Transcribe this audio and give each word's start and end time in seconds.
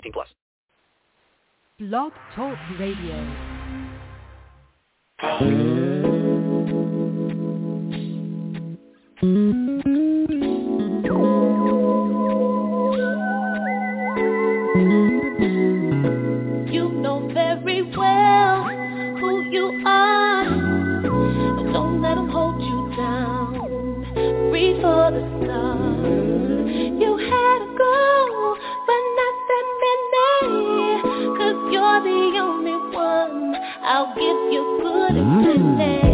18 0.00 0.12
plus. 0.12 0.28
Blog 1.78 2.12
Talk 2.34 2.56
Radio. 2.78 3.16
You 16.72 16.88
know 17.02 17.30
very 17.34 17.82
I'll 33.82 34.14
give 34.14 34.52
you 34.52 34.78
good 34.82 35.16
infinity. 35.16 36.00
Oh, 36.04 36.09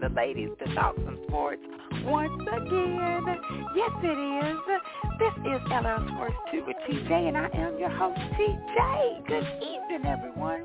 the 0.00 0.08
ladies 0.08 0.50
to 0.58 0.74
talk 0.74 0.96
some 0.96 1.18
sports 1.28 1.62
once 2.04 2.42
again. 2.42 3.24
Yes, 3.76 3.90
it 4.02 4.18
is. 4.46 4.58
This 5.18 5.34
is 5.44 5.60
LL 5.68 6.00
Sports 6.08 6.36
2 6.50 6.64
with 6.66 6.76
TJ, 6.88 7.28
and 7.28 7.36
I 7.36 7.48
am 7.52 7.78
your 7.78 7.90
host, 7.90 8.18
TJ. 8.18 9.26
Good 9.26 9.46
evening, 9.60 10.06
everyone. 10.06 10.64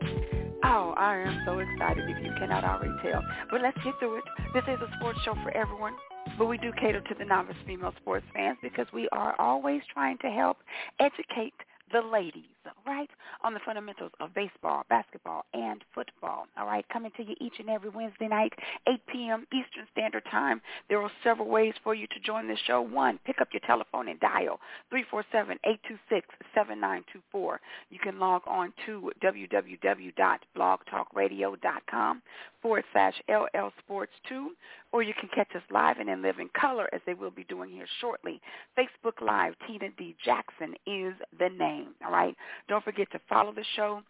Oh, 0.63 0.94
I 0.97 1.17
am 1.17 1.44
so 1.45 1.59
excited 1.59 2.09
if 2.09 2.23
you 2.23 2.31
cannot 2.39 2.63
already 2.63 2.95
tell. 3.03 3.22
But 3.52 3.61
let's 3.61 3.78
get 3.83 3.94
through 4.00 4.19
it. 4.19 4.23
This 4.53 4.63
is 4.63 4.80
a 4.81 4.89
sports 4.97 5.19
show 5.25 5.36
for 5.44 5.52
everyone. 5.52 5.94
But 6.38 6.45
we 6.45 6.58
do 6.58 6.72
cater 6.80 7.02
to 7.02 7.16
the 7.19 7.25
novice 7.25 7.56
female 7.67 7.94
sports 8.02 8.25
fans 8.33 8.58
because 8.61 8.88
we 8.94 9.09
are 9.11 9.36
always 9.39 9.81
trying 9.94 10.17
to 10.19 10.28
help 10.28 10.58
educate 11.00 11.53
the 11.91 12.02
ladies, 12.02 12.55
right, 12.86 13.10
on 13.44 13.54
the 13.54 13.60
fundamentals 13.66 14.12
of 14.20 14.34
baseball, 14.34 14.84
basketball, 14.90 15.46
and 15.53 15.81
football, 15.94 16.48
all 16.58 16.66
right, 16.66 16.86
coming 16.92 17.12
to 17.18 17.24
you 17.24 17.36
each 17.40 17.53
and 17.59 17.70
every 17.70 17.90
Wednesday 17.90 18.28
night, 18.28 18.52
8 18.88 19.00
p.m. 19.12 19.46
Eastern 19.53 19.86
Standard 19.92 20.24
Time. 20.31 20.62
There 20.90 21.02
are 21.02 21.12
several 21.24 21.48
ways 21.48 21.74
for 21.84 21.94
you 21.96 22.08
to 22.08 22.20
join 22.25 22.48
the 22.48 22.58
show. 22.68 22.81
One, 22.81 23.20
pick 23.25 23.42
up 23.42 23.50
your 23.54 23.62
telephone 23.68 24.08
and 24.08 24.20
dial 24.20 24.59
347-826-7924. 24.94 27.58
You 27.90 28.00
can 28.02 28.20
log 28.20 28.42
on 28.48 28.74
to 28.86 29.12
www.blogtalkradio.com 29.24 32.22
forward 32.62 32.84
slash 32.94 33.14
LL 33.30 33.70
Sports 33.80 34.14
2, 34.28 34.52
or 34.92 35.04
you 35.04 35.14
can 35.20 35.30
catch 35.36 35.54
us 35.56 35.62
live 35.70 35.98
and 36.00 36.09
in 36.09 36.22
living 36.22 36.50
color 36.59 36.90
as 36.94 37.02
they 37.06 37.14
will 37.14 37.30
be 37.30 37.44
doing 37.44 37.70
here 37.70 37.86
shortly. 38.02 38.42
Facebook 38.78 39.22
Live, 39.22 39.54
Tina 39.68 39.90
D. 39.98 40.16
Jackson 40.24 40.74
is 40.88 41.14
the 41.38 41.50
name, 41.50 41.90
all 42.04 42.12
right? 42.12 42.36
Don't 42.68 42.84
forget 42.84 43.12
to 43.12 43.20
follow 43.28 43.54
the 43.54 43.66
show. 43.76 44.02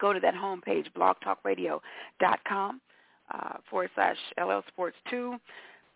Go 0.00 0.12
to 0.12 0.20
that 0.20 0.34
homepage, 0.34 0.86
blogtalkradio.com 0.96 2.80
uh, 3.32 3.54
forward 3.70 3.90
slash 3.94 4.16
LL 4.38 4.60
Sports 4.68 4.96
2. 5.10 5.36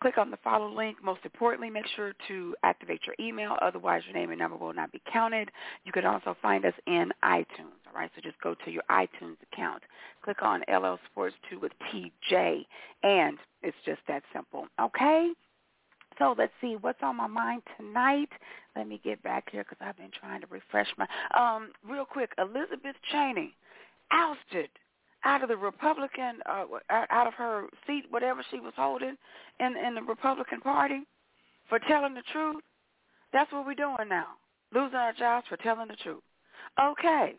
Click 0.01 0.17
on 0.17 0.31
the 0.31 0.37
follow 0.45 0.73
link. 0.73 0.99
Most 1.03 1.21
importantly, 1.25 1.71
make 1.71 1.87
sure 1.97 2.13
to 2.29 2.55
activate 2.63 3.01
your 3.05 3.17
email. 3.19 3.57
Otherwise, 3.61 4.03
your 4.07 4.15
name 4.15 4.31
and 4.31 4.39
number 4.39 4.57
will 4.57 4.73
not 4.73 4.93
be 4.93 5.03
counted. 5.13 5.51
You 5.85 5.91
can 5.91 6.07
also 6.07 6.37
find 6.41 6.65
us 6.65 6.75
in 6.87 7.11
iTunes. 7.25 7.75
All 7.89 7.95
right, 7.97 8.11
so 8.15 8.23
just 8.23 8.41
go 8.41 8.55
to 8.65 8.71
your 8.71 8.85
iTunes 8.91 9.37
account. 9.53 9.83
Click 10.23 10.41
on 10.43 10.63
LL 10.73 11.01
Sports 11.11 11.35
2 11.51 11.59
with 11.59 11.73
TJ, 11.93 12.65
and 13.03 13.39
it's 13.63 13.77
just 13.85 14.01
that 14.07 14.23
simple. 14.33 14.67
Okay? 14.81 15.33
So 16.19 16.35
let's 16.37 16.53
see 16.61 16.77
what's 16.81 16.99
on 17.03 17.17
my 17.17 17.27
mind 17.27 17.63
tonight. 17.77 18.29
Let 18.77 18.89
me 18.89 19.01
get 19.05 19.23
back 19.23 19.49
here 19.51 19.65
because 19.65 19.79
I've 19.81 19.97
been 19.97 20.11
trying 20.19 20.41
to 20.41 20.47
refresh 20.49 20.89
my. 20.97 21.07
Um, 21.37 21.73
real 21.89 22.05
quick, 22.05 22.33
Elizabeth 22.39 22.97
Cheney 23.13 23.55
ousted 24.11 24.69
out 25.25 25.43
of 25.43 25.49
the 25.49 25.57
Republican, 25.57 26.39
uh, 26.47 26.65
out 26.91 27.27
of 27.27 27.35
her 27.35 27.67
seat, 27.87 28.05
whatever 28.11 28.45
she 28.51 28.61
was 28.61 28.73
holding 28.77 29.17
in 29.61 29.77
in 29.77 29.95
the 29.95 30.03
Republican 30.03 30.61
Party, 30.61 31.03
for 31.69 31.79
telling 31.79 32.15
the 32.15 32.23
truth. 32.33 32.63
That's 33.33 33.53
what 33.53 33.67
we're 33.67 33.75
doing 33.75 34.09
now, 34.09 34.27
losing 34.73 34.97
our 34.97 35.13
jobs 35.13 35.47
for 35.49 35.57
telling 35.59 35.89
the 35.89 35.97
truth. 35.97 36.23
Okay, 36.81 37.35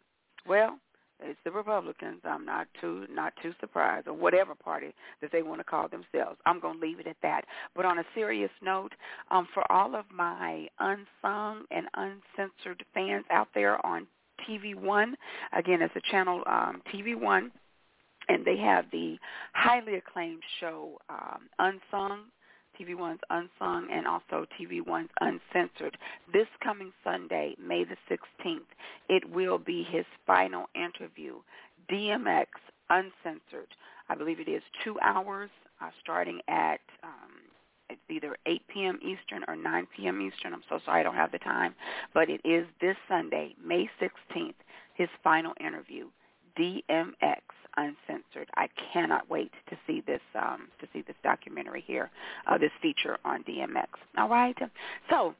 well, 0.48 0.78
it's 1.22 1.40
the 1.44 1.52
Republicans. 1.52 2.22
I'm 2.24 2.46
not 2.46 2.68
too 2.80 3.06
not 3.10 3.34
too 3.42 3.54
surprised, 3.60 4.08
or 4.08 4.14
whatever 4.14 4.56
party 4.56 4.94
that 5.22 5.32
they 5.32 5.42
want 5.42 5.60
to 5.60 5.64
call 5.64 5.88
themselves. 5.88 6.38
I'm 6.46 6.60
going 6.60 6.80
to 6.80 6.86
leave 6.86 7.00
it 7.00 7.08
at 7.08 7.18
that. 7.22 7.46
But 7.76 7.86
on 7.86 8.00
a 8.00 8.04
serious 8.16 8.52
note, 8.62 8.94
um, 9.32 9.48
for 9.54 9.70
all 9.72 9.96
of 9.96 10.06
my 10.14 10.68
unsung 10.80 11.66
and 11.72 11.88
uncensored 11.96 12.84
fans 12.94 13.26
out 13.30 13.50
there 13.54 13.84
on 13.86 14.08
TV 14.48 14.76
One, 14.76 15.16
again, 15.54 15.82
it's 15.82 15.96
a 15.96 16.12
channel 16.12 16.44
um, 16.48 16.82
TV 16.94 17.20
One, 17.20 17.52
and 18.30 18.46
they 18.46 18.58
have 18.58 18.86
the 18.92 19.18
highly 19.54 19.96
acclaimed 19.96 20.44
show 20.60 21.00
um, 21.10 21.50
Unsung. 21.60 22.26
TV 22.80 22.96
One's 22.96 23.20
Unsung 23.30 23.88
and 23.92 24.08
also 24.08 24.46
TV 24.60 24.86
One's 24.86 25.10
Uncensored. 25.22 25.98
This 26.32 26.48
coming 26.64 26.92
Sunday, 27.04 27.56
May 27.62 27.84
the 27.84 27.98
16th, 28.10 28.62
it 29.10 29.30
will 29.30 29.58
be 29.58 29.84
his 29.84 30.06
final 30.26 30.70
interview, 30.76 31.36
DMX 31.92 32.48
Uncensored. 32.90 33.68
I 34.10 34.16
believe 34.16 34.40
it 34.40 34.50
is 34.50 34.64
two 34.84 34.98
hours 35.02 35.50
uh, 35.82 35.90
starting 36.02 36.42
at 36.48 36.80
um, 37.04 37.32
it's 37.90 38.00
either 38.10 38.38
8 38.46 38.62
p.m. 38.72 39.00
Eastern 39.02 39.44
or 39.48 39.56
9 39.56 39.88
p.m. 39.96 40.22
Eastern. 40.22 40.54
I'm 40.54 40.62
so 40.70 40.80
sorry 40.86 41.00
I 41.00 41.04
don't 41.04 41.16
have 41.16 41.32
the 41.32 41.40
time. 41.40 41.74
But 42.14 42.30
it 42.30 42.42
is 42.46 42.66
this 42.82 42.96
Sunday, 43.08 43.56
May 43.64 43.90
16th, 44.00 44.54
his 44.94 45.10
final 45.24 45.54
interview, 45.60 46.08
DMX 46.60 47.42
Uncensored. 47.78 48.50
I 48.56 48.68
cannot 48.92 49.30
wait 49.30 49.52
to 49.70 49.78
see 49.88 50.02
this 50.06 50.22
um, 50.36 50.68
to 50.82 50.88
see 50.92 51.02
this 51.02 51.16
documentary 51.24 51.84
here, 51.86 52.10
uh, 52.48 52.58
this 52.58 52.72
feature 52.82 53.18
on 53.24 53.44
DMX. 53.44 53.88
All 54.18 54.28
right. 54.28 54.58
So 55.10 55.36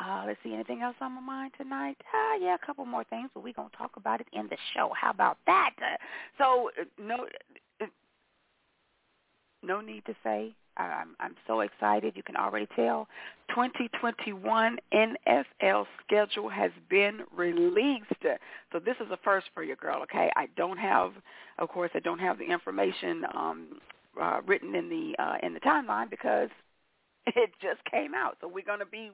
uh, 0.00 0.24
let's 0.26 0.38
see, 0.42 0.54
anything 0.54 0.82
else 0.82 0.96
on 1.00 1.12
my 1.12 1.20
mind 1.20 1.52
tonight? 1.56 1.96
Uh, 2.12 2.36
yeah, 2.40 2.54
a 2.54 2.66
couple 2.66 2.84
more 2.84 3.04
things, 3.04 3.30
but 3.34 3.44
we're 3.44 3.52
going 3.52 3.70
to 3.70 3.76
talk 3.76 3.92
about 3.96 4.20
it 4.20 4.26
in 4.32 4.46
the 4.48 4.56
show. 4.74 4.90
How 4.98 5.10
about 5.10 5.38
that? 5.46 5.74
Uh, 5.78 5.96
so, 6.38 6.70
no, 7.00 7.26
no 9.62 9.80
need 9.80 10.04
to 10.06 10.14
say. 10.22 10.54
I'm, 10.76 11.14
I'm 11.20 11.34
so 11.46 11.60
excited. 11.60 12.14
You 12.16 12.22
can 12.22 12.36
already 12.36 12.66
tell. 12.74 13.06
2021 13.50 14.78
NFL 14.94 15.86
schedule 16.04 16.48
has 16.48 16.70
been 16.88 17.20
released. 17.34 18.06
So 18.72 18.78
this 18.78 18.96
is 19.00 19.10
a 19.10 19.18
first 19.22 19.48
for 19.52 19.62
you, 19.62 19.76
girl. 19.76 20.02
Okay, 20.04 20.30
I 20.34 20.48
don't 20.56 20.78
have, 20.78 21.12
of 21.58 21.68
course, 21.68 21.90
I 21.94 22.00
don't 22.00 22.18
have 22.18 22.38
the 22.38 22.46
information 22.46 23.24
um, 23.34 23.80
uh, 24.20 24.40
written 24.46 24.74
in 24.74 24.88
the 24.88 25.22
uh, 25.22 25.36
in 25.42 25.54
the 25.54 25.60
timeline 25.60 26.08
because 26.08 26.48
it 27.26 27.50
just 27.60 27.84
came 27.90 28.14
out. 28.14 28.38
So 28.40 28.48
we're 28.48 28.64
going 28.64 28.80
to 28.80 28.86
be 28.86 29.10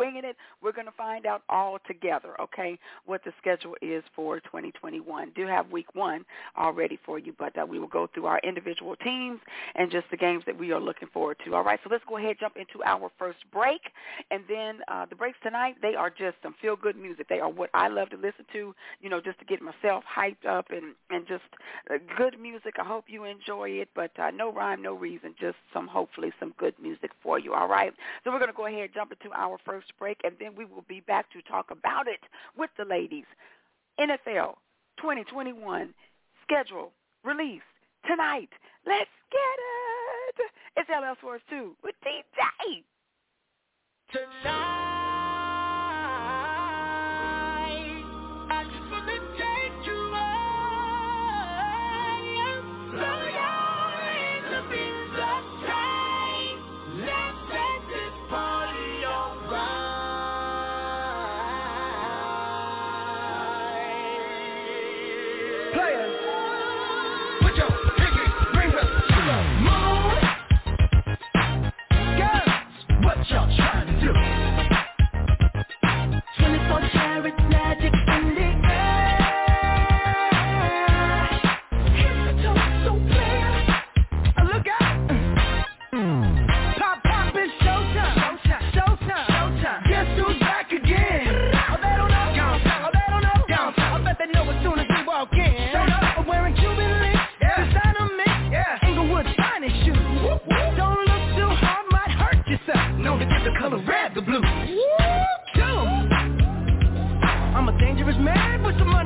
winging 0.00 0.24
it. 0.24 0.36
We're 0.62 0.72
going 0.72 0.86
to 0.86 0.92
find 0.92 1.26
out 1.26 1.42
all 1.50 1.76
together, 1.86 2.40
okay, 2.40 2.78
what 3.04 3.22
the 3.22 3.32
schedule 3.38 3.76
is 3.82 4.02
for 4.16 4.40
2021. 4.40 5.32
Do 5.36 5.46
have 5.46 5.70
week 5.70 5.94
one 5.94 6.24
already 6.56 6.98
for 7.04 7.18
you, 7.18 7.34
but 7.38 7.56
uh, 7.58 7.66
we 7.66 7.78
will 7.78 7.86
go 7.86 8.08
through 8.14 8.24
our 8.24 8.40
individual 8.42 8.96
teams 8.96 9.40
and 9.74 9.90
just 9.90 10.06
the 10.10 10.16
games 10.16 10.42
that 10.46 10.58
we 10.58 10.72
are 10.72 10.80
looking 10.80 11.08
forward 11.12 11.36
to. 11.44 11.54
All 11.54 11.62
right, 11.62 11.78
so 11.84 11.90
let's 11.90 12.04
go 12.08 12.16
ahead 12.16 12.30
and 12.30 12.38
jump 12.40 12.56
into 12.56 12.82
our 12.82 13.10
first 13.18 13.38
break. 13.52 13.82
And 14.30 14.42
then 14.48 14.78
uh, 14.88 15.04
the 15.04 15.16
breaks 15.16 15.36
tonight, 15.42 15.76
they 15.82 15.94
are 15.94 16.08
just 16.08 16.36
some 16.42 16.54
feel-good 16.62 16.96
music. 16.96 17.28
They 17.28 17.40
are 17.40 17.50
what 17.50 17.68
I 17.74 17.88
love 17.88 18.08
to 18.10 18.16
listen 18.16 18.46
to, 18.54 18.74
you 19.02 19.10
know, 19.10 19.20
just 19.20 19.38
to 19.40 19.44
get 19.44 19.60
myself 19.60 20.02
hyped 20.16 20.46
up 20.48 20.70
and, 20.70 20.94
and 21.10 21.28
just 21.28 21.44
uh, 21.90 21.98
good 22.16 22.40
music. 22.40 22.76
I 22.80 22.84
hope 22.84 23.04
you 23.08 23.24
enjoy 23.24 23.68
it, 23.68 23.90
but 23.94 24.12
uh, 24.18 24.30
no 24.30 24.50
rhyme, 24.50 24.80
no 24.80 24.94
reason, 24.94 25.34
just 25.38 25.56
some 25.74 25.86
hopefully 25.86 26.32
some 26.40 26.54
good 26.56 26.74
music 26.80 27.10
for 27.22 27.38
you. 27.38 27.52
All 27.52 27.68
right, 27.68 27.92
so 28.24 28.30
we're 28.30 28.38
going 28.38 28.50
to 28.50 28.56
go 28.56 28.66
ahead 28.66 28.80
and 28.80 28.94
jump 28.94 29.12
into 29.12 29.34
our 29.36 29.58
first 29.66 29.89
break, 29.98 30.18
and 30.24 30.34
then 30.40 30.54
we 30.56 30.64
will 30.64 30.84
be 30.88 31.00
back 31.00 31.30
to 31.32 31.42
talk 31.42 31.70
about 31.70 32.06
it 32.08 32.20
with 32.56 32.70
the 32.78 32.84
ladies. 32.84 33.24
NFL 33.98 34.54
2021 34.98 35.94
schedule 36.42 36.92
release 37.24 37.60
tonight. 38.06 38.50
Let's 38.86 39.10
get 39.30 39.38
it. 39.38 40.50
It's 40.76 40.88
LL 40.88 41.16
Sports 41.18 41.44
2 41.50 41.76
with 41.82 41.94
TJ. 42.04 42.84
Tonight. 44.12 44.89
y'all 73.30 73.46
trying 73.56 73.86
to 73.86 74.00
do? 74.00 74.39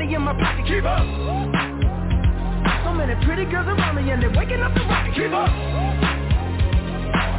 money 0.05 0.17
in 0.17 0.23
my 0.23 0.33
pocket, 0.35 0.67
keep 0.67 0.85
up. 0.85 1.01
So 2.85 2.93
many 2.93 3.15
pretty 3.25 3.45
girls 3.51 3.67
around 3.67 3.97
me 3.97 4.11
and 4.11 4.23
they're 4.23 4.31
waking 4.31 4.61
up 4.61 4.75
the 4.75 4.81
rocket, 4.81 5.15
keep 5.15 5.33
up. 5.33 5.49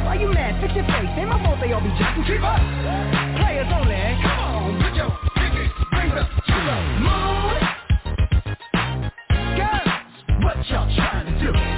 Why 0.04 0.16
you 0.20 0.32
mad? 0.32 0.60
Fix 0.60 0.74
your 0.74 0.84
face. 0.84 1.10
Ain't 1.16 1.28
my 1.28 1.42
fault 1.44 1.58
they 1.60 1.72
all 1.72 1.80
be 1.80 1.90
jacking, 1.98 2.24
keep 2.24 2.42
up. 2.42 2.60
Players 3.38 3.68
only. 3.72 3.94
Come 4.22 4.38
on, 4.38 4.82
put 4.82 4.94
your 4.94 5.10
pinky 5.36 5.70
fingers 5.94 6.26
to 6.46 6.56
the 6.66 6.76
moon. 7.06 7.58
Girls, 9.56 9.90
what 10.42 10.56
y'all 10.70 10.88
trying 10.96 11.26
to 11.26 11.52
do? 11.52 11.75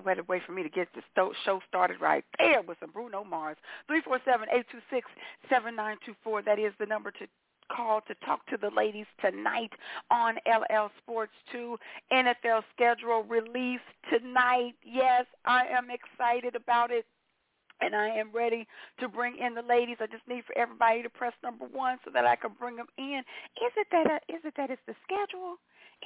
Better 0.00 0.22
way 0.24 0.40
for 0.46 0.52
me 0.52 0.62
to 0.62 0.68
get 0.68 0.88
the 0.94 1.02
show 1.44 1.60
started 1.68 2.00
right 2.00 2.24
there 2.38 2.62
with 2.62 2.78
some 2.80 2.90
Bruno 2.90 3.24
Mars. 3.24 3.56
347-826-7924. 5.50 6.44
That 6.44 6.58
is 6.58 6.72
the 6.78 6.86
number 6.86 7.10
to 7.12 7.26
call 7.74 8.00
to 8.08 8.14
talk 8.26 8.44
to 8.46 8.56
the 8.56 8.70
ladies 8.76 9.06
tonight 9.20 9.70
on 10.10 10.34
LL 10.46 10.90
Sports 10.98 11.32
2 11.52 11.78
NFL 12.12 12.62
schedule 12.74 13.22
release 13.28 13.80
tonight. 14.12 14.74
Yes, 14.84 15.26
I 15.44 15.66
am 15.66 15.88
excited 15.90 16.56
about 16.56 16.90
it. 16.90 17.06
And 17.80 17.96
I 17.96 18.08
am 18.08 18.30
ready 18.32 18.66
to 18.98 19.08
bring 19.08 19.38
in 19.38 19.54
the 19.54 19.62
ladies. 19.62 19.96
I 20.00 20.06
just 20.06 20.26
need 20.28 20.44
for 20.44 20.56
everybody 20.56 21.02
to 21.02 21.10
press 21.10 21.32
number 21.42 21.64
one 21.66 21.98
so 22.04 22.10
that 22.12 22.26
I 22.26 22.36
can 22.36 22.52
bring 22.58 22.76
them 22.76 22.88
in. 22.98 23.20
Is 23.56 23.72
it 23.76 23.86
that? 23.92 24.06
Uh, 24.06 24.18
is 24.28 24.44
it 24.44 24.54
that 24.56 24.70
it's 24.70 24.82
the 24.86 24.94
schedule? 25.04 25.56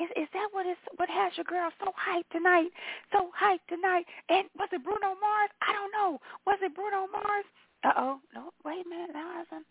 Is 0.01 0.11
is 0.17 0.29
that 0.35 0.49
what 0.53 0.67
is 0.67 0.77
what 0.97 1.09
has 1.09 1.33
your 1.37 1.45
girl 1.45 1.71
so 1.79 1.93
hyped 1.95 2.31
tonight? 2.33 2.71
So 3.13 3.31
hyped 3.31 3.67
tonight. 3.69 4.07
And 4.29 4.47
was 4.59 4.69
it 4.73 4.83
Bruno 4.83 5.15
Mars? 5.19 5.51
I 5.63 5.73
don't 5.73 5.93
know. 5.93 6.19
Was 6.47 6.59
it 6.63 6.75
Bruno 6.75 7.07
Mars? 7.11 7.47
Uh 7.83 7.93
oh. 7.97 8.19
No, 8.35 8.51
wait 8.65 8.87
a 8.87 8.89
minute. 8.89 9.11
Now 9.13 9.43
I've 9.43 9.63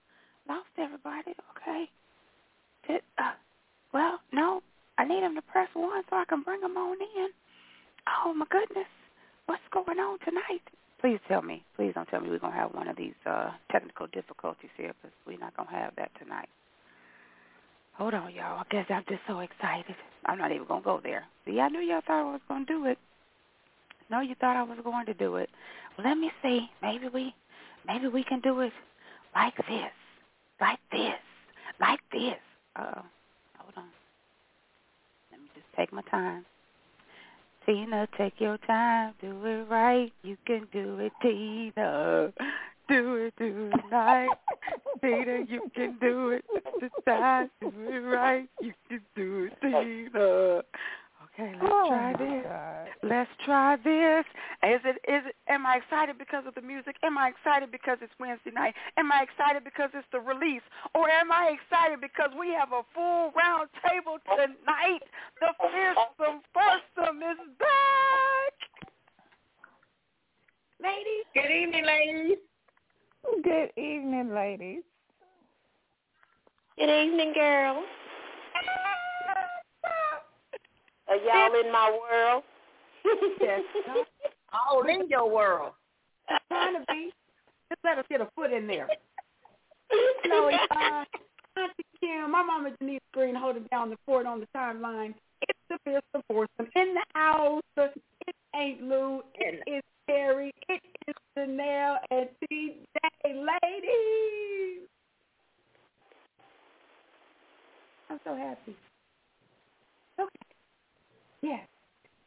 lost 0.47 0.71
everybody. 0.77 1.35
Okay. 1.55 1.89
Did, 2.87 3.01
uh, 3.17 3.35
well, 3.93 4.19
no. 4.31 4.61
I 4.97 5.05
need 5.05 5.23
him 5.23 5.35
to 5.35 5.41
press 5.41 5.69
one 5.73 6.03
so 6.09 6.15
I 6.17 6.25
can 6.25 6.43
bring 6.43 6.61
him 6.61 6.77
on 6.77 6.97
in. 7.01 7.29
Oh 8.07 8.33
my 8.33 8.45
goodness. 8.49 8.87
What's 9.47 9.63
going 9.71 9.99
on 9.99 10.19
tonight? 10.19 10.63
Please 11.03 11.19
tell 11.27 11.41
me. 11.41 11.61
Please 11.75 11.91
don't 11.93 12.07
tell 12.07 12.21
me 12.21 12.29
we're 12.29 12.39
gonna 12.39 12.55
have 12.55 12.73
one 12.73 12.87
of 12.87 12.95
these 12.95 13.13
uh 13.25 13.51
technical 13.69 14.07
difficulties 14.07 14.69
here 14.77 14.93
because 15.01 15.13
we're 15.27 15.37
not 15.37 15.55
gonna 15.57 15.69
have 15.69 15.93
that 15.97 16.11
tonight. 16.17 16.47
Hold 17.95 18.13
on, 18.13 18.33
y'all. 18.33 18.59
I 18.59 18.63
guess 18.71 18.85
I'm 18.89 19.03
just 19.09 19.21
so 19.27 19.39
excited. 19.39 19.95
I'm 20.25 20.37
not 20.37 20.53
even 20.53 20.65
gonna 20.65 20.81
go 20.81 21.01
there. 21.03 21.25
See, 21.45 21.59
I 21.59 21.67
knew 21.67 21.81
y'all 21.81 21.99
thought 22.07 22.21
I 22.21 22.31
was 22.31 22.39
gonna 22.47 22.65
do 22.65 22.85
it. 22.85 22.97
No, 24.09 24.21
you 24.21 24.33
thought 24.39 24.55
I 24.55 24.63
was 24.63 24.77
going 24.81 25.05
to 25.07 25.13
do 25.13 25.35
it. 25.35 25.49
Let 26.01 26.17
me 26.17 26.31
see. 26.41 26.69
Maybe 26.81 27.09
we, 27.09 27.35
maybe 27.85 28.07
we 28.07 28.23
can 28.23 28.39
do 28.39 28.61
it 28.61 28.71
like 29.35 29.57
this, 29.57 29.91
like 30.61 30.79
this, 30.89 31.19
like 31.81 31.99
this. 32.13 32.39
Uh. 32.77 33.01
Hold 33.57 33.73
on. 33.75 33.89
Let 35.31 35.41
me 35.41 35.47
just 35.53 35.67
take 35.75 35.91
my 35.91 36.01
time. 36.03 36.45
Tina, 37.65 38.07
take 38.17 38.33
your 38.39 38.57
time. 38.59 39.13
Do 39.21 39.45
it 39.45 39.67
right. 39.69 40.11
You 40.23 40.37
can 40.45 40.67
do 40.71 40.99
it, 40.99 41.11
Tina. 41.21 42.33
Do 42.89 43.15
it 43.15 43.33
tonight. 43.37 44.29
Tina, 45.01 45.45
you 45.47 45.71
can 45.73 45.97
do 46.01 46.29
it. 46.29 46.45
Time. 47.05 47.49
Do 47.61 47.71
it 47.77 47.99
right. 47.99 48.49
You 48.61 48.73
can 48.89 49.01
do 49.15 49.49
it, 49.49 49.61
Tina. 49.61 50.63
Okay, 51.33 51.51
let's 51.59 51.73
Oh, 51.73 51.87
try 51.89 52.13
this. 52.13 52.43
God. 52.43 52.87
Let's 53.01 53.29
try 53.43 53.75
this. 53.77 54.25
Is 54.63 54.81
it 54.85 54.97
is 55.09 55.25
it 55.25 55.35
am 55.49 55.65
I 55.65 55.77
excited 55.77 56.17
because 56.19 56.45
of 56.47 56.53
the 56.55 56.61
music? 56.61 56.95
Am 57.03 57.17
I 57.17 57.29
excited 57.29 57.71
because 57.71 57.97
it's 58.01 58.13
Wednesday 58.19 58.51
night? 58.51 58.75
Am 58.97 59.11
I 59.11 59.23
excited 59.23 59.63
because 59.63 59.89
it's 59.93 60.07
the 60.11 60.19
release? 60.19 60.61
Or 60.93 61.09
am 61.09 61.31
I 61.31 61.57
excited 61.57 61.99
because 62.01 62.29
we 62.39 62.49
have 62.53 62.71
a 62.71 62.83
full 62.93 63.31
round 63.35 63.69
table 63.87 64.19
tonight? 64.29 65.01
The 65.41 65.53
fearsome 65.59 66.41
foursome 66.53 67.17
is 67.17 67.39
back. 67.59 68.55
Ladies, 70.81 71.25
Good 71.33 71.51
evening, 71.51 71.85
ladies. 71.85 72.37
Good 73.43 73.71
evening, 73.77 74.33
ladies. 74.35 74.83
Good 76.77 76.89
evening, 76.89 77.33
girls. 77.33 77.85
Are 81.13 81.17
y'all 81.17 81.63
in 81.63 81.71
my 81.71 81.91
world? 81.91 82.43
Yes. 83.39 83.61
All 84.51 84.81
in 84.87 85.07
your 85.09 85.29
world. 85.29 85.73
I'm 86.27 86.39
Trying 86.49 86.73
to 86.73 86.85
be. 86.89 87.11
Just 87.69 87.81
let 87.83 87.99
us 87.99 88.05
get 88.09 88.19
a 88.21 88.27
foot 88.35 88.51
in 88.51 88.65
there. 88.65 88.87
Chloe, 90.25 90.55
uh, 90.71 91.03
Auntie 91.55 91.85
Kim, 91.99 92.31
my 92.31 92.41
mama 92.41 92.71
Denise 92.79 92.99
Green 93.13 93.35
holding 93.35 93.67
down 93.69 93.91
the 93.91 93.97
fort 94.07 94.25
on 94.25 94.39
the 94.39 94.47
timeline. 94.57 95.13
It's 95.43 95.59
the 95.69 95.77
fearsome 95.85 96.23
foursome 96.27 96.71
in 96.75 96.95
the 96.95 97.03
house. 97.13 97.61
It 97.77 98.35
ain't 98.55 98.81
Lou. 98.81 99.21
It 99.35 99.61
is 99.67 99.83
Terry. 100.09 100.51
It 100.67 100.81
is 101.07 101.15
Janelle 101.37 101.97
and 102.09 102.27
TJ. 102.51 102.75
Ladies. 103.25 104.87
I'm 108.09 108.19
so 108.25 108.35
happy. 108.35 108.75
Yes. 111.43 111.67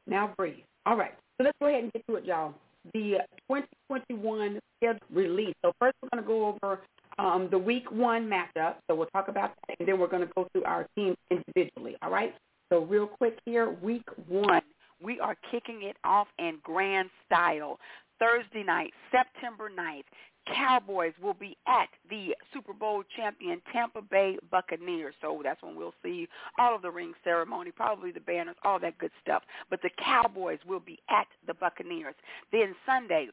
Now 0.06 0.32
breathe. 0.36 0.58
All 0.84 0.96
right. 0.96 1.14
So 1.38 1.44
let's 1.44 1.56
go 1.58 1.66
ahead 1.66 1.82
and 1.82 1.92
get 1.92 2.06
to 2.06 2.14
it, 2.16 2.24
y'all. 2.24 2.54
The 2.92 3.18
2021 3.50 4.60
schedule 4.76 5.00
release. 5.10 5.54
So 5.64 5.72
first 5.80 5.96
we're 6.00 6.10
going 6.12 6.22
to 6.22 6.28
go 6.28 6.46
over 6.62 6.80
um, 7.18 7.48
the 7.50 7.58
week 7.58 7.90
one 7.90 8.30
matchup. 8.30 8.76
So 8.88 8.94
we'll 8.94 9.06
talk 9.06 9.26
about 9.28 9.54
that, 9.66 9.76
and 9.80 9.88
then 9.88 9.98
we're 9.98 10.06
going 10.06 10.26
to 10.26 10.32
go 10.36 10.46
through 10.52 10.64
our 10.64 10.86
teams 10.94 11.16
individually. 11.30 11.96
All 12.02 12.10
right. 12.10 12.34
So 12.70 12.84
real 12.84 13.06
quick 13.06 13.38
here, 13.44 13.76
week 13.82 14.06
one, 14.28 14.62
we 15.02 15.18
are 15.18 15.36
kicking 15.50 15.82
it 15.82 15.96
off 16.04 16.28
in 16.38 16.58
grand 16.62 17.10
style. 17.26 17.78
Thursday 18.18 18.62
night, 18.62 18.92
September 19.10 19.68
9th, 19.68 20.04
Cowboys 20.46 21.12
will 21.20 21.34
be 21.34 21.56
at 21.66 21.88
the 22.08 22.34
Super 22.52 22.72
Bowl 22.72 23.02
champion 23.16 23.60
Tampa 23.72 24.02
Bay 24.02 24.38
Buccaneers. 24.50 25.14
So 25.20 25.40
that's 25.42 25.62
when 25.62 25.76
we'll 25.76 25.94
see 26.02 26.28
all 26.58 26.74
of 26.74 26.82
the 26.82 26.90
ring 26.90 27.12
ceremony, 27.24 27.70
probably 27.70 28.12
the 28.12 28.20
banners, 28.20 28.56
all 28.64 28.78
that 28.80 28.98
good 28.98 29.10
stuff. 29.22 29.42
But 29.70 29.82
the 29.82 29.90
Cowboys 30.02 30.58
will 30.66 30.80
be 30.80 30.98
at 31.10 31.26
the 31.46 31.54
Buccaneers. 31.54 32.14
Then 32.52 32.74
Sunday, 32.86 33.28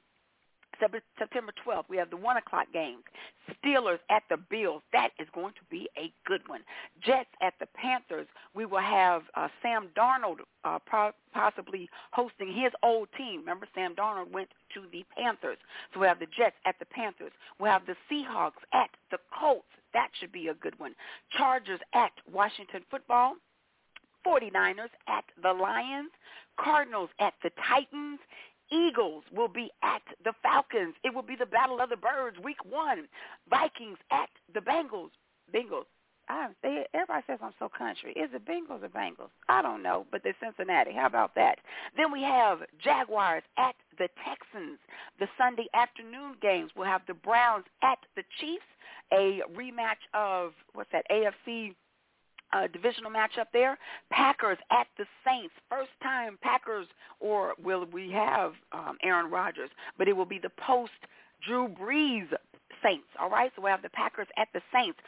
September 0.80 1.52
12th, 1.66 1.86
we 1.90 1.98
have 1.98 2.10
the 2.10 2.18
1 2.18 2.38
o'clock 2.38 2.68
games. 2.74 3.04
Steelers 3.64 4.00
at 4.10 4.24
the 4.30 4.38
Bills. 4.38 4.82
That 4.92 5.10
is 5.20 5.28
going 5.34 5.54
to 5.54 5.64
be 5.70 5.90
a 5.98 6.12
good 6.26 6.42
one. 6.48 6.62
Jets 7.04 7.30
at 7.42 7.54
the 7.60 7.68
Panthers. 7.76 8.28
We 8.56 8.66
will 8.66 8.80
have 8.82 9.24
uh, 9.36 9.48
Sam 9.62 9.90
Darnold 9.98 10.40
uh, 10.64 10.80
pro- 10.86 11.12
possibly 11.34 11.90
hosting 12.12 12.54
his 12.54 12.72
old 12.84 13.10
team. 13.18 13.42
Remember, 13.42 13.68
Sam 13.76 13.96
Darnold 13.96 14.32
went 14.32 14.50
to 14.74 14.82
the 14.92 15.04
Panthers. 15.18 15.58
So 15.94 16.00
we 16.00 16.08
have 16.08 16.20
the 16.20 16.28
Jets 16.38 16.56
at 16.66 16.80
the 16.80 16.86
Panthers. 16.86 17.32
We 17.60 17.70
have 17.70 17.84
the 17.86 17.96
Seahawks 18.12 18.64
at 18.74 18.90
the 19.12 19.18
Colts. 19.38 19.66
That 19.94 20.10
should 20.20 20.32
be 20.32 20.48
a 20.48 20.54
good 20.56 20.80
one. 20.80 20.96
Chargers 21.38 21.80
at 21.94 22.12
Washington 22.32 22.82
Football. 22.90 23.36
49ers 24.26 24.90
at 25.08 25.26
the 25.42 25.52
Lions. 25.52 26.10
Cardinals 26.60 27.10
at 27.20 27.34
the 27.44 27.52
Titans. 27.70 28.20
Eagles 28.72 29.24
will 29.36 29.48
be 29.48 29.70
at 29.84 30.02
the 30.24 30.34
Falcons. 30.42 30.96
It 31.04 31.14
will 31.14 31.24
be 31.24 31.36
the 31.36 31.46
Battle 31.46 31.80
of 31.80 31.90
the 31.90 31.98
Birds, 31.98 32.38
Week 32.44 32.64
One. 32.66 33.08
Vikings 33.50 33.98
at 34.12 34.30
the 34.54 34.62
Bengals. 34.62 35.12
Bengals. 35.54 35.86
I 36.30 36.48
they, 36.62 36.86
everybody 36.94 37.24
says 37.28 37.40
I'm 37.42 37.52
so 37.60 37.70
country. 37.70 38.14
Is 38.14 38.30
it 38.34 38.46
Bengals 38.46 38.84
or 38.84 38.90
Bengals? 38.90 39.30
I 39.50 39.62
don't 39.62 39.84
know, 39.84 40.06
but 40.12 40.22
they're 40.24 40.36
Cincinnati. 40.42 40.94
How 40.94 41.08
about 41.08 41.36
that? 41.36 41.60
Then 41.98 42.12
we 42.12 42.22
have 42.24 42.60
Jaguars 42.82 43.44
at 43.58 43.76
the 43.98 44.08
Texans. 44.26 44.80
The 45.20 45.28
Sunday 45.38 45.68
afternoon 45.74 46.36
games. 46.42 46.72
We'll 46.76 46.88
have 46.88 47.02
the 47.08 47.14
Browns 47.14 47.66
at 47.82 48.00
the 48.16 48.24
Chiefs. 48.40 48.64
A 49.12 49.42
rematch 49.56 50.02
of 50.14 50.54
what's 50.74 50.90
that? 50.92 51.06
AFC 51.12 51.76
uh, 52.54 52.68
divisional 52.68 53.12
matchup 53.12 53.48
there. 53.52 53.78
Packers 54.12 54.58
at 54.72 54.88
the 54.98 55.06
Saints. 55.26 55.54
First 55.70 55.92
time 56.02 56.38
Packers, 56.42 56.88
or 57.20 57.54
will 57.64 57.86
we 57.92 58.12
have 58.12 58.54
um, 58.72 58.98
Aaron 59.04 59.32
Rodgers? 59.32 59.70
But 59.98 60.08
it 60.08 60.14
will 60.14 60.26
be 60.26 60.40
the 60.40 60.52
post 60.66 60.92
Drew 61.46 61.68
Brees 61.68 62.28
Saints. 62.84 63.08
All 63.20 63.30
right, 63.30 63.52
so 63.56 63.62
we 63.62 63.70
have 63.70 63.82
the 63.82 63.90
Packers 63.90 64.28
at 64.38 64.48
the 64.54 64.62
Saints. 64.74 65.00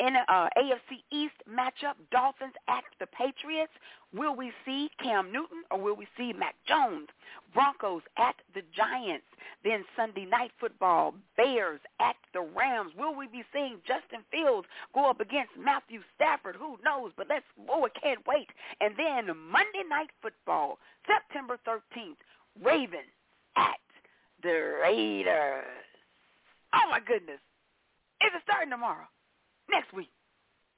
In 0.00 0.16
uh, 0.16 0.48
AFC 0.56 1.04
East 1.12 1.34
matchup, 1.46 1.92
Dolphins 2.10 2.54
at 2.68 2.84
the 2.98 3.06
Patriots. 3.06 3.72
Will 4.14 4.34
we 4.34 4.50
see 4.64 4.88
Cam 5.02 5.30
Newton 5.30 5.62
or 5.70 5.78
will 5.78 5.94
we 5.94 6.08
see 6.16 6.32
Mac 6.32 6.54
Jones? 6.66 7.08
Broncos 7.52 8.00
at 8.16 8.34
the 8.54 8.62
Giants. 8.74 9.26
Then 9.62 9.84
Sunday 9.94 10.24
night 10.24 10.52
football, 10.58 11.12
Bears 11.36 11.80
at 12.00 12.16
the 12.32 12.40
Rams. 12.40 12.92
Will 12.96 13.14
we 13.14 13.26
be 13.26 13.44
seeing 13.52 13.76
Justin 13.86 14.24
Fields 14.30 14.66
go 14.94 15.10
up 15.10 15.20
against 15.20 15.52
Matthew 15.58 16.00
Stafford? 16.16 16.56
Who 16.56 16.78
knows? 16.82 17.12
But 17.14 17.26
let's, 17.28 17.44
oh, 17.68 17.84
I 17.84 18.00
can't 18.00 18.26
wait. 18.26 18.48
And 18.80 18.94
then 18.96 19.26
Monday 19.36 19.84
night 19.88 20.10
football, 20.22 20.78
September 21.06 21.58
13th, 21.68 22.16
Ravens 22.64 23.12
at 23.56 23.76
the 24.42 24.78
Raiders. 24.82 25.84
Oh 26.72 26.88
my 26.90 27.00
goodness. 27.00 27.40
Is 28.22 28.32
it 28.34 28.42
starting 28.44 28.70
tomorrow? 28.70 29.04
Next 29.70 29.92
week? 29.92 30.10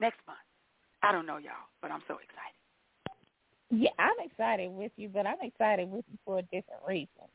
Next 0.00 0.18
month? 0.26 0.38
I 1.02 1.12
don't 1.12 1.26
know, 1.26 1.38
y'all, 1.38 1.66
but 1.80 1.90
I'm 1.90 2.02
so 2.06 2.14
excited. 2.14 2.58
Yeah, 3.70 3.90
I'm 3.98 4.14
excited 4.24 4.70
with 4.70 4.92
you, 4.96 5.08
but 5.08 5.26
I'm 5.26 5.40
excited 5.42 5.90
with 5.90 6.04
you 6.12 6.18
for 6.24 6.38
a 6.38 6.42
different 6.42 6.82
reason. 6.86 7.26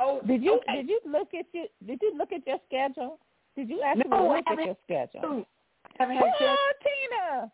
Oh, 0.00 0.20
Did 0.26 0.42
you 0.42 0.54
okay. 0.56 0.76
did 0.76 0.88
you 0.88 1.00
look 1.06 1.28
at 1.34 1.46
your 1.52 1.66
did 1.86 1.98
you 2.00 2.16
look 2.16 2.32
at 2.32 2.46
your 2.46 2.58
schedule? 2.66 3.18
Did 3.56 3.68
you 3.68 3.82
actually 3.82 4.08
No, 4.08 4.28
look 4.28 4.44
at 4.46 4.64
your 4.64 4.76
schedule? 4.84 5.44
I 5.84 5.90
haven't 5.98 6.16
had 6.16 6.22
Come 6.24 6.32
chance. 6.38 6.58
on, 6.58 6.74
Tina. 6.82 7.52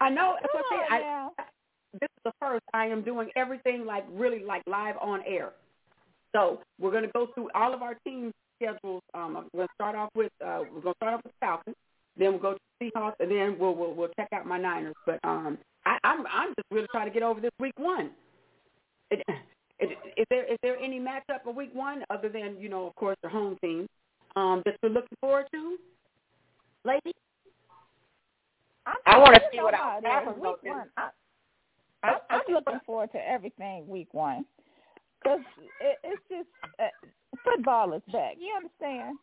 I 0.00 0.10
know. 0.10 0.34
That's 0.40 0.52
Come 0.52 0.62
what 0.70 0.92
on 0.92 1.00
now. 1.00 1.30
I, 1.38 1.44
this 2.00 2.08
is 2.10 2.22
the 2.24 2.32
first 2.40 2.64
I 2.74 2.86
am 2.86 3.02
doing 3.02 3.30
everything 3.36 3.86
like 3.86 4.04
really 4.12 4.42
like 4.44 4.62
live 4.66 4.96
on 5.00 5.22
air. 5.26 5.50
So 6.34 6.60
we're 6.80 6.90
going 6.90 7.04
to 7.04 7.12
go 7.12 7.28
through 7.34 7.50
all 7.54 7.72
of 7.72 7.82
our 7.82 7.94
team 8.04 8.32
schedules. 8.56 9.02
Um, 9.14 9.48
we're 9.52 9.58
going 9.58 9.68
to 9.68 9.74
start 9.74 9.94
off 9.94 10.10
with 10.16 10.32
uh, 10.44 10.62
we're 10.74 10.80
going 10.80 10.94
to 10.94 10.98
start 10.98 11.14
off 11.14 11.20
with 11.24 11.34
Falcons. 11.38 11.76
Then 12.16 12.32
we'll 12.32 12.40
go 12.40 12.54
to 12.54 12.58
Seahawks, 12.82 13.14
and 13.20 13.30
then 13.30 13.56
we'll 13.58 13.74
we'll, 13.74 13.94
we'll 13.94 14.10
check 14.16 14.28
out 14.32 14.46
my 14.46 14.58
Niners. 14.58 14.94
But 15.06 15.18
um, 15.24 15.58
I, 15.84 15.98
I'm 16.04 16.26
I'm 16.26 16.48
just 16.50 16.70
really 16.70 16.86
trying 16.90 17.06
to 17.06 17.12
get 17.12 17.22
over 17.22 17.40
this 17.40 17.50
week 17.58 17.74
one. 17.76 18.10
It, 19.10 19.24
it, 19.78 19.98
is 20.16 20.26
there 20.30 20.44
is 20.50 20.58
there 20.62 20.76
any 20.78 21.00
matchup 21.00 21.46
of 21.46 21.56
week 21.56 21.74
one 21.74 22.04
other 22.10 22.28
than 22.28 22.56
you 22.58 22.68
know 22.68 22.86
of 22.86 22.94
course 22.94 23.16
the 23.22 23.28
home 23.28 23.56
team 23.62 23.86
um, 24.36 24.62
that 24.64 24.76
you're 24.82 24.92
looking 24.92 25.16
forward 25.20 25.46
to, 25.52 25.76
ladies? 26.84 27.14
I'm 28.86 28.96
I 29.06 29.18
wanna 29.18 29.40
see 29.52 29.60
what 29.60 29.74
how 29.74 29.82
our 29.82 29.98
it 29.98 30.00
is. 30.00 30.04
Packers 30.04 30.34
Week 30.34 30.42
gonna 30.42 30.56
do. 30.62 30.68
one, 30.70 30.88
I, 30.96 31.08
I, 32.02 32.18
I'm 32.30 32.40
looking 32.48 32.80
forward 32.86 33.10
to 33.12 33.28
everything 33.28 33.88
week 33.88 34.12
one 34.12 34.44
because 35.22 35.40
it, 35.80 35.98
it's 36.04 36.22
just 36.30 36.48
uh, 36.78 36.88
football 37.44 37.94
is 37.94 38.02
back. 38.12 38.36
You 38.38 38.54
understand? 38.56 39.18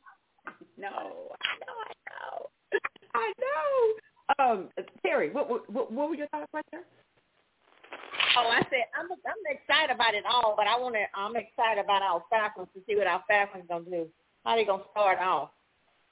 No, 0.78 0.88
I 0.90 1.54
know, 1.62 1.78
I 1.86 1.94
know, 2.10 2.50
I 3.16 3.34
know. 3.40 3.94
Um, 4.40 4.70
Terry, 5.04 5.32
what, 5.32 5.50
what 5.50 5.92
what 5.92 6.10
were 6.10 6.16
your 6.16 6.28
thoughts 6.28 6.50
right 6.54 6.66
there? 6.72 6.84
Oh, 8.38 8.48
I 8.48 8.62
said 8.70 8.88
I'm 8.98 9.12
I'm 9.12 9.44
excited 9.50 9.94
about 9.94 10.14
it 10.14 10.24
all, 10.26 10.54
but 10.56 10.68
I 10.68 10.80
want 10.80 10.96
to. 10.96 11.04
I'm 11.20 11.36
excited 11.36 11.84
about 11.84 12.02
our 12.02 12.24
Falcons 12.30 12.68
to 12.76 12.82
see 12.88 12.96
what 12.96 13.08
our 13.08 13.24
Falcons 13.28 13.66
gonna 13.68 13.86
do. 13.86 14.08
How 14.46 14.56
they 14.56 14.66
gonna 14.66 14.84
start 14.92 15.20
off? 15.20 15.50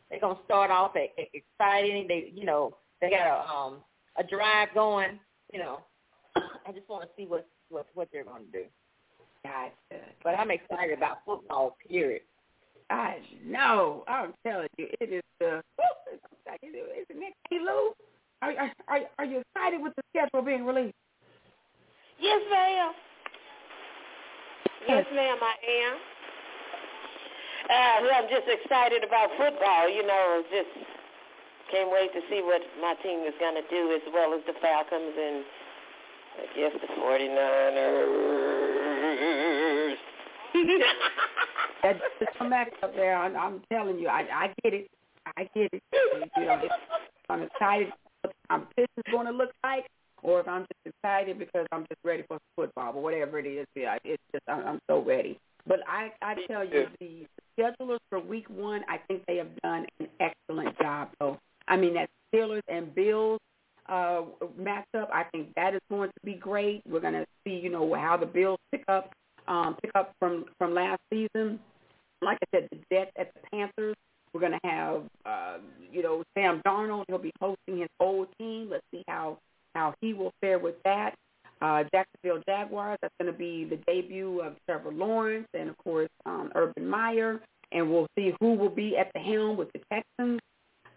They're 0.10 0.20
gonna 0.20 0.40
start 0.46 0.72
off 0.72 0.96
e- 0.96 1.12
e- 1.18 1.30
exciting. 1.34 2.08
They, 2.08 2.32
you 2.34 2.46
know, 2.46 2.76
they 3.02 3.10
got 3.10 3.28
a 3.28 3.50
um 3.50 3.78
a 4.18 4.24
drive 4.24 4.70
going. 4.74 5.20
You 5.54 5.60
know, 5.60 5.80
I 6.36 6.72
just 6.74 6.90
want 6.90 7.04
to 7.04 7.10
see 7.16 7.26
what 7.26 7.48
what 7.70 7.88
what 7.94 8.10
they're 8.12 8.26
gonna 8.26 8.44
do. 8.52 8.66
Gotcha. 9.44 10.04
But 10.24 10.38
I'm 10.38 10.52
excited 10.52 10.98
about 10.98 11.20
football. 11.26 11.78
Period. 11.88 12.24
I 12.90 13.18
know. 13.46 14.04
I'm 14.08 14.34
telling 14.46 14.68
you, 14.78 14.88
it 15.00 15.12
is 15.12 15.24
the. 15.40 15.62
Isn't 16.64 17.24
it, 17.24 17.34
hey, 17.50 17.60
Lou? 17.60 17.94
Are, 18.42 18.54
are 18.88 19.00
are 19.20 19.26
you 19.26 19.44
excited 19.46 19.82
with 19.82 19.94
the 19.96 20.04
schedule 20.10 20.42
being 20.44 20.66
released? 20.66 20.96
Yes, 22.20 22.42
ma'am. 22.50 22.92
Yes, 24.88 25.06
ma'am, 25.14 25.38
I 25.42 25.56
am. 25.86 25.96
Uh, 27.70 28.10
I'm 28.16 28.30
just 28.30 28.48
excited 28.50 29.04
about 29.04 29.30
football. 29.38 29.90
You 29.90 30.08
know, 30.08 30.44
just 30.50 30.74
can't 31.72 31.92
wait 31.92 32.12
to 32.14 32.22
see 32.30 32.42
what 32.42 32.62
my 32.82 32.96
team 33.04 33.20
is 33.28 33.34
going 33.40 33.56
to 33.56 33.68
do, 33.70 33.94
as 33.94 34.02
well 34.14 34.34
as 34.34 34.42
the 34.48 34.54
Falcons 34.62 35.14
and 35.14 35.44
I 36.40 36.46
guess 36.56 36.74
the 36.82 36.88
49ers. 37.00 38.69
That 41.82 41.98
just 42.20 42.38
come 42.38 42.50
back 42.50 42.72
up 42.84 42.94
there. 42.94 43.16
I'm, 43.16 43.36
I'm 43.38 43.62
telling 43.72 44.00
you, 44.00 44.10
I 44.10 44.26
I 44.34 44.54
get 44.64 44.74
it. 44.74 44.88
I 45.38 45.44
get 45.56 45.70
it. 45.72 45.82
You 46.36 46.46
know, 46.46 46.60
if 46.62 46.72
I'm 47.30 47.44
excited 47.44 47.94
what 48.22 48.34
the 48.34 48.48
competition's 48.50 49.06
going 49.12 49.28
to 49.28 49.32
look 49.32 49.52
like, 49.64 49.86
or 50.22 50.42
if 50.42 50.48
I'm 50.48 50.64
just 50.64 50.96
excited 50.96 51.40
because 51.40 51.66
I'm 51.72 51.84
just 51.84 52.02
ready 52.04 52.24
for 52.28 52.38
football, 52.56 52.94
or 52.96 53.02
whatever 53.02 53.40
it 53.40 53.46
is. 53.46 53.66
Yeah, 53.76 53.98
it's 54.04 54.22
just 54.34 54.44
I'm, 54.50 54.66
I'm 54.66 54.80
so 54.90 55.02
ready. 55.02 55.40
But 55.66 55.80
I 55.88 56.12
I 56.22 56.36
tell 56.48 56.66
you, 56.66 56.88
the 57.00 57.26
schedulers 57.58 58.00
for 58.10 58.20
week 58.20 58.50
one, 58.50 58.82
I 58.90 58.98
think 59.08 59.24
they 59.26 59.38
have 59.38 59.56
done 59.64 59.86
an 60.00 60.08
excellent 60.20 60.78
job. 60.80 61.10
So 61.20 61.38
I 61.70 61.78
mean, 61.78 61.94
that 61.94 62.10
Steelers 62.34 62.62
and 62.68 62.94
Bills 62.94 63.40
uh 63.88 64.24
matchup, 64.60 65.10
I 65.14 65.24
think 65.32 65.54
that 65.56 65.74
is 65.74 65.82
going 65.90 66.10
to 66.10 66.26
be 66.26 66.34
great. 66.34 66.82
We're 66.86 67.00
going 67.00 67.14
to 67.14 67.26
see, 67.46 67.54
you 67.54 67.70
know, 67.70 67.94
how 67.96 68.18
the 68.18 68.26
Bills 68.26 68.60
pick 68.72 68.84
up 68.88 69.14
um 69.50 69.76
pick 69.82 69.92
up 69.96 70.14
from 70.20 70.46
from 70.58 70.74
last 70.74 71.02
season. 71.12 71.60
Like 72.22 72.38
I 72.44 72.58
said, 72.58 72.70
the 72.72 72.78
Jets 72.92 73.12
at 73.18 73.34
the 73.34 73.42
Panthers. 73.52 73.96
We're 74.34 74.42
going 74.42 74.60
to 74.64 74.68
have, 74.68 75.04
uh, 75.26 75.58
you 75.92 76.04
know, 76.04 76.24
Sam 76.38 76.62
Darnold. 76.66 77.06
He'll 77.08 77.18
be 77.18 77.34
hosting 77.42 77.80
his 77.80 77.90
old 78.00 78.28
team. 78.38 78.70
Let's 78.70 78.84
see 78.94 79.04
how 79.08 79.40
how 79.76 79.94
he 80.02 80.14
will 80.14 80.32
fare 80.42 80.60
with 80.60 80.76
that. 80.84 81.16
Uh, 81.62 81.84
Jacksonville 81.94 82.42
Jaguars. 82.48 82.98
That's 83.02 83.14
going 83.20 83.32
to 83.32 83.38
be 83.38 83.66
the 83.66 83.78
debut 83.88 84.42
of 84.42 84.56
Trevor 84.66 84.92
Lawrence 84.92 85.48
and 85.54 85.70
of 85.70 85.78
course 85.78 86.10
um, 86.26 86.52
Urban 86.56 86.88
Meyer. 86.88 87.42
And 87.72 87.90
we'll 87.90 88.08
see 88.18 88.34
who 88.40 88.54
will 88.54 88.70
be 88.70 88.98
at 88.98 89.12
the 89.14 89.20
helm 89.20 89.58
with 89.58 89.72
the 89.74 89.82
Texans. 89.92 90.40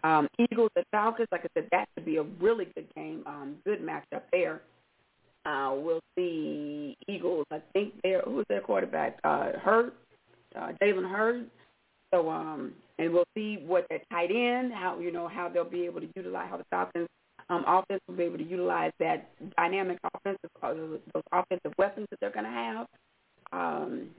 Um, 0.03 0.27
Eagles 0.39 0.71
and 0.75 0.85
Falcons. 0.91 1.27
Like 1.31 1.41
I 1.41 1.47
said, 1.55 1.67
that 1.71 1.87
should 1.93 2.05
be 2.05 2.17
a 2.17 2.23
really 2.23 2.67
good 2.75 2.87
game. 2.95 3.23
Um, 3.25 3.55
good 3.65 3.81
matchup 3.81 4.23
there. 4.31 4.61
Uh, 5.45 5.73
we'll 5.75 5.99
see 6.17 6.95
Eagles. 7.07 7.45
I 7.51 7.61
think 7.73 7.93
they're 8.03 8.21
who's 8.21 8.45
their 8.49 8.61
quarterback? 8.61 9.19
Uh, 9.23 9.53
Hurts, 9.61 9.95
uh, 10.55 10.71
Jalen 10.81 11.09
Hurts. 11.09 11.49
So 12.13 12.29
um, 12.29 12.73
and 12.99 13.11
we'll 13.13 13.25
see 13.35 13.63
what 13.65 13.85
their 13.89 13.99
tight 14.11 14.29
end, 14.31 14.71
how 14.73 14.99
you 14.99 15.11
know 15.11 15.27
how 15.27 15.49
they'll 15.49 15.69
be 15.69 15.85
able 15.85 16.01
to 16.01 16.07
utilize 16.15 16.47
how 16.49 16.57
the 16.57 16.65
Falcons 16.69 17.07
um, 17.49 17.65
offense 17.67 18.01
will 18.07 18.15
be 18.15 18.23
able 18.23 18.37
to 18.37 18.43
utilize 18.43 18.91
that 18.99 19.29
dynamic 19.57 19.97
offensive 20.13 20.49
uh, 20.61 20.73
those 20.73 21.23
offensive 21.31 21.73
weapons 21.77 22.07
that 22.11 22.19
they're 22.19 22.31
going 22.31 22.45
to 22.45 22.51
have. 22.51 22.87
Um, 23.51 24.09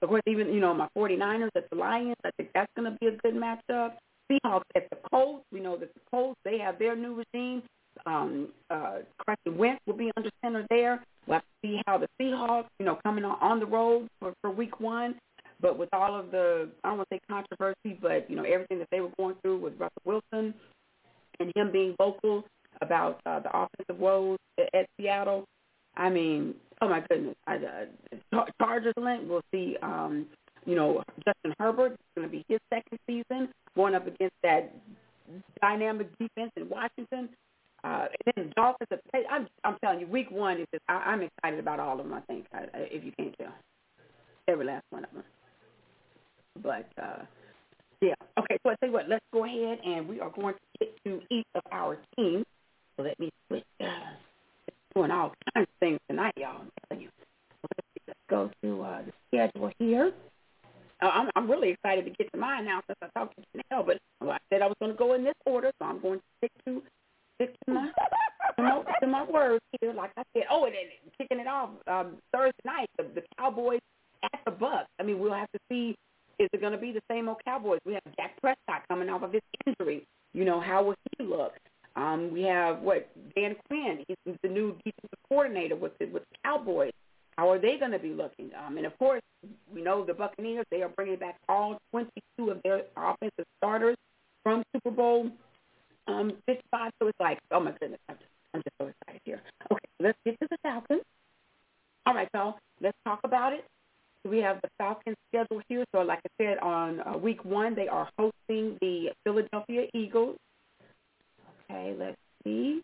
of 0.00 0.08
course, 0.08 0.22
even 0.26 0.52
you 0.52 0.60
know 0.60 0.74
my 0.74 0.88
49ers 0.96 1.50
at 1.56 1.68
the 1.70 1.76
Lions, 1.76 2.16
I 2.24 2.30
think 2.36 2.50
that's 2.54 2.70
going 2.76 2.90
to 2.90 2.98
be 2.98 3.06
a 3.08 3.16
good 3.18 3.34
matchup. 3.34 3.94
Seahawks 4.30 4.62
at 4.76 4.88
the 4.90 4.96
Colts, 5.10 5.44
we 5.52 5.60
know 5.60 5.76
that 5.76 5.92
the 5.94 6.00
Colts 6.10 6.38
they 6.44 6.58
have 6.58 6.78
their 6.78 6.96
new 6.96 7.22
regime. 7.34 7.62
Um, 8.06 8.48
uh, 8.70 8.98
Carson 9.24 9.58
Wentz 9.58 9.80
will 9.86 9.96
be 9.96 10.10
under 10.16 10.30
center 10.42 10.66
there. 10.70 11.02
We'll 11.26 11.36
have 11.36 11.42
to 11.42 11.68
see 11.68 11.80
how 11.86 11.98
the 11.98 12.08
Seahawks, 12.20 12.66
you 12.78 12.86
know, 12.86 12.98
coming 13.02 13.24
on, 13.24 13.38
on 13.40 13.60
the 13.60 13.66
road 13.66 14.08
for, 14.20 14.34
for 14.40 14.50
Week 14.50 14.80
One. 14.80 15.14
But 15.60 15.78
with 15.78 15.88
all 15.92 16.18
of 16.18 16.32
the, 16.32 16.68
I 16.82 16.88
don't 16.88 16.98
want 16.98 17.08
to 17.10 17.16
say 17.16 17.20
controversy, 17.30 17.98
but 18.00 18.28
you 18.28 18.34
know 18.34 18.42
everything 18.42 18.80
that 18.80 18.88
they 18.90 19.00
were 19.00 19.12
going 19.16 19.36
through 19.42 19.58
with 19.58 19.74
Russell 19.78 20.02
Wilson 20.04 20.54
and 21.38 21.52
him 21.54 21.70
being 21.70 21.94
vocal 21.98 22.44
about 22.80 23.20
uh, 23.26 23.38
the 23.40 23.48
offensive 23.48 23.98
woes 23.98 24.38
at, 24.58 24.74
at 24.74 24.86
Seattle. 24.98 25.44
I 25.96 26.10
mean, 26.10 26.54
oh 26.80 26.88
my 26.88 27.04
goodness, 27.08 27.36
I, 27.46 27.56
uh, 27.56 28.44
Chargers 28.60 28.94
link. 28.96 29.22
We'll 29.28 29.42
see. 29.52 29.76
Um, 29.82 30.26
you 30.66 30.74
know, 30.74 31.02
Justin 31.24 31.54
Herbert. 31.58 31.92
It's 31.92 32.02
going 32.16 32.28
to 32.28 32.32
be 32.32 32.44
his 32.48 32.60
second 32.72 32.98
season 33.06 33.48
going 33.76 33.94
up 33.94 34.06
against 34.06 34.34
that 34.42 34.74
dynamic 35.60 36.08
defense 36.18 36.52
in 36.56 36.68
Washington. 36.68 37.28
Uh, 37.84 38.06
and 38.26 38.34
then 38.36 38.52
Dolphins. 38.56 39.00
I'm, 39.30 39.48
I'm 39.64 39.76
telling 39.82 40.00
you, 40.00 40.06
Week 40.06 40.30
One 40.30 40.60
is 40.60 40.66
just. 40.72 40.84
I, 40.88 40.94
I'm 40.94 41.22
excited 41.22 41.58
about 41.58 41.80
all 41.80 41.98
of 41.98 42.06
them. 42.06 42.14
I 42.14 42.20
think, 42.22 42.46
I, 42.52 42.66
if 42.74 43.04
you 43.04 43.12
can't 43.18 43.34
tell, 43.38 43.52
every 44.48 44.64
last 44.66 44.84
one 44.90 45.04
of 45.04 45.10
them. 45.12 45.24
But 46.62 46.88
uh, 47.02 47.24
yeah, 48.00 48.14
okay. 48.38 48.58
So 48.62 48.70
I 48.70 48.74
tell 48.76 48.88
you 48.88 48.92
what, 48.92 49.08
let's 49.08 49.24
go 49.32 49.44
ahead 49.44 49.78
and 49.84 50.08
we 50.08 50.20
are 50.20 50.30
going 50.30 50.54
to 50.54 50.60
get 50.78 51.04
to 51.04 51.20
each 51.30 51.46
of 51.54 51.62
our 51.72 51.98
teams. 52.16 52.44
So 52.96 53.02
let 53.02 53.18
me 53.18 53.30
switch. 53.48 53.64
Uh, 53.80 53.86
doing 54.94 55.10
all 55.10 55.32
kinds 55.54 55.64
of 55.64 55.80
things 55.80 55.98
tonight, 56.08 56.34
y'all. 56.36 56.60
I'm 56.60 56.70
telling 56.88 57.02
you. 57.04 57.08
Let's, 57.62 57.92
go 58.32 58.50
through 58.60 58.82
uh, 58.82 59.02
the 59.02 59.12
schedule 59.28 59.70
here. 59.78 60.12
Uh, 61.02 61.06
I'm, 61.06 61.28
I'm 61.36 61.50
really 61.50 61.70
excited 61.70 62.04
to 62.06 62.10
get 62.10 62.32
to 62.32 62.38
mine 62.38 62.64
now 62.64 62.80
since 62.86 62.98
I 63.02 63.18
talked 63.18 63.36
to 63.36 63.42
Janelle, 63.54 63.84
but 63.84 63.98
well, 64.20 64.30
I 64.30 64.38
said 64.48 64.62
I 64.62 64.66
was 64.66 64.76
going 64.80 64.92
to 64.92 64.98
go 64.98 65.14
in 65.14 65.22
this 65.22 65.34
order, 65.44 65.70
so 65.78 65.84
I'm 65.84 66.00
going 66.00 66.18
to 66.18 66.24
stick 66.38 66.52
to 66.66 66.82
stick 67.36 67.54
to 67.66 67.74
my 67.74 67.90
to 68.56 68.62
my, 68.62 68.82
to 69.00 69.06
my 69.06 69.24
words 69.24 69.64
here. 69.80 69.92
Like 69.92 70.12
I 70.16 70.22
said, 70.34 70.44
oh, 70.50 70.64
and 70.64 70.74
then 70.74 70.82
kicking 71.18 71.40
it 71.40 71.46
off 71.46 71.70
um, 71.86 72.18
Thursday 72.32 72.52
night, 72.64 72.88
the, 72.98 73.04
the 73.14 73.22
Cowboys 73.38 73.80
at 74.24 74.40
the 74.44 74.50
Bucks. 74.50 74.88
I 74.98 75.02
mean, 75.02 75.18
we'll 75.18 75.34
have 75.34 75.50
to 75.52 75.58
see 75.70 75.94
is 76.38 76.48
it 76.52 76.60
going 76.60 76.72
to 76.72 76.78
be 76.78 76.92
the 76.92 77.02
same 77.10 77.28
old 77.28 77.38
Cowboys? 77.44 77.80
We 77.84 77.94
have 77.94 78.02
Dak 78.16 78.40
Prescott 78.40 78.82
coming 78.88 79.08
off 79.08 79.22
of 79.22 79.32
his 79.32 79.42
injury. 79.66 80.04
You 80.32 80.44
know, 80.44 80.60
how 80.60 80.82
will 80.82 80.94
he 81.18 81.24
look? 81.24 81.52
Um, 81.94 82.32
we 82.32 82.42
have 82.42 82.80
what 82.80 83.08
Dan 83.36 83.54
Quinn. 83.68 84.02
He's 84.08 84.36
the 84.42 84.48
new 84.48 84.72
defensive 84.84 85.18
coordinator 85.28 85.76
with 85.76 85.96
the, 85.98 86.06
with 86.06 86.22
the 86.22 86.36
Cowboys. 86.44 86.92
How 87.36 87.50
are 87.50 87.58
they 87.58 87.76
going 87.78 87.92
to 87.92 87.98
be 87.98 88.10
looking? 88.10 88.50
Um, 88.66 88.76
and 88.76 88.86
of 88.86 88.98
course, 88.98 89.22
we 89.72 89.82
know 89.82 90.04
the 90.04 90.14
Buccaneers. 90.14 90.64
They 90.70 90.82
are 90.82 90.88
bringing 90.88 91.16
back 91.16 91.36
all 91.48 91.78
22 91.90 92.50
of 92.50 92.62
their 92.62 92.82
offensive 92.96 93.44
starters 93.58 93.96
from 94.42 94.62
Super 94.74 94.90
Bowl 94.90 95.30
um, 96.08 96.32
55. 96.46 96.92
So 97.00 97.08
it's 97.08 97.20
like, 97.20 97.38
oh 97.50 97.60
my 97.60 97.72
goodness, 97.80 98.00
I'm 98.08 98.16
just, 98.16 98.30
I'm 98.54 98.62
just 98.62 98.76
so 98.80 98.86
excited 98.86 99.20
here. 99.24 99.42
Okay, 99.70 99.88
let's 100.00 100.18
get 100.24 100.38
to 100.40 100.48
the 100.50 100.58
Falcons. 100.62 101.02
All 102.06 102.14
right, 102.14 102.28
y'all, 102.34 102.56
let's 102.80 102.96
talk 103.04 103.20
about 103.24 103.52
it. 103.52 103.64
We 104.28 104.38
have 104.38 104.60
the 104.62 104.68
Falcons 104.78 105.16
schedule 105.28 105.60
here. 105.68 105.84
So 105.94 106.02
like 106.02 106.20
I 106.24 106.44
said, 106.44 106.58
on 106.58 107.00
uh, 107.00 107.16
week 107.16 107.44
one, 107.44 107.74
they 107.74 107.88
are 107.88 108.08
hosting 108.18 108.78
the 108.80 109.10
Philadelphia 109.24 109.86
Eagles. 109.94 110.36
Okay, 111.70 111.94
let's 111.98 112.16
see. 112.44 112.82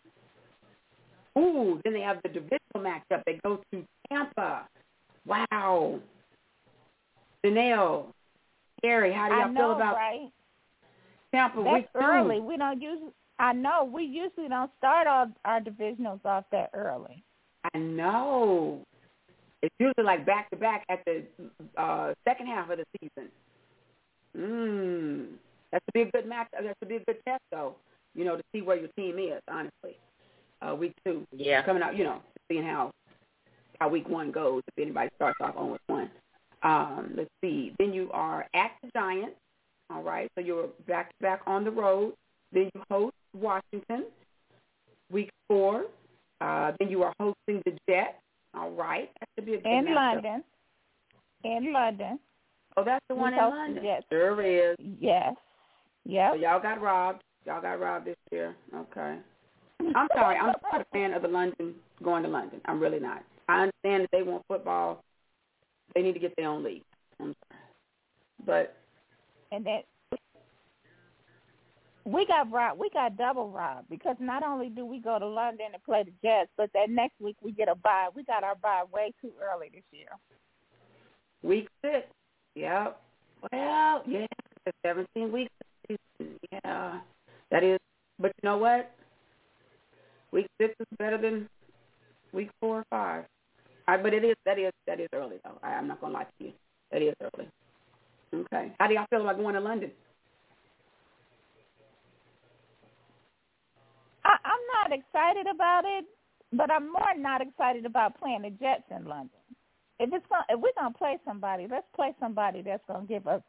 Ooh, 1.37 1.79
then 1.83 1.93
they 1.93 2.01
have 2.01 2.21
the 2.23 2.29
divisional 2.29 2.59
matchup. 2.77 3.23
They 3.25 3.39
go 3.43 3.61
to 3.71 3.85
Tampa. 4.09 4.67
Wow. 5.25 5.99
Janelle, 7.45 8.07
Gary, 8.81 9.13
how 9.13 9.29
do 9.29 9.35
y'all 9.35 9.49
know, 9.49 9.59
feel 9.61 9.71
about 9.73 9.95
right? 9.95 10.29
Tampa 11.33 11.63
That's 11.63 11.73
week 11.73 11.87
two? 11.93 11.99
early. 11.99 12.39
We 12.39 12.57
don't 12.57 12.81
usually. 12.81 13.11
I 13.37 13.53
know 13.53 13.89
we 13.91 14.03
usually 14.03 14.49
don't 14.49 14.71
start 14.77 15.07
our 15.07 15.27
our 15.45 15.61
divisionals 15.61 16.23
off 16.25 16.45
that 16.51 16.69
early. 16.73 17.23
I 17.73 17.77
know. 17.77 18.81
It's 19.61 19.75
usually 19.79 20.05
like 20.05 20.25
back 20.25 20.49
to 20.51 20.55
back 20.55 20.85
at 20.89 21.03
the 21.05 21.23
uh 21.77 22.13
second 22.27 22.47
half 22.47 22.69
of 22.69 22.79
the 22.79 22.85
season. 22.99 23.29
Mm. 24.37 25.25
That's 25.71 25.85
to 25.85 25.91
be 25.93 26.01
a 26.01 26.11
good 26.11 26.27
match. 26.27 26.47
That's 26.51 26.79
to 26.81 26.85
be 26.85 26.95
a 26.95 26.99
good 27.05 27.17
test, 27.27 27.41
though. 27.51 27.75
You 28.15 28.25
know, 28.25 28.35
to 28.35 28.43
see 28.53 28.61
where 28.61 28.77
your 28.77 28.89
team 28.97 29.19
is. 29.19 29.41
Honestly, 29.49 29.97
uh, 30.61 30.75
week 30.75 30.93
two. 31.05 31.25
Yeah. 31.31 31.63
Coming 31.63 31.83
out, 31.83 31.95
you 31.95 32.03
know, 32.03 32.21
seeing 32.49 32.63
how 32.63 32.91
how 33.79 33.89
week 33.89 34.09
one 34.09 34.31
goes. 34.31 34.63
If 34.67 34.81
anybody 34.81 35.09
starts 35.15 35.37
off 35.41 35.55
on 35.55 35.71
with 35.71 35.81
one. 35.87 36.09
Um, 36.63 37.13
let's 37.15 37.29
see. 37.41 37.73
Then 37.79 37.93
you 37.93 38.09
are 38.11 38.45
at 38.53 38.71
the 38.81 38.89
Giants. 38.93 39.37
All 39.91 40.01
right. 40.03 40.29
So 40.35 40.41
you're 40.41 40.67
back 40.87 41.09
to 41.09 41.15
back 41.21 41.41
on 41.47 41.63
the 41.63 41.71
road. 41.71 42.13
Then 42.51 42.69
you 42.73 42.83
host 42.89 43.15
Washington. 43.33 44.05
Week 45.11 45.29
four. 45.47 45.85
Uh, 46.41 46.71
then 46.79 46.89
you 46.89 47.03
are 47.03 47.13
hosting 47.19 47.61
the 47.65 47.71
Jets. 47.87 48.15
All 48.55 48.71
right, 48.71 49.09
that 49.19 49.29
should 49.35 49.45
be 49.45 49.53
a 49.53 49.57
good 49.57 49.67
In 49.69 49.85
matchup. 49.85 49.95
London. 49.95 50.43
In 51.43 51.73
London. 51.73 52.19
Oh, 52.77 52.83
that's 52.83 53.03
the 53.09 53.15
We 53.15 53.21
one 53.21 53.33
in 53.33 53.39
London. 53.39 53.83
Jets. 53.83 54.05
Sure 54.11 54.41
is. 54.41 54.75
Yes. 54.99 55.35
Yep. 56.05 56.31
So 56.33 56.39
y'all 56.39 56.61
got 56.61 56.81
robbed. 56.81 57.21
Y'all 57.45 57.61
got 57.61 57.79
robbed 57.79 58.07
this 58.07 58.15
year. 58.31 58.55
Okay. 58.75 59.17
I'm 59.95 60.07
sorry. 60.15 60.37
I'm 60.37 60.53
not 60.71 60.81
a 60.81 60.85
fan 60.91 61.13
of 61.13 61.21
the 61.21 61.27
London 61.27 61.75
going 62.03 62.23
to 62.23 62.29
London. 62.29 62.59
I'm 62.65 62.79
really 62.79 62.99
not. 62.99 63.23
I 63.47 63.61
understand 63.63 64.03
that 64.03 64.09
they 64.11 64.23
want 64.23 64.43
football. 64.47 65.03
They 65.95 66.01
need 66.01 66.13
to 66.13 66.19
get 66.19 66.35
their 66.35 66.47
own 66.47 66.63
league. 66.63 66.83
I'm 67.19 67.35
sorry. 67.49 67.61
But 68.45 68.77
and 69.51 69.65
then 69.65 69.81
we 72.05 72.25
got 72.25 72.51
robbed. 72.51 72.79
We 72.79 72.89
got 72.89 73.17
double 73.17 73.49
robbed 73.49 73.89
because 73.89 74.15
not 74.19 74.43
only 74.43 74.69
do 74.69 74.85
we 74.85 74.99
go 74.99 75.19
to 75.19 75.27
London 75.27 75.67
and 75.73 75.83
play 75.83 76.03
the 76.03 76.11
Jets, 76.23 76.49
but 76.57 76.69
that 76.73 76.89
next 76.89 77.19
week 77.19 77.35
we 77.41 77.51
get 77.51 77.67
a 77.67 77.75
bye. 77.75 78.07
We 78.15 78.23
got 78.23 78.43
our 78.43 78.55
bye 78.55 78.83
way 78.91 79.13
too 79.21 79.31
early 79.41 79.69
this 79.73 79.83
year. 79.91 80.09
week 81.43 81.67
six. 81.83 82.07
Yep. 82.55 82.99
Well, 83.51 84.03
yeah, 84.07 84.25
17 84.85 85.31
weeks. 85.31 85.51
Yeah, 86.51 86.99
that 87.51 87.63
is. 87.63 87.79
But 88.19 88.33
you 88.41 88.49
know 88.49 88.57
what? 88.57 88.91
Week 90.31 90.47
six 90.59 90.73
is 90.79 90.87
better 90.97 91.17
than 91.17 91.47
week 92.33 92.49
four 92.59 92.79
or 92.79 92.85
five. 92.89 93.25
I, 93.87 93.97
but 93.97 94.13
it 94.13 94.23
is 94.23 94.35
that 94.45 94.59
is 94.59 94.71
that 94.87 94.99
is 94.99 95.07
early 95.13 95.37
though. 95.43 95.57
I, 95.63 95.69
I'm 95.69 95.87
not 95.87 96.01
gonna 96.01 96.13
lie 96.13 96.23
to 96.23 96.45
you. 96.45 96.51
That 96.91 97.01
is 97.01 97.13
early. 97.21 97.47
Okay. 98.33 98.71
How 98.79 98.87
do 98.87 98.93
y'all 98.93 99.07
feel 99.09 99.21
about 99.21 99.37
going 99.37 99.55
to 99.55 99.61
London? 99.61 99.91
I, 104.25 104.35
I'm 104.45 104.89
not 104.91 104.99
excited 104.99 105.47
about 105.53 105.83
it, 105.85 106.05
but 106.53 106.69
I'm 106.71 106.91
more 106.91 107.15
not 107.17 107.41
excited 107.41 107.85
about 107.85 108.19
playing 108.19 108.43
the 108.43 108.49
Jets 108.51 108.83
in 108.91 109.05
London. 109.05 109.29
If 109.99 110.13
it's 110.13 110.25
gonna, 110.29 110.45
if 110.49 110.59
we're 110.59 110.71
gonna 110.77 110.93
play 110.93 111.17
somebody, 111.25 111.67
let's 111.69 111.87
play 111.95 112.15
somebody 112.19 112.61
that's 112.61 112.83
gonna 112.87 113.05
give 113.05 113.27
us 113.27 113.41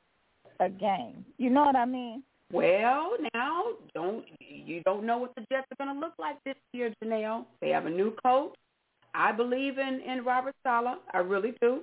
a 0.60 0.68
game. 0.68 1.24
You 1.38 1.50
know 1.50 1.64
what 1.64 1.76
I 1.76 1.84
mean? 1.84 2.22
Well, 2.52 3.12
now 3.34 3.62
don't 3.94 4.24
you 4.40 4.82
don't 4.84 5.04
know 5.04 5.18
what 5.18 5.34
the 5.34 5.42
Jets 5.52 5.66
are 5.70 5.84
going 5.84 5.94
to 5.94 6.00
look 6.00 6.14
like 6.18 6.42
this 6.44 6.56
year, 6.72 6.92
Janelle. 7.02 7.44
They 7.60 7.70
have 7.70 7.86
a 7.86 7.90
new 7.90 8.14
coach. 8.24 8.54
I 9.14 9.32
believe 9.32 9.78
in 9.78 10.00
in 10.00 10.24
Robert 10.24 10.54
Saleh. 10.64 10.98
I 11.12 11.18
really 11.18 11.54
do. 11.60 11.80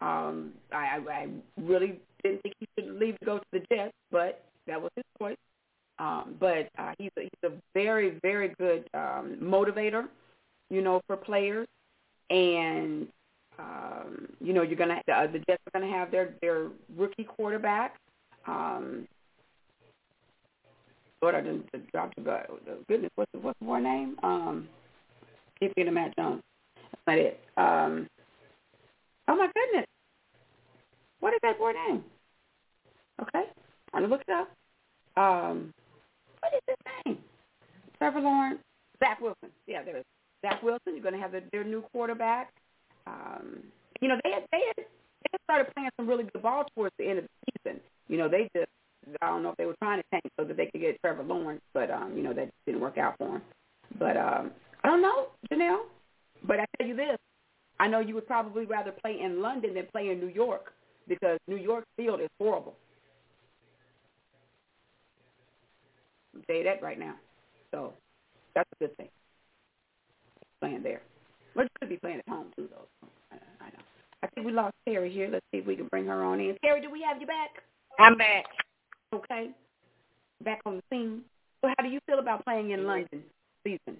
Um, 0.00 0.52
I, 0.72 0.76
I 0.76 1.12
I 1.12 1.28
really 1.60 2.00
didn't 2.22 2.42
think 2.42 2.54
he 2.60 2.68
should 2.74 2.98
leave 2.98 3.18
to 3.20 3.26
go 3.26 3.38
to 3.38 3.44
the 3.52 3.60
Jets, 3.72 3.94
but 4.10 4.44
that 4.66 4.80
was 4.80 4.90
his 4.96 5.04
choice. 5.18 5.36
Um, 5.98 6.36
but 6.38 6.68
uh, 6.78 6.92
he's 6.98 7.10
a, 7.18 7.22
he's 7.22 7.50
a 7.50 7.52
very 7.74 8.18
very 8.22 8.54
good 8.58 8.88
um, 8.94 9.36
motivator, 9.42 10.06
you 10.70 10.80
know, 10.80 11.00
for 11.06 11.16
players, 11.16 11.66
and 12.30 13.08
um, 13.58 14.28
you 14.40 14.52
know 14.52 14.62
you're 14.62 14.76
gonna 14.76 15.02
uh, 15.12 15.26
the 15.26 15.40
Jets 15.40 15.62
are 15.66 15.80
gonna 15.80 15.92
have 15.92 16.10
their 16.10 16.34
their 16.40 16.68
rookie 16.96 17.24
quarterback. 17.24 17.96
Um, 18.46 19.08
Lord, 21.20 21.34
I 21.34 21.40
didn't 21.40 21.66
drop 21.92 22.14
the 22.14 22.22
guy. 22.22 22.46
Goodness, 22.88 23.10
what's 23.16 23.32
the, 23.32 23.40
what's 23.40 23.58
the 23.58 23.64
boy 23.64 23.80
name? 23.80 24.16
Um, 24.22 24.68
keep 25.58 25.74
getting 25.74 25.94
Mac 25.94 26.14
Jones. 26.16 26.42
That's 26.76 27.02
not 27.06 27.18
it. 27.18 27.40
Um, 27.56 28.06
oh 29.26 29.36
my 29.36 29.48
goodness, 29.52 29.86
what 31.20 31.34
is 31.34 31.40
that 31.42 31.58
boy 31.58 31.72
name? 31.72 32.04
Okay, 33.20 33.44
I'm 33.92 34.02
gonna 34.02 34.08
look 34.08 34.22
it 34.26 34.32
up. 34.32 34.48
Um, 35.16 35.72
what 36.40 36.52
is 36.54 36.60
his 36.66 36.76
name? 37.04 37.18
Trevor 37.98 38.20
Lawrence, 38.20 38.60
Zach 39.00 39.20
Wilson. 39.20 39.50
Yeah, 39.66 39.82
there 39.82 39.98
is 39.98 40.04
Zach 40.42 40.62
Wilson. 40.62 40.94
You're 40.94 41.02
gonna 41.02 41.18
have 41.18 41.32
the, 41.32 41.42
their 41.52 41.64
new 41.64 41.82
quarterback. 41.92 42.52
Um, 43.06 43.58
you 44.00 44.08
know, 44.08 44.16
they 44.22 44.30
had, 44.30 44.44
they 44.52 44.60
had 44.66 44.76
they 44.76 45.30
had 45.32 45.40
started 45.44 45.74
playing 45.74 45.90
some 45.96 46.08
really 46.08 46.24
good 46.24 46.42
ball 46.42 46.64
towards 46.76 46.94
the 46.98 47.08
end 47.08 47.18
of 47.18 47.24
the 47.24 47.52
season. 47.52 47.80
You 48.06 48.18
know, 48.18 48.28
they 48.28 48.48
just 48.54 48.70
I 49.20 49.26
don't 49.26 49.42
know 49.42 49.50
if 49.50 49.56
they 49.56 49.66
were 49.66 49.76
trying 49.82 50.00
to 50.00 50.04
tank 50.12 50.24
so 50.38 50.44
that 50.44 50.56
they 50.56 50.66
could 50.66 50.80
get 50.80 51.00
Trevor 51.00 51.24
Lawrence, 51.24 51.62
but 51.74 51.90
um, 51.90 52.16
you 52.16 52.22
know 52.22 52.32
that 52.32 52.50
didn't 52.66 52.80
work 52.80 52.98
out 52.98 53.16
for 53.18 53.36
him. 53.36 53.42
But 53.98 54.16
um, 54.16 54.52
I 54.84 54.88
don't 54.88 55.02
know, 55.02 55.28
Janelle. 55.50 55.86
But 56.46 56.60
I 56.60 56.66
tell 56.78 56.86
you 56.86 56.94
this, 56.94 57.18
I 57.80 57.88
know 57.88 57.98
you 57.98 58.14
would 58.14 58.26
probably 58.26 58.64
rather 58.64 58.92
play 58.92 59.18
in 59.20 59.42
London 59.42 59.74
than 59.74 59.86
play 59.90 60.10
in 60.10 60.20
New 60.20 60.28
York 60.28 60.72
because 61.08 61.38
New 61.48 61.56
York 61.56 61.84
field 61.96 62.20
is 62.20 62.28
horrible. 62.38 62.74
Tell 66.46 66.56
you 66.56 66.64
that 66.64 66.82
right 66.82 66.98
now. 66.98 67.14
So 67.72 67.92
that's 68.54 68.68
a 68.80 68.84
good 68.84 68.96
thing. 68.96 69.08
Playing 70.60 70.82
there. 70.82 71.02
But 71.54 71.62
you 71.62 71.68
could 71.80 71.88
be 71.88 71.96
playing 71.96 72.18
at 72.18 72.28
home 72.28 72.46
too, 72.56 72.68
though. 72.70 73.08
I, 73.32 73.36
I 73.64 73.68
know. 73.70 73.82
I 74.22 74.26
think 74.28 74.46
we 74.46 74.52
lost 74.52 74.74
Terry 74.88 75.10
here. 75.12 75.28
Let's 75.30 75.44
see 75.52 75.58
if 75.58 75.66
we 75.66 75.76
can 75.76 75.86
bring 75.88 76.06
her 76.06 76.22
on 76.24 76.40
in. 76.40 76.56
Terry, 76.62 76.80
do 76.80 76.90
we 76.90 77.02
have 77.02 77.20
you 77.20 77.26
back? 77.26 77.50
I'm 77.98 78.16
back. 78.16 78.44
Okay. 79.12 79.50
Back 80.44 80.60
on 80.66 80.76
the 80.76 80.82
scene. 80.90 81.22
So 81.60 81.68
how 81.76 81.82
do 81.84 81.90
you 81.90 82.00
feel 82.06 82.18
about 82.18 82.44
playing 82.44 82.70
in 82.70 82.86
London 82.86 83.22
season? 83.64 83.96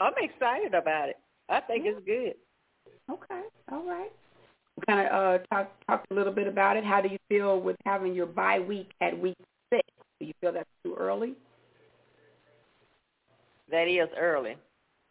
I'm 0.00 0.12
excited 0.16 0.74
about 0.74 1.08
it. 1.08 1.16
I 1.48 1.60
think 1.60 1.84
it's 1.86 2.04
good. 2.06 2.34
Okay. 3.10 3.42
All 3.70 3.84
right. 3.86 4.10
Kind 4.88 5.06
of 5.06 5.12
uh, 5.12 5.38
talk 5.52 5.70
talked 5.86 6.10
a 6.10 6.14
little 6.14 6.32
bit 6.32 6.48
about 6.48 6.76
it. 6.76 6.84
How 6.84 7.00
do 7.00 7.08
you 7.08 7.18
feel 7.28 7.60
with 7.60 7.76
having 7.86 8.12
your 8.12 8.26
bye 8.26 8.58
week 8.58 8.90
at 9.00 9.16
week 9.16 9.36
six? 9.72 9.82
Do 10.18 10.26
you 10.26 10.32
feel 10.40 10.52
that's 10.52 10.68
too 10.82 10.96
early? 10.98 11.34
That 13.70 13.86
is 13.86 14.08
early. 14.18 14.56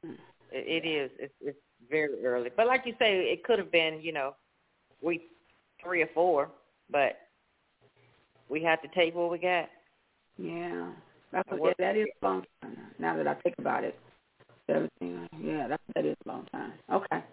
Mm. 0.06 0.16
It, 0.52 0.84
it 0.84 0.88
is. 0.88 1.12
It's, 1.18 1.34
it's 1.42 1.58
very 1.90 2.26
early. 2.26 2.50
But 2.56 2.68
like 2.68 2.82
you 2.86 2.94
say, 3.00 3.16
it 3.20 3.44
could 3.46 3.58
have 3.58 3.72
been, 3.72 4.00
you 4.02 4.12
know, 4.12 4.36
week 5.02 5.30
three 5.82 6.02
or 6.02 6.10
four, 6.14 6.50
but 6.92 7.18
we 8.50 8.62
had 8.62 8.82
to 8.82 8.90
take 8.90 9.16
what 9.16 9.32
we 9.32 9.38
got. 9.38 9.70
Yeah. 10.38 10.90
That's 11.32 11.50
what, 11.50 11.60
work- 11.62 11.78
that 11.80 11.96
is 11.96 12.08
a 12.22 12.26
long 12.26 12.44
time. 12.62 12.78
Now 13.00 13.16
that 13.16 13.28
I 13.28 13.34
think 13.36 13.56
about 13.60 13.86
it, 13.86 13.98
seventeen. 14.68 15.28
Yeah, 15.42 15.68
that 15.70 15.82
that 15.96 16.06
is 16.06 16.18
a 16.26 16.30
long 16.30 16.46
time. 16.52 16.74
Okay. 16.92 17.24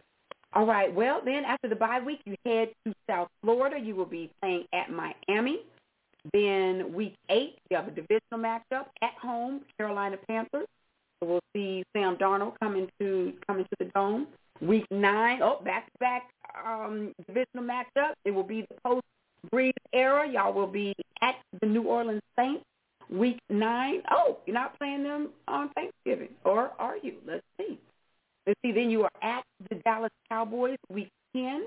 All 0.53 0.67
right. 0.67 0.93
Well, 0.93 1.21
then 1.25 1.45
after 1.45 1.69
the 1.69 1.77
bye 1.77 2.01
week, 2.01 2.21
you 2.25 2.35
head 2.45 2.71
to 2.87 2.93
South 3.09 3.29
Florida. 3.43 3.79
You 3.79 3.95
will 3.95 4.07
be 4.07 4.31
playing 4.41 4.65
at 4.73 4.91
Miami. 4.91 5.61
Then 6.33 6.93
week 6.93 7.15
eight, 7.31 7.59
you 7.71 7.77
have 7.77 7.89
a 7.89 7.91
divisional 7.91 8.39
matchup 8.39 8.87
at 9.03 9.15
home, 9.21 9.63
Carolina 9.79 10.17
Panthers. 10.29 10.67
So 11.19 11.29
we'll 11.29 11.41
see 11.55 11.85
Sam 11.95 12.17
Darnold 12.17 12.59
coming 12.61 12.89
to 12.99 13.33
coming 13.47 13.65
to 13.65 13.77
the 13.79 13.87
dome. 13.95 14.27
Week 14.61 14.85
nine, 14.91 15.41
oh, 15.43 15.61
back 15.65 15.87
to 15.87 15.99
back 15.99 16.31
um 16.67 17.15
divisional 17.27 17.65
matchup. 17.65 18.13
It 18.25 18.33
will 18.33 18.45
be 18.45 18.63
the 18.63 18.77
post 18.85 19.05
Brees 19.53 19.73
era. 19.93 20.29
Y'all 20.29 20.53
will 20.53 20.67
be 20.67 20.95
at 21.23 21.37
the 21.61 21.67
New 21.67 21.85
Orleans 21.85 22.23
Saints. 22.39 22.65
Week 23.11 23.39
nine. 23.49 24.03
Oh, 24.11 24.39
you're 24.47 24.55
not 24.55 24.79
playing 24.79 25.03
them 25.03 25.31
on 25.49 25.71
Thanksgiving, 25.71 26.35
or 26.45 26.73
are 26.79 26.97
you? 27.03 27.15
Let's 27.27 27.45
see. 27.59 27.79
Let's 28.47 28.59
see. 28.63 28.73
Then 28.73 28.91
you 28.91 29.03
are 29.05 29.11
at 29.23 29.43
the 29.71 29.77
Dallas 29.77 30.13
Cowboys. 30.29 30.79
Week 30.91 31.09
ten. 31.35 31.65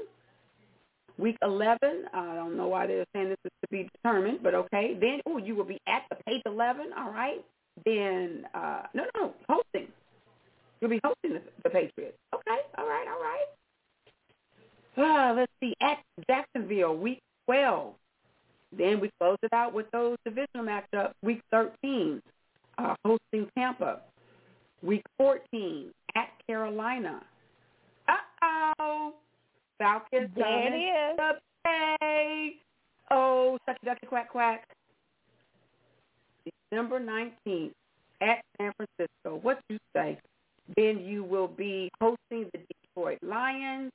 Week 1.19 1.37
11, 1.43 2.05
I 2.11 2.35
don't 2.35 2.57
know 2.57 2.67
why 2.67 2.87
they're 2.87 3.05
saying 3.13 3.29
this 3.29 3.37
is 3.45 3.51
to 3.61 3.67
be 3.69 3.89
determined, 3.95 4.39
but 4.41 4.55
okay. 4.55 4.97
Then, 4.99 5.21
oh, 5.27 5.37
you 5.37 5.55
will 5.55 5.63
be 5.63 5.79
at 5.87 6.03
the 6.09 6.15
Pace 6.25 6.41
11, 6.45 6.87
all 6.97 7.11
right. 7.11 7.43
Then, 7.85 8.45
uh, 8.53 8.83
no, 8.93 9.05
no, 9.15 9.33
hosting. 9.47 9.89
You'll 10.81 10.89
be 10.89 10.99
hosting 11.03 11.33
the, 11.33 11.41
the 11.63 11.69
Patriots. 11.69 12.17
Okay, 12.33 12.59
all 12.77 12.87
right, 12.87 13.05
all 13.07 15.03
right. 15.05 15.29
Uh, 15.29 15.33
let's 15.35 15.51
see, 15.59 15.75
at 15.81 15.99
Jacksonville, 16.27 16.95
week 16.97 17.19
12. 17.45 17.93
Then 18.75 18.99
we 18.99 19.11
close 19.19 19.37
it 19.43 19.53
out 19.73 19.75
with 19.75 19.89
those 19.91 20.17
divisional 20.25 20.65
matchups. 20.65 21.13
Week 21.21 21.41
13, 21.51 22.21
uh, 22.77 22.95
hosting 23.05 23.49
Tampa. 23.57 24.01
Week 24.81 25.03
14, 25.17 25.89
at 26.15 26.29
Carolina. 26.47 27.21
Uh-oh. 28.07 29.13
Falcons 29.79 30.29
There 30.35 30.73
it 30.73 30.77
is. 30.77 31.19
play. 31.63 32.55
Oh, 33.11 33.57
sucky 33.67 33.85
ducky 33.85 34.05
quack 34.07 34.29
quack. 34.29 34.67
December 36.71 36.99
19th 36.99 37.71
at 38.21 38.41
San 38.57 38.71
Francisco. 38.77 39.39
What 39.41 39.59
you 39.69 39.77
say? 39.95 40.17
Then 40.75 40.99
you 40.99 41.23
will 41.23 41.47
be 41.47 41.89
hosting 41.99 42.49
the 42.53 42.59
Detroit 42.95 43.19
Lions. 43.21 43.91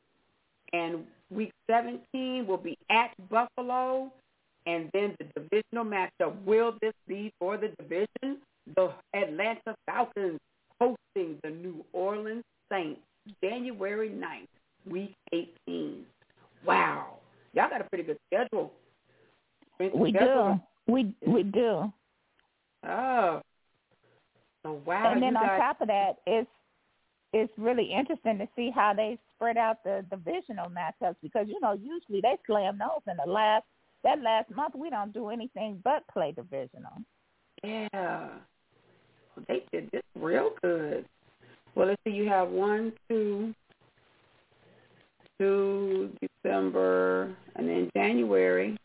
And 0.72 1.04
week 1.30 1.52
17 1.70 2.46
will 2.46 2.58
be 2.58 2.76
at 2.90 3.10
Buffalo. 3.30 4.12
And 4.68 4.90
then 4.92 5.16
the 5.18 5.40
divisional 5.40 5.84
matchup. 5.84 6.44
Will 6.44 6.74
this 6.82 6.92
be 7.06 7.32
for 7.38 7.56
the 7.56 7.68
division? 7.80 8.38
The 8.76 8.92
Atlanta 9.14 9.74
Falcons 9.86 10.38
hosting 10.78 11.38
the 11.42 11.48
New 11.48 11.82
Orleans 11.94 12.44
Saints 12.70 13.00
January 13.42 14.10
9th, 14.10 14.92
week 14.92 15.14
18. 15.32 16.04
Wow. 16.66 17.16
Y'all 17.54 17.70
got 17.70 17.80
a 17.80 17.84
pretty 17.84 18.04
good 18.04 18.18
schedule. 18.26 18.70
Pretty 19.78 19.92
good 19.92 20.00
We 20.00 20.10
schedule. 20.10 20.60
do. 20.86 20.92
We 20.92 21.14
we 21.26 21.42
do. 21.44 21.90
Oh. 22.86 23.40
So 24.62 24.80
wow. 24.84 25.12
and 25.12 25.22
then 25.22 25.34
on 25.36 25.46
guys, 25.46 25.60
top 25.60 25.80
of 25.80 25.88
that, 25.88 26.16
it's 26.26 26.50
it's 27.32 27.52
really 27.56 27.90
interesting 27.92 28.36
to 28.38 28.48
see 28.54 28.70
how 28.74 28.92
they 28.94 29.18
spread 29.34 29.56
out 29.56 29.82
the 29.84 30.04
divisional 30.10 30.66
matchups 30.70 31.16
because 31.22 31.46
you 31.48 31.58
know 31.60 31.72
usually 31.72 32.20
they 32.20 32.36
slam 32.46 32.78
those 32.78 33.02
in 33.10 33.16
the 33.24 33.30
last 33.30 33.64
that 34.04 34.22
last 34.22 34.50
month 34.50 34.74
we 34.76 34.90
don't 34.90 35.12
do 35.12 35.28
anything 35.28 35.80
but 35.84 36.06
play 36.12 36.32
divisional. 36.32 36.92
Yeah, 37.64 38.28
they 39.46 39.64
did 39.72 39.90
this 39.92 40.02
real 40.14 40.50
good. 40.62 41.04
Well, 41.74 41.88
let's 41.88 42.00
see. 42.04 42.12
You 42.12 42.28
have 42.28 42.48
one, 42.48 42.92
two, 43.08 43.54
two 45.38 46.10
December, 46.20 47.34
and 47.56 47.68
then 47.68 47.90
January. 47.96 48.76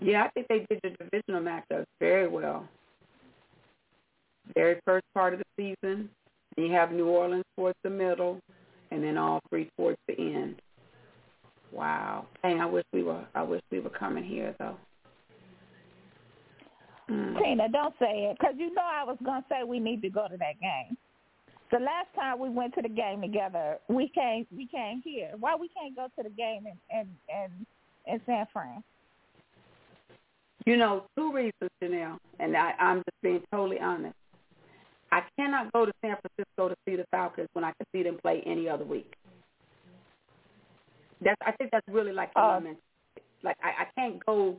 Yeah, 0.00 0.24
I 0.24 0.28
think 0.30 0.48
they 0.48 0.66
did 0.70 0.80
the 0.82 1.04
divisional 1.04 1.42
matchups 1.42 1.86
very 2.00 2.28
well. 2.28 2.68
Very 4.54 4.80
first 4.84 5.04
part 5.14 5.34
of 5.34 5.40
the 5.40 5.44
season, 5.56 6.08
and 6.56 6.66
you 6.66 6.72
have 6.72 6.92
New 6.92 7.08
Orleans 7.08 7.44
towards 7.56 7.78
the 7.82 7.90
middle, 7.90 8.40
and 8.90 9.02
then 9.02 9.16
all 9.16 9.40
three 9.48 9.68
towards 9.76 9.98
the 10.06 10.18
end. 10.18 10.60
Wow. 11.72 12.26
Dang, 12.42 12.60
I 12.60 12.66
wish 12.66 12.84
we 12.92 13.02
were. 13.02 13.24
I 13.34 13.42
wish 13.42 13.62
we 13.70 13.80
were 13.80 13.90
coming 13.90 14.24
here 14.24 14.54
though. 14.58 14.76
Mm. 17.10 17.38
Tina, 17.38 17.68
don't 17.68 17.94
say 18.00 18.30
it, 18.30 18.36
because 18.38 18.54
you 18.58 18.74
know 18.74 18.82
I 18.82 19.04
was 19.04 19.16
gonna 19.24 19.44
say 19.48 19.62
we 19.64 19.78
need 19.78 20.02
to 20.02 20.10
go 20.10 20.26
to 20.28 20.36
that 20.36 20.60
game. 20.60 20.96
The 21.70 21.78
last 21.78 22.08
time 22.14 22.38
we 22.38 22.48
went 22.48 22.74
to 22.74 22.82
the 22.82 22.88
game 22.88 23.20
together, 23.20 23.78
we 23.88 24.10
came 24.14 24.46
we 24.56 24.66
came 24.66 25.02
here. 25.04 25.32
Why 25.38 25.54
we 25.56 25.68
can't 25.68 25.94
go 25.94 26.06
to 26.16 26.22
the 26.22 26.34
game 26.34 26.64
in 26.66 26.98
in 26.98 27.06
in, 27.28 27.66
in 28.12 28.20
San 28.26 28.46
Fran? 28.52 28.82
You 30.64 30.76
know, 30.76 31.04
two 31.16 31.32
reasons, 31.32 31.70
Janelle, 31.80 32.18
and 32.40 32.56
I, 32.56 32.72
I'm 32.80 32.98
just 32.98 33.22
being 33.22 33.40
totally 33.52 33.78
honest. 33.78 34.16
I 35.12 35.22
cannot 35.38 35.72
go 35.72 35.86
to 35.86 35.92
San 36.02 36.16
Francisco 36.20 36.68
to 36.68 36.76
see 36.84 36.96
the 36.96 37.06
Falcons 37.12 37.48
when 37.52 37.64
I 37.64 37.72
can 37.78 37.86
see 37.92 38.02
them 38.02 38.18
play 38.20 38.42
any 38.44 38.68
other 38.68 38.84
week. 38.84 39.14
That's 41.22 41.36
I 41.44 41.52
think 41.52 41.70
that's 41.70 41.86
really 41.88 42.12
like 42.12 42.30
uh, 42.36 42.60
like 43.42 43.56
I, 43.62 43.84
I 43.84 43.86
can't 43.98 44.24
go 44.24 44.56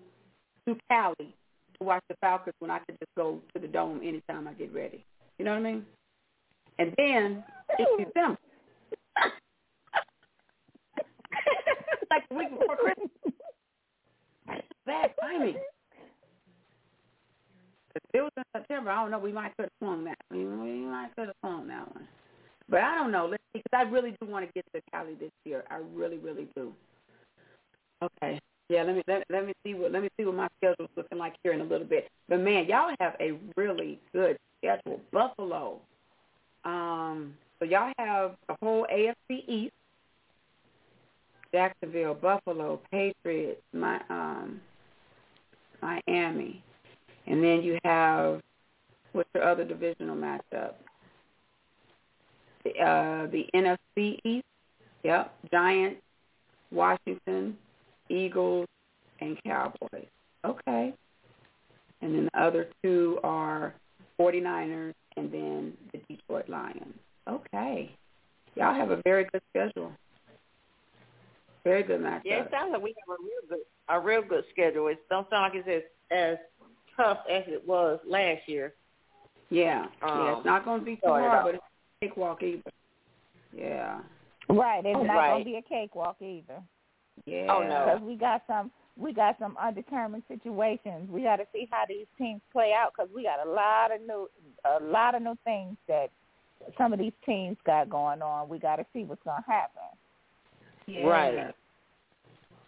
to 0.68 0.78
Cali 0.90 1.16
to 1.20 1.84
watch 1.84 2.04
the 2.10 2.16
Falcons 2.22 2.56
when 2.60 2.72
I 2.72 2.80
could 2.80 2.98
just 3.00 3.12
go 3.16 3.40
to 3.54 3.60
the 3.60 3.68
dome 3.68 4.02
anytime 4.04 4.48
I 4.48 4.54
get 4.54 4.74
ready. 4.74 5.04
You 5.38 5.46
know 5.46 5.52
what 5.52 5.60
I 5.60 5.64
mean? 5.64 5.86
And 6.80 6.94
then 6.98 7.44
it's 7.78 7.92
December. 8.14 8.38
like 12.10 12.28
the 12.30 12.36
week 12.36 12.50
before 12.60 12.78
Christmas. 12.78 13.10
Bad 14.86 15.12
timing. 15.22 15.56
If 17.96 18.04
it 18.14 18.22
was 18.22 18.32
in 18.38 18.44
September, 18.56 18.92
I 18.92 19.02
don't 19.02 19.12
know. 19.12 19.20
We 19.20 19.34
might 19.34 19.56
could 19.58 19.64
have 19.64 19.72
swung 19.80 20.06
that. 20.06 20.18
We, 20.32 20.46
we 20.46 20.86
might 20.86 21.10
could 21.16 21.28
have 21.28 21.36
swung 21.42 21.68
that 21.68 21.94
one. 21.94 22.08
But 22.70 22.82
I 22.82 22.96
don't 22.96 23.12
know. 23.12 23.28
Let's 23.28 23.44
see, 23.54 23.62
because 23.64 23.88
I 23.88 23.90
really 23.90 24.16
do 24.22 24.28
want 24.28 24.46
to 24.46 24.52
get 24.54 24.66
to 24.74 24.82
Cali 24.92 25.16
this 25.16 25.32
year. 25.46 25.64
I 25.70 25.80
really, 25.94 26.18
really 26.18 26.48
do. 26.56 26.74
Okay. 28.02 28.40
Yeah, 28.70 28.84
let 28.84 28.96
me 28.96 29.04
let, 29.08 29.24
let 29.30 29.48
me 29.48 29.54
see 29.66 29.74
what 29.74 29.94
let 29.94 30.02
me 30.02 30.10
see 30.18 30.26
what 30.26 30.36
my 30.36 30.50
schedule's 30.58 30.90
looking 30.98 31.18
like 31.18 31.36
here 31.42 31.54
in 31.54 31.62
a 31.62 31.64
little 31.64 31.88
bit. 31.88 32.10
But 32.28 32.42
man, 32.42 32.66
y'all 32.68 32.94
have 33.00 33.16
a 33.22 33.40
really 33.56 34.00
good 34.14 34.38
schedule. 34.60 35.00
Buffalo. 35.12 35.80
Um, 36.66 37.34
so 37.60 37.66
y'all 37.66 37.94
have 37.98 38.36
the 38.48 38.56
whole 38.62 38.86
AFC 38.92 39.48
East. 39.48 39.74
Jacksonville, 41.54 42.14
Buffalo, 42.14 42.82
Patriots, 42.92 43.62
my 43.74 44.02
um 44.10 44.60
Miami. 45.82 46.62
And 47.26 47.42
then 47.42 47.62
you 47.62 47.80
have 47.86 48.42
what's 49.14 49.30
your 49.34 49.44
other 49.44 49.64
divisional 49.64 50.16
matchup? 50.16 50.74
Uh, 52.80 53.28
the 53.28 53.46
NFC 53.54 54.20
East. 54.24 54.46
Yep, 55.04 55.34
Giants, 55.52 56.02
Washington, 56.72 57.58
Eagles, 58.10 58.68
and 59.22 59.38
Cowboys. 59.44 60.08
Okay. 60.46 60.94
And 62.02 62.16
then 62.16 62.30
the 62.34 62.42
other 62.42 62.68
two 62.84 63.20
are 63.24 63.74
49ers 64.20 64.94
and 65.16 65.32
then 65.32 65.74
the 65.92 66.00
Detroit 66.10 66.50
Lions. 66.50 66.96
Okay. 67.30 67.92
Y'all 68.56 68.74
have 68.74 68.92
a 68.92 69.02
very 69.04 69.26
good 69.32 69.42
schedule. 69.50 69.92
Very 71.64 71.84
good 71.84 72.02
matchup. 72.02 72.22
Yeah, 72.26 72.42
it 72.42 72.50
sounds 72.52 72.72
like 72.72 72.82
we 72.82 72.96
have 73.08 73.18
a 73.20 73.22
real 73.22 73.50
good 73.50 73.60
a 73.90 74.00
real 74.00 74.22
good 74.22 74.46
schedule. 74.52 74.88
It 74.88 75.00
don't 75.10 75.30
sound 75.30 75.54
like 75.54 75.66
it's 75.66 75.86
as 76.12 76.18
as 76.18 76.38
tough 76.96 77.20
as 77.30 77.44
it 77.48 77.68
was 77.68 78.00
last 78.08 78.42
year. 78.48 78.74
Yeah. 79.50 79.86
Um, 80.02 80.26
yeah, 80.26 80.38
it's 80.38 80.46
not 80.46 80.66
going 80.66 80.80
to 80.80 80.86
be 80.86 80.96
too 80.96 81.08
hard, 81.08 81.46
but 81.46 81.56
it's 81.56 81.64
cakewalk 82.02 82.44
either. 82.44 82.72
Yeah. 83.56 84.00
Right. 84.50 84.86
It's 84.86 84.96
Oh, 84.96 85.04
not 85.04 85.16
right. 85.16 85.32
gonna 85.32 85.46
be 85.46 85.56
a 85.58 85.62
cakewalk 85.62 86.18
either. 86.22 86.62
Yeah. 87.26 87.48
Oh, 87.50 87.64
no. 87.64 87.86
Because 87.86 88.02
we 88.02 88.16
got 88.16 88.44
some 88.48 88.72
we 88.96 89.14
got 89.14 89.38
some 89.38 89.56
undetermined 89.62 90.24
situations. 90.28 91.08
We 91.12 91.22
got 91.22 91.36
to 91.36 91.46
see 91.54 91.68
how 91.70 91.84
these 91.88 92.08
teams 92.18 92.42
play 92.52 92.74
out 92.74 92.94
because 92.98 93.12
we 93.14 93.24
got 93.24 93.46
a 93.46 93.50
lot 93.50 93.92
of 93.94 94.02
new 94.02 94.28
a 94.66 94.84
lot 94.84 95.16
of 95.16 95.22
new 95.22 95.38
things 95.44 95.78
that 95.88 96.10
some 96.78 96.94
of 96.94 97.00
these 97.00 97.14
teams 97.26 97.58
got 97.66 97.90
going 97.90 98.22
on. 98.22 98.50
We 98.50 98.58
got 98.60 98.78
to 98.78 98.86
see 98.94 99.04
what's 99.04 99.22
gonna 99.24 99.44
happen. 99.48 99.82
Yeah. 100.88 101.06
Right. 101.06 101.54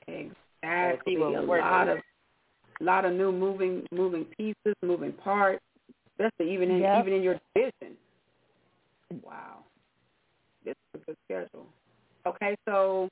Exactly. 0.08 1.16
A 1.16 1.42
works. 1.46 1.62
lot 1.62 1.88
of 1.88 1.98
a 2.82 2.84
lot 2.84 3.06
of 3.06 3.14
new 3.14 3.32
moving 3.32 3.86
moving 3.92 4.26
pieces, 4.26 4.76
moving 4.84 5.14
parts, 5.14 5.64
especially 6.12 6.54
even 6.54 6.72
in 6.72 6.80
Yep. 6.80 7.00
even 7.02 7.14
in 7.14 7.24
your 7.24 7.40
division. 7.56 7.98
Wow. 9.24 9.64
This 10.64 10.76
is 10.94 11.02
a 11.02 11.06
good 11.06 11.18
schedule. 11.26 11.68
Okay, 12.26 12.56
so 12.68 13.10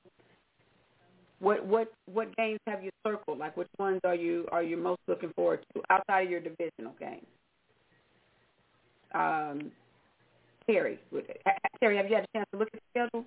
what 1.40 1.66
what 1.66 1.92
what 2.12 2.36
games 2.36 2.60
have 2.68 2.84
you 2.84 2.92
circled? 3.06 3.38
Like 3.38 3.56
which 3.56 3.68
ones 3.80 4.00
are 4.04 4.16
you 4.16 4.48
are 4.52 4.64
you 4.64 4.78
most 4.78 5.02
looking 5.08 5.32
forward 5.36 5.64
to 5.74 5.82
outside 5.90 6.22
of 6.26 6.32
your 6.32 6.40
divisional 6.40 6.94
games? 7.00 7.26
Um, 9.14 9.72
Terry, 10.66 11.00
would- 11.12 11.32
Terry, 11.80 11.96
have 11.98 12.08
you 12.10 12.16
had 12.16 12.26
a 12.26 12.38
chance 12.38 12.48
to 12.52 12.60
look 12.60 12.68
at 12.74 12.80
the 12.80 13.00
schedule? 13.02 13.26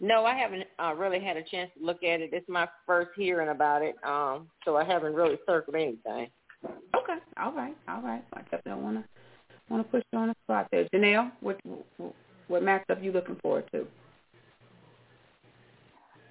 No, 0.00 0.26
I 0.26 0.34
haven't 0.36 0.64
uh, 0.78 0.94
really 0.94 1.20
had 1.20 1.36
a 1.36 1.42
chance 1.42 1.70
to 1.78 1.84
look 1.84 2.02
at 2.02 2.20
it. 2.20 2.30
It's 2.32 2.48
my 2.48 2.68
first 2.86 3.10
hearing 3.16 3.48
about 3.48 3.82
it, 3.82 3.94
um, 4.04 4.48
so 4.64 4.76
I 4.76 4.84
haven't 4.84 5.14
really 5.14 5.38
circled 5.46 5.76
anything. 5.76 6.28
Okay, 6.64 7.18
all 7.38 7.52
right, 7.52 7.76
all 7.88 8.02
right. 8.02 8.22
I 8.34 8.42
definitely 8.42 8.72
don't 8.72 8.82
want 8.82 8.96
to 8.98 9.04
want 9.68 9.84
to 9.84 9.90
push 9.90 10.02
you 10.12 10.18
on 10.18 10.28
the 10.28 10.34
spot 10.44 10.68
there. 10.70 10.86
Janelle, 10.94 11.32
what 11.40 11.58
what, 12.48 12.62
matchup 12.62 13.02
you 13.02 13.12
looking 13.12 13.36
forward 13.36 13.64
to? 13.72 13.86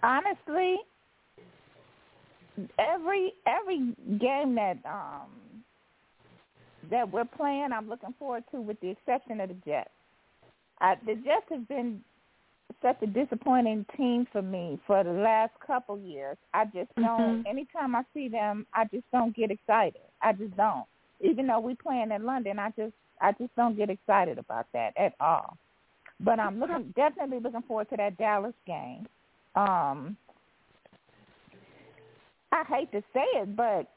Honestly, 0.04 0.78
every 2.78 3.34
every 3.48 3.96
game 4.20 4.56
that 4.56 4.78
um 4.86 5.30
that 6.92 7.10
we're 7.12 7.26
playing, 7.26 7.70
I'm 7.74 7.88
looking 7.88 8.14
forward 8.20 8.44
to, 8.52 8.60
with 8.60 8.80
the 8.82 8.90
exception 8.90 9.40
of 9.40 9.50
the 9.50 9.56
Jets. 9.66 9.90
I, 10.82 10.96
the 11.06 11.16
Jets 11.16 11.46
have 11.50 11.68
been 11.70 12.04
such 12.82 12.98
a 13.02 13.08
disappointing 13.08 13.86
team 13.96 14.28
for 14.32 14.42
me 14.42 14.78
for 14.86 15.04
the 15.04 15.12
last 15.12 15.54
couple 15.66 15.98
years. 15.98 16.38
I 16.54 16.66
just 16.66 16.94
don't. 16.96 17.44
Mhm. 17.44 17.48
Anytime 17.48 17.96
I 17.96 18.04
see 18.14 18.28
them, 18.28 18.68
I 18.74 18.86
just 18.86 19.10
don't 19.12 19.36
get 19.36 19.52
excited. 19.52 20.02
I 20.22 20.34
just 20.34 20.56
don't. 20.58 20.86
Even 21.22 21.48
though 21.48 21.62
we 21.62 21.76
playing 21.76 22.12
in 22.12 22.26
London, 22.26 22.60
I 22.60 22.72
just 22.72 22.94
I 23.24 23.32
just 23.32 23.56
don't 23.56 23.78
get 23.78 23.90
excited 23.90 24.38
about 24.38 24.68
that 24.74 24.94
at 24.98 25.14
all. 25.20 25.58
But 26.20 26.40
I'm 26.40 26.60
looking 26.60 26.94
definitely 26.96 27.40
looking 27.40 27.64
forward 27.64 27.90
to 27.90 27.98
that 27.98 28.18
Dallas 28.18 28.54
game. 28.68 29.08
Um, 29.56 30.16
I 32.52 32.64
hate 32.70 32.92
to 32.92 33.02
say 33.14 33.26
it, 33.42 33.56
but 33.56 33.88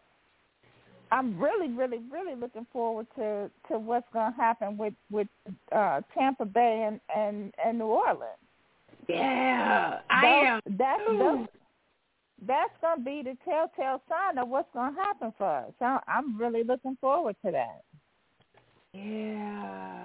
I'm 1.13 1.39
really, 1.39 1.69
really, 1.69 1.99
really 2.11 2.35
looking 2.35 2.67
forward 2.73 3.07
to 3.17 3.51
to 3.71 3.79
what's 3.79 4.07
going 4.13 4.33
to 4.33 4.37
happen 4.37 4.79
with 4.79 4.95
with 5.11 5.29
uh, 5.73 6.01
Tampa 6.17 6.45
Bay 6.47 6.85
and 6.89 7.01
and, 7.15 7.53
and 7.65 7.79
New 7.79 7.87
Orleans. 7.87 8.23
Yeah, 9.09 10.01
I 10.09 10.23
Those- 10.23 10.47
am. 10.47 10.77
That's 10.79 11.03
those, 11.07 11.47
that's 12.47 12.73
going 12.81 12.99
to 12.99 13.05
be 13.05 13.23
the 13.23 13.37
telltale 13.45 14.03
sign 14.09 14.39
of 14.39 14.49
what's 14.49 14.69
going 14.73 14.95
to 14.95 15.01
happen 15.01 15.33
for 15.39 15.49
us. 15.49 15.73
So 15.79 15.99
I'm 16.07 16.39
really 16.39 16.65
looking 16.65 16.97
forward 17.01 17.37
to 17.45 17.51
that. 17.53 17.83
Yeah. 18.97 20.05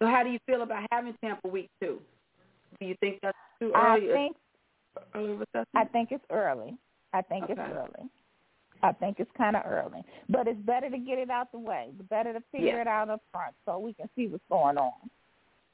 So 0.00 0.06
how 0.06 0.22
do 0.22 0.30
you 0.30 0.38
feel 0.46 0.62
about 0.62 0.84
having 0.90 1.14
Tampa 1.22 1.48
week 1.48 1.68
two? 1.80 2.00
Do 2.78 2.86
you 2.86 2.96
think 3.00 3.18
that's 3.22 3.36
too 3.60 3.72
early? 3.74 4.10
I 4.10 4.14
think 4.14 4.36
early? 5.14 5.46
I 5.74 5.84
think 5.84 6.12
it's 6.12 6.24
early. 6.30 6.74
I 7.12 7.22
think 7.22 7.46
it's 7.48 7.58
early. 7.60 8.08
I 8.82 8.92
think 8.92 9.20
it's 9.20 9.30
kind 9.36 9.56
of 9.56 9.62
early, 9.66 10.02
but 10.30 10.48
it's 10.48 10.58
better 10.60 10.88
to 10.88 10.96
get 10.96 11.18
it 11.18 11.28
out 11.28 11.52
the 11.52 11.58
way. 11.58 11.88
It's 11.90 12.08
better 12.08 12.32
to 12.32 12.40
figure 12.50 12.68
Yeah. 12.68 12.80
it 12.80 12.86
out 12.86 13.10
up 13.10 13.20
front 13.30 13.54
so 13.66 13.78
we 13.78 13.92
can 13.92 14.08
see 14.16 14.26
what's 14.28 14.42
going 14.48 14.78
on. 14.78 15.10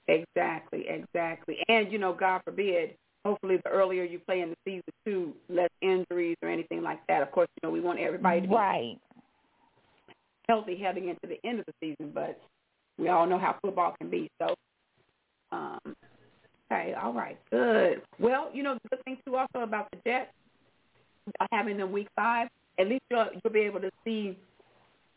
Exactly, 0.09 0.88
exactly. 0.88 1.59
And 1.68 1.92
you 1.92 1.99
know, 1.99 2.12
God 2.12 2.42
forbid, 2.44 2.96
hopefully 3.25 3.59
the 3.59 3.70
earlier 3.70 4.03
you 4.03 4.18
play 4.18 4.40
in 4.40 4.51
the 4.51 4.57
season 4.64 4.92
too, 5.05 5.37
less 5.49 5.70
injuries 5.83 6.37
or 6.42 6.49
anything 6.49 6.83
like 6.83 6.99
that. 7.07 7.22
Of 7.22 7.31
course, 7.31 7.49
you 7.62 7.68
know, 7.68 7.72
we 7.72 7.81
want 7.81 8.01
everybody 8.01 8.40
to 8.40 8.49
be 8.49 8.55
Right. 8.55 8.99
Healthy 10.49 10.77
heading 10.77 11.09
into 11.09 11.27
the 11.27 11.39
end 11.49 11.61
of 11.61 11.67
the 11.67 11.73
season, 11.81 12.13
but 12.15 12.39
we 12.99 13.09
all 13.09 13.27
know 13.27 13.39
how 13.39 13.57
football 13.63 13.95
can 13.99 14.11
be. 14.11 14.31
So 14.41 14.55
Um, 15.53 15.79
okay, 16.71 16.95
all 16.95 17.13
right, 17.13 17.39
good. 17.51 18.03
Well, 18.19 18.51
you 18.53 18.63
know 18.63 18.75
the 18.75 18.89
good 18.91 19.05
thing 19.05 19.19
too 19.25 19.37
also 19.37 19.61
about 19.61 19.89
the 19.93 19.99
Jets 20.05 20.31
having 21.53 21.77
them 21.77 21.93
week 21.93 22.09
five, 22.17 22.49
at 22.79 22.89
least 22.89 23.03
you'll, 23.11 23.27
you'll 23.43 23.53
be 23.53 23.61
able 23.61 23.81
to 23.81 23.91
see 24.05 24.37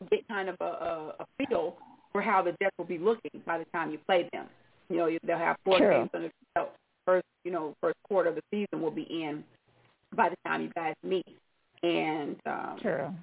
get 0.10 0.28
kind 0.28 0.50
of 0.50 0.56
a, 0.62 0.63
a, 0.63 1.13
a 1.20 1.26
feel 1.38 1.76
for 2.12 2.22
how 2.22 2.42
the 2.42 2.52
Jets 2.62 2.76
will 2.78 2.86
be 2.86 2.98
looking 2.98 3.32
by 3.46 3.58
the 3.58 3.65
time 3.65 3.92
you 3.92 4.00
play 4.08 4.30
them. 4.32 4.46
You 4.89 4.98
know, 4.98 5.18
they'll 5.26 5.38
have 5.38 5.58
four 5.65 5.78
True. 5.78 5.92
games 5.92 6.10
under 6.13 6.28
the 6.28 6.34
belt. 6.56 6.72
First, 7.06 7.26
you 7.44 7.52
know, 7.52 7.76
first 7.82 7.98
quarter 8.08 8.30
of 8.30 8.36
the 8.36 8.42
season 8.52 8.82
will 8.82 8.92
be 8.92 9.04
in 9.04 9.44
by 10.15 10.30
the 10.30 10.36
time 10.48 10.62
you 10.62 10.72
guys 10.76 10.96
meet. 11.04 11.26
And 11.84 12.38
um, 12.46 12.78
True. 12.82 13.13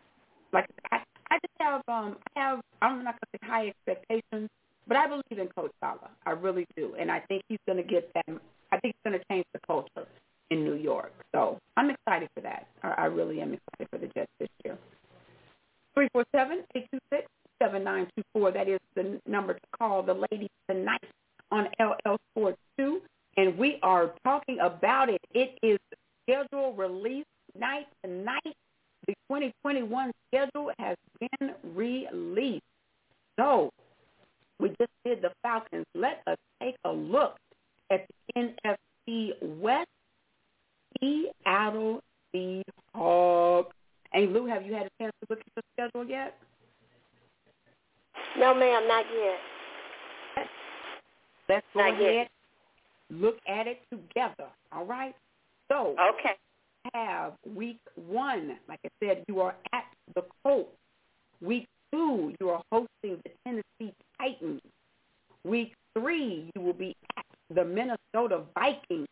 like 0.52 0.66
I, 0.92 0.98
I 1.30 1.38
just 1.38 1.54
have 1.60 1.82
um 1.88 2.16
I 2.36 2.40
have 2.40 2.60
I'm 2.82 3.04
not 3.04 3.14
gonna 3.14 3.32
say 3.32 3.46
high 3.46 3.68
expectations, 3.68 4.48
but 4.86 4.96
I 4.96 5.06
believe 5.06 5.38
in 5.38 5.48
Coach 5.48 5.72
Saleh. 5.80 6.10
I 6.24 6.30
really 6.30 6.66
do, 6.76 6.94
and 6.98 7.10
I 7.10 7.20
think 7.20 7.42
he's 7.48 7.58
gonna 7.66 7.82
get 7.82 8.12
them. 8.14 8.40
I 8.72 8.78
think 8.80 8.94
he's 8.94 9.10
gonna 9.10 9.22
change 9.30 9.46
the 9.52 9.60
culture 9.66 10.06
in 10.50 10.64
New 10.64 10.74
York. 10.74 11.12
So 11.32 11.58
I'm 11.76 11.90
excited 11.90 12.28
for 12.34 12.40
that. 12.42 12.66
I, 12.82 12.88
I 12.98 13.04
really 13.06 13.40
am 13.40 13.54
excited 13.54 13.88
for 13.90 13.98
the 13.98 14.06
Jets 14.08 14.30
this 14.38 14.48
year. 14.64 14.78
Three 15.94 16.08
four 16.12 16.24
seven 16.34 16.62
eight 16.74 16.86
two 16.92 17.00
six 17.10 17.26
seven 17.60 17.82
nine 17.82 18.06
two 18.16 18.22
four. 18.32 18.52
That 18.52 18.68
is 18.68 18.80
the 18.94 19.20
number 19.26 19.54
to 19.54 19.60
call 19.76 20.02
the 20.02 20.14
ladies 20.30 20.50
tonight 20.70 21.04
on 21.50 21.68
LL 21.80 22.16
Sports 22.32 22.58
Two, 22.76 23.00
and 23.36 23.56
we 23.56 23.78
are 23.82 24.12
talking 24.24 24.58
about 24.60 25.08
it. 25.08 25.20
It 25.32 25.58
is 25.62 25.78
schedule 26.22 26.74
release 26.74 27.24
night 27.58 27.86
tonight 28.04 28.56
the 29.06 29.14
2021 29.28 30.10
schedule 30.28 30.70
has 30.78 30.96
been 31.20 31.52
released. 31.74 32.62
So 33.38 33.70
we 34.58 34.68
just 34.70 34.90
did 35.04 35.22
the 35.22 35.30
Falcons. 35.42 35.86
Let 35.94 36.22
us 36.26 36.38
take 36.62 36.76
a 36.84 36.90
look 36.90 37.36
at 37.90 38.06
the 38.34 38.52
NFC 39.06 39.30
West. 39.60 39.88
Seattle 41.00 42.00
Seahawks. 42.34 43.66
Hey, 44.12 44.26
Lou, 44.26 44.46
have 44.46 44.64
you 44.64 44.72
had 44.72 44.86
a 44.86 44.90
chance 44.98 45.12
to 45.20 45.26
look 45.28 45.40
at 45.40 45.46
the 45.56 45.62
schedule 45.74 46.08
yet? 46.08 46.38
No, 48.38 48.54
ma'am, 48.54 48.88
not 48.88 49.04
yet. 49.14 50.46
Let's 51.48 51.64
go 51.74 51.80
Not 51.80 52.00
yet. 52.00 52.28
look 53.10 53.36
at 53.46 53.66
it 53.66 53.80
together. 53.90 54.48
All 54.72 54.84
right. 54.84 55.14
So 55.68 55.94
Okay. 56.14 56.34
Have 56.94 57.32
week 57.54 57.80
one. 57.94 58.56
Like 58.68 58.80
I 58.84 58.88
said, 59.02 59.24
you 59.28 59.40
are 59.40 59.54
at 59.72 59.84
the 60.14 60.24
Colts. 60.44 60.70
Week 61.40 61.66
two, 61.92 62.34
you 62.40 62.50
are 62.50 62.62
hosting 62.72 63.20
the 63.24 63.30
Tennessee 63.44 63.94
Titans. 64.18 64.60
Week 65.44 65.74
three, 65.94 66.50
you 66.54 66.60
will 66.60 66.72
be 66.72 66.96
at 67.16 67.24
the 67.54 67.64
Minnesota 67.64 68.42
Vikings. 68.54 69.06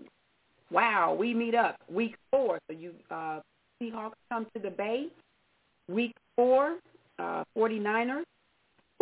Wow, 0.71 1.15
we 1.19 1.35
meet 1.35 1.55
up. 1.55 1.77
Week 1.91 2.17
four, 2.31 2.59
so 2.69 2.77
you 2.77 2.93
uh, 3.11 3.41
Seahawks 3.81 4.15
come 4.31 4.47
to 4.55 4.61
the 4.61 4.71
Bay. 4.71 5.09
Week 5.89 6.15
four, 6.37 6.79
uh, 7.19 7.45
49ers. 7.57 8.25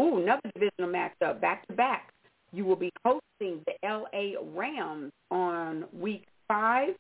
Ooh, 0.00 0.18
another 0.18 0.40
divisional 0.54 0.90
matchup, 0.90 1.40
back 1.40 1.66
to 1.68 1.74
back. 1.74 2.12
You 2.52 2.64
will 2.64 2.76
be 2.76 2.90
hosting 3.04 3.62
the 3.66 3.72
L.A. 3.84 4.34
Rams 4.54 5.12
on 5.30 5.84
week 5.98 6.24
five. 6.48 6.94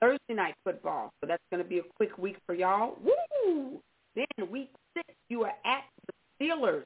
Thursday 0.00 0.34
night 0.34 0.54
football. 0.64 1.12
So 1.20 1.26
that's 1.26 1.42
going 1.50 1.62
to 1.62 1.68
be 1.68 1.78
a 1.78 1.82
quick 1.96 2.16
week 2.18 2.36
for 2.46 2.54
y'all. 2.54 2.96
Woo! 3.02 3.80
Then 4.14 4.50
week 4.50 4.70
six, 4.96 5.06
you 5.28 5.42
are 5.42 5.54
at 5.64 5.84
the 6.06 6.44
Steelers. 6.46 6.84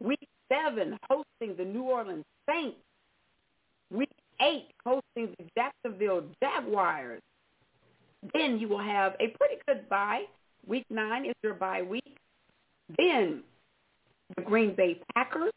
Week 0.00 0.28
seven, 0.50 0.98
hosting 1.08 1.56
the 1.56 1.64
New 1.64 1.82
Orleans 1.82 2.24
Saints. 2.48 2.76
Week 3.90 4.10
eight, 4.40 4.68
hosting 4.84 5.34
the 5.38 5.44
Jacksonville 5.56 6.24
Jaguars. 6.42 7.20
Then 8.34 8.58
you 8.58 8.68
will 8.68 8.82
have 8.82 9.14
a 9.20 9.28
pretty 9.38 9.60
good 9.66 9.88
bye. 9.88 10.24
Week 10.66 10.84
nine 10.90 11.26
is 11.26 11.34
your 11.42 11.54
bye 11.54 11.82
week. 11.82 12.16
Then 12.98 13.42
the 14.36 14.42
Green 14.42 14.74
Bay 14.74 15.00
Packers 15.14 15.52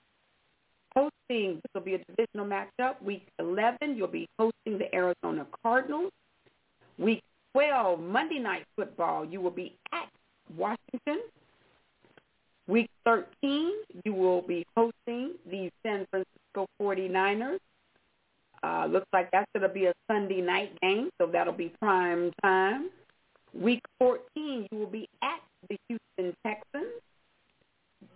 hosting, 0.96 1.56
this 1.56 1.72
will 1.74 1.82
be 1.82 1.96
a 1.96 2.00
divisional 2.06 2.46
matchup. 2.46 3.02
Week 3.02 3.28
11, 3.40 3.96
you'll 3.96 4.08
be 4.08 4.28
hosting 4.38 4.78
the 4.78 4.94
Arizona 4.94 5.46
Cardinals. 5.64 6.12
Week 7.00 7.24
12, 7.54 8.00
Monday 8.00 8.40
Night 8.40 8.66
Football, 8.76 9.26
you 9.26 9.40
will 9.42 9.52
be 9.52 9.76
at 9.94 10.10
Washington. 10.58 11.24
Week 12.68 12.90
13, 13.06 13.72
you 14.04 14.14
will 14.14 14.42
be 14.42 14.66
hosting 14.76 15.34
the 15.50 15.72
San 15.84 16.06
Francisco 16.12 16.68
49ers. 16.80 17.60
Uh, 18.62 18.86
looks 18.88 19.08
like 19.14 19.32
that's 19.32 19.50
going 19.56 19.68
to 19.68 19.74
be 19.74 19.86
a 19.86 19.94
Sunday 20.12 20.42
night 20.42 20.78
game, 20.82 21.10
so 21.20 21.26
that'll 21.26 21.54
be 21.54 21.74
prime 21.80 22.32
time. 22.44 22.90
Week 23.54 23.82
14, 23.98 24.68
you 24.72 24.78
will 24.78 24.86
be 24.86 25.08
at 25.24 25.40
the 25.70 25.78
Houston 25.88 26.36
Texans. 26.46 27.02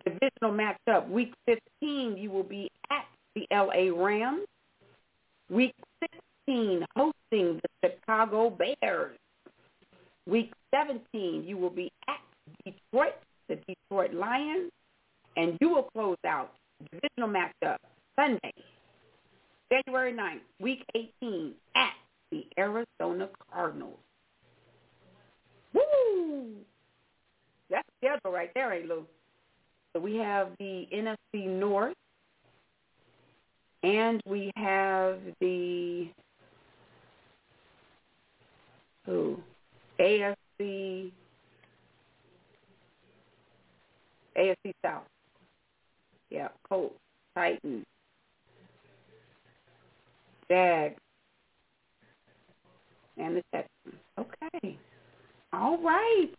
Divisional 0.05 0.51
matchup. 0.51 1.09
Week 1.09 1.33
15, 1.45 2.17
you 2.17 2.29
will 2.29 2.43
be 2.43 2.69
at 2.91 3.05
the 3.35 3.47
L.A. 3.51 3.89
Rams. 3.89 4.45
Week 5.49 5.73
16, 6.01 6.19
hosting 6.47 7.59
the 7.61 7.69
Chicago 7.83 8.49
Bears. 8.49 9.17
Week 10.27 10.53
17, 10.73 11.43
you 11.45 11.57
will 11.57 11.69
be 11.69 11.91
at 12.07 12.19
Detroit, 12.65 13.15
the 13.49 13.57
Detroit 13.67 14.13
Lions. 14.13 14.71
And 15.35 15.57
you 15.59 15.69
will 15.69 15.83
close 15.83 16.17
out 16.25 16.53
divisional 16.91 17.29
matchup 17.29 17.77
Sunday, 18.15 18.53
January 19.71 20.13
9th, 20.13 20.41
week 20.59 20.85
18, 20.95 21.53
at 21.75 21.93
the 22.31 22.45
Arizona 22.57 23.29
Cardinals. 23.51 23.97
Woo! 25.73 26.51
That's 27.69 27.87
schedule 27.97 28.31
right 28.31 28.51
there, 28.53 28.73
ain't 28.73 28.87
Lou? 28.87 29.05
So 29.93 29.99
we 29.99 30.15
have 30.17 30.49
the 30.59 30.87
NFC 30.93 31.47
North, 31.47 31.95
and 33.81 34.21
we 34.25 34.51
have 34.55 35.19
the 35.39 36.09
who 39.05 39.39
AFC 39.99 41.11
AFC 44.37 44.73
South. 44.83 45.03
Yeah, 46.29 46.47
Colts, 46.67 46.95
Titans, 47.35 47.85
Jags, 50.49 50.99
and 53.17 53.37
the 53.37 53.43
Texans. 53.53 54.01
Okay. 54.19 54.77
All 55.51 55.77
right. 55.77 56.29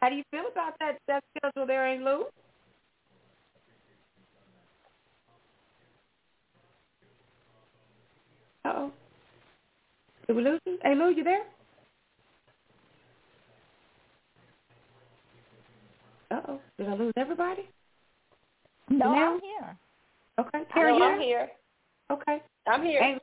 How 0.00 0.08
do 0.08 0.14
you 0.14 0.22
feel 0.30 0.44
about 0.50 0.74
that 0.80 0.98
that 1.08 1.22
schedule 1.36 1.66
there, 1.66 1.86
ain't 1.86 2.02
Lou? 2.02 2.24
Uh-oh. 8.64 8.92
Did 10.26 10.36
we 10.36 10.42
lose 10.42 10.60
you? 10.66 10.78
Hey, 10.82 10.94
Lou, 10.94 11.10
you 11.10 11.24
there? 11.24 11.44
Uh-oh. 16.30 16.60
Did 16.78 16.88
I 16.88 16.94
lose 16.94 17.12
everybody? 17.16 17.68
No, 18.90 19.12
Now? 19.14 19.34
I'm 19.34 19.40
here. 19.40 19.76
Okay. 20.38 20.62
Terry, 20.72 20.92
Hello, 20.92 21.06
you 21.06 21.12
I'm 21.14 21.20
here. 21.20 21.48
Okay. 22.10 22.42
I'm 22.66 22.84
here. 22.84 23.02
Hey, 23.02 23.18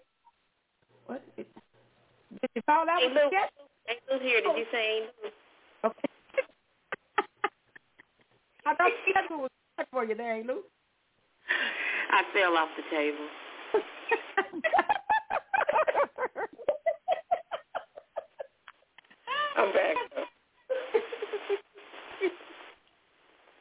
what? 1.06 1.22
Did 1.38 1.46
you 2.56 2.62
fall 2.66 2.90
out 2.90 3.00
Hey, 3.00 3.08
with 3.08 3.16
the 3.16 3.22
Lou. 3.26 3.30
jet? 3.32 3.52
Ain't 3.90 4.00
Lou 4.12 4.20
here? 4.28 4.42
Did 4.42 4.58
you 4.58 4.66
say 4.72 4.98
ain't 4.98 5.10
Lou? 5.24 5.30
Okay. 5.90 6.10
I 8.66 8.76
thought 8.76 8.92
the 9.06 9.12
schedule 9.12 9.42
was 9.44 9.52
set 9.78 9.88
for 9.92 10.04
you 10.06 10.16
there, 10.16 10.36
ain't 10.38 10.48
Lou? 10.48 10.64
I 12.12 12.24
fell 12.34 12.58
off 12.58 12.70
the 12.76 12.84
table. 12.96 13.28
I'm 19.58 19.72
back. 19.74 19.96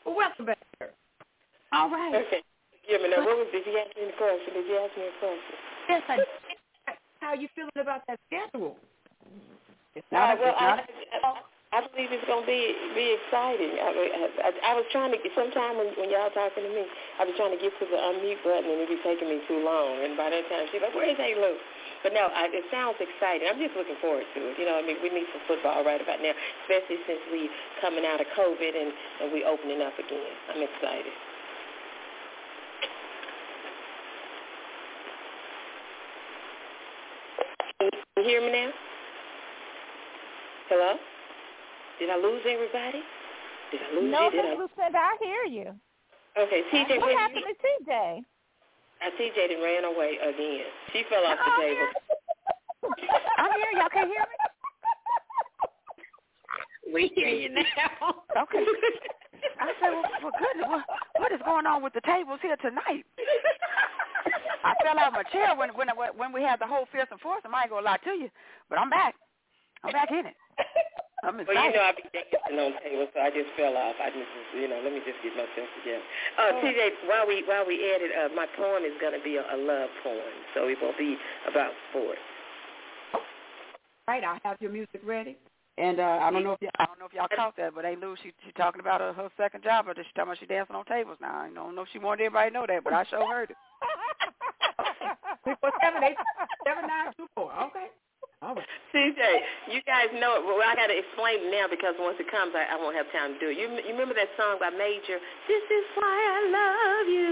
Well, 0.04 0.16
welcome 0.16 0.46
back, 0.46 0.58
sir. 0.78 0.90
All 1.72 1.90
right. 1.90 2.14
Okay. 2.14 2.42
Give 2.88 3.00
me 3.00 3.08
that. 3.10 3.24
What 3.24 3.40
was, 3.40 3.48
did 3.52 3.64
you 3.64 3.74
ask 3.80 3.96
me 3.96 4.08
a 4.08 4.16
question? 4.16 4.50
Did 4.52 4.66
you 4.68 4.76
ask 4.76 4.92
me 4.96 5.04
a 5.08 5.16
question? 5.18 5.54
Yes, 5.88 6.02
I 6.08 6.16
did. 6.20 6.28
How 7.20 7.32
are 7.32 7.40
you 7.40 7.48
feeling 7.56 7.80
about 7.80 8.04
that 8.08 8.20
schedule? 8.28 8.76
It's 9.96 10.04
Uh, 10.12 10.36
well, 10.36 10.52
it's 10.52 10.60
I, 10.60 10.76
not 10.76 10.84
I, 11.24 11.30
I 11.74 11.78
believe 11.88 12.12
it's 12.12 12.28
going 12.28 12.44
to 12.44 12.50
be 12.50 12.76
be 12.92 13.16
exciting. 13.16 13.80
I, 13.80 13.90
I, 14.44 14.50
I 14.60 14.72
was 14.76 14.84
trying 14.92 15.10
to 15.10 15.18
get 15.18 15.32
sometime 15.32 15.80
when 15.80 15.90
when 15.96 16.12
y'all 16.12 16.28
talking 16.30 16.62
to 16.62 16.70
me, 16.70 16.84
I 17.18 17.24
was 17.24 17.32
trying 17.40 17.56
to 17.56 17.58
get 17.58 17.72
to 17.80 17.84
the 17.88 17.96
unmute 17.96 18.44
button 18.44 18.68
and 18.68 18.84
it 18.84 18.92
be 18.92 19.00
taking 19.00 19.32
me 19.32 19.40
too 19.48 19.64
long. 19.64 20.04
And 20.04 20.14
by 20.20 20.28
that 20.28 20.44
time, 20.52 20.68
she's 20.68 20.84
like, 20.84 20.92
"Where's 20.92 21.16
A. 21.16 21.30
Lou?" 21.34 21.56
But 22.04 22.12
no, 22.12 22.28
I, 22.28 22.52
it 22.52 22.68
sounds 22.68 23.00
exciting. 23.00 23.48
I'm 23.48 23.56
just 23.56 23.72
looking 23.72 23.96
forward 24.04 24.28
to 24.36 24.40
it. 24.52 24.60
You 24.60 24.68
know, 24.68 24.76
I 24.76 24.84
mean, 24.84 25.00
we 25.00 25.08
need 25.08 25.24
some 25.32 25.40
football 25.48 25.80
right 25.88 25.96
about 25.96 26.20
now, 26.20 26.36
especially 26.68 27.00
since 27.08 27.24
we 27.32 27.48
coming 27.80 28.04
out 28.04 28.20
of 28.20 28.28
COVID 28.36 28.72
and 28.76 28.92
and 29.24 29.32
we 29.32 29.40
opening 29.40 29.80
up 29.80 29.96
again. 29.96 30.36
I'm 30.52 30.60
excited. 30.60 31.16
Can 37.80 37.88
you 38.20 38.24
hear 38.28 38.44
me 38.44 38.52
now? 38.52 38.70
Hello? 40.68 41.00
Did 41.98 42.10
I 42.12 42.20
lose 42.20 42.44
everybody? 42.44 43.00
Did 43.72 43.80
I 43.80 43.88
lose 43.96 44.12
no, 44.12 44.28
you? 44.28 44.60
Miss 44.60 44.70
I? 44.76 44.92
I 44.92 45.16
hear 45.24 45.44
you. 45.48 45.72
Okay, 46.36 46.62
TJ, 46.68 47.00
what 47.00 47.16
happened 47.16 47.48
you? 47.48 47.54
to 47.54 47.90
TJ? 47.90 48.24
Uh, 49.04 49.10
see 49.18 49.30
done 49.36 49.60
ran 49.62 49.84
away 49.84 50.16
again. 50.16 50.64
She 50.92 51.04
fell 51.10 51.24
off 51.26 51.36
the 51.36 51.44
I'm 51.44 51.60
table. 51.60 51.88
I'm 53.38 53.52
here. 53.52 53.72
Y'all 53.76 53.92
can't 53.92 54.08
hear 54.08 54.24
me? 54.24 54.36
We 56.92 57.12
hear 57.14 57.28
you 57.28 57.50
now. 57.50 57.62
Okay. 58.36 58.64
I 59.60 59.72
said, 59.80 59.90
well, 59.90 60.04
for 60.20 60.30
goodness, 60.38 60.68
what, 60.68 60.84
what 61.18 61.32
is 61.32 61.40
going 61.44 61.66
on 61.66 61.82
with 61.82 61.92
the 61.92 62.00
tables 62.00 62.38
here 62.40 62.56
tonight? 62.56 63.04
I 64.64 64.74
fell 64.82 64.98
out 64.98 65.08
of 65.08 65.12
my 65.12 65.22
chair 65.24 65.54
when 65.54 65.70
when 65.70 65.88
when 66.16 66.32
we 66.32 66.42
had 66.42 66.58
the 66.60 66.66
whole 66.66 66.86
fearsome 66.90 67.18
force. 67.18 67.42
I 67.44 67.62
ain't 67.62 67.70
gonna 67.70 67.84
lie 67.84 67.98
to 68.04 68.10
you, 68.10 68.30
but 68.70 68.78
I'm 68.78 68.88
back. 68.88 69.14
I'm 69.82 69.92
back 69.92 70.10
in 70.10 70.26
it. 70.26 70.34
I'm 71.24 71.40
Well, 71.40 71.56
you 71.56 71.72
know, 71.72 71.80
I 71.80 71.92
be 71.96 72.04
dancing 72.12 72.60
on 72.60 72.76
tables, 72.84 73.08
so 73.16 73.18
I 73.20 73.32
just 73.32 73.48
fell 73.56 73.72
off. 73.80 73.96
I 73.96 74.12
just, 74.12 74.28
you 74.52 74.68
know, 74.68 74.80
let 74.84 74.92
me 74.92 75.00
just 75.08 75.16
get 75.24 75.32
myself 75.32 75.68
together. 75.80 76.04
Uh, 76.36 76.60
TJ, 76.60 77.08
while 77.08 77.24
we 77.26 77.40
while 77.48 77.64
we 77.64 77.80
edit, 77.80 78.12
uh, 78.12 78.28
my 78.36 78.44
poem 78.56 78.84
is 78.84 78.92
going 79.00 79.16
to 79.16 79.24
be 79.24 79.40
a, 79.40 79.44
a 79.44 79.56
love 79.56 79.88
poem, 80.04 80.36
so 80.52 80.68
it 80.68 80.76
won't 80.80 80.98
be 81.00 81.16
about 81.48 81.72
sports. 81.90 82.20
Right, 84.06 84.22
I 84.22 84.36
have 84.44 84.60
your 84.60 84.70
music 84.70 85.00
ready. 85.02 85.38
And 85.76 85.98
uh, 85.98 86.20
I 86.22 86.30
don't 86.30 86.44
know 86.44 86.52
if 86.52 86.62
you 86.62 86.68
I 86.78 86.84
don't 86.86 87.00
know 87.00 87.06
if 87.06 87.14
y'all 87.14 87.26
caught 87.34 87.56
that, 87.56 87.74
but 87.74 87.84
ain't 87.84 88.00
Lou 88.00 88.14
she 88.22 88.30
she 88.44 88.52
talking 88.52 88.80
about 88.80 89.00
her, 89.00 89.12
her 89.12 89.30
second 89.36 89.64
job, 89.64 89.88
or 89.88 89.94
she 89.96 90.02
talking 90.14 90.30
about 90.30 90.38
she 90.38 90.46
dancing 90.46 90.76
on 90.76 90.84
tables 90.84 91.18
now. 91.20 91.34
I 91.34 91.50
don't 91.50 91.74
know 91.74 91.82
if 91.82 91.88
she 91.92 91.98
wanted 91.98 92.24
everybody 92.24 92.50
to 92.50 92.54
know 92.54 92.66
that, 92.68 92.84
but 92.84 92.92
I 92.92 93.04
sure 93.10 93.26
heard 93.26 93.50
it. 93.50 93.56
six 95.44 95.56
four 95.60 95.72
seven 95.82 96.04
eight 96.04 96.16
seven 96.62 96.86
nine 96.86 97.10
two 97.16 97.26
four. 97.34 97.50
Okay. 97.72 97.90
All 98.44 98.52
right. 98.52 98.68
CJ, 98.92 99.24
you 99.72 99.80
guys 99.88 100.12
know 100.20 100.36
it. 100.36 100.44
Well, 100.44 100.60
I 100.60 100.76
got 100.76 100.92
to 100.92 100.96
explain 100.96 101.48
it 101.48 101.50
now 101.50 101.64
because 101.64 101.96
once 101.96 102.20
it 102.20 102.28
comes, 102.28 102.52
I, 102.52 102.68
I 102.68 102.76
won't 102.76 102.92
have 102.92 103.08
time 103.08 103.32
to 103.32 103.38
do 103.40 103.48
it. 103.48 103.56
You, 103.56 103.72
you 103.72 103.96
remember 103.96 104.12
that 104.12 104.28
song 104.36 104.60
by 104.60 104.68
Major? 104.68 105.16
This 105.48 105.64
is 105.64 105.86
why 105.96 106.12
I 106.12 106.38
love 106.52 107.08
you. 107.08 107.28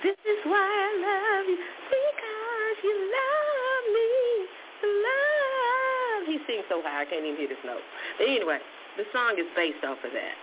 This 0.00 0.16
is 0.16 0.40
why 0.48 0.64
I 0.64 0.90
love 0.96 1.44
you 1.44 1.60
because 1.60 2.76
you 2.80 2.94
love 3.12 3.84
me. 3.92 4.10
Love. 4.80 6.20
He 6.24 6.36
sings 6.48 6.64
so 6.72 6.80
high 6.80 7.04
I 7.04 7.04
can't 7.04 7.20
even 7.20 7.36
hear 7.36 7.52
this 7.52 7.60
note. 7.60 7.84
But 8.16 8.32
anyway, 8.32 8.64
the 8.96 9.04
song 9.12 9.36
is 9.36 9.44
based 9.52 9.84
off 9.84 10.00
of 10.00 10.12
that. 10.16 10.36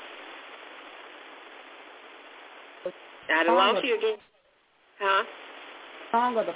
I 3.33 3.43
done 3.49 3.57
lost 3.57 3.81
you 3.81 3.97
again. 3.97 4.21
Huh? 5.01 5.23
Song 6.13 6.37
of 6.37 6.45
the 6.45 6.53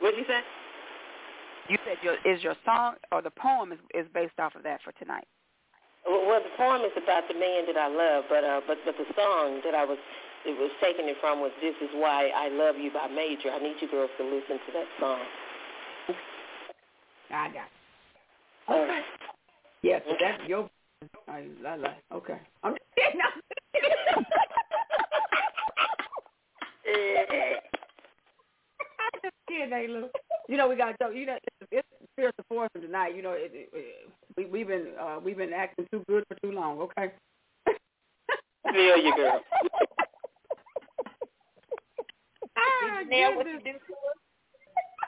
What'd 0.00 0.18
you 0.18 0.24
say? 0.28 0.40
You 1.68 1.76
said 1.84 1.98
your 2.02 2.14
is 2.24 2.42
your 2.42 2.56
song 2.64 2.94
or 3.10 3.20
the 3.22 3.30
poem 3.30 3.72
is 3.72 3.78
is 3.94 4.06
based 4.14 4.38
off 4.38 4.54
of 4.54 4.62
that 4.62 4.80
for 4.82 4.92
tonight. 4.92 5.26
Well, 6.06 6.40
the 6.40 6.50
poem 6.56 6.82
is 6.82 6.92
about 6.96 7.26
the 7.26 7.34
man 7.34 7.66
that 7.66 7.76
I 7.76 7.88
love, 7.88 8.24
but 8.28 8.44
uh, 8.44 8.60
but 8.66 8.78
but 8.84 8.96
the 8.96 9.06
song 9.16 9.60
that 9.64 9.74
I 9.74 9.84
was 9.84 9.98
it 10.44 10.56
was 10.56 10.70
taken 10.80 11.08
it 11.08 11.16
from 11.20 11.40
was 11.40 11.50
"This 11.60 11.74
Is 11.82 11.90
Why 11.94 12.30
I 12.34 12.48
Love 12.48 12.76
You" 12.76 12.92
by 12.92 13.08
Major. 13.08 13.50
I 13.50 13.58
need 13.58 13.76
you 13.80 13.88
girls 13.90 14.10
to 14.18 14.24
listen 14.24 14.60
to 14.66 14.72
that 14.74 14.86
song. 15.00 15.20
I 17.32 17.48
got 17.48 17.66
it. 17.66 17.72
Okay. 18.70 19.00
Yes, 19.82 20.02
yeah, 20.06 20.12
so 20.12 20.16
that's 20.20 20.48
your 20.48 20.70
I, 21.28 21.48
I 21.66 21.76
like 21.76 22.02
okay. 22.12 22.38
I'm 22.62 22.76
kidding. 29.56 29.70
I'm 29.70 29.70
just 29.70 29.70
kidding, 29.70 29.70
hey, 29.70 29.86
Lou. 29.88 30.08
You 30.48 30.56
know 30.56 30.68
we 30.68 30.76
got 30.76 30.94
to 31.00 31.12
you 31.12 31.26
know 31.26 31.36
it's, 31.60 31.68
it's 31.72 31.88
Fear 32.16 32.30
the 32.36 32.44
Force 32.44 32.70
tonight. 32.80 33.16
You 33.16 33.22
know 33.22 33.32
it, 33.32 33.50
it, 33.52 33.68
it, 33.72 34.08
we 34.36 34.46
we've 34.46 34.68
been 34.68 34.88
uh, 35.00 35.18
we've 35.22 35.36
been 35.36 35.52
acting 35.52 35.86
too 35.90 36.04
good 36.08 36.24
for 36.28 36.36
too 36.36 36.52
long. 36.52 36.78
Okay. 36.80 37.10
Feel 38.72 38.96
you, 38.96 39.14
girl. 39.16 39.40
ah, 42.56 43.02
Nail 43.08 43.36
what 43.36 43.46
you 43.46 43.54
goodness. 43.58 43.82
do 43.88 43.94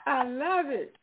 I 0.05 0.23
love 0.23 0.65
it. 0.67 0.95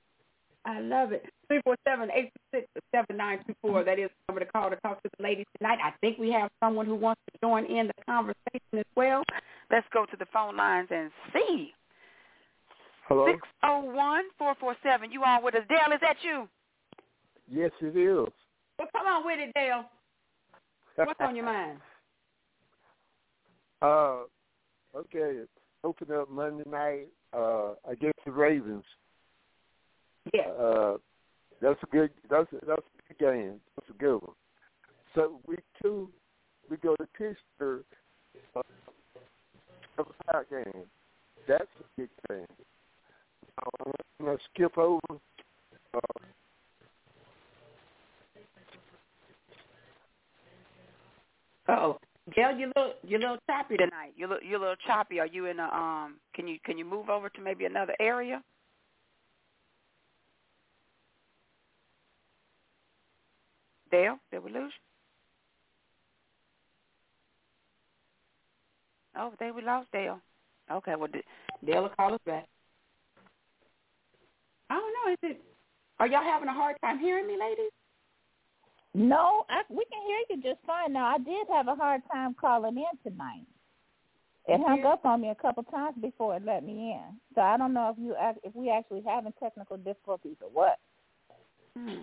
I 0.65 0.81
love 0.81 1.13
it. 1.13 1.25
Three 1.49 1.61
four 1.65 1.77
seven 1.87 2.11
eight 2.13 2.31
six 2.53 2.67
seven 2.95 3.17
nine 3.17 3.39
two 3.47 3.55
four. 3.63 3.85
That 3.85 3.99
is 3.99 4.11
the 4.11 4.33
number 4.33 4.45
to 4.45 4.51
call 4.51 4.71
to 4.71 4.77
talk 4.77 5.03
to 5.03 5.11
the 5.17 5.23
ladies 5.23 5.47
tonight. 5.59 5.79
I 5.83 5.93
think 6.01 6.19
we 6.19 6.31
have 6.33 6.51
someone 6.63 6.87
who 6.87 6.97
wants 6.97 7.21
to 7.33 7.39
join 7.47 7.65
in 7.67 7.87
the 7.87 7.95
conversation 8.05 8.79
as 8.79 8.85
well. 8.97 9.23
Let's 9.71 9.87
go 9.93 10.05
to 10.07 10.17
the 10.17 10.27
phone 10.33 10.57
lines 10.57 10.89
and 10.91 11.11
see. 11.33 11.73
Hello? 13.09 13.27
Six 13.27 13.39
oh 13.63 13.81
one 13.81 14.25
four 14.37 14.55
four 14.59 14.75
seven. 14.83 15.13
You 15.13 15.23
on 15.23 15.45
with 15.45 15.55
us? 15.55 15.63
Dale, 15.69 15.95
is 15.95 16.01
that 16.01 16.17
you? 16.23 16.49
Yes, 17.49 17.71
it 17.81 17.97
is. 17.97 18.33
Well, 18.79 18.89
come 18.93 19.07
on 19.07 19.25
with 19.25 19.39
it, 19.39 19.53
Dale. 19.55 19.85
What's 20.97 21.21
on 21.21 21.37
your 21.37 21.45
mind? 21.45 21.79
Uh, 23.83 24.21
okay. 24.97 25.41
Open 25.85 26.11
up 26.11 26.31
Monday 26.31 26.65
night 26.69 27.09
uh, 27.37 27.75
against 27.87 28.19
the 28.25 28.33
Ravens. 28.33 28.83
Yeah. 30.33 30.49
Uh, 30.49 30.97
that's 31.61 31.79
a 31.83 31.87
good. 31.93 32.11
That's 32.31 32.51
a, 32.55 32.67
that's 32.67 32.81
a 32.81 33.13
good 33.13 33.19
game. 33.19 33.61
That's 33.77 33.91
a 33.91 34.03
good 34.03 34.15
one. 34.15 34.35
So 35.15 35.41
week 35.47 35.61
two, 35.83 36.09
we 36.71 36.79
go 36.79 36.97
to 36.97 37.07
Pittsburgh. 37.19 37.85
Uh, 38.57 38.63
have 39.99 40.07
a 40.07 40.33
power 40.33 40.47
game. 40.51 40.85
That's 41.47 41.69
a 41.79 42.01
big 42.01 42.09
thing. 42.29 42.47
I'm 43.59 43.93
gonna 44.25 44.39
skip 44.53 44.77
over. 44.79 45.01
Uh, 45.95 46.01
Oh, 51.69 51.99
Dale, 52.35 52.57
you 52.57 52.73
little 52.77 52.95
you 53.03 53.19
little 53.19 53.39
choppy 53.49 53.77
tonight. 53.77 53.91
Tonight, 53.91 54.13
you're 54.17 54.29
a 54.29 54.59
little- 54.61 54.77
choppy. 54.87 55.21
Are 55.21 55.27
you 55.27 55.47
in 55.47 55.59
a 55.59 55.65
um? 55.65 56.21
Can 56.35 56.47
you 56.47 56.59
can 56.65 56.79
you 56.79 56.85
move 56.85 57.09
over 57.09 57.29
to 57.29 57.41
maybe 57.41 57.65
another 57.65 57.95
area? 57.99 58.43
Dale, 63.91 64.19
did 64.31 64.45
we 64.45 64.51
lose? 64.53 64.73
you? 69.15 69.23
Oh, 69.23 69.33
there 69.39 69.53
we 69.53 69.63
lost 69.63 69.91
Dale. 69.93 70.21
Okay, 70.71 70.95
well, 70.97 71.09
Dale 71.65 71.83
will 71.83 71.89
call 71.91 72.15
us 72.15 72.21
back. 72.27 72.47
I 74.71 74.75
don't 74.75 74.93
know. 74.93 75.13
Is 75.13 75.19
it? 75.37 75.45
Are 75.99 76.07
y'all 76.07 76.23
having 76.23 76.49
a 76.49 76.53
hard 76.53 76.77
time 76.83 76.99
hearing 76.99 77.27
me, 77.27 77.37
ladies? 77.39 77.71
No, 78.95 79.45
I, 79.51 79.63
we 79.69 79.85
can 79.91 80.03
hear 80.07 80.19
you 80.31 80.43
just 80.43 80.65
fine. 80.67 80.93
Now, 80.93 81.07
I 81.07 81.19
did 81.19 81.47
have 81.51 81.69
a 81.69 81.75
hard 81.75 82.03
time 82.13 82.35
calling 82.41 82.77
in 82.77 83.11
tonight. 83.11 83.47
It 84.49 84.61
hung 84.67 84.79
Yeah. 84.81 84.93
up 84.93 85.05
on 85.05 85.21
me 85.23 85.31
a 85.31 85.35
couple 85.35 85.63
times 85.65 85.97
before 86.01 86.37
it 86.37 86.45
let 86.45 86.65
me 86.65 86.93
in. 86.93 87.21
So 87.35 87.41
I 87.41 87.57
don't 87.57 87.73
know 87.73 87.91
if 87.91 87.99
you 87.99 88.15
act- 88.17 88.39
if 88.45 88.55
we 88.55 88.71
actually 88.71 89.03
having 89.03 89.33
technical 89.43 89.77
difficulties 89.77 90.37
or 90.41 90.49
what. 90.51 90.79
Hmm. 91.77 92.03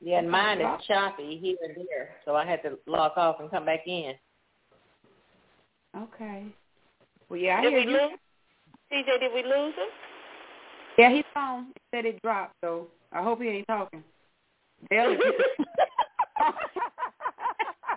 Yeah, 0.00 0.18
and 0.18 0.30
mine 0.30 0.60
is 0.60 0.84
choppy 0.86 1.38
here 1.38 1.56
and 1.62 1.74
there, 1.88 2.16
so 2.24 2.36
I 2.36 2.44
had 2.44 2.62
to 2.62 2.78
log 2.86 3.12
off 3.16 3.40
and 3.40 3.50
come 3.50 3.64
back 3.64 3.86
in. 3.86 4.14
Okay. 5.96 6.44
Well, 7.28 7.40
yeah, 7.40 7.58
I 7.58 7.62
Did 7.62 7.72
hear 7.72 7.80
we 7.80 7.86
you. 7.86 7.92
lose? 7.98 8.18
CJ, 8.92 9.18
did 9.20 9.32
we 9.34 9.42
lose 9.42 9.74
him? 9.74 9.88
Yeah, 10.98 11.10
he's 11.12 11.24
on. 11.36 11.66
He 11.66 11.72
said 11.96 12.04
it 12.06 12.20
dropped, 12.22 12.54
so 12.62 12.88
I 13.12 13.22
hope 13.22 13.40
he 13.40 13.48
ain't 13.48 13.66
talking. 13.68 14.02
Dale, 14.90 15.16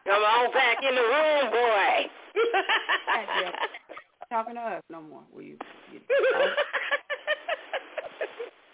Come 0.06 0.24
on 0.24 0.52
back 0.54 0.78
in 0.88 0.96
the 0.96 1.02
room, 1.02 1.52
boy. 1.52 2.10
Talking 4.30 4.56
to 4.56 4.62
us 4.62 4.84
no 4.90 5.02
more. 5.02 5.22
Will 5.34 5.42
you? 5.44 5.58
you 5.92 6.00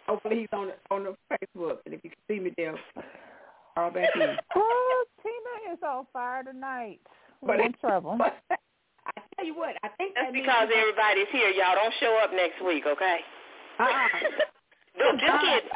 hopefully 0.07 0.39
he's 0.41 0.47
on 0.53 0.67
the, 0.67 0.73
on 0.95 1.03
the 1.03 1.15
Facebook, 1.31 1.77
and 1.85 1.93
if 1.95 2.03
you 2.03 2.11
can 2.11 2.19
see 2.29 2.39
me, 2.39 2.51
Dale, 2.57 2.75
call 3.75 3.89
back 3.91 4.09
in. 4.15 4.37
oh, 4.55 5.05
Tina 5.23 5.73
is 5.73 5.79
on 5.83 6.05
fire 6.13 6.43
tonight. 6.43 6.99
We're 7.41 7.57
But- 7.57 7.65
in 7.65 7.73
trouble. 7.81 8.15
But 8.17 8.37
I 8.51 8.55
tell 9.35 9.45
you 9.45 9.55
what, 9.55 9.75
I 9.83 9.87
think 9.97 10.13
That's 10.15 10.27
that 10.27 10.33
means 10.33 10.45
because 10.45 10.67
we're- 10.69 10.79
everybody's 10.81 11.27
here, 11.31 11.49
y'all. 11.49 11.75
Don't 11.75 11.93
show 11.99 12.15
up 12.23 12.31
next 12.33 12.61
week, 12.63 12.85
okay? 12.85 13.19
Uh-uh. 13.79 14.07
No, 14.97 15.11
just 15.13 15.41
kidding. 15.41 15.69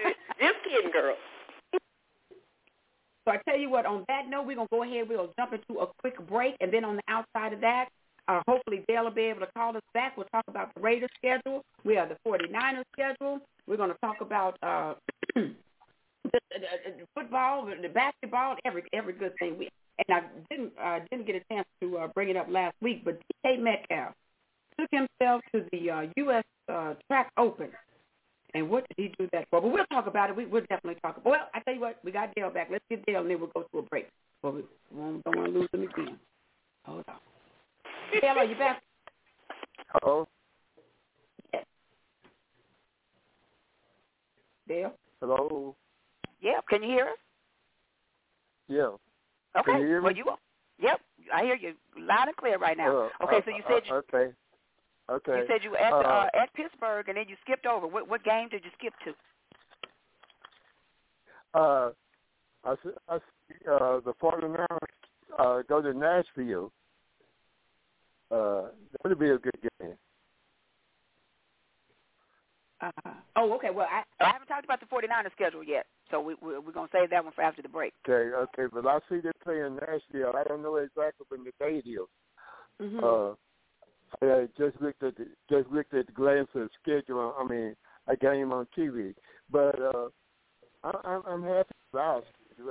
just 0.40 0.58
kidding, 0.64 0.90
girl. 0.92 1.16
So 3.24 3.32
I 3.32 3.38
tell 3.48 3.58
you 3.58 3.70
what, 3.70 3.86
on 3.86 4.04
that 4.08 4.28
note, 4.28 4.46
we're 4.46 4.56
going 4.56 4.66
to 4.68 4.74
go 4.74 4.82
ahead. 4.82 5.08
We'll 5.08 5.32
jump 5.38 5.52
into 5.52 5.80
a 5.80 5.86
quick 6.00 6.18
break. 6.26 6.56
And 6.60 6.72
then 6.72 6.84
on 6.84 6.96
the 6.96 7.02
outside 7.08 7.52
of 7.52 7.60
that, 7.60 7.88
uh, 8.26 8.40
hopefully 8.48 8.84
Dale 8.88 9.04
will 9.04 9.10
be 9.10 9.22
able 9.22 9.40
to 9.40 9.48
call 9.56 9.76
us 9.76 9.82
back. 9.94 10.16
We'll 10.16 10.26
talk 10.32 10.44
about 10.48 10.74
the 10.74 10.80
Raiders 10.80 11.10
schedule. 11.16 11.62
We 11.84 11.94
have 11.94 12.08
the 12.08 12.16
49ers 12.26 12.84
schedule. 12.92 13.40
We're 13.66 13.76
going 13.76 13.90
to 13.90 13.98
talk 14.02 14.20
about 14.20 14.56
uh, 14.62 14.94
the, 15.34 15.52
the, 16.32 16.40
the 16.86 17.06
football, 17.14 17.66
the 17.66 17.88
basketball, 17.88 18.56
every 18.64 18.84
every 18.92 19.12
good 19.14 19.32
thing. 19.38 19.58
We, 19.58 19.68
and 19.98 20.18
I 20.18 20.22
didn't 20.50 20.72
uh, 20.82 21.00
didn't 21.10 21.26
get 21.26 21.36
a 21.36 21.54
chance 21.54 21.66
to 21.82 21.98
uh, 21.98 22.08
bring 22.08 22.28
it 22.28 22.36
up 22.36 22.46
last 22.50 22.74
week, 22.82 23.04
but 23.04 23.20
DK 23.44 23.60
Metcalf 23.60 24.14
took 24.78 24.88
himself 24.90 25.42
to 25.54 25.64
the 25.72 25.90
uh, 25.90 26.02
U.S. 26.16 26.44
Uh, 26.68 26.94
Track 27.08 27.32
Open. 27.36 27.68
And 28.54 28.70
what 28.70 28.86
did 28.88 28.96
he 28.96 29.14
do 29.18 29.28
that 29.32 29.46
for? 29.50 29.60
But 29.60 29.70
we'll 29.70 29.84
talk 29.86 30.06
about 30.06 30.30
it. 30.30 30.36
We, 30.36 30.46
we'll 30.46 30.62
definitely 30.62 30.98
talk. 31.02 31.18
About, 31.18 31.26
it. 31.26 31.30
well, 31.30 31.48
I 31.54 31.60
tell 31.60 31.74
you 31.74 31.80
what, 31.80 31.98
we 32.02 32.12
got 32.12 32.34
Dale 32.34 32.50
back. 32.50 32.68
Let's 32.70 32.84
get 32.88 33.04
Dale, 33.04 33.20
and 33.20 33.30
then 33.30 33.38
we'll 33.38 33.50
go 33.54 33.66
to 33.72 33.78
a 33.78 33.82
break. 33.82 34.08
But 34.42 34.54
we 34.54 34.62
don't, 34.94 35.22
want 35.26 35.52
to 35.52 35.58
lose 35.58 35.68
him 35.72 35.82
again. 35.82 36.18
Hold 36.84 37.04
on. 37.08 37.16
Dale, 38.20 38.38
are 38.38 38.44
you 38.44 38.56
back? 38.56 38.82
Hello. 39.88 40.26
Yes. 41.52 41.64
Dale. 44.66 44.92
Hello. 45.20 45.74
Yep. 46.40 46.64
Can 46.68 46.82
you 46.82 46.88
hear 46.88 47.04
us? 47.04 47.18
Yeah. 48.68 48.88
Okay. 49.58 49.72
Can 49.72 49.80
you 49.80 49.86
hear 49.86 50.00
me? 50.00 50.04
Well, 50.04 50.16
you. 50.16 50.24
Yep. 50.80 51.00
I 51.34 51.42
hear 51.44 51.56
you 51.56 51.74
loud 51.98 52.28
and 52.28 52.36
clear 52.36 52.58
right 52.58 52.76
now. 52.76 53.08
Uh, 53.20 53.24
okay. 53.24 53.36
uh, 53.38 53.40
So 53.44 53.50
you 53.50 53.62
said 53.68 53.82
you, 53.86 53.94
uh, 53.94 53.98
okay. 54.14 54.32
Okay. 55.10 55.38
you 55.38 55.44
said 55.48 55.64
you 55.64 55.70
were 55.70 55.78
at 55.78 55.92
uh, 55.92 55.96
uh, 55.96 56.26
at 56.34 56.52
Pittsburgh, 56.52 57.08
and 57.08 57.16
then 57.16 57.24
you 57.28 57.36
skipped 57.42 57.66
over. 57.66 57.86
What 57.86 58.08
what 58.08 58.22
game 58.24 58.48
did 58.50 58.62
you 58.64 58.70
skip 58.78 58.92
to? 59.04 59.14
Uh, 61.58 61.90
I 62.64 62.74
see, 62.82 62.90
I 63.08 63.14
uh, 63.14 64.00
the 64.00 64.12
49ers 64.22 64.66
uh, 65.38 65.62
go 65.68 65.80
to 65.80 65.94
Nashville. 65.94 66.72
Uh, 68.30 68.68
that 68.92 69.08
would 69.08 69.18
be 69.18 69.30
a 69.30 69.38
good 69.38 69.58
game. 69.80 69.94
Uh, 72.80 72.90
oh, 73.36 73.52
okay. 73.54 73.70
Well, 73.70 73.88
I, 73.90 74.02
I 74.22 74.32
haven't 74.32 74.46
talked 74.46 74.64
about 74.64 74.80
the 74.80 74.86
49ers 74.86 75.32
schedule 75.32 75.64
yet, 75.64 75.86
so 76.10 76.20
we, 76.20 76.34
we, 76.42 76.58
we're 76.58 76.72
going 76.72 76.88
to 76.88 76.92
save 76.92 77.10
that 77.10 77.24
one 77.24 77.32
for 77.32 77.42
after 77.42 77.62
the 77.62 77.68
break. 77.68 77.92
Okay, 78.08 78.34
okay, 78.36 78.70
but 78.72 78.86
I 78.86 78.98
see 79.08 79.20
they 79.20 79.30
play 79.42 79.60
in 79.60 79.76
Nashville. 79.76 80.34
I 80.36 80.44
don't 80.44 80.62
know 80.62 80.76
exactly 80.76 81.26
when 81.28 81.44
the 81.44 81.52
date 81.58 81.84
is. 81.86 81.98
mm-hmm. 82.80 83.02
Uh, 83.02 83.34
I 84.22 84.48
just 84.56 84.80
looked 84.80 85.02
at 85.02 85.16
the, 85.16 85.26
just 85.50 85.70
looked 85.70 85.94
at 85.94 86.06
the 86.06 86.12
glance 86.12 86.48
of 86.54 86.62
the 86.62 86.70
schedule. 86.82 87.34
I 87.38 87.44
mean, 87.46 87.76
a 88.06 88.16
game 88.16 88.52
on 88.52 88.66
TV, 88.76 89.14
but 89.50 89.80
uh, 89.80 90.08
I, 90.84 90.92
I'm, 91.04 91.22
I'm 91.26 91.42
happy 91.42 91.74
about 91.92 92.24
it. 92.24 92.64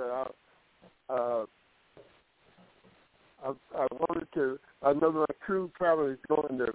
I, 1.10 1.12
uh, 1.12 1.46
I, 3.44 3.52
I 3.76 3.86
wanted 3.92 4.28
to. 4.34 4.58
I 4.82 4.92
know 4.92 5.12
my 5.12 5.24
crew 5.44 5.70
probably 5.74 6.12
is 6.12 6.18
going 6.28 6.58
to 6.58 6.72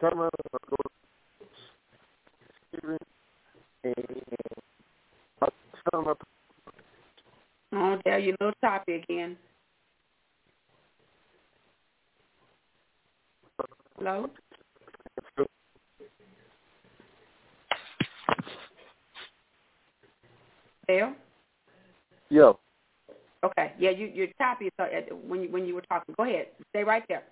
summer 0.00 0.30
or 0.52 0.60
go 0.70 0.76
to 2.80 2.98
and 3.84 3.94
uh, 5.42 5.46
summer. 5.90 6.14
Oh, 7.74 7.98
Dale, 8.04 8.18
you're 8.18 8.36
little 8.40 8.54
choppy 8.60 8.94
again. 8.94 9.36
Hello? 14.02 14.28
Dale? 20.88 21.14
Yeah. 22.28 22.52
Okay. 23.44 23.72
Yeah, 23.78 23.90
you 23.90 24.10
you're 24.12 24.26
choppy 24.38 24.70
so 24.76 24.82
uh, 24.82 25.14
when 25.14 25.42
you 25.42 25.52
when 25.52 25.66
you 25.66 25.76
were 25.76 25.82
talking. 25.82 26.16
Go 26.16 26.24
ahead. 26.24 26.46
Stay 26.70 26.82
right 26.82 27.04
there. 27.08 27.22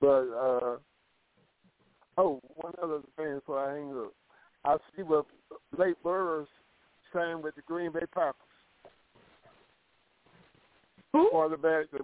But 0.00 0.26
uh 0.32 0.78
oh, 2.18 2.40
one 2.56 2.72
other 2.82 3.02
thing 3.16 3.36
before 3.36 3.70
I 3.70 3.76
hang 3.76 3.90
up. 3.96 4.12
I 4.64 4.76
see 4.96 5.04
what 5.04 5.26
Blake 5.76 6.02
Burrows 6.02 6.48
saying 7.14 7.40
with 7.40 7.54
the 7.54 7.62
Green 7.62 7.92
Bay 7.92 8.00
Packers. 8.12 8.34
Who? 11.12 11.30
Quarterback 11.30 11.88
the 11.92 12.00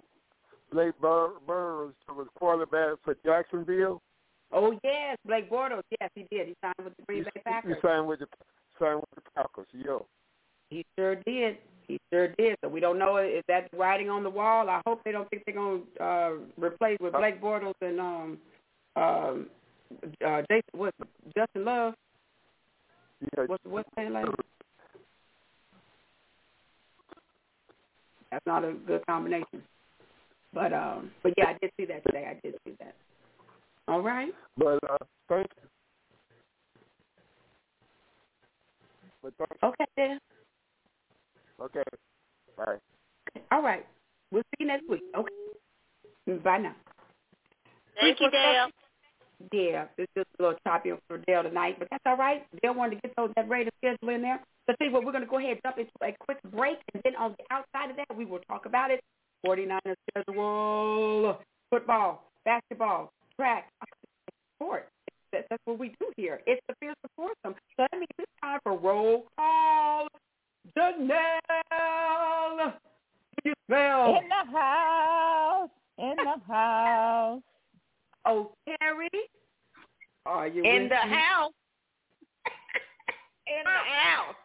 Blake 0.71 0.99
Bur- 1.01 1.39
Burrows 1.45 1.93
was 2.07 2.27
quarterback 2.35 2.97
for 3.03 3.15
Jacksonville. 3.25 4.01
Oh 4.53 4.77
yes, 4.83 5.17
Blake 5.25 5.49
Bortles. 5.49 5.83
Yes, 5.99 6.09
he 6.15 6.25
did. 6.31 6.47
He 6.47 6.55
signed 6.61 6.75
with 6.83 6.95
the 6.97 7.03
Green 7.03 7.23
Bay 7.23 7.41
Packers. 7.45 7.75
He 7.81 7.87
signed 7.87 8.07
with 8.07 8.19
the 8.19 8.27
signed 8.79 8.99
with 8.99 9.23
the 9.23 9.31
Packers, 9.35 9.67
yeah. 9.73 9.99
He 10.69 10.85
sure 10.97 11.15
did. 11.15 11.57
He 11.87 11.99
sure 12.11 12.29
did. 12.37 12.57
So 12.61 12.69
we 12.69 12.79
don't 12.79 12.97
know 12.97 13.17
if 13.17 13.45
that's 13.47 13.67
writing 13.73 14.09
on 14.09 14.23
the 14.23 14.29
wall. 14.29 14.69
I 14.69 14.81
hope 14.85 15.03
they 15.03 15.11
don't 15.11 15.29
think 15.29 15.43
they're 15.45 15.55
gonna 15.55 15.81
uh 15.99 16.31
replace 16.57 16.97
with 16.99 17.13
Blake 17.13 17.41
Bortles 17.41 17.73
and 17.81 17.99
um 17.99 18.37
um 18.95 19.47
uh 20.25 20.41
Jason 20.49 20.63
what 20.73 20.93
Justin 21.35 21.65
Love. 21.65 21.93
Yeah. 23.21 23.45
What's 23.45 23.63
what's 23.65 23.89
his 23.97 24.11
name? 24.11 24.33
That's 28.31 28.45
not 28.45 28.63
a 28.63 28.73
good 28.73 29.05
combination. 29.05 29.61
But 30.53 30.73
um 30.73 31.11
but 31.23 31.33
yeah, 31.37 31.49
I 31.49 31.57
did 31.61 31.71
see 31.79 31.85
that 31.85 32.03
today. 32.05 32.27
I 32.29 32.39
did 32.45 32.55
see 32.65 32.73
that. 32.79 32.95
All 33.87 34.01
right. 34.01 34.33
But 34.57 34.79
uh 34.89 34.97
thank 35.29 35.47
you. 35.57 35.69
But 39.23 39.33
thank 39.37 39.63
Okay 39.63 39.85
then. 39.95 40.19
Okay. 41.61 41.83
Bye. 42.57 42.77
All 43.51 43.61
right. 43.61 43.85
We'll 44.31 44.43
see 44.43 44.63
you 44.63 44.67
next 44.67 44.89
week. 44.89 45.01
Okay. 45.15 46.39
Bye 46.43 46.57
now. 46.57 46.75
Thank 47.99 48.19
you, 48.19 48.31
Dale. 48.31 48.69
Yeah, 49.51 49.85
it's 49.97 50.11
just 50.15 50.27
a 50.39 50.43
little 50.43 50.57
choppy 50.65 50.91
for 51.07 51.17
Dale 51.17 51.43
tonight, 51.43 51.77
but 51.79 51.87
that's 51.89 52.03
all 52.05 52.17
right. 52.17 52.45
Dale 52.61 52.73
wanted 52.73 52.95
to 52.95 53.01
get 53.01 53.15
those 53.17 53.31
that 53.35 53.49
Raiders 53.49 53.73
schedule 53.79 54.13
in 54.13 54.21
there. 54.21 54.39
So 54.67 54.75
see 54.79 54.89
what 54.89 55.03
we're 55.03 55.11
going 55.11 55.23
to 55.23 55.29
go 55.29 55.39
ahead 55.39 55.51
and 55.51 55.59
jump 55.63 55.77
into 55.77 55.91
a 56.03 56.15
quick 56.23 56.37
break, 56.51 56.77
and 56.93 57.01
then 57.03 57.15
on 57.15 57.35
the 57.37 57.45
outside 57.49 57.89
of 57.89 57.97
that, 57.97 58.15
we 58.15 58.25
will 58.25 58.39
talk 58.47 58.65
about 58.65 58.91
it. 58.91 59.01
49ers 59.45 59.95
schedule, 60.09 61.39
football, 61.69 62.31
basketball, 62.45 63.11
track, 63.35 63.69
sports. 64.55 64.87
That's, 65.31 65.45
that's 65.49 65.61
what 65.65 65.79
we 65.79 65.89
do 65.99 66.11
here. 66.17 66.41
It's 66.45 66.61
the 66.67 66.75
fierce 66.79 66.95
foursome. 67.15 67.55
So 67.77 67.85
that 67.89 67.93
means 67.93 68.07
it's 68.19 68.31
time 68.41 68.59
for 68.63 68.77
roll 68.77 69.25
call. 69.37 70.07
Janelle, 70.77 72.73
do 73.43 73.49
you 73.49 73.53
smell? 73.67 74.15
In 74.17 74.29
the 74.29 74.57
house. 74.57 75.69
In 75.97 76.15
the 76.17 76.53
house. 76.53 77.41
Oh, 78.23 78.51
Terry, 78.67 79.09
are 80.27 80.45
you 80.47 80.63
In 80.63 80.83
the 80.83 80.89
me? 80.89 81.15
house. 81.15 81.51
In 83.47 83.63
the 83.63 83.71
house. 83.71 84.35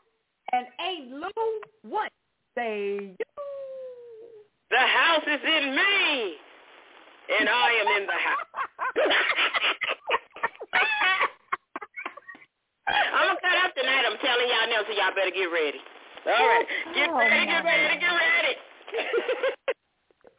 And 0.54 0.66
ain't 0.80 1.10
Lou, 1.10 1.60
what 1.82 2.10
say 2.56 3.14
you? 3.18 3.26
The 4.76 4.84
house 4.84 5.24
is 5.24 5.40
in 5.40 5.72
me, 5.74 6.36
and 7.40 7.48
I 7.48 7.68
am 7.80 7.88
in 7.96 8.04
the 8.06 8.12
house. 8.12 8.44
I'm 12.86 13.26
gonna 13.28 13.40
cut 13.40 13.56
up 13.64 13.72
tonight. 13.74 14.04
I'm 14.04 14.18
telling 14.20 14.48
y'all 14.52 14.68
now, 14.68 14.82
so 14.84 14.92
y'all 14.92 15.14
better 15.16 15.30
get 15.32 15.48
ready. 15.48 15.80
All 16.28 16.44
right, 16.46 16.66
get 16.94 17.08
Oh, 17.08 17.16
ready, 17.16 17.46
get 17.46 17.64
my. 17.64 17.72
ready, 17.72 17.96
get 18.00 18.12
ready. 18.20 18.54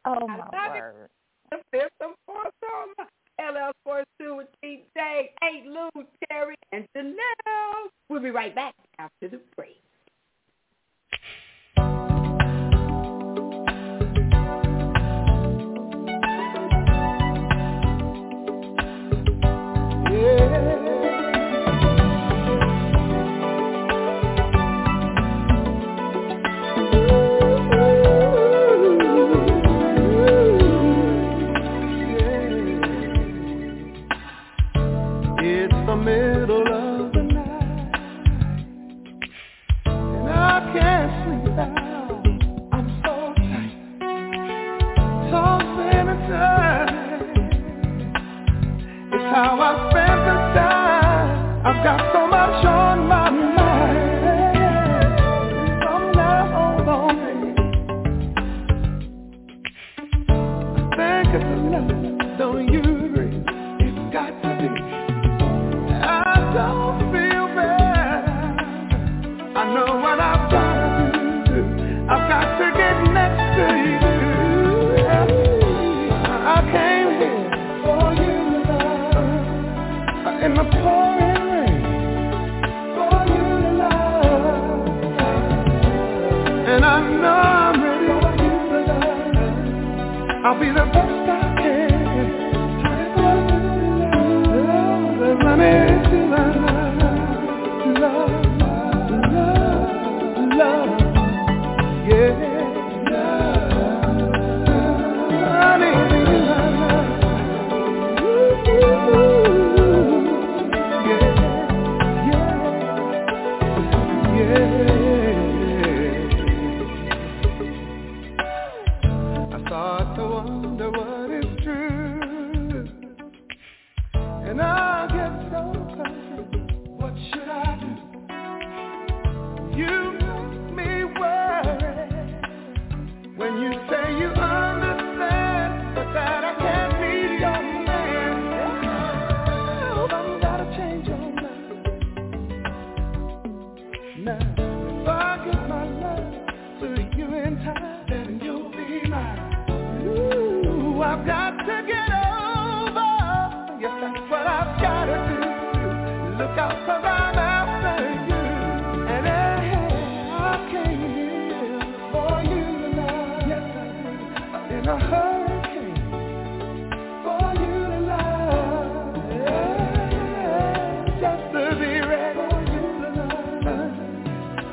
Oh, 0.05 0.27
I 0.29 0.37
my 0.37 0.39
love 0.53 0.53
it. 0.53 0.69
word. 0.69 1.09
The 1.49 1.57
fifth 1.71 1.89
foursome. 2.27 2.93
LL 3.41 3.71
Force 3.83 4.05
Two 4.19 4.35
with 4.37 4.49
T 4.61 4.83
Day, 4.95 5.31
Ain't 5.43 5.65
Lou, 5.65 5.89
Terry, 6.29 6.53
and 6.71 6.87
Janelle. 6.95 7.89
We'll 8.09 8.21
be 8.21 8.29
right 8.29 8.53
back 8.53 8.75
after 8.99 9.29
the 9.29 9.39
break. 9.55 9.81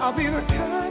I'll 0.04 0.12
be 0.12 0.24
the 0.24 0.32
kind. 0.32 0.83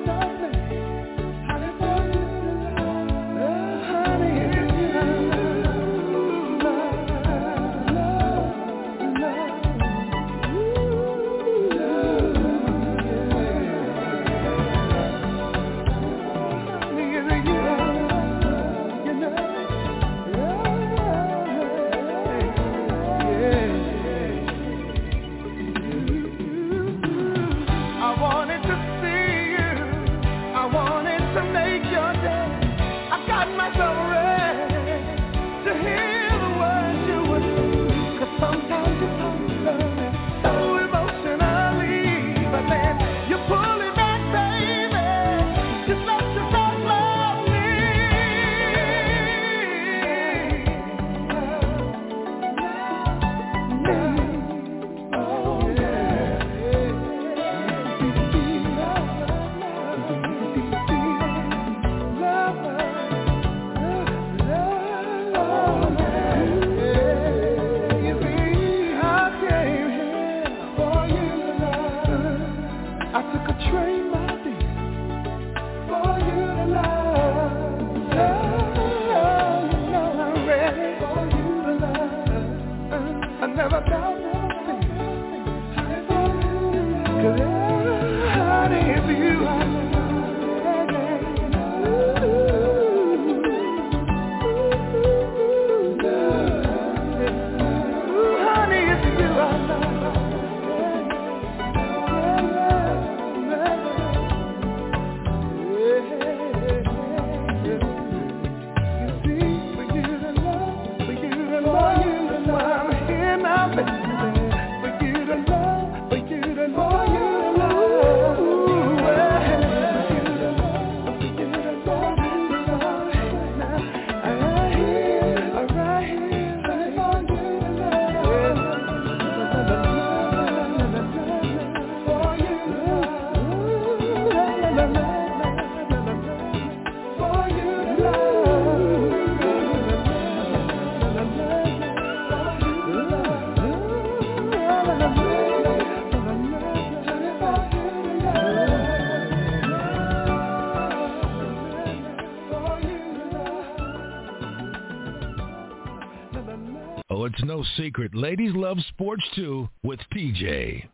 Secret. 157.77 158.13
Ladies 158.15 158.53
love 158.55 158.77
sports 158.89 159.23
too 159.35 159.69
with 159.83 159.99
TJ. 160.13 160.87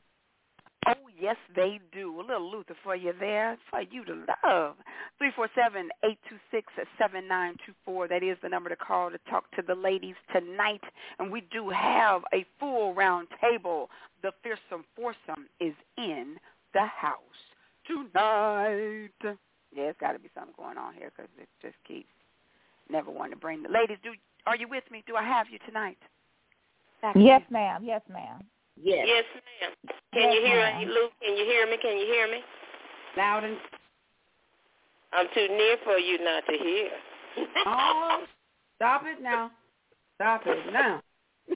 Oh, 0.88 0.93
yes, 1.20 1.36
they 1.55 1.80
do. 1.91 2.20
A 2.20 2.24
little 2.24 2.49
Luther 2.49 2.76
for 2.84 2.95
you 2.95 3.13
there, 3.20 3.57
for 3.70 3.82
you 3.82 4.05
to 4.05 4.26
love. 4.43 4.76
Three 5.17 5.32
four 5.36 5.49
seven 5.53 5.89
eight 6.05 6.17
two 6.30 6.38
six 6.51 6.72
seven 6.97 7.28
nine 7.28 7.55
two 7.65 7.74
four. 7.84 8.07
That 8.07 8.24
is 8.24 8.38
the 8.41 8.49
number 8.49 8.70
to 8.70 8.76
call 8.76 9.11
to 9.11 9.17
talk 9.30 9.51
to 9.55 9.61
the 9.61 9.76
ladies 9.76 10.15
tonight. 10.34 10.82
And 11.20 11.32
we 11.32 11.41
do 11.51 11.70
have 11.70 12.22
a 12.34 12.45
full 12.59 12.93
round 12.93 13.28
table. 13.41 13.89
The 14.24 14.32
fearsome 14.41 14.86
foursome 14.95 15.47
is 15.59 15.74
in 15.97 16.38
the 16.74 16.86
house 16.86 17.20
tonight. 17.86 19.09
Yeah, 19.76 19.84
it's 19.84 19.99
got 19.99 20.13
to 20.13 20.20
be 20.20 20.30
something 20.34 20.53
going 20.57 20.78
on 20.78 20.93
here 20.93 21.11
because 21.15 21.30
it 21.38 21.49
just 21.61 21.76
keeps 21.88 22.07
never 22.89 23.11
wanting 23.11 23.34
to 23.34 23.39
bring 23.39 23.63
the 23.63 23.70
ladies. 23.70 23.97
Do 24.01 24.11
are 24.47 24.55
you 24.55 24.67
with 24.67 24.86
me? 24.91 25.03
Do 25.05 25.15
I 25.15 25.24
have 25.24 25.47
you 25.51 25.59
tonight? 25.65 25.97
Back 27.02 27.16
Yes, 27.18 27.41
you. 27.50 27.54
ma'am. 27.54 27.84
Yes, 27.84 28.02
ma'am. 28.10 28.43
Yes. 28.82 29.06
Yes, 29.08 29.26
ma'am. 29.36 29.95
Can 30.14 30.32
you 30.32 30.41
hear 30.41 30.62
ma'am. 30.62 30.80
me, 30.80 30.86
Luke? 30.93 31.12
Can 31.22 31.36
you 31.38 31.43
hear 31.45 31.66
me? 31.70 31.78
Can 31.82 31.97
you 31.97 32.06
hear 32.06 32.28
me? 32.32 32.39
Loud 33.18 33.43
and 33.43 33.58
I'm 35.12 35.26
too 35.34 35.47
near 35.50 35.78
for 35.84 35.97
you 35.97 36.24
not 36.24 36.43
to 36.45 36.58
hear. 36.58 36.89
oh, 37.66 38.24
stop 38.76 39.02
it 39.06 39.22
now. 39.22 39.52
Stop 40.16 40.41
it 40.45 40.72
now. 40.72 41.02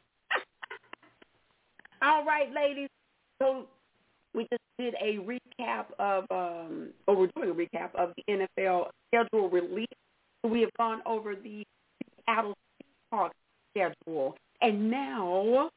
All 2.01 2.25
right, 2.25 2.51
ladies. 2.53 2.89
So 3.39 3.65
we 4.33 4.47
just 4.51 4.61
did 4.79 4.95
a 5.01 5.17
recap 5.19 5.85
of, 5.99 6.25
um, 6.31 6.89
or 7.07 7.15
we're 7.15 7.27
doing 7.35 7.51
a 7.51 7.53
recap 7.53 7.93
of 7.95 8.13
the 8.17 8.23
NFL 8.57 8.87
schedule 9.07 9.49
release. 9.49 9.87
We 10.43 10.61
have 10.61 10.71
gone 10.77 11.01
over 11.05 11.35
the 11.35 11.63
Seattle 12.27 12.57
Seahawks 13.13 13.29
schedule, 13.71 14.35
and 14.63 14.89
now 14.89 15.69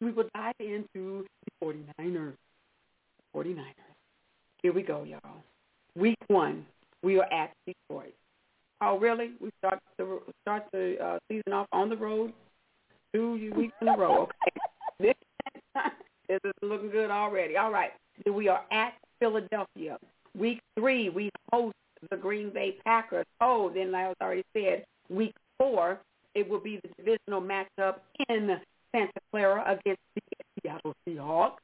we 0.00 0.12
will 0.12 0.28
dive 0.34 0.54
into 0.60 1.26
the 1.60 1.66
49ers. 1.98 2.34
49ers. 3.34 3.74
Here 4.62 4.72
we 4.72 4.82
go, 4.82 5.02
y'all. 5.02 5.42
Week 5.96 6.16
one, 6.28 6.64
we 7.02 7.18
are 7.18 7.32
at 7.32 7.52
Detroit. 7.66 8.14
Oh, 8.80 8.98
really? 8.98 9.32
We 9.40 9.50
start 9.58 9.80
the 9.98 10.20
start 10.42 10.64
the 10.72 10.96
uh, 11.02 11.18
season 11.28 11.52
off 11.52 11.66
on 11.72 11.88
the 11.88 11.96
road, 11.96 12.32
two 13.12 13.52
weeks 13.56 13.74
in 13.80 13.88
a 13.88 13.96
row. 13.96 14.28
Okay, 15.00 15.14
this, 15.74 15.74
this 16.28 16.40
is 16.44 16.52
looking 16.62 16.90
good 16.90 17.10
already. 17.10 17.56
All 17.56 17.72
right, 17.72 17.90
then 18.24 18.34
we 18.34 18.48
are 18.48 18.62
at 18.70 18.94
Philadelphia. 19.18 19.98
Week 20.38 20.60
three, 20.78 21.08
we 21.08 21.30
host 21.52 21.74
the 22.10 22.16
Green 22.16 22.50
Bay 22.50 22.76
Packers. 22.84 23.26
Oh, 23.40 23.70
then 23.74 23.94
I 23.94 24.08
was 24.08 24.16
already 24.20 24.44
said 24.52 24.84
week 25.08 25.34
four, 25.58 25.98
it 26.34 26.48
will 26.48 26.60
be 26.60 26.80
the 26.82 26.88
divisional 26.98 27.40
matchup 27.40 27.96
in 28.28 28.58
Santa 28.92 29.20
Clara 29.30 29.62
against 29.66 30.00
the 30.14 30.22
Seattle 30.62 30.94
Seahawks. 31.08 31.58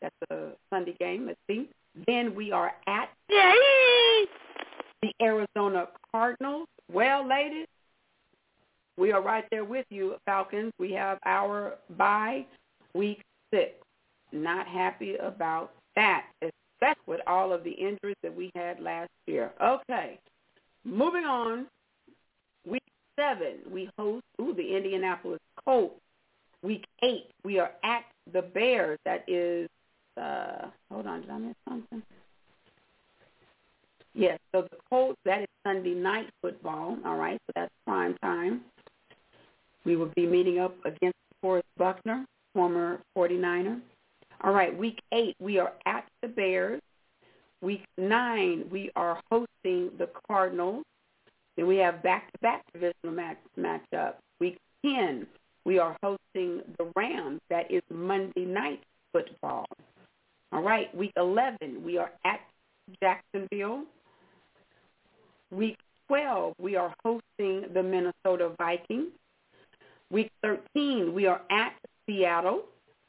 That's 0.00 0.14
a 0.30 0.50
Sunday 0.70 0.94
game. 0.98 1.26
Let's 1.26 1.38
see. 1.48 1.68
Then 2.06 2.34
we 2.34 2.52
are 2.52 2.72
at 2.86 3.10
the 3.28 5.12
Arizona 5.20 5.88
Cardinals. 6.12 6.68
Well, 6.92 7.26
ladies, 7.28 7.66
we 8.96 9.12
are 9.12 9.22
right 9.22 9.44
there 9.50 9.64
with 9.64 9.86
you, 9.90 10.16
Falcons. 10.26 10.72
We 10.78 10.92
have 10.92 11.18
our 11.24 11.74
bye 11.96 12.46
week 12.94 13.22
six. 13.52 13.72
Not 14.32 14.66
happy 14.66 15.16
about 15.16 15.72
that, 15.96 16.26
especially 16.42 17.02
with 17.06 17.20
all 17.26 17.52
of 17.52 17.64
the 17.64 17.70
injuries 17.70 18.16
that 18.22 18.34
we 18.34 18.50
had 18.54 18.80
last 18.80 19.10
year. 19.26 19.52
Okay, 19.62 20.18
moving 20.84 21.24
on. 21.24 21.66
Seven, 23.18 23.56
we 23.72 23.90
host 23.98 24.24
ooh, 24.40 24.54
the 24.54 24.76
Indianapolis 24.76 25.40
Colts. 25.64 25.94
Week 26.62 26.84
eight, 27.02 27.30
we 27.44 27.58
are 27.58 27.72
at 27.82 28.04
the 28.32 28.42
Bears. 28.42 28.98
That 29.04 29.24
is, 29.26 29.68
uh, 30.16 30.68
hold 30.90 31.06
on, 31.06 31.22
did 31.22 31.30
I 31.30 31.38
miss 31.38 31.56
something? 31.68 32.02
Yes, 34.14 34.38
so 34.52 34.62
the 34.62 34.76
Colts, 34.88 35.18
that 35.24 35.42
is 35.42 35.48
Sunday 35.66 35.94
night 35.94 36.28
football, 36.42 36.96
all 37.04 37.16
right, 37.16 37.40
so 37.46 37.52
that's 37.54 37.72
prime 37.86 38.16
time. 38.22 38.62
We 39.84 39.96
will 39.96 40.12
be 40.16 40.26
meeting 40.26 40.58
up 40.58 40.74
against 40.84 41.16
Forrest 41.40 41.66
Buckner, 41.76 42.24
former 42.54 43.00
49er. 43.16 43.80
All 44.42 44.52
right, 44.52 44.76
week 44.76 45.00
eight, 45.12 45.34
we 45.40 45.58
are 45.58 45.72
at 45.86 46.04
the 46.22 46.28
Bears. 46.28 46.80
Week 47.62 47.84
nine, 47.96 48.64
we 48.70 48.90
are 48.94 49.20
hosting 49.30 49.90
the 49.98 50.08
Cardinals. 50.28 50.84
Then 51.58 51.66
we 51.66 51.76
have 51.78 52.04
back-to-back 52.04 52.62
divisional 52.72 53.12
match 53.12 53.36
matchup. 53.58 54.14
Week 54.38 54.58
10, 54.86 55.26
we 55.64 55.80
are 55.80 55.96
hosting 56.04 56.62
the 56.78 56.92
Rams. 56.94 57.40
That 57.50 57.68
is 57.68 57.82
Monday 57.92 58.44
night 58.44 58.80
football. 59.12 59.66
All 60.52 60.62
right, 60.62 60.94
week 60.96 61.12
11, 61.16 61.82
we 61.84 61.98
are 61.98 62.12
at 62.24 62.40
Jacksonville. 63.02 63.82
Week 65.50 65.76
12, 66.06 66.54
we 66.60 66.76
are 66.76 66.94
hosting 67.04 67.64
the 67.74 67.82
Minnesota 67.82 68.52
Vikings. 68.56 69.08
Week 70.12 70.30
13, 70.42 71.12
we 71.12 71.26
are 71.26 71.40
at 71.50 71.72
Seattle. 72.06 72.62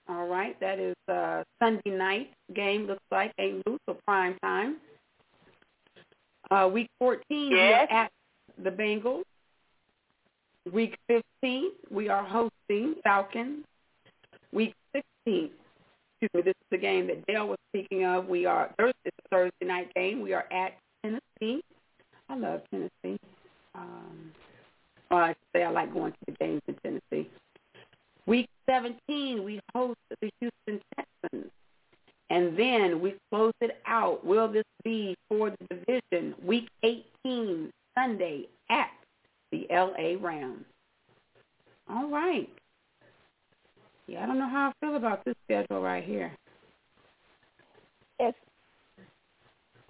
All 0.09 0.25
right, 0.25 0.59
that 0.59 0.79
is 0.79 0.95
a 1.07 1.45
Sunday 1.61 1.91
night 1.91 2.31
game, 2.55 2.87
looks 2.87 3.03
like, 3.11 3.31
a 3.39 3.61
loose 3.67 3.79
or 3.87 3.95
prime 4.07 4.35
time. 4.41 4.77
Uh, 6.49 6.67
week 6.67 6.89
14, 6.97 7.21
we 7.51 7.59
are 7.59 7.91
at 7.91 8.11
the 8.63 8.69
Bengals. 8.71 9.23
Week 10.71 10.97
15, 11.07 11.71
we 11.89 12.09
are 12.09 12.23
hosting 12.23 12.95
Falcons. 13.03 13.65
Week 14.51 14.73
16, 14.93 15.03
excuse 15.25 16.29
me, 16.33 16.41
this 16.41 16.51
is 16.51 16.67
the 16.71 16.77
game 16.77 17.07
that 17.07 17.25
Dale 17.25 17.47
was 17.47 17.57
speaking 17.69 18.05
of. 18.05 18.27
We 18.27 18.45
are, 18.45 18.73
Thursday, 18.77 19.09
Thursday 19.31 19.65
night 19.65 19.93
game. 19.93 20.21
We 20.21 20.33
are 20.33 20.45
at 20.51 20.77
Tennessee. 21.03 21.63
I 22.29 22.35
love 22.35 22.61
Tennessee. 22.71 23.19
Um, 23.73 24.31
I 25.11 25.35
say 25.53 25.63
I 25.63 25.69
like 25.69 25.93
going 25.93 26.11
to 26.11 26.17
the 26.27 26.31
games 26.33 26.61
in 26.67 26.75
Tennessee. 26.75 27.29
Week 28.25 28.47
17, 28.69 29.43
we 29.43 29.59
host 29.73 29.97
the 30.21 30.29
Houston 30.39 30.81
Texans. 30.95 31.51
And 32.29 32.57
then 32.57 33.01
we 33.01 33.15
close 33.31 33.53
it 33.59 33.81
out. 33.87 34.23
Will 34.23 34.47
this 34.47 34.65
be 34.83 35.15
for 35.27 35.49
the 35.49 35.75
division? 35.75 36.35
Week 36.45 36.69
18, 36.83 37.71
Sunday 37.99 38.47
at 38.69 38.89
the 39.51 39.69
L.A. 39.71 40.15
Rams. 40.17 40.65
All 41.89 42.09
right. 42.09 42.49
Yeah, 44.07 44.23
I 44.23 44.25
don't 44.25 44.39
know 44.39 44.49
how 44.49 44.71
I 44.71 44.85
feel 44.85 44.95
about 44.95 45.25
this 45.25 45.35
schedule 45.45 45.81
right 45.81 46.03
here. 46.03 46.35
It's 48.19 48.37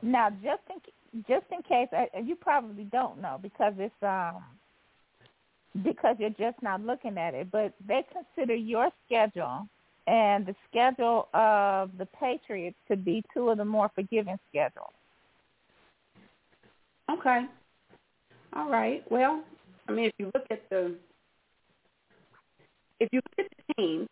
now 0.02 0.30
just 0.30 0.62
in 0.70 1.24
just 1.28 1.46
in 1.52 1.62
case 1.64 1.88
uh, 1.92 2.20
you 2.20 2.36
probably 2.36 2.84
don't 2.86 3.22
know 3.22 3.40
because 3.42 3.74
it's 3.78 3.94
um 4.04 4.44
because 5.84 6.16
you're 6.20 6.30
just 6.32 6.62
not 6.62 6.82
looking 6.82 7.18
at 7.18 7.34
it. 7.34 7.50
But 7.52 7.74
they 7.86 8.06
consider 8.14 8.56
your 8.56 8.90
schedule 9.06 9.68
and 10.08 10.46
the 10.46 10.56
schedule 10.70 11.28
of 11.34 11.92
the 11.98 12.08
Patriots 12.20 12.78
to 12.90 12.96
be 12.98 13.24
two 13.34 13.50
of 13.50 13.58
the 13.58 13.66
more 13.66 13.90
forgiving 13.96 14.38
schedules. 14.50 14.94
Okay. 17.12 17.46
All 18.54 18.70
right. 18.70 19.04
Well, 19.12 19.44
I 19.88 19.92
mean, 19.92 20.06
if 20.06 20.14
you 20.18 20.32
look 20.34 20.46
at 20.52 20.62
the 20.70 20.96
if 23.00 23.10
you 23.12 23.22
look 23.38 23.46
at 23.46 23.52
the 23.68 23.74
teams, 23.76 24.08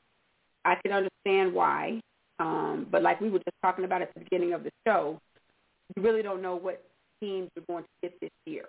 I 0.66 0.76
can 0.76 0.92
understand 0.92 1.54
why. 1.54 2.00
Um, 2.40 2.88
but 2.92 3.02
like 3.02 3.20
we 3.20 3.30
were 3.30 3.40
just 3.40 3.58
talking 3.64 3.86
about 3.86 4.02
at 4.02 4.14
the 4.14 4.22
beginning 4.22 4.54
of 4.54 4.64
the 4.64 4.72
show, 4.86 5.20
you 5.96 6.04
really 6.04 6.22
don't 6.22 6.42
know 6.42 6.56
what 6.56 6.84
teams 7.20 7.50
you're 7.56 7.66
going 7.68 7.84
to 7.84 7.90
get 8.02 8.20
this 8.22 8.30
year. 8.46 8.66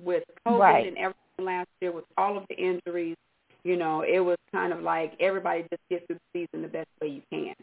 With 0.00 0.24
COVID 0.46 0.58
Right. 0.58 0.86
and 0.86 0.96
everything 0.96 1.44
last 1.44 1.68
year, 1.80 1.92
with 1.92 2.04
all 2.16 2.36
of 2.36 2.44
the 2.48 2.56
injuries, 2.56 3.16
you 3.64 3.76
know, 3.76 4.02
it 4.02 4.20
was 4.20 4.36
kind 4.52 4.72
of 4.72 4.82
like 4.82 5.12
everybody 5.20 5.62
just 5.62 5.82
gets 5.90 6.06
through 6.06 6.18
the 6.32 6.46
season 6.46 6.62
the 6.62 6.68
best 6.68 6.88
way 7.00 7.08
you 7.08 7.22
can. 7.32 7.54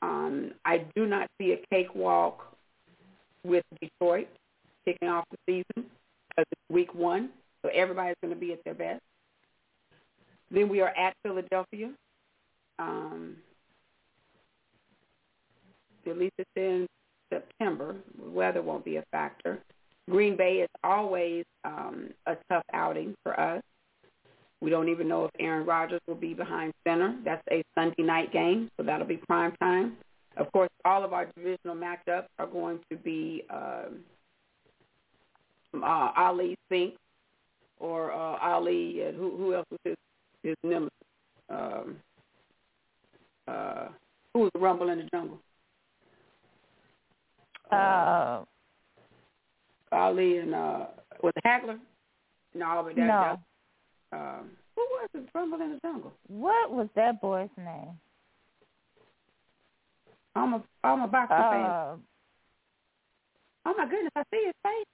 Um, 0.00 0.52
I 0.64 0.84
do 0.94 1.06
not 1.06 1.28
see 1.38 1.52
a 1.52 1.58
cakewalk 1.70 2.56
with 3.44 3.64
Detroit 3.80 4.28
kicking 4.84 5.08
off 5.08 5.24
the 5.30 5.38
season 5.46 5.90
because 6.38 6.46
it's 6.52 6.74
week 6.74 6.94
one, 6.94 7.30
so 7.62 7.70
everybody's 7.74 8.16
going 8.22 8.32
to 8.32 8.38
be 8.38 8.52
at 8.52 8.62
their 8.64 8.74
best. 8.74 9.02
Then 10.50 10.68
we 10.68 10.80
are 10.80 10.96
at 10.96 11.14
Philadelphia. 11.22 11.90
Um, 12.78 13.36
at 16.06 16.16
least 16.16 16.34
it's 16.38 16.48
in 16.56 16.86
September. 17.30 17.96
Weather 18.18 18.62
won't 18.62 18.84
be 18.84 18.96
a 18.96 19.04
factor. 19.10 19.58
Green 20.08 20.36
Bay 20.36 20.58
is 20.58 20.68
always 20.82 21.44
um, 21.64 22.10
a 22.26 22.36
tough 22.50 22.62
outing 22.72 23.14
for 23.22 23.38
us. 23.38 23.62
We 24.62 24.70
don't 24.70 24.88
even 24.88 25.06
know 25.06 25.26
if 25.26 25.30
Aaron 25.38 25.66
Rodgers 25.66 26.00
will 26.08 26.14
be 26.14 26.32
behind 26.32 26.72
center. 26.86 27.14
That's 27.24 27.42
a 27.50 27.62
Sunday 27.76 28.02
night 28.02 28.32
game, 28.32 28.70
so 28.76 28.84
that'll 28.84 29.06
be 29.06 29.18
prime 29.28 29.54
time. 29.60 29.98
Of 30.36 30.50
course, 30.52 30.70
all 30.84 31.04
of 31.04 31.12
our 31.12 31.26
divisional 31.36 31.76
matchups 31.76 32.26
are 32.38 32.46
going 32.46 32.80
to 32.90 32.96
be 32.96 33.44
um, 33.50 33.98
uh, 35.74 36.12
Ali 36.16 36.56
Sink 36.68 36.94
or 37.78 38.12
uh, 38.12 38.38
Ali, 38.40 39.02
and 39.02 39.16
who, 39.16 39.36
who 39.36 39.54
else 39.54 39.66
was 39.70 39.80
his, 39.84 39.96
his 40.42 40.56
nemesis? 40.62 40.90
Um, 41.50 41.96
uh, 43.46 43.88
who 44.34 44.40
was 44.40 44.50
the 44.54 44.60
Rumble 44.60 44.90
in 44.90 44.98
the 44.98 45.04
Jungle? 45.04 45.38
Uh, 47.70 48.44
Ali 49.92 50.38
and 50.38 50.54
uh, 50.54 50.86
was 51.22 51.32
it 51.36 51.44
Hagler? 51.44 51.78
No, 52.54 52.82
but 52.84 52.96
that, 52.96 53.06
no. 53.06 53.38
that 54.10 54.16
um, 54.16 54.50
who 54.74 54.82
was 54.90 55.08
the 55.12 55.24
Rumble 55.34 55.60
in 55.60 55.72
the 55.72 55.78
Jungle? 55.82 56.12
What 56.28 56.72
was 56.72 56.88
that 56.96 57.20
boy's 57.20 57.48
name? 57.56 57.98
I'm 60.34 60.54
a 60.54 60.62
I'm 60.84 61.02
a 61.02 61.08
fan. 61.08 61.26
Uh, 61.30 61.96
Oh 63.68 63.74
my 63.76 63.84
goodness, 63.84 64.12
I 64.16 64.22
see 64.30 64.44
his 64.46 64.54
face. 64.62 64.86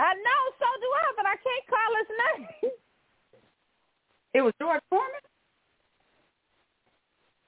I 0.00 0.14
know, 0.14 0.42
so 0.58 0.66
do 0.80 0.88
I, 0.94 1.06
but 1.16 1.26
I 1.26 1.36
can't 1.42 1.66
call 1.68 1.90
his 1.98 2.10
name. 2.62 2.72
It 4.34 4.42
was 4.42 4.52
George 4.60 4.82
Foreman. 4.90 5.08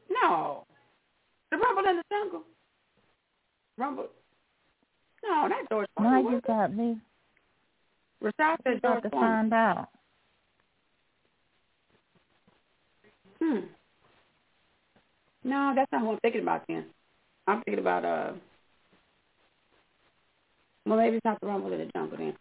No, 0.08 0.64
the 1.50 1.58
Rumble 1.58 1.88
in 1.90 1.96
the 1.96 2.02
Jungle. 2.10 2.42
Rumble. 3.76 4.08
No, 5.22 5.46
not 5.46 5.68
George 5.70 5.86
Foreman. 5.96 6.24
Now 6.24 6.30
you 6.30 6.40
got 6.40 6.74
me. 6.74 6.96
Rashad 8.24 8.56
said 8.64 8.78
about 8.78 8.82
George 8.82 9.02
to 9.04 9.10
Foreman. 9.10 9.30
find 9.30 9.52
out. 9.52 9.88
Hmm. 13.42 13.58
No, 15.44 15.72
that's 15.76 15.92
not 15.92 16.00
who 16.00 16.12
I'm 16.12 16.18
thinking 16.20 16.42
about 16.42 16.64
then. 16.66 16.86
I'm 17.46 17.62
thinking 17.62 17.80
about 17.80 18.04
uh 18.04 18.32
well 20.86 20.98
maybe 20.98 21.16
it's 21.16 21.24
not 21.24 21.40
the 21.40 21.46
Rumble 21.46 21.72
in 21.72 21.78
the 21.78 21.86
Jungle 21.86 22.18
then. 22.18 22.36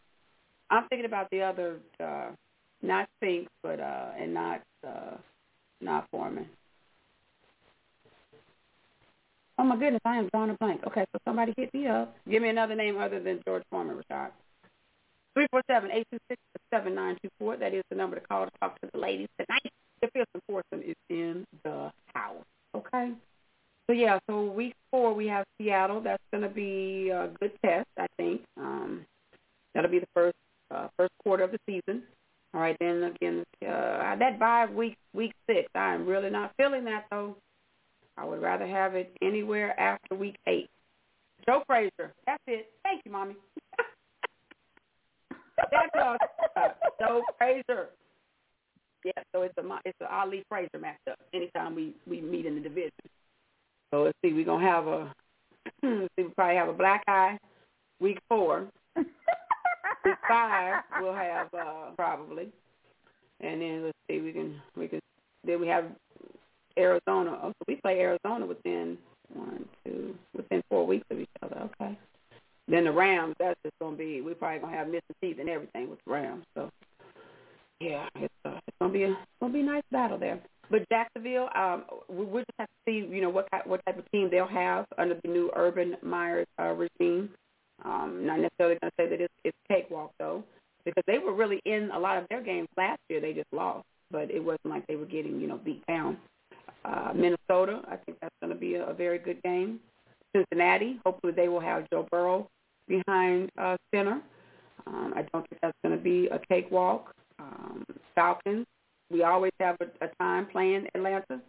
I'm 0.70 0.88
thinking 0.88 1.06
about 1.06 1.30
the 1.32 1.42
other 1.42 1.78
uh 2.00 2.28
not 2.82 3.10
Spinks 3.18 3.52
but 3.64 3.80
uh 3.80 4.12
and 4.18 4.34
not 4.34 4.62
uh 4.86 5.18
not 5.82 6.08
Foreman. 6.12 6.48
Oh 9.58 9.64
my 9.64 9.76
goodness, 9.76 10.02
I 10.06 10.16
am 10.18 10.30
drawing 10.32 10.52
a 10.52 10.54
blank. 10.54 10.82
Okay, 10.88 11.06
so 11.12 11.20
somebody 11.26 11.54
hit 11.58 11.74
me 11.74 11.88
up. 11.88 12.16
Give 12.30 12.42
me 12.42 12.48
another 12.48 12.76
name 12.76 12.98
other 12.98 13.20
than 13.20 13.42
George 13.46 13.64
Foreman, 13.70 13.98
Rashad. 13.98 14.30
Three 15.34 15.48
four 15.52 15.62
seven 15.68 15.92
eight 15.92 16.08
two 16.12 16.20
six 16.30 16.42
seven 16.74 16.96
nine 16.96 17.18
two 17.22 17.30
four. 17.38 17.58
That 17.58 17.74
is 17.74 17.84
the 17.90 17.96
number 17.96 18.18
to 18.18 18.26
call 18.26 18.46
to 18.46 18.52
talk 18.62 18.80
to 18.82 18.90
the 18.94 18.98
ladies 18.98 19.28
tonight. 19.38 19.72
The 20.02 20.08
fifth 20.14 20.30
and 20.34 20.44
foursome 20.48 20.90
is 20.90 20.96
in 21.10 21.46
the 21.64 21.92
house. 22.14 22.46
Okay. 22.74 23.12
So 23.90 23.94
yeah, 23.94 24.20
so 24.30 24.44
week 24.44 24.76
four 24.92 25.16
we 25.16 25.26
have 25.30 25.46
Seattle. 25.58 26.00
That's 26.00 26.22
going 26.32 26.44
to 26.44 26.50
be 26.50 27.10
a 27.10 27.32
good 27.40 27.52
test, 27.66 27.88
I 27.98 28.06
think. 28.18 28.42
Um, 28.56 29.04
that'll 29.74 29.90
be 29.90 29.98
the 29.98 30.08
first 30.14 30.36
uh, 30.70 30.90
first 30.96 31.12
quarter 31.24 31.44
of 31.44 31.52
the 31.52 31.58
season. 31.66 32.04
All 32.54 32.62
right, 32.62 32.78
then 32.80 33.02
again, 33.02 33.44
uh, 33.64 34.16
that 34.16 34.38
bye 34.40 34.68
week 34.68 34.96
week 35.16 35.34
six. 35.48 35.68
I'm 35.74 36.06
really 36.06 36.30
not 36.30 36.52
feeling 36.56 36.84
that 36.84 37.06
though. 37.10 37.36
I 38.16 38.26
would 38.26 38.44
rather 38.44 38.68
have 38.68 38.94
it 38.94 39.12
anywhere 39.24 39.80
after 39.80 40.14
week 40.14 40.36
eight. 40.46 40.70
Joe 41.48 41.64
Frazier. 41.66 42.14
That's 42.28 42.44
it. 42.46 42.70
Thank 42.84 43.02
you, 43.06 43.12
mommy. 43.12 43.38
That's 45.58 45.90
all. 46.00 46.18
Uh, 46.56 46.68
Joe 47.00 47.24
Frazier. 47.40 47.88
Yeah, 49.04 49.24
so 49.34 49.42
it's 49.42 49.58
a 49.58 49.64
it's 49.84 49.98
a 50.00 50.14
Ali 50.14 50.44
Frazier 50.48 50.78
matchup. 50.78 51.16
Anytime 51.34 51.74
we 51.74 51.96
we 52.06 52.22
meet 52.22 52.46
in 52.46 52.54
the 52.54 52.62
division. 52.62 52.92
So 53.92 54.04
let's 54.04 54.18
see, 54.24 54.34
we're 54.34 54.46
gonna 54.46 54.68
have 54.68 54.88
a 54.88 55.14
let's 55.84 56.14
see, 56.16 56.24
we 56.24 56.30
probably 56.36 56.56
have 56.56 56.70
a 56.70 56.74
black 56.74 57.04
eye 57.08 57.38
week 58.00 58.20
four. 58.28 58.68
week 58.96 60.16
five 60.28 60.84
we'll 61.02 61.14
have 61.14 61.48
uh 61.54 61.92
probably. 61.96 62.50
And 63.42 63.62
then 63.62 63.84
let's 63.86 63.98
see, 64.10 64.22
we 64.22 64.32
can 64.32 64.62
we 64.76 64.88
can 64.88 65.00
then 65.46 65.60
we 65.60 65.68
have 65.68 65.86
Arizona. 66.78 67.40
Oh, 67.42 67.50
so 67.50 67.66
we 67.68 67.76
play 67.76 68.00
Arizona 68.00 68.46
within 68.46 68.98
one, 69.34 69.66
two 69.86 70.16
within 70.36 70.62
four 70.70 70.86
weeks 70.86 71.06
of 71.10 71.20
each 71.20 71.30
other, 71.42 71.70
okay. 71.82 71.98
Then 72.68 72.84
the 72.84 72.92
Rams, 72.92 73.36
that's 73.40 73.60
just 73.64 73.74
gonna 73.82 73.98
be 73.98 74.22
we 74.22 74.34
probably 74.34 74.60
gonna 74.60 74.78
have 74.78 74.88
missing 74.88 75.02
teeth 75.22 75.38
and 75.40 75.50
everything 75.50 75.90
with 75.90 76.00
the 76.06 76.12
Rams. 76.12 76.46
So 76.56 76.70
yeah, 77.80 78.08
it's 78.16 78.34
uh, 78.46 78.60
it's 78.68 78.78
gonna 78.80 78.94
be 78.94 79.04
a 79.04 79.12
it's 79.12 79.40
gonna 79.42 79.54
be 79.54 79.62
a 79.62 79.64
nice 79.64 79.84
battle 79.92 80.20
there. 80.20 80.40
But 80.70 80.88
Jacksonville, 80.90 81.50
um, 81.56 81.86
we 82.10 82.26
we 82.26 82.40
just 82.42 82.60
have 82.60 82.68
to 82.68 82.74
see, 82.86 83.08
you 83.14 83.22
know, 83.22 83.30
what 83.30 83.48
what 83.66 83.82
type 83.86 83.98
of 83.98 84.10
team 84.12 84.30
they'll 84.30 84.48
have 84.48 84.86
under 84.98 85.16
the 85.24 85.28
new 85.28 85.52
Urban 85.56 85.96
Meyer's 86.04 86.48
uh, 86.60 86.74
regime. 86.74 87.30
Um, 87.84 88.26
not 88.26 88.40
necessarily 88.40 88.78
going 88.82 88.92
to 88.92 89.04
say 89.04 89.10
that 89.10 89.22
it's, 89.22 89.34
it's 89.46 89.58
cakewalk 89.70 90.12
though, 90.20 90.44
because 90.84 91.04
they 91.08 91.18
were 91.18 91.34
really 91.34 91.62
in 91.66 91.90
a 91.94 92.00
lot 92.00 92.18
of 92.18 92.28
their 92.30 92.42
games 92.42 92.68
last 92.78 93.00
year. 93.10 93.22
They 93.22 93.34
just 93.34 93.52
lost, 93.54 93.86
but 94.12 94.30
it 94.30 94.44
wasn't 94.44 94.66
like 94.66 94.86
they 94.88 94.98
were 94.98 95.06
getting, 95.06 95.40
you 95.40 95.48
know, 95.48 95.58
beat 95.58 95.86
down. 95.88 96.18
Uh, 96.84 97.14
Minnesota, 97.16 97.82
I 97.88 97.96
think 97.96 98.20
that's 98.22 98.36
going 98.42 98.54
to 98.54 98.60
be 98.60 98.76
a, 98.76 98.86
a 98.86 98.94
very 98.94 99.18
good 99.18 99.42
game. 99.44 99.80
Cincinnati, 100.36 101.00
hopefully 101.06 101.34
they 101.34 101.48
will 101.48 101.60
have 101.60 101.90
Joe 101.90 102.08
Burrow 102.12 102.48
behind 102.88 103.50
uh, 103.58 103.78
center. 103.94 104.22
Um, 104.88 105.14
I 105.16 105.24
don't 105.34 105.48
think 105.50 105.62
that's 105.62 105.78
going 105.84 105.98
to 105.98 106.04
be 106.04 106.28
a 106.28 106.40
cakewalk. 106.50 107.14
Um, 107.40 107.84
Falcons, 108.16 108.66
we 109.12 109.24
always 109.24 109.52
have 109.60 109.78
a, 109.82 110.06
a 110.06 110.10
time 110.20 110.48
playing 110.48 110.88
Atlanta. 110.96 111.42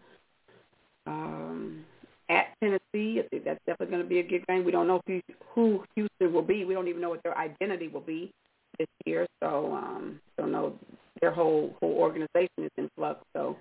Um, 1.07 1.85
at 2.29 2.49
Tennessee, 2.61 3.23
that's 3.33 3.61
definitely 3.67 3.87
going 3.87 4.03
to 4.03 4.09
be 4.09 4.21
a 4.21 4.23
good 4.23 4.47
game. 4.47 4.65
We 4.65 4.71
don't 4.71 4.87
know 4.87 5.01
who, 5.07 5.21
who 5.55 5.85
Houston 5.97 6.33
will 6.33 6.43
be. 6.43 6.65
We 6.65 6.75
don't 6.75 6.87
even 6.89 7.01
know 7.01 7.11
what 7.11 7.23
their 7.25 7.37
identity 7.37 7.89
will 7.89 8.03
be 8.03 8.33
this 8.79 8.89
year. 9.05 9.27
So 9.43 9.75
um, 9.75 10.21
don't 10.39 10.53
know 10.53 10.75
their 11.21 11.33
whole 11.33 11.75
whole 11.81 11.93
organization 11.93 12.49
is 12.59 12.71
in 12.77 12.91
flux. 12.97 13.21
So, 13.35 13.57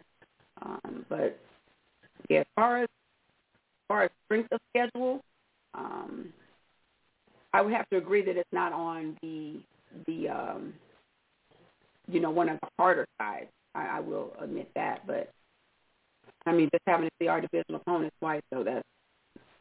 um, 0.62 1.06
but 1.10 1.39
yeah, 2.30 2.39
as 2.39 2.45
far 2.56 2.84
as 2.84 2.84
as 2.84 3.88
far 3.88 4.04
as 4.04 4.12
strength 4.26 4.50
of 4.52 4.60
schedule, 4.70 5.20
um, 5.74 6.32
I 7.54 7.62
would 7.62 7.74
have 7.74 7.89
to 7.89 7.97
agree 7.97 8.24
that 8.24 8.38
it's 8.38 8.50
not 8.52 8.72
on 8.72 9.18
the 9.22 9.56
the 10.06 10.30
um, 10.30 10.74
you 12.08 12.20
know 12.20 12.30
one 12.30 12.50
of 12.50 12.60
the 12.62 12.68
harder 12.78 13.08
sides. 13.20 13.50
I, 13.76 13.98
I 13.98 14.00
will 14.00 14.34
admit 14.42 14.70
that, 14.76 15.06
but 15.06 15.32
I 16.46 16.52
mean 16.54 16.70
just 16.72 16.84
having 16.88 17.08
to 17.08 17.12
see 17.22 17.28
our 17.28 17.42
divisional 17.42 17.82
opponents 17.82 18.16
twice, 18.20 18.42
so 18.54 18.64
that's 18.64 18.88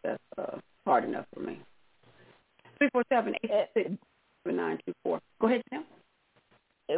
that's 0.03 0.23
uh, 0.39 0.59
hard 0.87 1.05
enough 1.05 1.27
for 1.35 1.41
me. 1.41 1.61
Three 2.79 2.89
four 2.93 3.05
seven 3.13 3.35
eight 3.45 3.51
six 3.75 3.91
seven 4.45 4.57
nine 4.57 4.79
two 4.87 4.93
four. 5.03 5.21
Go 5.41 5.49
ahead, 5.49 5.63
Tim. 5.71 5.85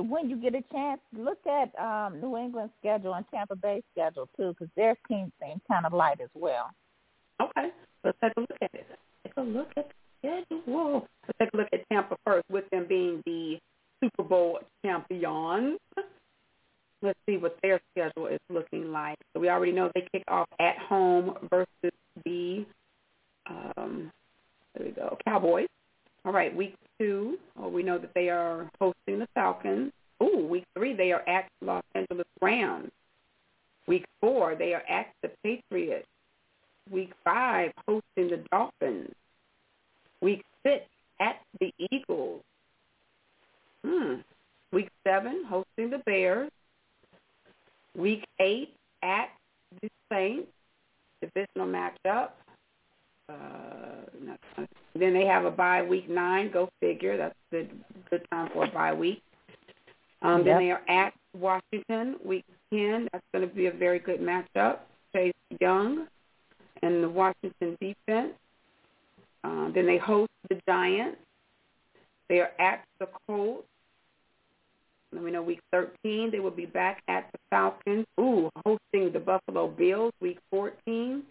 When 0.09 0.31
you 0.31 0.37
get 0.37 0.55
a 0.55 0.63
chance, 0.73 1.01
look 1.17 1.39
at 1.47 1.77
um, 1.83 2.21
New 2.21 2.37
England's 2.37 2.73
schedule 2.79 3.15
and 3.15 3.25
Tampa 3.35 3.57
Bay's 3.57 3.83
schedule 3.93 4.29
too, 4.37 4.51
because 4.51 4.69
their 4.77 4.97
team 5.09 5.33
seems 5.43 5.61
kind 5.67 5.85
of 5.85 5.93
light 5.93 6.21
as 6.21 6.29
well. 6.35 6.71
Okay, 7.43 7.71
let's 8.05 8.17
take 8.23 8.33
a 8.37 8.41
look 8.41 8.59
at 8.63 8.71
it. 8.73 8.87
Take 9.25 9.33
a 9.37 9.41
look 9.41 9.69
at 9.77 9.91
the 10.23 10.45
schedule. 10.47 11.09
Let's 11.27 11.39
take 11.41 11.51
a 11.55 11.57
look 11.57 11.69
at 11.73 11.81
Tampa 11.91 12.17
first, 12.25 12.45
with 12.51 12.71
them 12.71 12.87
being 12.89 13.21
the 13.27 13.59
Super 14.01 14.23
Bowl 14.23 14.61
champions. 14.85 15.79
Let's 17.03 17.19
see 17.27 17.37
what 17.37 17.57
their 17.63 17.81
schedule 17.93 18.27
is 18.27 18.41
looking 18.51 18.93
like. 18.93 19.19
So 19.33 19.41
we 19.41 19.49
already 19.49 19.73
know 19.73 19.91
they 19.95 20.07
kick 20.13 20.25
off 20.29 20.49
at 20.59 20.77
home 20.79 21.35
versus 21.49 21.97
the 22.25 22.67
um, 23.49 24.11
there 24.75 24.87
we 24.87 24.93
go 24.93 25.17
Cowboys. 25.27 25.69
All 26.25 26.33
right, 26.33 26.55
week 26.55 26.75
two, 26.99 27.39
oh, 27.59 27.69
we 27.69 27.83
know 27.83 27.99
that 27.99 28.13
they 28.15 28.29
are 28.29 28.71
hosting 28.79 29.19
the 29.19 29.29
Falcons. 29.35 29.93
Ooh, 30.23 30.47
week 30.47 30.65
three, 30.77 30.95
they 30.95 31.13
are 31.13 31.27
at 31.27 31.49
Los 31.63 31.83
Angeles 31.95 32.27
Rams. 32.43 32.91
Week 33.87 34.05
four, 34.21 34.55
they 34.55 34.75
are 34.75 34.83
at 34.89 35.07
the 35.23 35.31
Patriots. 35.43 36.07
Week 36.91 37.13
five, 37.25 37.73
hosting 37.89 38.29
the 38.29 38.45
Dolphins. 38.53 39.15
Week 40.21 40.45
six, 40.63 40.85
at 41.21 41.41
the 41.61 41.73
Eagles. 41.91 42.43
Hmm. 43.85 44.17
Week 44.73 44.91
seven, 45.05 45.45
hosting 45.49 45.91
the 45.91 46.03
Bears. 46.05 46.51
Week 47.97 48.25
eight, 48.41 48.75
at 49.03 49.29
the 49.81 49.89
Saints. 50.13 50.49
Divisional 51.21 51.67
matchup. 51.67 52.31
Uh, 53.29 54.35
then 54.95 55.13
they 55.13 55.27
have 55.27 55.45
a 55.45 55.51
bye 55.51 55.83
week 55.83 56.09
nine. 56.09 56.51
Go 56.51 56.71
figure. 56.81 57.19
That's 57.19 57.35
a 57.53 57.57
good 57.57 57.71
good 58.09 58.27
time 58.31 58.49
for 58.55 58.65
a 58.65 58.71
bye 58.71 58.95
week. 58.95 59.23
Um, 60.23 60.39
Yep. 60.39 60.45
Then 60.47 60.59
they 60.59 60.71
are 60.71 60.83
at 60.89 61.13
Washington 61.39 62.17
week 62.25 62.45
ten. 62.73 63.09
That's 63.13 63.25
going 63.33 63.47
to 63.47 63.55
be 63.55 63.67
a 63.67 63.71
very 63.71 63.99
good 63.99 64.21
matchup. 64.21 64.79
Chase 65.13 65.35
Young 65.61 66.07
and 66.83 67.05
the 67.05 67.09
Washington 67.09 67.77
defense. 67.81 68.33
Uh, 69.45 69.71
then 69.75 69.87
they 69.87 69.99
host 69.99 70.31
the 70.49 70.59
Giants. 70.67 71.19
They 72.29 72.41
are 72.41 72.53
at 72.59 72.85
the 72.99 73.09
Colts. 73.27 73.67
Let 75.13 75.25
me 75.25 75.33
know 75.33 75.43
week 75.43 75.61
13. 75.73 76.31
They 76.31 76.39
will 76.39 76.51
be 76.51 76.67
back 76.67 77.03
at 77.09 77.31
the 77.33 77.39
Falcons. 77.51 78.07
Ooh, 78.21 78.49
hosting 78.65 79.13
the 79.13 79.19
Buffalo 79.19 79.69
Bills 79.69 80.13
week 80.21 80.39
14. 80.51 81.23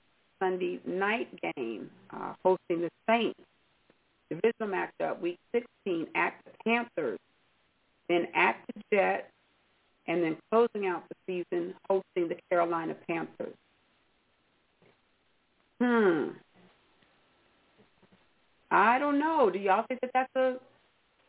Sunday 0.42 0.80
night 0.86 1.28
game, 1.56 1.90
uh, 2.12 2.34
hosting 2.44 2.82
the 2.82 2.90
Saints. 3.10 3.40
Divisional 4.30 4.70
matchup 4.70 5.20
week 5.20 5.38
16 5.54 6.08
at 6.16 6.34
the 6.46 6.52
Panthers. 6.66 7.20
Then 8.08 8.28
at 8.36 8.58
the 8.68 8.82
Jets. 8.94 9.28
And 10.08 10.24
then 10.24 10.38
closing 10.50 10.88
out 10.88 11.04
the 11.10 11.16
season, 11.28 11.76
hosting 11.88 12.30
the 12.30 12.38
Carolina 12.50 12.96
Panthers. 13.08 13.54
Hmm. 15.80 16.30
I 18.72 19.00
don't 19.00 19.20
know. 19.20 19.50
Do 19.52 19.60
y'all 19.60 19.86
think 19.88 20.02
that 20.02 20.12
that's 20.14 20.36
a 20.36 20.58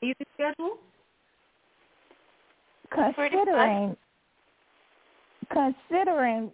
easy 0.03 0.27
schedule? 0.35 0.79
Considering 2.93 3.97
considering 5.53 6.51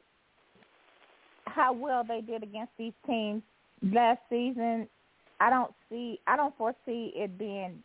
how 1.47 1.73
well 1.73 2.05
they 2.07 2.21
did 2.21 2.43
against 2.43 2.73
these 2.79 2.93
teams 3.07 3.43
last 3.83 4.21
season, 4.29 4.89
I 5.41 5.51
don't 5.51 5.73
see 5.89 6.21
I 6.27 6.37
don't 6.37 6.57
foresee 6.57 7.13
it 7.15 7.39
being 7.39 7.83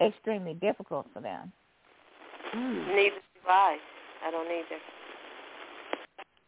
extremely 0.00 0.54
difficult 0.54 1.06
for 1.12 1.20
them. 1.20 1.52
Hmm. 2.52 2.94
Neither 2.94 3.16
do 3.16 3.48
I. 3.48 3.78
I 4.26 4.30
don't 4.30 4.46
either. 4.46 4.80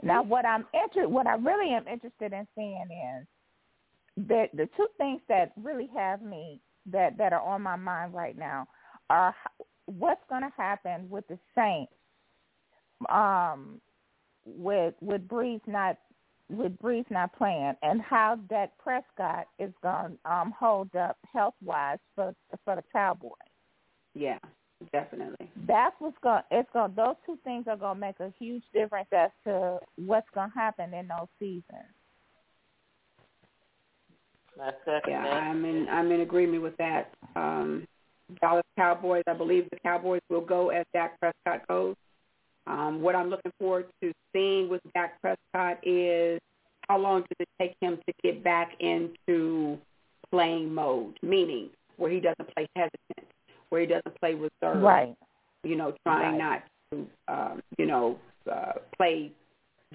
Now, 0.03 0.23
what 0.23 0.45
I'm 0.47 0.65
inter- 0.73 1.09
what 1.09 1.27
I 1.27 1.35
really 1.35 1.73
am 1.73 1.89
interested 1.89 2.33
in 2.33 2.47
seeing 2.55 2.87
is 3.17 3.27
that 4.29 4.51
the 4.55 4.69
two 4.77 4.87
things 4.97 5.21
that 5.29 5.53
really 5.57 5.89
have 5.95 6.23
me 6.23 6.61
that 6.87 7.17
that 7.19 7.33
are 7.33 7.41
on 7.43 7.63
my 7.63 7.77
mind 7.77 8.15
right 8.15 8.39
now 8.39 8.67
are 9.11 9.35
h- 9.61 9.67
what's 9.89 10.23
going 10.29 10.43
to 10.43 10.53
happen 10.57 11.09
with 11.09 11.27
the 11.29 11.39
Saints, 11.55 11.93
um, 13.09 13.81
with 14.45 14.95
with 15.01 15.27
Brees 15.29 15.61
not 15.67 15.99
with 16.51 16.79
Brees 16.79 17.05
not 17.11 17.37
playing, 17.37 17.75
and 17.83 18.01
how 18.01 18.39
Dak 18.49 18.71
Prescott 18.79 19.47
is 19.59 19.73
going 19.83 20.19
to 20.25 20.33
um, 20.33 20.55
hold 20.59 20.95
up 20.97 21.17
health 21.33 21.55
wise 21.63 21.99
for 22.15 22.35
for 22.65 22.77
the 22.77 22.85
Cowboys. 22.93 23.33
Yeah, 24.15 24.39
definitely. 24.93 25.51
That's 25.67 25.95
what's 25.99 26.17
going. 26.23 26.43
It's 26.51 26.69
going. 26.73 26.95
Those 26.95 27.17
two 27.27 27.39
things 27.45 27.67
are 27.69 27.77
going 27.77 27.97
to 27.97 28.01
make 28.01 28.21
a 28.21 28.33
huge 28.39 28.65
difference 28.73 29.09
as 29.13 29.31
to 29.45 29.79
what's 29.97 30.29
going 30.35 30.51
to 30.51 30.59
happen 30.59 30.95
in 30.95 31.09
those 31.09 31.29
seasons. 31.39 31.93
That's 34.57 34.77
Yeah, 35.07 35.21
I'm 35.21 35.65
in 35.65 35.89
I'm 35.89 36.11
in 36.11 36.21
agreement 36.21 36.63
with 36.63 36.77
that. 36.79 37.15
Um, 37.37 37.87
Dallas 38.41 38.65
Cowboys, 38.77 39.25
I 39.27 39.33
believe 39.35 39.69
the 39.71 39.79
Cowboys 39.81 40.21
will 40.29 40.41
go 40.45 40.71
as 40.71 40.85
Dak 40.93 41.19
Prescott 41.21 41.67
goes. 41.69 41.97
Um, 42.67 43.01
what 43.01 43.15
I'm 43.15 43.31
looking 43.31 43.53
forward 43.59 43.87
to 44.03 44.13
seeing 44.33 44.69
with 44.69 44.83
Dak 44.95 45.21
Prescott 45.23 45.79
is 45.83 46.39
how 46.89 46.99
long 46.99 47.23
does 47.23 47.37
it 47.41 47.49
take 47.59 47.75
him 47.81 47.99
to 48.07 48.13
get 48.23 48.45
back 48.45 48.73
into 48.81 49.79
playing 50.31 50.73
mode, 50.73 51.19
meaning 51.23 51.71
where 51.97 52.11
he 52.11 52.21
doesn't 52.21 52.55
play 52.55 52.67
hesitant, 52.77 53.33
where 53.71 53.81
he 53.81 53.87
doesn't 53.87 54.15
play 54.21 54.35
reserved, 54.35 54.83
Right. 54.83 55.15
you 55.65 55.77
know, 55.77 55.95
trying 56.05 56.39
Right. 56.39 56.39
not 56.39 56.63
to, 56.91 57.09
um, 57.29 57.63
you 57.79 57.87
know, 57.87 58.19
uh, 58.51 58.73
play, 58.97 59.33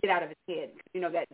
get 0.01 0.09
out 0.09 0.23
of 0.23 0.29
his 0.29 0.55
head. 0.55 0.71
You 0.93 1.01
know, 1.01 1.09
that 1.09 1.27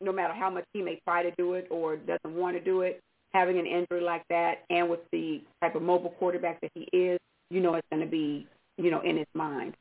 no 0.00 0.12
matter 0.12 0.32
how 0.32 0.48
much 0.50 0.64
he 0.72 0.82
may 0.82 0.96
try 1.06 1.22
to 1.22 1.30
do 1.32 1.54
it 1.54 1.66
or 1.70 1.96
doesn't 1.96 2.34
want 2.34 2.56
to 2.56 2.62
do 2.62 2.82
it, 2.82 3.02
having 3.32 3.58
an 3.58 3.66
injury 3.66 4.00
like 4.00 4.24
that 4.28 4.64
and 4.70 4.88
with 4.88 5.00
the 5.12 5.42
type 5.60 5.74
of 5.74 5.82
mobile 5.82 6.10
quarterback 6.10 6.60
that 6.60 6.70
he 6.74 6.82
is, 6.96 7.18
you 7.50 7.60
know 7.60 7.74
it's 7.74 7.86
going 7.90 8.02
to 8.02 8.10
be, 8.10 8.46
you 8.76 8.90
know, 8.90 9.00
in 9.00 9.16
his 9.16 9.26
mind. 9.34 9.74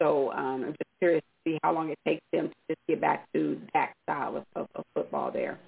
So 0.00 0.32
um, 0.32 0.64
I'm 0.64 0.72
just 0.72 0.90
curious 0.98 1.22
to 1.22 1.50
see 1.50 1.58
how 1.62 1.72
long 1.72 1.90
it 1.90 1.98
takes 2.06 2.22
them 2.32 2.48
to 2.48 2.54
just 2.68 2.80
get 2.88 3.00
back 3.00 3.26
to 3.34 3.60
that 3.74 3.92
style 4.02 4.36
of, 4.36 4.44
of, 4.56 4.68
of 4.74 4.84
football 4.94 5.30
there. 5.30 5.58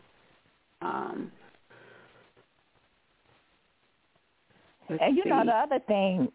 Um, 0.83 1.31
And 4.89 5.17
you 5.17 5.25
know 5.25 5.45
the 5.45 5.53
other 5.53 5.81
thing 5.87 6.29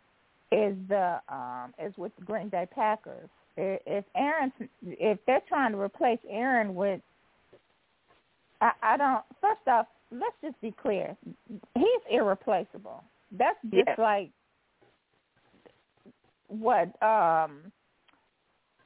is 0.51 0.75
the 0.89 1.19
um 1.29 1.73
is 1.83 1.93
with 1.97 2.15
the 2.17 2.25
Green 2.25 2.49
Bay 2.49 2.67
Packers. 2.73 3.29
If 3.57 4.05
Aaron, 4.15 4.51
if 4.81 5.19
they're 5.25 5.41
trying 5.47 5.73
to 5.73 5.79
replace 5.79 6.19
Aaron 6.29 6.73
with, 6.73 7.01
I, 8.59 8.71
I 8.81 8.97
don't. 8.97 9.23
First 9.41 9.67
off, 9.67 9.87
let's 10.11 10.35
just 10.43 10.59
be 10.61 10.71
clear. 10.71 11.15
He's 11.75 12.01
irreplaceable. 12.09 13.03
That's 13.31 13.57
just 13.63 13.87
Yes. 13.87 13.97
like 13.97 14.31
what 16.47 17.01
um 17.01 17.71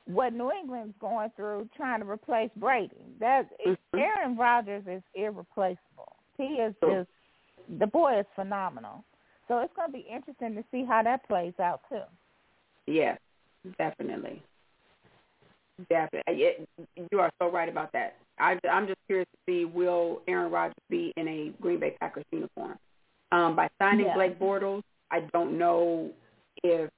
what 0.05 0.33
New 0.33 0.51
England's 0.51 0.95
going 0.99 1.31
through 1.35 1.67
trying 1.75 1.99
to 1.99 2.07
replace 2.07 2.51
Brady. 2.55 3.15
That 3.19 3.49
Mhm. 3.59 3.77
Aaron 3.95 4.37
Rodgers 4.37 4.85
is 4.85 5.03
irreplaceable. 5.15 6.15
He 6.37 6.61
is 6.61 6.75
just 6.79 7.09
the 7.79 7.87
boy 7.87 8.19
is 8.19 8.27
phenomenal. 8.35 9.03
So 9.47 9.59
it's 9.59 9.73
going 9.73 9.87
to 9.87 9.93
be 9.93 10.01
interesting 10.01 10.55
to 10.55 10.63
see 10.71 10.83
how 10.83 11.01
that 11.03 11.27
plays 11.27 11.59
out 11.59 11.81
too. 11.89 12.03
Yes, 12.85 13.19
definitely. 13.77 14.41
Definitely. 15.89 16.43
It, 16.43 16.69
you 17.11 17.19
are 17.19 17.29
so 17.41 17.51
right 17.51 17.67
about 17.67 17.91
that. 17.93 18.15
I, 18.39 18.57
I'm 18.69 18.87
just 18.87 18.99
curious 19.07 19.27
to 19.31 19.51
see 19.51 19.65
will 19.65 20.21
Aaron 20.27 20.51
Rodgers 20.51 20.75
be 20.89 21.13
in 21.17 21.27
a 21.27 21.53
Green 21.61 21.79
Bay 21.79 21.95
Packers 21.99 22.25
uniform? 22.31 22.77
Um, 23.31 23.55
by 23.55 23.67
signing 23.81 24.05
Yeah. 24.05 24.13
Blake 24.13 24.39
Bortles, 24.39 24.83
I 25.11 25.21
don't 25.33 25.57
know 25.57 26.11
if 26.63 26.89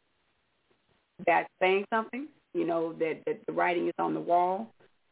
that's 1.26 1.50
saying 1.60 1.86
something. 1.92 2.28
You 2.54 2.66
know 2.66 2.94
that, 2.94 3.20
that 3.26 3.46
the 3.46 3.54
writing 3.54 3.88
is 3.88 3.94
on 4.00 4.14
the 4.14 4.20
wall 4.20 4.72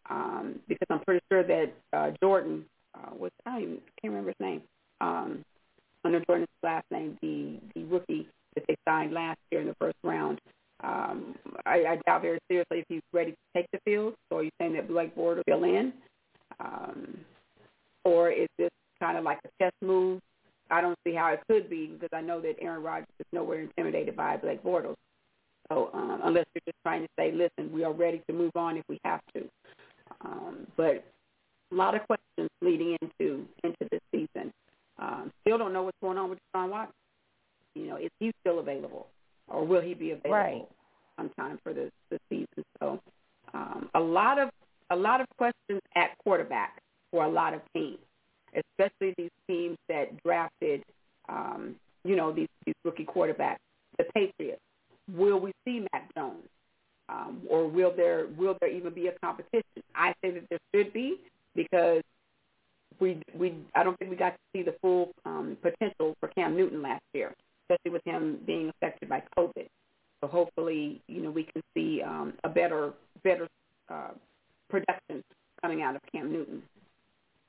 um, 0.09 0.59
because 0.67 0.87
I'm 0.89 0.99
pretty 0.99 1.21
sure 1.31 1.43
that 1.43 1.73
uh, 1.93 2.11
Jordan 2.21 2.65
uh, 2.95 3.15
was 3.15 3.31
I 3.45 3.51
don't 3.51 3.61
even 3.61 3.75
can't 4.01 4.13
remember 4.13 4.29
his 4.29 4.45
name. 4.45 4.61
Um, 5.01 5.43
I 6.03 6.09
know 6.09 6.21
Jordan's 6.27 6.47
last 6.63 6.85
name, 6.91 7.17
the 7.21 7.59
the 7.73 7.83
rookie 7.85 8.27
that 8.55 8.63
they 8.67 8.75
signed 8.87 9.13
last 9.13 9.39
year 9.51 9.61
in 9.61 9.67
the 9.67 9.75
first 9.79 9.97
round. 10.03 10.39
Um, 10.83 11.35
I, 11.65 11.85
I 11.85 11.99
doubt 12.05 12.21
very 12.21 12.39
seriously 12.49 12.79
if 12.79 12.85
he's 12.89 13.01
ready 13.13 13.31
to 13.31 13.37
take 13.55 13.65
the 13.71 13.79
field. 13.85 14.15
So 14.29 14.37
are 14.37 14.43
you 14.43 14.51
saying 14.59 14.73
that 14.73 14.87
Blake 14.87 15.15
Bortles 15.15 15.37
will 15.37 15.43
fill 15.47 15.63
in, 15.63 15.93
um, 16.59 17.17
or 18.03 18.29
is 18.29 18.47
this 18.57 18.69
kind 18.99 19.17
of 19.17 19.23
like 19.23 19.39
a 19.45 19.63
chess 19.63 19.73
move? 19.81 20.21
I 20.69 20.81
don't 20.81 20.97
see 21.05 21.13
how 21.13 21.31
it 21.33 21.41
could 21.47 21.69
be 21.69 21.87
because 21.87 22.09
I 22.11 22.21
know 22.21 22.41
that 22.41 22.55
Aaron 22.59 22.83
Rodgers 22.83 23.07
is 23.19 23.25
nowhere 23.31 23.61
intimidated 23.61 24.15
by 24.15 24.37
Blake 24.37 24.63
Bortles. 24.63 24.95
So 25.69 25.89
um, 25.93 26.21
unless 26.23 26.45
you're 26.53 26.61
just 26.65 26.77
trying 26.83 27.03
to 27.03 27.09
say, 27.17 27.31
listen, 27.31 27.71
we 27.71 27.83
are 27.83 27.93
ready 27.93 28.21
to 28.27 28.33
move 28.33 28.51
on 28.55 28.77
if 28.77 28.83
we 28.87 28.99
have 29.03 29.21
to. 29.35 29.47
Um, 30.23 30.67
but 30.75 31.03
a 31.71 31.75
lot 31.75 31.95
of 31.95 32.01
questions 32.05 32.49
leading 32.61 32.97
into 33.01 33.45
into 33.63 33.87
this 33.91 34.01
season. 34.11 34.51
Um, 34.97 35.31
still 35.41 35.57
don't 35.57 35.73
know 35.73 35.83
what's 35.83 35.97
going 36.01 36.17
on 36.17 36.29
with 36.29 36.39
Deshaun 36.39 36.69
Watson. 36.69 36.93
You 37.75 37.87
know, 37.87 37.97
is 37.97 38.09
he 38.19 38.31
still 38.41 38.59
available, 38.59 39.07
or 39.47 39.65
will 39.65 39.81
he 39.81 39.93
be 39.93 40.11
available 40.11 40.31
Right. 40.31 40.67
sometime 41.17 41.59
for 41.63 41.73
the 41.73 41.91
the 42.09 42.19
season? 42.29 42.63
So, 42.79 42.99
um, 43.53 43.89
a 43.93 43.99
lot 43.99 44.39
of 44.39 44.49
a 44.89 44.95
lot 44.95 45.21
of 45.21 45.27
questions 45.37 45.81
at 45.95 46.17
quarterback 46.19 46.81
for 47.11 47.23
a 47.25 47.29
lot 47.29 47.53
of 47.53 47.61
teams, 47.73 47.99
especially 48.53 49.13
these 49.17 49.31
teams 49.47 49.77
that 49.89 50.21
drafted, 50.23 50.83
um, 51.29 51.75
you 52.03 52.15
know, 52.15 52.31
these 52.31 52.49
these 52.65 52.75
rookie 52.83 53.05
quarterbacks. 53.05 53.57
The 53.97 54.05
Patriots, 54.13 54.61
will 55.13 55.39
we 55.39 55.51
see 55.65 55.87
Mac 55.93 56.13
Jones, 56.15 56.47
um, 57.09 57.41
or 57.49 57.67
will 57.67 57.93
there 57.95 58.27
will 58.37 58.57
there 58.59 58.69
even 58.69 58.93
be 58.93 59.07
a 59.07 59.13
competition? 59.23 59.63
I 59.95 60.13
say 60.21 60.31
that 60.31 60.43
there 60.49 60.59
should 60.73 60.91
be 60.93 61.19
because 61.55 62.01
we 62.99 63.21
we 63.33 63.55
I 63.73 63.83
don't 63.83 63.97
think 63.97 64.11
we 64.11 64.17
got 64.17 64.31
to 64.31 64.37
see 64.53 64.63
the 64.63 64.75
full 64.81 65.11
um, 65.25 65.57
potential 65.61 66.15
for 66.19 66.29
Cam 66.29 66.55
Newton 66.57 66.81
last 66.81 67.03
year, 67.13 67.33
especially 67.69 67.91
with 67.91 68.03
him 68.05 68.39
being 68.45 68.69
affected 68.69 69.09
by 69.09 69.23
COVID. 69.37 69.67
So 70.21 70.27
hopefully, 70.27 71.01
you 71.07 71.21
know, 71.21 71.31
we 71.31 71.43
can 71.43 71.61
see 71.75 72.01
um, 72.01 72.33
a 72.43 72.49
better 72.49 72.93
better 73.23 73.47
uh, 73.89 74.11
production 74.69 75.23
coming 75.61 75.81
out 75.81 75.95
of 75.95 76.01
Cam 76.11 76.31
Newton. 76.31 76.61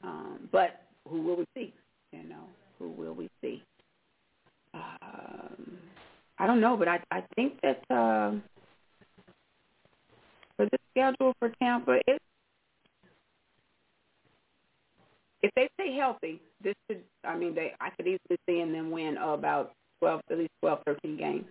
Um, 0.02 0.48
but 0.52 0.82
who 1.08 1.22
will 1.22 1.36
we 1.36 1.46
see? 1.56 1.74
You 2.12 2.24
know, 2.24 2.44
who 2.78 2.90
will 2.90 3.14
we 3.14 3.28
see? 3.42 3.62
Um, 4.74 5.78
I 6.38 6.46
don't 6.46 6.60
know, 6.60 6.76
but 6.76 6.88
I 6.88 7.00
I 7.10 7.22
think 7.34 7.60
that 7.62 7.82
uh, 7.90 8.32
for 10.56 10.66
the 10.66 10.78
schedule 10.90 11.34
for 11.38 11.50
Tampa, 11.60 11.98
it 12.06 12.20
if 15.42 15.50
they 15.54 15.68
stay 15.80 15.94
healthy, 15.94 16.40
this 16.62 16.74
should 16.88 17.02
I 17.24 17.36
mean 17.36 17.54
they 17.54 17.72
I 17.80 17.90
could 17.90 18.06
easily 18.06 18.38
see 18.48 18.60
in 18.60 18.72
them 18.72 18.90
win 18.90 19.16
about 19.16 19.72
twelve 20.00 20.20
at 20.30 20.38
least 20.38 20.52
twelve, 20.60 20.80
thirteen 20.86 21.16
games. 21.16 21.44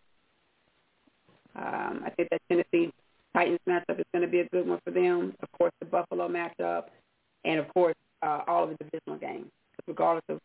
Um, 1.55 2.03
I 2.05 2.09
think 2.09 2.29
that 2.31 2.41
Tennessee 2.49 2.91
Titans 3.33 3.59
matchup 3.67 3.99
is 3.99 4.05
going 4.13 4.23
to 4.23 4.27
be 4.27 4.41
a 4.41 4.49
good 4.49 4.67
one 4.67 4.79
for 4.83 4.91
them. 4.91 5.33
Of 5.41 5.51
course, 5.57 5.71
the 5.79 5.85
Buffalo 5.85 6.27
matchup, 6.27 6.85
and 7.43 7.59
of 7.59 7.67
course, 7.73 7.95
uh, 8.21 8.41
all 8.47 8.63
of 8.63 8.69
the 8.69 8.83
divisional 8.83 9.17
games. 9.17 9.47
Regardless 9.87 10.23
of 10.29 10.39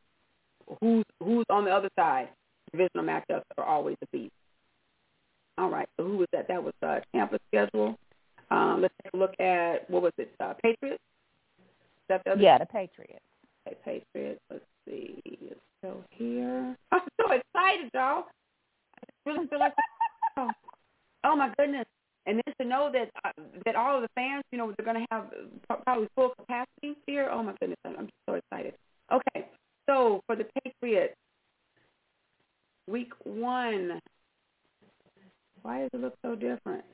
who's 0.80 1.04
who's 1.22 1.46
on 1.50 1.64
the 1.64 1.70
other 1.70 1.88
side, 1.96 2.28
divisional 2.72 3.04
matchups 3.04 3.42
are 3.58 3.64
always 3.64 3.96
a 4.02 4.06
beat. 4.12 4.32
All 5.58 5.70
right, 5.70 5.88
so 5.96 6.04
who 6.04 6.16
was 6.16 6.28
that? 6.32 6.48
That 6.48 6.62
was 6.62 6.74
uh, 6.82 7.00
Tampa's 7.14 7.40
schedule. 7.48 7.98
Um, 8.50 8.80
let's 8.82 8.94
take 9.02 9.12
a 9.14 9.16
look 9.16 9.38
at 9.40 9.88
what 9.88 10.02
was 10.02 10.12
it? 10.18 10.32
Uh, 10.40 10.54
Patriots. 10.54 11.02
Is 11.58 12.08
that 12.08 12.22
the 12.24 12.32
other 12.32 12.42
Yeah, 12.42 12.58
the 12.58 12.66
Patriots. 12.66 13.20
Okay, 13.66 13.76
Patriots. 13.84 14.40
Let's 14.50 14.64
see. 14.90 15.20
It's 15.24 15.60
still 15.78 16.02
here. 16.10 16.76
I'm 16.92 17.00
so 17.20 17.32
excited, 17.32 17.90
y'all. 17.94 18.24
I 18.98 19.30
really 19.30 19.46
feel 19.46 19.58
like, 19.58 19.72
oh, 20.36 20.50
oh 21.24 21.36
my 21.36 21.52
goodness. 21.58 21.86
And 22.26 22.40
then 22.44 22.54
to 22.60 22.66
know 22.66 22.90
that 22.92 23.10
uh, 23.24 23.42
that 23.64 23.76
all 23.76 23.96
of 23.96 24.02
the 24.02 24.08
fans, 24.14 24.44
you 24.52 24.58
know, 24.58 24.72
they're 24.76 24.84
going 24.84 25.00
to 25.00 25.06
have 25.10 25.26
probably 25.84 26.08
full 26.14 26.32
capacity 26.38 26.96
here. 27.06 27.28
Oh 27.32 27.42
my 27.42 27.54
goodness, 27.60 27.78
I'm, 27.84 27.96
I'm 27.98 28.08
so 28.28 28.34
excited. 28.34 28.74
Okay, 29.10 29.46
so 29.88 30.20
for 30.26 30.36
the 30.36 30.46
Patriots, 30.62 31.14
week 32.88 33.12
one. 33.24 34.00
Why 35.62 35.80
does 35.80 35.90
it 35.92 36.00
look 36.00 36.14
so 36.24 36.34
different? 36.34 36.84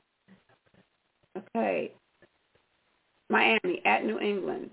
Okay, 1.37 1.91
Miami 3.29 3.81
at 3.85 4.05
New 4.05 4.19
England. 4.19 4.71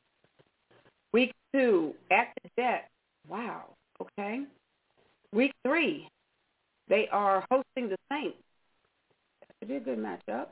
Week 1.13 1.33
two 1.53 1.95
at 2.11 2.29
the 2.43 2.51
Jets. 2.59 2.89
Wow. 3.29 3.65
Okay. 4.01 4.45
Week 5.33 5.53
three, 5.67 6.09
they 6.89 7.09
are 7.11 7.45
hosting 7.51 7.89
the 7.89 7.97
Saints. 8.11 8.39
That 9.41 9.55
should 9.59 9.69
be 9.69 9.77
a 9.77 9.81
good 9.81 9.99
matchup. 9.99 10.47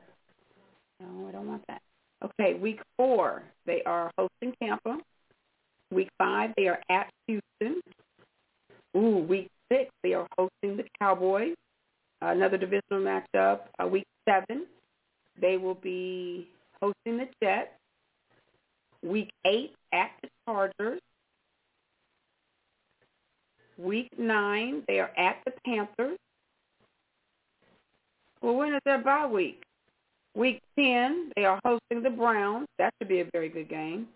No, 0.99 1.27
I 1.27 1.31
don't 1.31 1.47
want 1.47 1.63
that. 1.67 1.81
Okay, 2.23 2.53
week 2.53 2.79
four, 2.97 3.43
they 3.65 3.81
are 3.85 4.11
hosting 4.17 4.53
Tampa. 4.61 4.97
Week 5.91 6.09
five, 6.17 6.51
they 6.57 6.67
are 6.67 6.79
at 6.89 7.09
Houston. 7.27 7.81
Ooh, 8.95 9.25
week 9.27 9.49
six, 9.71 9.89
they 10.03 10.13
are 10.13 10.27
hosting 10.37 10.77
the 10.77 10.85
Cowboys. 10.99 11.55
Another 12.21 12.57
divisional 12.57 13.01
matchup. 13.01 13.61
Uh, 13.81 13.87
week 13.87 14.05
seven, 14.27 14.65
they 15.39 15.57
will 15.57 15.75
be 15.75 16.47
hosting 16.81 17.17
the 17.17 17.27
Jets. 17.41 17.69
Week 19.03 19.29
eight 19.45 19.73
at 19.93 20.11
the 20.21 20.29
Chargers. 20.47 21.01
Week 23.77 24.09
nine, 24.17 24.83
they 24.87 24.99
are 24.99 25.11
at 25.17 25.37
the 25.45 25.53
Panthers. 25.65 26.17
Well, 28.41 28.55
when 28.55 28.73
is 28.73 28.81
their 28.85 28.99
bye 29.01 29.25
week? 29.25 29.63
Week 30.35 30.61
10, 30.77 31.31
they 31.35 31.45
are 31.45 31.59
hosting 31.63 32.01
the 32.03 32.09
Browns. 32.09 32.67
That 32.79 32.93
should 32.97 33.07
be 33.07 33.19
a 33.19 33.29
very 33.31 33.49
good 33.49 33.69
game. 33.69 34.07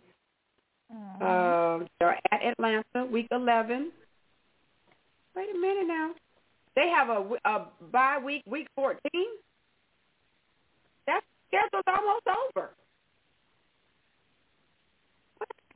Uh, 1.21 1.79
they're 1.99 2.17
at 2.31 2.43
Atlanta. 2.43 3.05
Week 3.11 3.27
11. 3.31 3.91
Wait 5.35 5.49
a 5.53 5.57
minute 5.59 5.87
now. 5.87 6.11
They 6.75 6.89
have 6.89 7.09
a, 7.09 7.25
a 7.45 7.67
bye 7.91 8.19
week, 8.23 8.43
week 8.47 8.67
14. 8.75 8.99
That 11.05 11.21
schedule's 11.47 11.83
almost 11.87 12.25
over. 12.49 12.71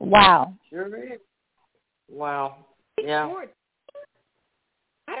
Wow. 0.00 0.54
Sure 0.68 1.12
is. 1.12 1.20
Wow. 2.10 2.56
Week 2.98 3.06
Yeah. 3.08 3.28
14. 3.28 3.48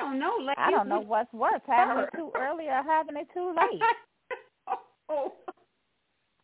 I 0.02 0.04
don't 0.08 0.18
know. 0.18 0.36
Like, 0.44 0.58
I 0.58 0.70
don't 0.70 0.88
know 0.88 1.00
we- 1.00 1.06
what's 1.06 1.32
worse, 1.32 1.60
having 1.66 2.02
it 2.04 2.10
too 2.16 2.32
early 2.36 2.66
or 2.66 2.82
having 2.82 3.16
it 3.16 3.28
too 3.32 3.54
late. 3.56 3.80
oh, 5.08 5.32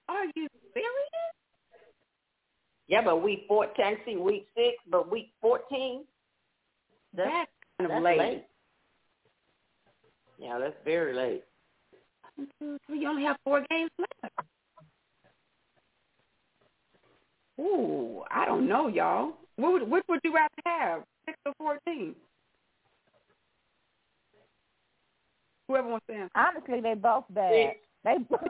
are 0.08 0.24
you 0.36 0.46
serious? 0.72 0.88
Yeah, 2.86 3.02
but 3.04 3.16
week 3.22 3.44
14, 3.48 3.98
see 4.06 4.16
week 4.16 4.46
6, 4.56 4.68
but 4.90 5.10
week 5.10 5.30
14, 5.42 6.04
that's, 7.14 7.28
That's 7.30 7.50
kind 7.78 7.90
of 7.90 7.94
that's 7.96 8.04
late. 8.04 8.18
late. 8.18 8.44
Yeah, 10.38 10.58
that's 10.58 10.76
very 10.84 11.14
late. 11.14 11.44
One, 12.36 12.48
two, 12.60 12.78
three. 12.86 13.00
You 13.00 13.08
only 13.08 13.24
have 13.24 13.36
four 13.44 13.64
games 13.68 13.90
left. 13.98 14.34
Ooh, 17.60 18.22
I 18.30 18.46
don't 18.46 18.68
know, 18.68 18.86
y'all. 18.86 19.32
What 19.56 19.72
would, 19.72 19.90
what 19.90 20.04
would 20.08 20.20
you 20.22 20.32
rather 20.32 20.48
have, 20.64 21.02
six 21.26 21.36
or 21.44 21.52
fourteen? 21.58 22.14
Whoever 25.68 25.88
wants 25.88 26.06
to 26.08 26.14
answer. 26.14 26.30
Honestly, 26.34 26.80
they 26.80 26.94
both 26.94 27.24
bad. 27.30 27.74
They 28.04 28.16
both 28.18 28.40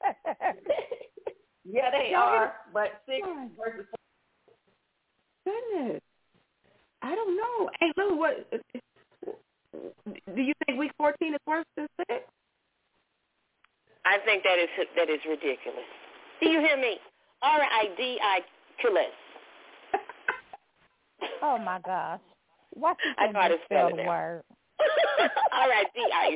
bad. 0.00 0.54
Yeah, 1.64 1.90
they 1.90 2.10
Y'all 2.12 2.20
are, 2.22 2.54
but 2.72 3.02
6 3.06 3.20
Why? 3.26 3.48
versus 3.58 3.86
Goodness, 5.44 6.00
I 7.02 7.14
don't 7.14 7.36
know. 7.36 7.70
Hey, 7.80 7.92
Lou, 7.96 8.16
what? 8.16 8.46
Do 10.34 10.42
you 10.42 10.52
think 10.66 10.78
week 10.78 10.92
fourteen 10.98 11.32
is 11.34 11.40
worse 11.46 11.64
than 11.76 11.86
six? 11.96 12.24
I 14.04 14.18
think 14.24 14.42
that 14.44 14.58
is 14.58 14.68
that 14.96 15.08
is 15.08 15.20
ridiculous. 15.28 15.86
Do 16.42 16.48
you 16.50 16.60
hear 16.60 16.76
me? 16.76 16.98
R 17.42 17.60
I 17.62 17.88
D 17.96 18.18
I 18.22 18.40
Cullis. 18.84 19.14
oh 21.42 21.56
my 21.58 21.80
gosh. 21.86 22.20
What 22.74 22.96
you 23.04 23.12
I 23.18 23.22
think 23.24 23.34
know 23.34 23.40
how 23.40 23.48
to 23.48 23.56
spell 23.64 23.86
spell 23.88 23.96
the 23.96 24.02
now. 24.02 24.08
word? 24.08 24.42
R 25.52 25.68
I 25.70 25.84
D 25.94 25.98
I 26.02 26.28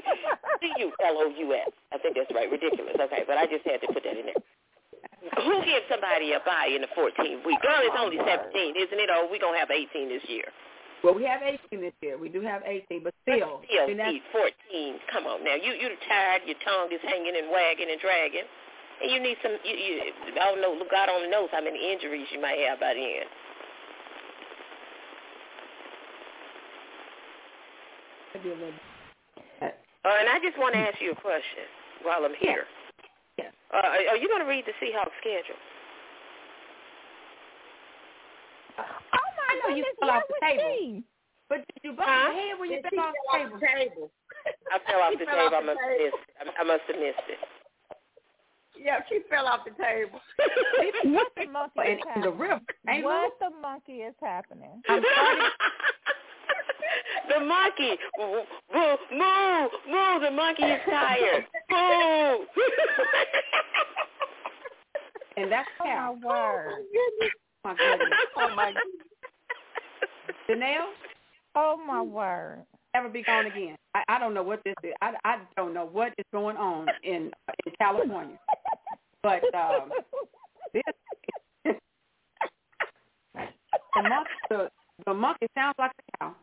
D 0.60 0.64
U 0.84 0.92
L 1.04 1.16
O 1.18 1.26
U 1.28 1.46
S. 1.54 1.70
I 1.92 1.98
think 1.98 2.16
that's 2.16 2.30
right. 2.34 2.50
Ridiculous. 2.50 2.94
Okay, 2.98 3.24
but 3.26 3.38
I 3.38 3.46
just 3.46 3.64
had 3.64 3.80
to 3.82 3.88
put 3.92 4.04
that 4.04 4.16
in 4.16 4.26
there. 4.28 4.42
Who 5.44 5.64
gives 5.64 5.88
somebody 5.88 6.36
a 6.36 6.40
bye 6.44 6.68
in 6.68 6.84
the 6.84 6.92
14th 6.92 7.44
week? 7.48 7.56
Girl, 7.64 7.80
it's 7.80 7.96
only 7.96 8.20
17, 8.20 8.76
isn't 8.76 9.00
it? 9.00 9.08
Or 9.08 9.24
we 9.30 9.40
gonna 9.40 9.58
have 9.58 9.72
18 9.72 10.08
this 10.08 10.22
year? 10.28 10.52
Well, 11.04 11.12
we 11.12 11.28
have 11.28 11.44
eighteen 11.44 11.84
this 11.84 11.92
year. 12.00 12.16
We 12.16 12.32
do 12.32 12.40
have 12.40 12.64
eighteen, 12.64 13.04
but 13.04 13.12
still, 13.28 13.60
Still, 13.68 13.84
I 13.84 13.92
mean, 13.92 14.24
14. 14.32 14.96
Come 15.12 15.28
on 15.28 15.44
now. 15.44 15.52
You 15.52 15.76
you're 15.76 15.92
tired. 16.08 16.48
Your 16.48 16.56
tongue 16.64 16.88
is 16.88 17.04
hanging 17.04 17.36
and 17.36 17.52
wagging 17.52 17.92
and 17.92 18.00
dragging, 18.00 18.48
and 19.04 19.12
you 19.12 19.20
need 19.20 19.36
some. 19.44 19.52
You, 19.68 19.76
you, 19.76 19.94
I 20.32 20.48
don't 20.48 20.64
know. 20.64 20.72
God 20.88 21.12
only 21.12 21.28
knows 21.28 21.52
how 21.52 21.60
many 21.60 21.76
injuries 21.92 22.24
you 22.32 22.40
might 22.40 22.56
have 22.64 22.80
by 22.80 22.96
then. 22.96 23.28
that'd 23.28 23.43
be 28.44 28.50
a 28.52 28.54
little- 28.54 28.84
Uh, 30.04 30.20
and 30.20 30.28
I 30.28 30.38
just 30.44 30.58
want 30.60 30.74
to 30.74 30.80
ask 30.80 31.00
you 31.00 31.12
a 31.12 31.16
question 31.16 31.64
while 32.02 32.24
I'm 32.24 32.34
here. 32.34 32.66
Yes. 33.38 33.52
Uh, 33.72 33.76
are 33.80 34.04
are 34.14 34.16
you 34.20 34.28
going 34.28 34.40
to 34.44 34.46
read 34.48 34.66
the 34.66 34.72
Seahawks 34.78 35.16
schedule? 35.20 35.56
Oh 38.78 38.82
my 39.16 39.48
I 39.48 39.54
know 39.62 39.74
you 39.74 39.82
goodness, 39.82 39.96
fell 40.00 40.08
where 40.08 40.18
off 40.18 40.28
the 40.28 40.46
table. 40.46 40.76
she? 40.78 41.02
But 41.48 41.58
did 41.72 41.80
you 41.82 41.92
bump 41.92 42.08
Huh? 42.08 42.30
your 42.30 42.34
head 42.34 42.60
when 42.60 42.70
you 42.70 42.80
fell 42.82 43.00
off 43.00 43.14
the 43.14 43.24
fell 43.24 43.48
table? 43.48 43.58
the 43.60 43.66
table. 43.72 44.10
I 44.72 44.78
fell 44.84 45.00
off 45.00 45.12
the 45.18 45.24
fell 45.24 45.36
table. 45.36 45.56
I 45.56 45.60
the 45.60 45.66
must 45.66 45.80
have 45.80 45.88
table. 45.98 46.04
missed. 46.04 46.24
I, 46.40 46.60
I 46.60 46.64
must 46.64 46.84
have 46.88 46.98
missed 47.00 47.28
it. 47.28 47.38
Yeah, 48.76 48.98
she 49.08 49.20
fell 49.30 49.46
off 49.46 49.60
the 49.64 49.70
table. 49.82 50.20
What 51.04 51.28
the 51.36 51.46
monkey 51.46 51.80
is 51.80 52.00
in 52.16 52.20
the 52.22 52.30
happening? 52.32 52.38
river. 52.38 52.60
What 53.06 53.32
the 53.40 53.50
monkey 53.62 54.02
is 54.02 54.14
happening? 54.20 54.82
I'm 54.88 55.02
sorry. 55.02 55.40
the 57.28 57.40
monkey. 57.44 57.98
Moo, 58.18 58.42
moo, 58.72 58.96
moo, 59.12 59.68
moo. 59.90 60.20
The 60.20 60.30
monkey 60.30 60.62
is 60.64 60.80
tired. 60.88 61.44
Moo. 61.70 62.46
And 65.36 65.50
that's 65.50 65.68
cow. 65.82 66.16
Oh 66.16 66.20
my 66.22 66.30
how. 66.30 66.54
word. 66.54 66.84
my 67.64 67.74
goodness. 67.74 68.08
Oh 68.36 68.54
my 68.54 68.72
Janelle, 70.48 70.86
Oh 71.56 71.76
my 71.86 72.00
word. 72.02 72.64
never 72.94 73.08
be 73.08 73.22
gone 73.22 73.46
again. 73.46 73.76
I, 73.94 74.02
I 74.08 74.18
don't 74.18 74.34
know 74.34 74.42
what 74.42 74.60
this 74.64 74.74
is. 74.82 74.92
I 75.02 75.14
I 75.24 75.38
don't 75.56 75.72
know 75.74 75.86
what 75.90 76.12
is 76.18 76.24
going 76.32 76.56
on 76.56 76.86
in 77.02 77.30
in 77.66 77.72
California, 77.80 78.38
but 79.22 79.42
um, 79.54 79.90
this 80.72 80.82
the 81.64 81.74
monkey 84.02 84.30
the, 84.50 84.70
the 85.06 85.14
monkey 85.14 85.46
sounds 85.56 85.74
like 85.78 85.92
a 85.98 86.02
cow, 86.18 86.34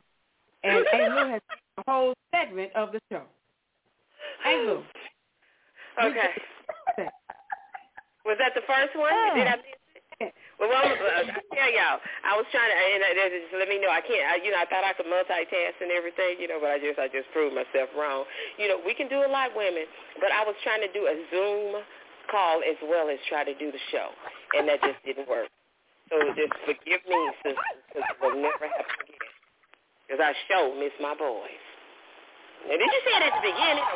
and 0.63 0.85
A. 0.93 1.09
Lou 1.09 1.31
has 1.31 1.41
a 1.77 1.83
whole 1.89 2.13
segment 2.33 2.71
of 2.75 2.91
the 2.91 2.99
show. 3.11 3.23
A. 4.45 4.53
Lou. 4.65 4.83
Okay. 6.03 6.31
Was 8.25 8.37
that 8.37 8.53
the 8.53 8.61
first 8.69 8.93
one? 8.95 9.11
Did 9.35 9.47
I 9.47 9.57
miss 9.57 9.75
it? 10.21 10.33
Well, 10.61 10.69
well 10.69 10.85
uh, 10.85 11.25
I 11.25 11.41
tell 11.57 11.71
y'all, 11.73 11.97
I 12.21 12.37
was 12.37 12.45
trying 12.53 12.69
to, 12.69 12.77
and 12.77 13.01
uh, 13.01 13.33
just 13.33 13.49
let 13.57 13.65
me 13.65 13.81
know. 13.81 13.89
I 13.89 14.05
can't. 14.05 14.21
I, 14.29 14.37
you 14.45 14.53
know, 14.53 14.61
I 14.61 14.69
thought 14.69 14.85
I 14.85 14.93
could 14.93 15.09
multitask 15.09 15.81
and 15.81 15.89
everything, 15.89 16.37
you 16.37 16.45
know, 16.45 16.61
but 16.61 16.69
I 16.69 16.77
just, 16.77 17.01
I 17.01 17.09
just 17.09 17.33
proved 17.33 17.57
myself 17.57 17.89
wrong. 17.97 18.29
You 18.61 18.69
know, 18.69 18.77
we 18.85 18.93
can 18.93 19.09
do 19.09 19.25
a 19.25 19.29
lot, 19.29 19.57
women, 19.57 19.89
but 20.21 20.29
I 20.29 20.45
was 20.45 20.53
trying 20.61 20.85
to 20.85 20.91
do 20.93 21.09
a 21.09 21.17
Zoom 21.33 21.81
call 22.29 22.61
as 22.61 22.77
well 22.85 23.09
as 23.09 23.17
try 23.25 23.41
to 23.41 23.57
do 23.57 23.73
the 23.73 23.81
show, 23.89 24.13
and 24.53 24.69
that 24.69 24.85
just 24.85 25.01
didn't 25.01 25.25
work. 25.25 25.49
So 26.13 26.21
just 26.37 26.53
forgive 26.69 27.01
me, 27.09 27.19
sisters, 27.41 27.57
because 27.89 28.05
it 28.05 28.17
will 28.21 28.37
never 28.37 28.69
happen 28.69 28.95
again. 29.01 29.10
Because 30.11 30.27
I 30.27 30.35
sure 30.51 30.75
miss 30.75 30.91
my 30.99 31.15
boys. 31.15 31.63
Now, 32.67 32.75
did 32.75 32.83
you 32.83 33.01
say 33.07 33.15
it 33.15 33.23
at 33.23 33.31
the 33.31 33.47
beginning? 33.47 33.79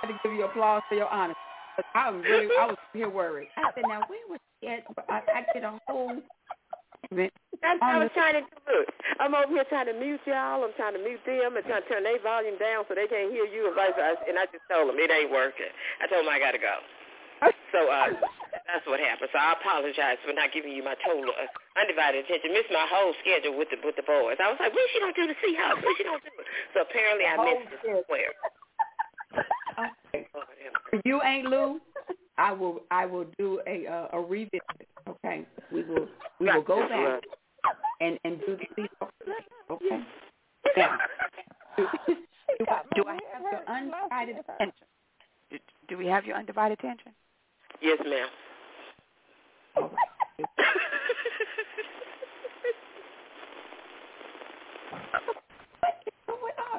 I 0.00 0.08
had 0.08 0.08
to 0.08 0.16
give 0.24 0.32
you 0.32 0.48
applause 0.48 0.80
for 0.88 0.96
your 0.96 1.12
honesty. 1.12 1.36
I'm 1.94 2.22
really, 2.22 2.48
I 2.56 2.72
was 2.72 2.80
here 2.94 3.10
worried. 3.10 3.48
I 3.58 3.68
said, 3.76 3.84
now 3.84 4.00
where 4.08 4.24
was 4.32 4.40
she 4.62 4.68
at? 4.68 4.88
I, 5.12 5.20
I 5.28 5.44
did 5.52 5.62
a 5.62 5.78
whole. 5.88 6.24
That's 7.12 7.76
what 7.84 7.84
I 7.84 7.98
was 7.98 8.08
trying 8.16 8.40
to 8.40 8.48
do. 8.48 8.84
I'm 9.20 9.34
over 9.34 9.52
here 9.52 9.64
trying 9.68 9.92
to 9.92 9.96
mute 10.00 10.24
y'all. 10.24 10.64
I'm 10.64 10.72
trying 10.80 10.96
to 10.96 11.04
mute 11.04 11.20
them 11.26 11.56
and 11.56 11.64
trying 11.68 11.82
to 11.84 11.88
turn 11.88 12.04
their 12.04 12.16
volume 12.24 12.56
down 12.56 12.88
so 12.88 12.94
they 12.96 13.12
can't 13.12 13.28
hear 13.28 13.44
you 13.44 13.68
and 13.68 13.76
vice 13.76 13.92
versa. 13.92 14.24
And 14.24 14.40
I 14.40 14.48
just 14.48 14.64
told 14.72 14.88
them 14.88 14.96
it 14.96 15.12
ain't 15.12 15.30
working. 15.30 15.68
I 16.00 16.08
told 16.08 16.24
them 16.24 16.32
I 16.32 16.40
got 16.40 16.56
to 16.56 16.62
go. 16.64 16.80
So 17.72 17.86
uh, 17.86 18.10
that's 18.66 18.86
what 18.86 18.98
happened. 18.98 19.30
So 19.32 19.38
I 19.38 19.54
apologize 19.54 20.18
for 20.26 20.34
not 20.34 20.52
giving 20.52 20.72
you 20.72 20.82
my 20.82 20.94
total 21.06 21.30
uh, 21.30 21.46
undivided 21.80 22.24
attention. 22.26 22.52
Missed 22.52 22.74
my 22.74 22.86
whole 22.90 23.14
schedule 23.22 23.56
with 23.56 23.70
the 23.70 23.78
with 23.84 23.96
the 23.96 24.02
boys. 24.02 24.42
I 24.42 24.50
was 24.50 24.58
like, 24.58 24.74
what 24.74 24.86
she 24.92 24.98
don't 24.98 25.14
do 25.14 25.26
the 25.26 25.38
Seahawks? 25.38 25.78
What 25.78 25.94
she 25.96 26.04
don't 26.04 26.22
do? 26.22 26.30
So 26.74 26.82
apparently 26.82 27.26
I 27.26 27.36
missed 27.38 27.70
it 27.70 27.80
somewhere. 27.86 28.34
For 30.90 31.00
you, 31.04 31.20
Aunt 31.20 31.46
Lou, 31.46 31.80
I 32.38 32.52
will 32.52 32.82
I 32.90 33.06
will 33.06 33.26
do 33.38 33.60
a 33.66 33.86
uh, 33.86 34.18
a 34.18 34.20
revisit. 34.20 34.62
Okay, 35.08 35.46
we 35.72 35.84
will 35.84 36.08
we 36.40 36.46
will 36.46 36.62
go 36.62 36.88
back 36.88 37.22
and 38.00 38.18
and 38.24 38.40
do 38.46 38.58
the 38.58 38.66
Seahawks. 38.74 39.10
Okay. 39.70 40.02
Now, 40.76 40.98
do, 41.76 41.86
do, 42.58 42.64
I, 42.68 42.82
do 42.94 43.04
I 43.06 43.18
have 43.32 43.42
your 43.50 43.64
undivided 43.68 44.36
attention? 44.38 44.86
Do, 45.50 45.58
do 45.88 45.98
we 45.98 46.06
have 46.06 46.24
your 46.24 46.36
undivided 46.36 46.78
attention? 46.78 47.12
Yes, 47.82 47.98
ma'am. 48.04 48.28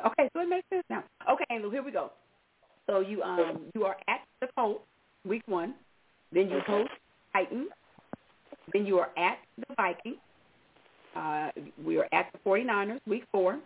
Okay, 0.03 0.29
so 0.33 0.41
it 0.41 0.49
makes 0.49 0.67
sense 0.69 0.83
now. 0.89 1.03
Okay, 1.29 1.45
Lou, 1.61 1.69
here 1.69 1.83
we 1.83 1.91
go. 1.91 2.11
So 2.87 3.01
you 3.01 3.21
um 3.21 3.61
you 3.75 3.83
are 3.85 3.95
at 4.07 4.21
the 4.41 4.47
Colts 4.57 4.81
week 5.27 5.43
one, 5.45 5.75
then 6.31 6.49
you 6.49 6.59
host 6.65 6.89
Titans, 7.33 7.69
then 8.73 8.85
you 8.85 8.97
are 8.97 9.09
at 9.17 9.37
the 9.57 9.75
Vikings. 9.75 10.17
Uh, 11.15 11.49
we 11.85 11.97
are 11.97 12.07
at 12.13 12.31
the 12.33 12.39
49ers 12.39 12.99
week 13.05 13.25
four. 13.31 13.59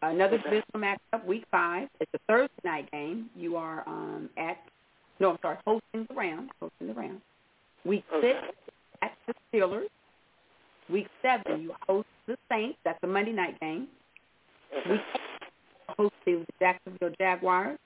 Another 0.00 0.38
divisional 0.38 0.64
matchup 0.78 1.24
week 1.26 1.44
five. 1.50 1.88
It's 2.00 2.10
a 2.14 2.18
Thursday 2.26 2.52
night 2.64 2.90
game. 2.90 3.28
You 3.36 3.56
are 3.56 3.86
um 3.86 4.30
at 4.38 4.56
no, 5.20 5.32
I'm 5.32 5.38
sorry, 5.42 5.58
hosting 5.64 6.06
the 6.08 6.14
Rams, 6.14 6.50
hosting 6.60 6.88
the 6.88 6.94
Rams. 6.94 7.20
Week 7.84 8.04
six 8.20 8.38
at 9.02 9.12
the 9.26 9.34
Steelers. 9.52 9.88
Week 10.90 11.06
seven 11.22 11.62
you 11.62 11.74
host 11.86 12.08
the 12.26 12.36
Saints. 12.50 12.78
That's 12.84 12.98
a 13.02 13.06
Monday 13.06 13.32
night 13.32 13.58
game. 13.60 13.88
Week 14.90 15.00
eight, 15.14 15.48
hosting 15.96 16.40
the 16.40 16.46
Jacksonville 16.60 17.12
Jaguars. 17.18 17.78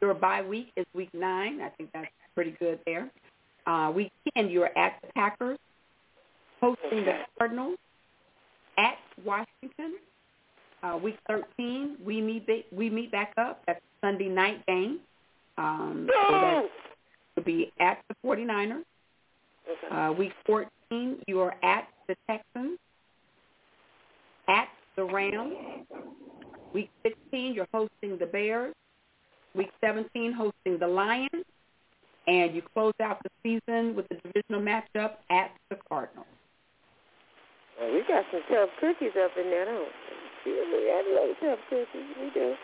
Your 0.00 0.14
bye 0.14 0.42
week 0.42 0.68
is 0.76 0.86
week 0.94 1.10
nine. 1.12 1.60
I 1.60 1.68
think 1.70 1.90
that's 1.92 2.08
pretty 2.34 2.56
good 2.58 2.80
there. 2.86 3.10
Uh, 3.66 3.92
week 3.94 4.12
10, 4.36 4.50
you're 4.50 4.76
at 4.76 5.00
the 5.00 5.08
Packers, 5.14 5.58
hosting 6.60 7.04
the 7.04 7.20
Cardinals, 7.38 7.78
at 8.76 8.98
Washington. 9.24 9.96
Uh, 10.82 10.98
week 11.02 11.18
13, 11.28 11.96
we 12.04 12.20
meet 12.20 12.46
we 12.72 12.90
meet 12.90 13.10
back 13.10 13.32
up. 13.38 13.62
That's 13.66 13.80
Sunday 14.02 14.28
night 14.28 14.64
game. 14.66 15.00
Um, 15.56 16.08
so 16.08 16.32
that 16.32 16.64
will 17.36 17.42
be 17.44 17.72
at 17.80 17.98
the 18.08 18.14
49ers. 18.24 18.82
Uh, 19.90 20.12
week 20.12 20.32
14, 20.46 21.18
you 21.26 21.40
are 21.40 21.54
at 21.62 21.88
the 22.08 22.16
Texans, 22.28 22.78
at 24.48 24.68
the 24.96 25.04
Rams. 25.04 25.54
Week 26.72 26.90
16, 27.02 27.54
you're 27.54 27.68
hosting 27.72 28.18
the 28.18 28.26
Bears. 28.26 28.74
Week 29.54 29.70
17, 29.80 30.32
hosting 30.32 30.78
the 30.78 30.86
Lions. 30.86 31.44
And 32.26 32.54
you 32.54 32.62
close 32.74 32.94
out 33.02 33.20
the 33.22 33.30
season 33.42 33.94
with 33.94 34.08
the 34.08 34.16
divisional 34.16 34.60
matchup 34.60 35.16
at 35.30 35.50
the 35.70 35.76
Cardinals. 35.88 36.26
Well, 37.78 37.92
we 37.92 38.00
got 38.08 38.24
some 38.32 38.40
tough 38.48 38.70
cookies 38.80 39.12
up 39.22 39.32
in 39.36 39.50
there, 39.50 39.66
don't 39.66 39.88
we? 40.46 40.52
We 40.52 40.86
got 40.88 41.04
a 41.04 41.12
lot 41.14 41.30
of 41.30 41.36
tough 41.40 41.58
cookies. 41.68 42.08
We 42.20 42.30
do. 42.32 42.54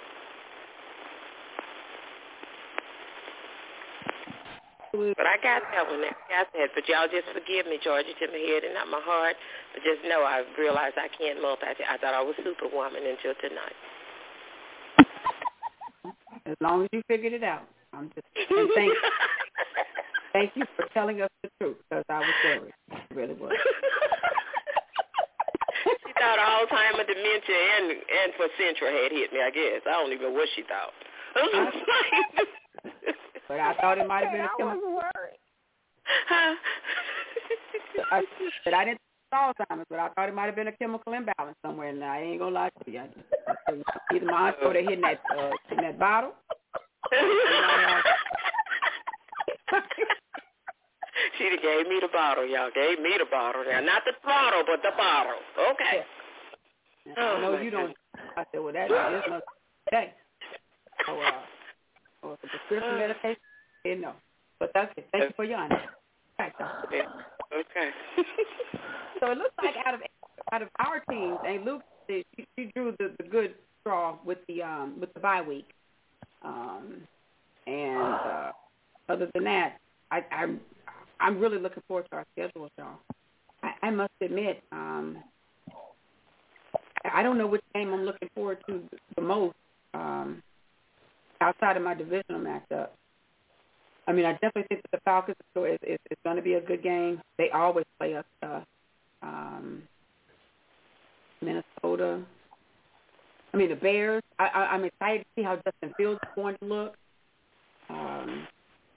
But 4.92 5.26
I 5.26 5.38
got 5.38 5.62
that 5.70 5.86
one. 5.86 6.02
I 6.02 6.10
got 6.26 6.50
that. 6.50 6.74
But 6.74 6.88
y'all 6.90 7.06
just 7.06 7.30
forgive 7.30 7.66
me, 7.66 7.78
Georgia, 7.82 8.10
to 8.10 8.26
my 8.26 8.42
head 8.42 8.64
and 8.64 8.74
not 8.74 8.88
my 8.90 9.00
heart. 9.02 9.36
But 9.72 9.82
just 9.86 10.02
know 10.08 10.22
I 10.26 10.42
realized 10.58 10.98
I 10.98 11.06
can't 11.14 11.38
multitask. 11.38 11.78
I 11.86 11.96
thought 11.98 12.14
I 12.14 12.22
was 12.22 12.34
Superwoman 12.42 13.06
until 13.06 13.34
tonight. 13.38 13.78
As 16.46 16.56
long 16.60 16.82
as 16.82 16.88
you 16.92 17.02
figured 17.06 17.32
it 17.32 17.44
out. 17.44 17.68
I'm 17.92 18.10
just 18.14 18.26
and 18.50 18.70
thank 18.74 18.92
thank 20.32 20.52
you 20.54 20.64
for 20.76 20.86
telling 20.94 21.20
us 21.22 21.30
the 21.42 21.50
truth 21.60 21.76
because 21.88 22.04
I 22.08 22.18
was 22.18 22.34
worried. 22.44 22.74
I 22.92 23.02
really 23.14 23.34
was. 23.34 23.50
she 25.82 26.12
thought 26.14 26.38
Alzheimer, 26.38 27.06
dementia, 27.06 27.58
and 27.78 27.90
and 27.90 28.32
placental 28.38 28.88
had 28.88 29.10
hit 29.10 29.32
me. 29.32 29.40
I 29.42 29.50
guess 29.50 29.82
I 29.86 29.92
don't 29.92 30.12
even 30.12 30.30
know 30.30 30.38
what 30.38 30.48
she 30.54 30.62
thought. 30.62 30.94
but 33.50 33.58
I 33.58 33.74
thought 33.80 33.98
it 33.98 34.06
might 34.06 34.22
have 34.22 34.32
been 34.32 34.42
a 34.42 34.48
chemical. 34.56 35.02
Huh? 36.28 36.54
I 38.12 38.22
said 38.62 38.74
I 38.74 38.84
didn't 38.84 39.00
think 39.00 39.34
Alzheimer's, 39.34 39.86
but 39.90 39.98
I 39.98 40.08
thought 40.10 40.28
it 40.28 40.34
might 40.36 40.46
have 40.46 40.54
been 40.54 40.68
a 40.68 40.72
chemical 40.72 41.12
imbalance 41.12 41.56
somewhere. 41.66 41.88
And 41.88 42.04
I 42.04 42.20
ain't 42.20 42.38
gonna 42.38 42.54
lie 42.54 42.70
to 42.84 42.90
you. 42.90 43.00
I 43.00 43.08
just, 43.08 43.26
either 44.14 44.26
my 44.26 44.52
or 44.62 44.72
they 44.72 44.84
hitting 44.84 45.00
that 45.00 45.18
uh, 45.36 45.50
hitting 45.68 45.82
that 45.82 45.98
bottle. 45.98 46.30
she 51.38 51.50
gave 51.60 51.88
me 51.88 51.98
the 52.00 52.08
bottle, 52.12 52.46
y'all. 52.46 52.70
Gave 52.72 53.00
me 53.00 53.16
the 53.18 53.26
bottle 53.28 53.64
now. 53.68 53.80
Not 53.80 54.02
the 54.06 54.12
throttle, 54.22 54.62
but 54.64 54.80
the 54.82 54.92
bottle. 54.96 55.34
Okay. 55.72 56.04
I 57.16 57.40
know 57.40 57.60
you 57.60 57.72
don't. 57.72 57.96
I 58.36 58.44
said, 58.52 58.60
well, 58.60 58.72
that 58.72 58.84
is 58.84 58.90
no 59.28 59.40
okay. 59.88 60.14
So, 61.04 61.18
uh, 61.18 61.32
or 62.22 62.36
the 62.42 62.48
prescription 62.48 62.98
medication, 62.98 63.42
yeah, 63.84 63.94
no. 63.94 64.12
But 64.58 64.72
that's 64.74 64.92
it. 64.96 65.08
Thank 65.12 65.24
you 65.24 65.34
for 65.36 65.44
your 65.44 65.58
honesty. 65.58 65.88
Right, 66.38 66.52
yeah. 66.92 67.02
Okay. 67.52 67.90
so 69.20 69.30
it 69.30 69.38
looks 69.38 69.54
like 69.62 69.74
out 69.86 69.94
of 69.94 70.00
out 70.52 70.62
of 70.62 70.68
our 70.78 71.00
teams, 71.10 71.38
and 71.46 71.64
Luke, 71.64 71.82
she, 72.08 72.24
she 72.56 72.70
drew 72.74 72.94
the, 72.98 73.12
the 73.18 73.24
good 73.24 73.54
straw 73.80 74.16
with 74.24 74.38
the 74.48 74.62
um 74.62 74.98
with 75.00 75.12
the 75.14 75.20
bye 75.20 75.42
week. 75.42 75.68
Um, 76.42 77.02
and 77.66 78.14
uh, 78.14 78.52
other 79.08 79.28
than 79.34 79.44
that, 79.44 79.78
I, 80.10 80.24
I'm 80.30 80.60
I'm 81.20 81.38
really 81.38 81.58
looking 81.58 81.82
forward 81.86 82.06
to 82.10 82.16
our 82.16 82.26
schedule, 82.32 82.68
y'all. 82.78 82.98
I, 83.62 83.72
I 83.82 83.90
must 83.90 84.12
admit, 84.22 84.62
um, 84.72 85.18
I 87.12 87.22
don't 87.22 87.36
know 87.36 87.46
which 87.46 87.62
game 87.74 87.92
I'm 87.92 88.04
looking 88.04 88.30
forward 88.34 88.58
to 88.68 88.82
the 89.16 89.22
most 89.22 89.54
um, 89.92 90.42
outside 91.40 91.76
of 91.76 91.82
my 91.82 91.94
divisional 91.94 92.40
matchup. 92.40 92.88
I 94.06 94.12
mean, 94.12 94.24
I 94.24 94.32
definitely 94.32 94.64
think 94.68 94.82
that 94.82 94.90
the 94.92 95.00
Falcons 95.04 95.36
is, 95.56 95.78
is, 95.82 95.98
is 96.10 96.18
going 96.24 96.36
to 96.36 96.42
be 96.42 96.54
a 96.54 96.60
good 96.60 96.82
game. 96.82 97.20
They 97.38 97.50
always 97.50 97.86
play 97.98 98.14
us 98.14 98.24
uh, 98.42 98.60
um, 99.22 99.82
Minnesota. 101.40 102.20
I 103.52 103.56
mean, 103.56 103.68
the 103.68 103.76
Bears. 103.76 104.22
I, 104.38 104.46
I, 104.46 104.58
I'm 104.72 104.84
excited 104.84 105.20
to 105.20 105.26
see 105.36 105.42
how 105.42 105.56
Justin 105.56 105.94
Fields 105.96 106.20
is 106.22 106.28
going 106.34 106.56
to 106.58 106.64
look. 106.64 106.96
Um, 107.88 108.46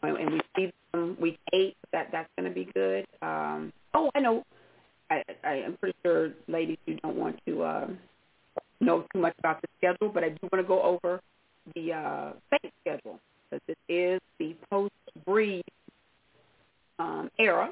and, 0.03 0.34
we 0.34 0.41
see 0.56 0.72
them 0.91 1.18
week 1.20 1.40
eight. 1.53 1.76
That 1.91 2.10
that's 2.11 2.30
going 2.38 2.49
to 2.49 2.53
be 2.53 2.70
good. 2.74 3.06
Um, 3.22 3.72
oh, 3.94 4.11
I 4.15 4.20
know. 4.20 4.44
I, 5.10 5.24
I 5.44 5.49
I'm 5.65 5.78
pretty 5.78 5.98
sure, 6.03 6.32
ladies, 6.48 6.78
you 6.86 6.99
don't 7.02 7.15
want 7.15 7.40
to 7.48 7.65
um, 7.65 7.98
know 8.80 9.06
too 9.14 9.20
much 9.20 9.34
about 9.40 9.61
the 9.61 9.68
schedule, 9.78 10.10
but 10.10 10.24
I 10.24 10.30
do 10.30 10.49
want 10.52 10.64
to 10.64 10.68
go 10.68 10.82
over 10.82 11.22
the 11.76 11.94
uh, 11.94 12.31
Saints 12.52 12.76
schedule 12.81 13.19
because 13.49 13.61
this 13.68 13.77
is 13.88 14.19
the 14.40 14.56
post-Brees 14.69 15.61
um, 16.99 17.30
era. 17.40 17.69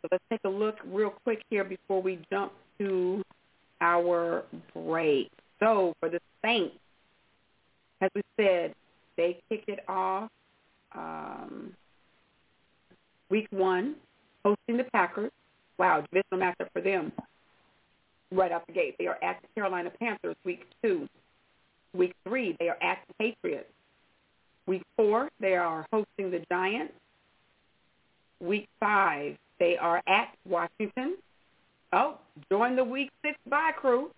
So 0.00 0.08
let's 0.10 0.24
take 0.30 0.40
a 0.44 0.48
look 0.48 0.76
real 0.86 1.10
quick 1.24 1.42
here 1.48 1.64
before 1.64 2.02
we 2.02 2.18
jump 2.30 2.52
to 2.78 3.22
our 3.80 4.44
break. 4.74 5.30
So 5.60 5.94
for 6.00 6.08
the 6.08 6.20
Saints, 6.44 6.76
as 8.00 8.10
we 8.14 8.22
said, 8.36 8.74
they 9.16 9.38
kick 9.48 9.64
it 9.68 9.80
off 9.88 10.30
um, 10.94 11.72
week 13.30 13.46
one, 13.50 13.94
hosting 14.44 14.76
the 14.76 14.84
Packers. 14.92 15.30
Wow, 15.78 16.02
divisional 16.12 16.40
matchup 16.40 16.68
for 16.72 16.80
them 16.82 17.12
right 18.32 18.52
out 18.52 18.66
the 18.66 18.72
gate. 18.72 18.96
They 18.98 19.06
are 19.06 19.18
at 19.22 19.40
the 19.42 19.48
Carolina 19.54 19.90
Panthers 19.98 20.36
week 20.44 20.64
two. 20.82 21.08
Week 21.94 22.14
three, 22.26 22.56
they 22.58 22.68
are 22.68 22.82
at 22.82 22.98
the 23.08 23.14
Patriots. 23.18 23.68
Week 24.66 24.82
four, 24.96 25.28
they 25.40 25.56
are 25.56 25.86
hosting 25.92 26.30
the 26.30 26.44
Giants. 26.50 26.94
Week 28.40 28.68
five, 28.80 29.36
they 29.58 29.76
are 29.76 30.02
at 30.06 30.34
Washington. 30.46 31.16
Oh, 31.92 32.18
join 32.50 32.76
the 32.76 32.84
week 32.84 33.10
six 33.24 33.36
bye 33.48 33.72
crew. 33.76 34.10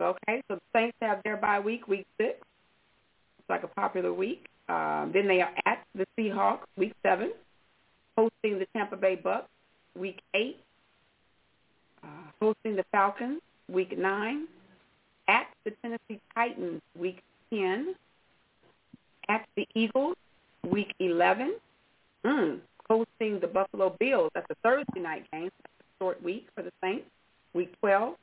Okay, 0.00 0.42
so 0.48 0.56
the 0.56 0.60
Saints 0.72 0.96
have 1.00 1.22
their 1.22 1.36
bye 1.36 1.60
week, 1.60 1.86
week 1.86 2.06
six. 2.18 2.38
It's 3.38 3.48
like 3.48 3.62
a 3.62 3.68
popular 3.68 4.12
week. 4.12 4.46
Um, 4.68 5.10
then 5.14 5.28
they 5.28 5.40
are 5.40 5.52
at 5.66 5.84
the 5.94 6.06
Seahawks, 6.18 6.64
week 6.76 6.94
seven, 7.02 7.32
hosting 8.16 8.58
the 8.58 8.66
Tampa 8.74 8.96
Bay 8.96 9.16
Bucs, 9.22 9.44
week 9.96 10.20
eight, 10.34 10.58
uh, 12.02 12.06
hosting 12.40 12.74
the 12.74 12.84
Falcons, 12.90 13.40
week 13.68 13.96
nine, 13.96 14.46
the 15.64 15.72
Tennessee 15.82 16.20
Titans, 16.34 16.82
week 16.98 17.22
10, 17.50 17.94
at 19.28 19.46
the 19.56 19.66
Eagles, 19.74 20.16
week 20.68 20.94
11, 20.98 21.56
mm, 22.24 22.58
hosting 22.88 23.40
the 23.40 23.46
Buffalo 23.46 23.96
Bills. 23.98 24.30
That's 24.34 24.46
a 24.50 24.54
Thursday 24.62 25.00
night 25.00 25.24
game. 25.32 25.50
A 25.66 25.82
short 25.98 26.22
week 26.22 26.46
for 26.54 26.62
the 26.62 26.72
Saints. 26.82 27.06
Week 27.54 27.72
12, 27.80 28.14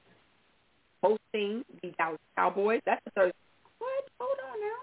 hosting 1.02 1.64
the 1.82 1.92
Dallas 1.98 2.20
Cowboys. 2.36 2.82
That's 2.86 3.02
a 3.08 3.12
Thursday. 3.12 3.38
What? 3.80 4.04
Hold 4.20 4.38
on 4.52 4.60
now. 4.60 4.78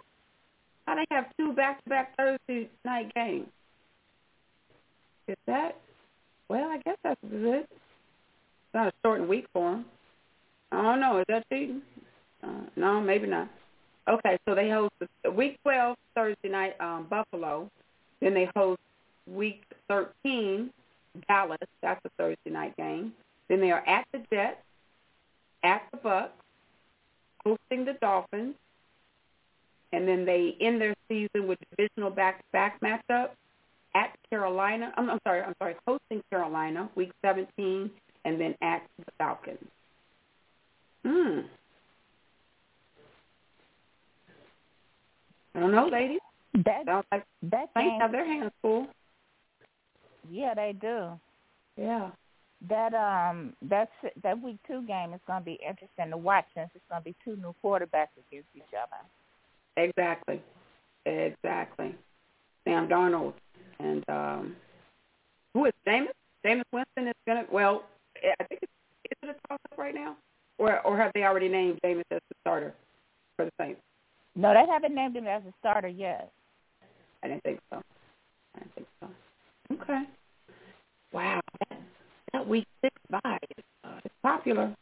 How 0.86 0.94
they 0.94 1.06
have 1.14 1.26
two 1.36 1.52
back-to-back 1.52 2.16
Thursday 2.16 2.70
night 2.84 3.12
games? 3.14 3.48
Is 5.28 5.36
that? 5.46 5.76
Well, 6.48 6.64
I 6.70 6.78
guess 6.78 6.96
that's 7.04 7.20
good. 7.30 7.60
It's 7.60 8.74
not 8.74 8.88
a 8.88 8.92
shortened 9.04 9.28
week 9.28 9.46
for 9.52 9.70
them. 9.70 9.84
I 10.72 10.82
don't 10.82 11.00
know. 11.00 11.18
Is 11.18 11.26
that 11.28 11.44
cheating? 11.50 11.82
Uh, 12.42 12.62
no, 12.76 13.00
maybe 13.00 13.26
not. 13.26 13.48
Okay, 14.08 14.38
so 14.48 14.54
they 14.54 14.70
host 14.70 14.92
week 15.34 15.58
12 15.62 15.96
Thursday 16.14 16.48
night 16.48 16.74
um, 16.80 17.06
Buffalo. 17.10 17.70
Then 18.20 18.34
they 18.34 18.48
host 18.56 18.80
week 19.26 19.62
13 19.88 20.70
Dallas. 21.26 21.58
That's 21.82 22.00
a 22.04 22.08
Thursday 22.16 22.50
night 22.50 22.76
game. 22.76 23.12
Then 23.48 23.60
they 23.60 23.70
are 23.70 23.86
at 23.86 24.06
the 24.12 24.20
Jets, 24.32 24.62
at 25.62 25.82
the 25.92 25.98
Bucs, 25.98 26.30
hosting 27.44 27.84
the 27.84 27.94
Dolphins, 28.00 28.54
and 29.92 30.06
then 30.06 30.24
they 30.24 30.54
end 30.60 30.80
their 30.80 30.94
season 31.08 31.48
with 31.48 31.58
divisional 31.70 32.10
back-to-back 32.10 32.80
matchup 32.80 33.30
at 33.94 34.14
Carolina. 34.28 34.92
I'm, 34.96 35.08
I'm 35.10 35.18
sorry, 35.26 35.42
I'm 35.42 35.54
sorry, 35.58 35.76
hosting 35.86 36.22
Carolina, 36.30 36.90
week 36.94 37.12
17, 37.24 37.90
and 38.24 38.40
then 38.40 38.54
at 38.60 38.82
the 38.98 39.12
Falcons. 39.16 39.58
Hmm. 41.06 41.40
I 45.58 45.60
don't 45.60 45.72
know, 45.72 45.88
ladies. 45.88 46.20
That 46.54 46.84
Sounds 46.86 47.04
like 47.10 47.24
that 47.50 47.74
game, 47.74 47.98
have 48.00 48.12
their 48.12 48.24
hands 48.24 48.52
full. 48.62 48.86
Yeah, 50.30 50.54
they 50.54 50.72
do. 50.80 51.18
Yeah. 51.76 52.10
That 52.68 52.94
um 52.94 53.54
that's 53.62 53.90
that 54.22 54.40
week 54.40 54.58
two 54.68 54.86
game 54.86 55.14
is 55.14 55.20
going 55.26 55.40
to 55.40 55.44
be 55.44 55.58
interesting 55.68 56.10
to 56.10 56.16
watch 56.16 56.44
since 56.54 56.70
it's 56.76 56.84
going 56.88 57.02
to 57.02 57.04
be 57.04 57.16
two 57.24 57.34
new 57.36 57.54
quarterbacks 57.62 58.14
against 58.28 58.48
each 58.54 58.62
other. 58.72 59.02
Exactly. 59.76 60.40
Exactly. 61.06 61.96
Sam 62.64 62.86
Darnold 62.86 63.34
and 63.80 64.08
um 64.08 64.56
who 65.54 65.64
is 65.64 65.72
Jameis? 65.84 66.08
Jameis 66.44 66.62
Winston 66.72 67.08
is 67.08 67.14
gonna 67.26 67.46
well, 67.50 67.84
I 68.16 68.44
think 68.44 68.60
it's 68.62 68.72
is 69.06 69.28
it 69.28 69.30
a 69.30 69.48
toss 69.48 69.58
up 69.72 69.78
right 69.78 69.94
now? 69.94 70.16
Or 70.58 70.80
or 70.82 70.96
have 70.96 71.10
they 71.14 71.24
already 71.24 71.48
named 71.48 71.80
Jameis 71.84 72.04
as 72.12 72.20
the 72.28 72.36
starter 72.42 72.74
for 73.36 73.44
the 73.44 73.50
Saints? 73.60 73.80
No, 74.38 74.54
they 74.54 74.70
haven't 74.72 74.94
named 74.94 75.16
him 75.16 75.26
as 75.26 75.42
a 75.42 75.52
starter 75.58 75.88
yet. 75.88 76.30
I 77.24 77.26
didn't 77.26 77.42
think 77.42 77.58
so. 77.70 77.82
I 78.54 78.60
didn't 78.60 78.74
think 78.76 78.86
so. 79.00 79.08
Okay. 79.72 80.02
Wow. 81.12 81.40
That, 81.58 81.80
that 82.32 82.46
week 82.46 82.64
six 82.80 82.94
bye 83.10 83.38
is 83.58 83.64
uh, 83.82 83.98
it's 84.04 84.14
popular. 84.22 84.72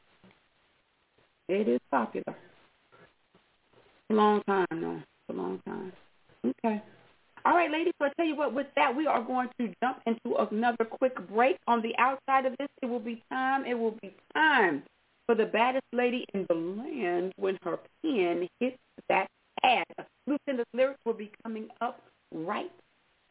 It 1.48 1.68
is 1.68 1.80
popular. 1.90 2.36
It's 2.36 4.10
a 4.10 4.12
long 4.12 4.42
time, 4.42 4.66
though. 4.70 4.96
It's 4.96 5.30
a 5.30 5.32
long 5.32 5.58
time. 5.66 5.92
Okay. 6.44 6.82
All 7.46 7.54
right, 7.54 7.70
ladies, 7.70 7.94
so 7.98 8.06
I 8.06 8.10
tell 8.18 8.26
you 8.26 8.36
what, 8.36 8.52
with 8.52 8.66
that, 8.76 8.94
we 8.94 9.06
are 9.06 9.22
going 9.22 9.48
to 9.58 9.72
jump 9.82 10.00
into 10.04 10.36
another 10.36 10.84
quick 10.84 11.16
break. 11.30 11.56
On 11.66 11.80
the 11.80 11.96
outside 11.96 12.44
of 12.44 12.54
this, 12.58 12.68
it 12.82 12.86
will 12.86 13.00
be 13.00 13.22
time, 13.32 13.64
it 13.64 13.74
will 13.74 13.96
be 14.02 14.14
time 14.34 14.82
for 15.24 15.34
the 15.34 15.46
baddest 15.46 15.86
lady 15.94 16.26
in 16.34 16.44
the 16.50 16.54
land 16.54 17.32
when 17.36 17.56
her 17.62 17.78
pen 18.02 18.46
hits 18.60 18.76
that 19.08 19.28
Lucinda's 20.26 20.66
lyrics 20.72 21.00
will 21.04 21.14
be 21.14 21.30
coming 21.42 21.68
up 21.80 22.00
right 22.32 22.70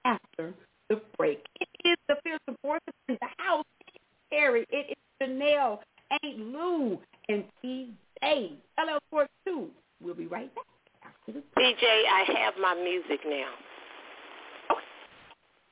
after 0.05 0.53
the 0.89 1.01
break. 1.17 1.45
It 1.59 1.67
is 1.83 1.97
the 2.07 2.15
fearsome 2.23 2.57
force 2.61 2.81
in 3.07 3.17
the 3.19 3.27
house. 3.37 3.65
It's 3.87 3.97
Terry. 4.31 4.65
It 4.69 4.91
is 4.91 4.95
Chanel, 5.21 5.81
Aunt 6.11 6.39
Lou, 6.39 6.99
and 7.29 7.43
T.J. 7.61 8.51
LL 8.77 8.99
Sports 9.07 9.31
2. 9.45 9.67
We'll 10.01 10.13
be 10.13 10.27
right 10.27 10.53
back 10.55 10.65
after 11.03 11.31
the 11.33 11.41
break. 11.53 11.77
DJ, 11.77 11.83
I 11.83 12.23
have 12.39 12.53
my 12.61 12.75
music 12.75 13.21
now. 13.25 13.51
Okay. 14.71 14.81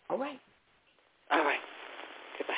All 0.10 0.18
right. 0.18 0.40
All 1.32 1.44
right. 1.44 1.60
Goodbye. 2.38 2.56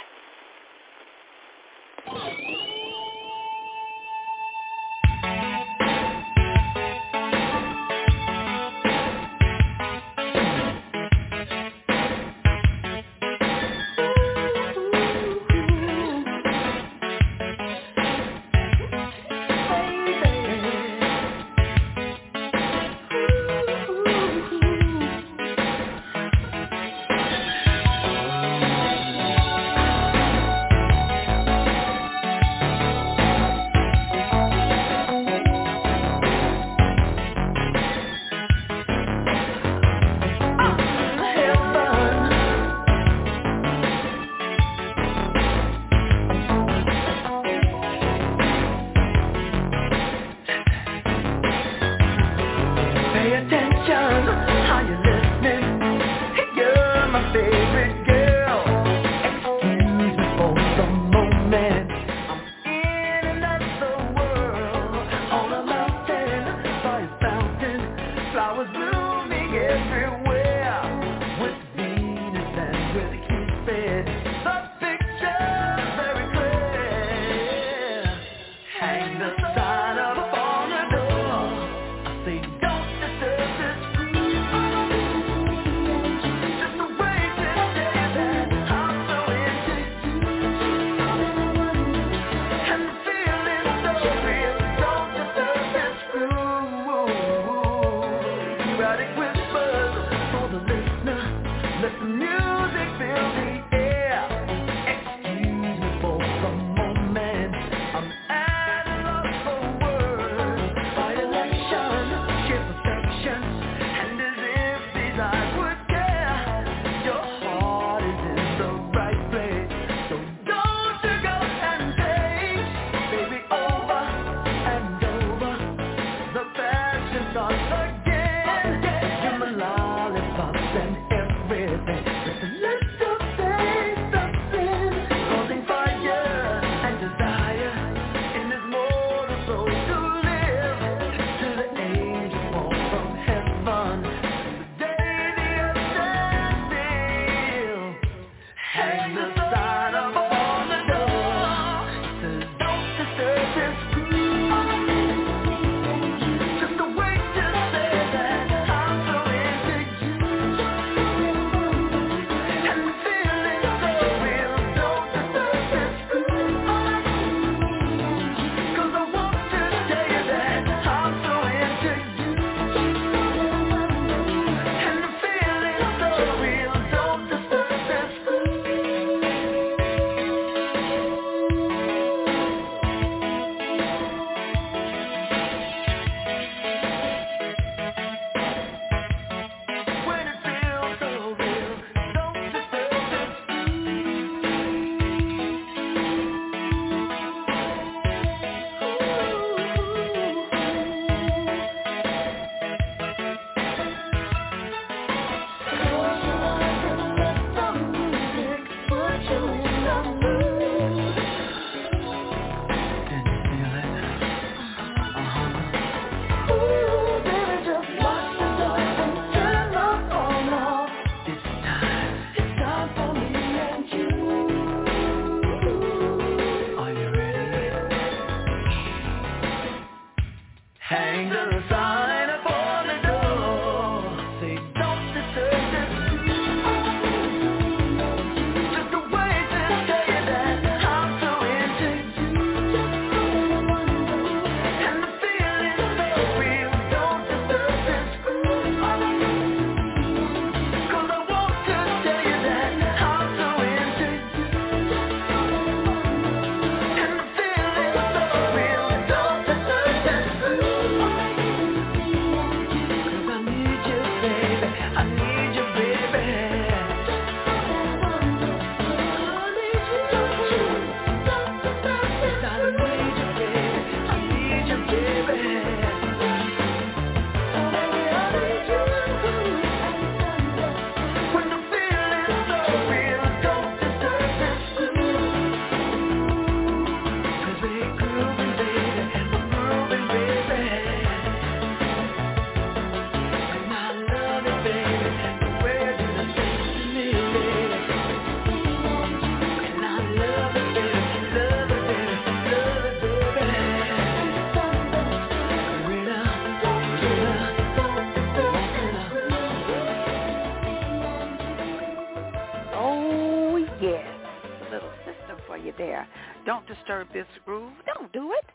Disturb 316.85 317.11
this 317.13 317.25
groove. 317.45 317.73
Don't 317.85 318.11
do 318.13 318.33
it. 318.33 318.45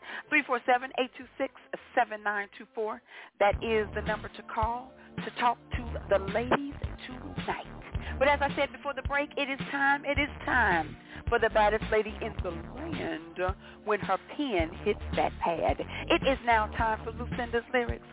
347-826-7924. 1.97 2.99
That 3.39 3.55
is 3.63 3.87
the 3.95 4.01
number 4.01 4.29
to 4.29 4.41
call 4.43 4.91
to 5.23 5.31
talk 5.39 5.57
to 5.71 6.01
the 6.09 6.19
ladies 6.33 6.73
tonight. 7.05 7.65
But 8.17 8.27
as 8.27 8.39
I 8.41 8.53
said 8.55 8.71
before 8.71 8.93
the 8.93 9.01
break, 9.03 9.31
it 9.37 9.49
is 9.49 9.59
time, 9.71 10.03
it 10.05 10.19
is 10.19 10.29
time 10.45 10.95
for 11.29 11.39
the 11.39 11.49
baddest 11.49 11.83
lady 11.91 12.15
in 12.21 12.33
the 12.43 12.51
land 12.51 13.55
when 13.85 13.99
her 13.99 14.17
pen 14.35 14.71
hits 14.83 15.01
that 15.15 15.31
pad. 15.39 15.77
It 16.09 16.27
is 16.27 16.37
now 16.45 16.67
time 16.77 16.99
for 17.03 17.11
Lucinda's 17.11 17.63
lyrics. 17.73 18.05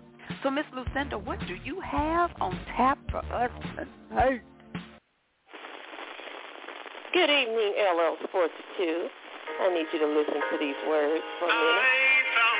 So 0.42 0.50
Miss 0.50 0.66
Lucinda, 0.74 1.16
what 1.18 1.38
do 1.46 1.54
you 1.64 1.80
have 1.80 2.30
on 2.40 2.58
tap 2.76 2.98
for 3.10 3.24
us 3.32 3.50
tonight? 3.76 4.42
Good 7.14 7.30
evening, 7.30 7.74
LL 7.78 8.16
Sports 8.28 8.54
2. 8.76 9.08
I 9.60 9.72
need 9.72 9.86
you 9.92 9.98
to 9.98 10.06
listen 10.06 10.34
to 10.34 10.56
these 10.58 10.76
words 10.86 11.24
for 11.38 11.46
a 11.46 11.52
minute. 11.52 12.57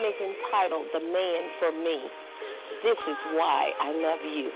Poem 0.00 0.12
is 0.12 0.20
entitled 0.20 0.86
The 0.92 1.00
Man 1.00 1.42
for 1.58 1.72
Me. 1.72 1.98
This 2.82 2.96
is 3.08 3.16
why 3.34 3.72
I 3.80 3.92
love 3.92 4.20
you. 4.24 4.50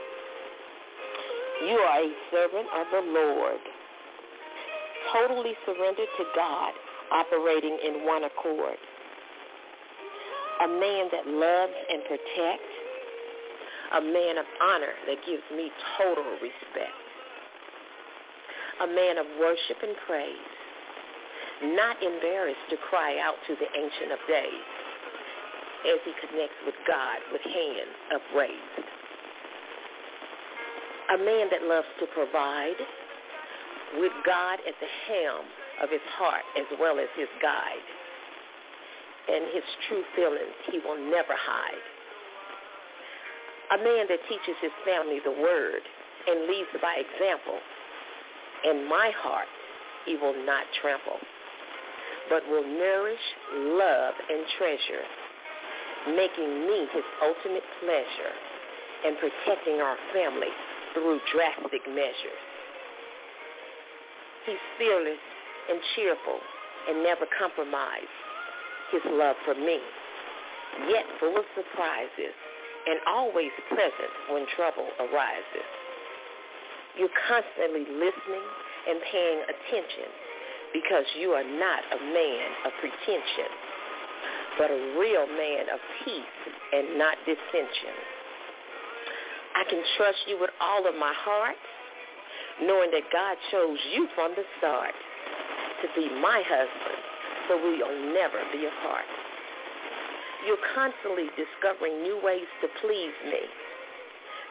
You 1.69 1.77
are 1.77 2.01
a 2.01 2.13
servant 2.31 2.67
of 2.75 2.87
the 2.91 3.13
Lord, 3.13 3.61
totally 5.13 5.55
surrendered 5.67 6.09
to 6.19 6.25
God, 6.35 6.73
operating 7.13 7.79
in 7.85 8.07
one 8.07 8.25
accord. 8.25 8.77
A 10.65 10.69
man 10.69 11.09
that 11.13 11.27
loves 11.27 11.73
and 11.91 12.03
protects. 12.05 12.75
A 13.99 14.01
man 14.01 14.39
of 14.39 14.47
honor 14.61 14.95
that 15.07 15.19
gives 15.27 15.43
me 15.55 15.71
total 15.99 16.25
respect. 16.41 16.99
A 18.83 18.87
man 18.87 19.19
of 19.19 19.27
worship 19.39 19.77
and 19.83 19.95
praise 20.07 20.51
not 21.63 22.03
embarrassed 22.03 22.67
to 22.71 22.77
cry 22.91 23.19
out 23.23 23.37
to 23.47 23.55
the 23.55 23.69
Ancient 23.79 24.11
of 24.11 24.19
Days 24.27 24.74
as 25.85 26.01
he 26.05 26.13
connects 26.25 26.57
with 26.65 26.75
God 26.89 27.19
with 27.33 27.43
hands 27.43 27.95
upraised. 28.13 28.89
A 31.13 31.19
man 31.21 31.53
that 31.53 31.63
loves 31.69 31.89
to 32.01 32.07
provide 32.17 32.81
with 34.01 34.13
God 34.25 34.59
at 34.65 34.75
the 34.81 34.91
helm 35.07 35.47
of 35.83 35.91
his 35.91 36.05
heart 36.17 36.45
as 36.57 36.65
well 36.81 36.99
as 36.99 37.09
his 37.17 37.29
guide. 37.43 37.87
And 39.29 39.45
his 39.53 39.65
true 39.89 40.05
feelings 40.17 40.57
he 40.73 40.81
will 40.81 40.99
never 40.99 41.33
hide. 41.33 41.85
A 43.73 43.79
man 43.83 44.05
that 44.09 44.21
teaches 44.29 44.57
his 44.61 44.73
family 44.85 45.21
the 45.25 45.33
word 45.33 45.81
and 46.29 46.49
leads 46.49 46.73
by 46.81 47.01
example. 47.01 47.61
In 48.65 48.89
my 48.89 49.13
heart 49.17 49.49
he 50.07 50.17
will 50.17 50.37
not 50.45 50.65
trample 50.81 51.21
but 52.29 52.47
will 52.49 52.65
nourish, 52.65 53.21
love, 53.77 54.15
and 54.31 54.45
treasure, 54.57 55.05
making 56.13 56.67
me 56.69 56.87
his 56.93 57.07
ultimate 57.23 57.65
pleasure 57.81 58.35
and 59.05 59.17
protecting 59.19 59.81
our 59.81 59.97
family 60.13 60.53
through 60.93 61.21
drastic 61.33 61.83
measures. 61.89 62.43
He's 64.47 64.61
fearless 64.79 65.21
and 65.71 65.81
cheerful 65.97 66.41
and 66.89 67.03
never 67.03 67.25
compromise 67.39 68.13
his 68.93 69.03
love 69.09 69.37
for 69.45 69.55
me, 69.55 69.81
yet 70.89 71.05
full 71.19 71.37
of 71.37 71.45
surprises 71.57 72.37
and 72.87 73.01
always 73.09 73.51
present 73.69 74.13
when 74.31 74.45
trouble 74.57 74.89
arises. 75.01 75.69
You're 76.99 77.17
constantly 77.27 77.89
listening 77.89 78.47
and 78.89 79.01
paying 79.11 79.41
attention 79.49 80.09
because 80.77 81.07
you 81.19 81.33
are 81.33 81.47
not 81.47 81.81
a 81.91 82.01
man 82.13 82.49
of 82.67 82.73
pretension, 82.79 83.51
but 84.59 84.71
a 84.71 84.81
real 84.99 85.27
man 85.27 85.67
of 85.73 85.81
peace 86.05 86.39
and 86.73 86.99
not 86.99 87.17
dissension. 87.27 87.95
I 89.55 89.63
can 89.71 89.83
trust 89.97 90.19
you 90.27 90.39
with 90.41 90.51
all 90.61 90.87
of 90.89 90.95
my 90.95 91.13
heart, 91.15 91.59
knowing 92.63 92.91
that 92.91 93.07
God 93.13 93.37
chose 93.51 93.79
you 93.95 94.09
from 94.15 94.35
the 94.35 94.45
start 94.59 94.95
to 95.83 95.87
be 95.95 96.11
my 96.21 96.43
husband, 96.47 97.01
so 97.49 97.59
we'll 97.59 98.15
never 98.15 98.43
be 98.53 98.67
apart. 98.67 99.07
You're 100.47 100.65
constantly 100.75 101.31
discovering 101.39 102.03
new 102.03 102.21
ways 102.23 102.49
to 102.63 102.69
please 102.81 103.15
me. 103.27 103.43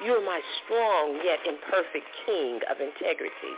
You're 0.03 0.23
my 0.25 0.41
strong 0.63 1.19
yet 1.23 1.39
imperfect 1.45 2.07
king 2.25 2.59
of 2.69 2.79
integrity 2.79 3.55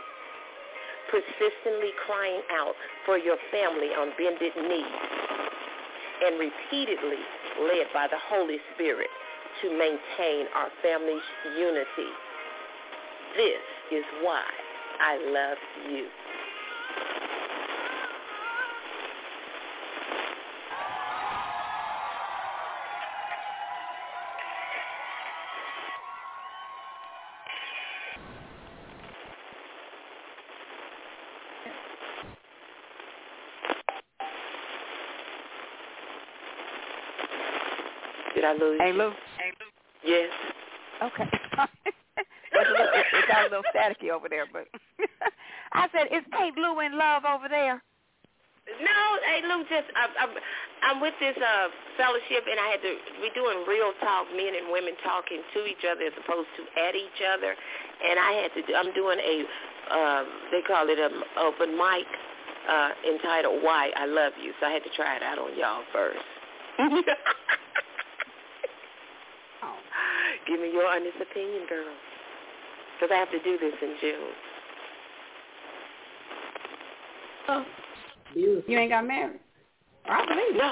persistently 1.06 1.94
crying 2.04 2.42
out 2.50 2.74
for 3.06 3.16
your 3.16 3.36
family 3.52 3.94
on 3.94 4.10
bended 4.18 4.50
knee 4.58 4.90
and 6.24 6.38
repeatedly 6.38 7.20
led 7.60 7.86
by 7.92 8.06
the 8.08 8.18
Holy 8.28 8.58
Spirit 8.74 9.10
to 9.62 9.70
maintain 9.70 10.46
our 10.54 10.68
family's 10.82 11.26
unity. 11.56 12.10
This 13.36 13.64
is 13.92 14.04
why 14.22 14.44
I 15.00 15.16
love 15.32 15.58
you. 15.90 16.06
Did 38.36 38.44
I 38.44 38.52
lose 38.52 38.76
Hey, 38.78 38.92
you? 38.92 39.00
Lou. 39.00 39.12
Yes. 40.04 40.28
Okay. 41.02 41.24
it's, 42.20 42.28
a 42.52 42.70
little, 42.70 42.92
it, 42.92 43.06
it 43.16 43.24
got 43.32 43.48
a 43.48 43.48
little 43.48 43.64
staticky 43.72 44.12
over 44.12 44.28
there, 44.28 44.44
but 44.52 44.68
I 45.72 45.88
said, 45.88 46.12
is 46.12 46.20
ain't 46.36 46.56
Lou 46.60 46.80
in 46.84 47.00
love 47.00 47.24
over 47.24 47.48
there? 47.48 47.80
No, 48.82 49.00
hey 49.30 49.46
Lou, 49.46 49.62
just 49.70 49.86
I, 49.94 50.10
I'm 50.20 50.32
I'm 50.82 50.98
with 51.00 51.14
this 51.22 51.38
uh 51.38 51.68
fellowship, 51.96 52.44
and 52.50 52.58
I 52.58 52.66
had 52.74 52.82
to 52.82 52.92
we 53.22 53.30
doing 53.30 53.62
real 53.64 53.94
talk, 54.02 54.26
men 54.34 54.58
and 54.58 54.68
women 54.74 54.92
talking 55.06 55.38
to 55.54 55.64
each 55.64 55.86
other 55.86 56.02
as 56.02 56.12
opposed 56.18 56.50
to 56.58 56.66
at 56.74 56.98
each 56.98 57.22
other, 57.22 57.54
and 57.54 58.18
I 58.18 58.32
had 58.42 58.50
to 58.58 58.66
do, 58.66 58.74
I'm 58.74 58.92
doing 58.92 59.22
a 59.22 59.46
um 59.94 60.26
they 60.50 60.66
call 60.66 60.90
it 60.90 60.98
a 60.98 61.08
open 61.38 61.78
mic 61.78 62.10
uh 62.68 62.90
entitled 63.06 63.62
Why 63.62 63.94
I 63.94 64.04
Love 64.10 64.34
You, 64.42 64.52
so 64.58 64.66
I 64.66 64.72
had 64.74 64.82
to 64.82 64.90
try 64.98 65.14
it 65.14 65.22
out 65.22 65.38
on 65.38 65.56
y'all 65.56 65.86
first. 65.94 66.26
Give 70.46 70.60
me 70.60 70.70
your 70.86 70.94
honest 70.94 71.18
opinion, 71.18 71.66
girl, 71.68 71.94
because 72.94 73.10
I 73.10 73.18
have 73.18 73.30
to 73.30 73.42
do 73.42 73.58
this 73.58 73.74
in 73.82 73.92
June. 74.00 74.32
Oh, 77.48 77.64
you, 78.34 78.62
you 78.66 78.78
ain't 78.78 78.90
got 78.90 79.06
married. 79.06 79.40
I 80.06 80.22
believe 80.26 80.54
No. 80.54 80.70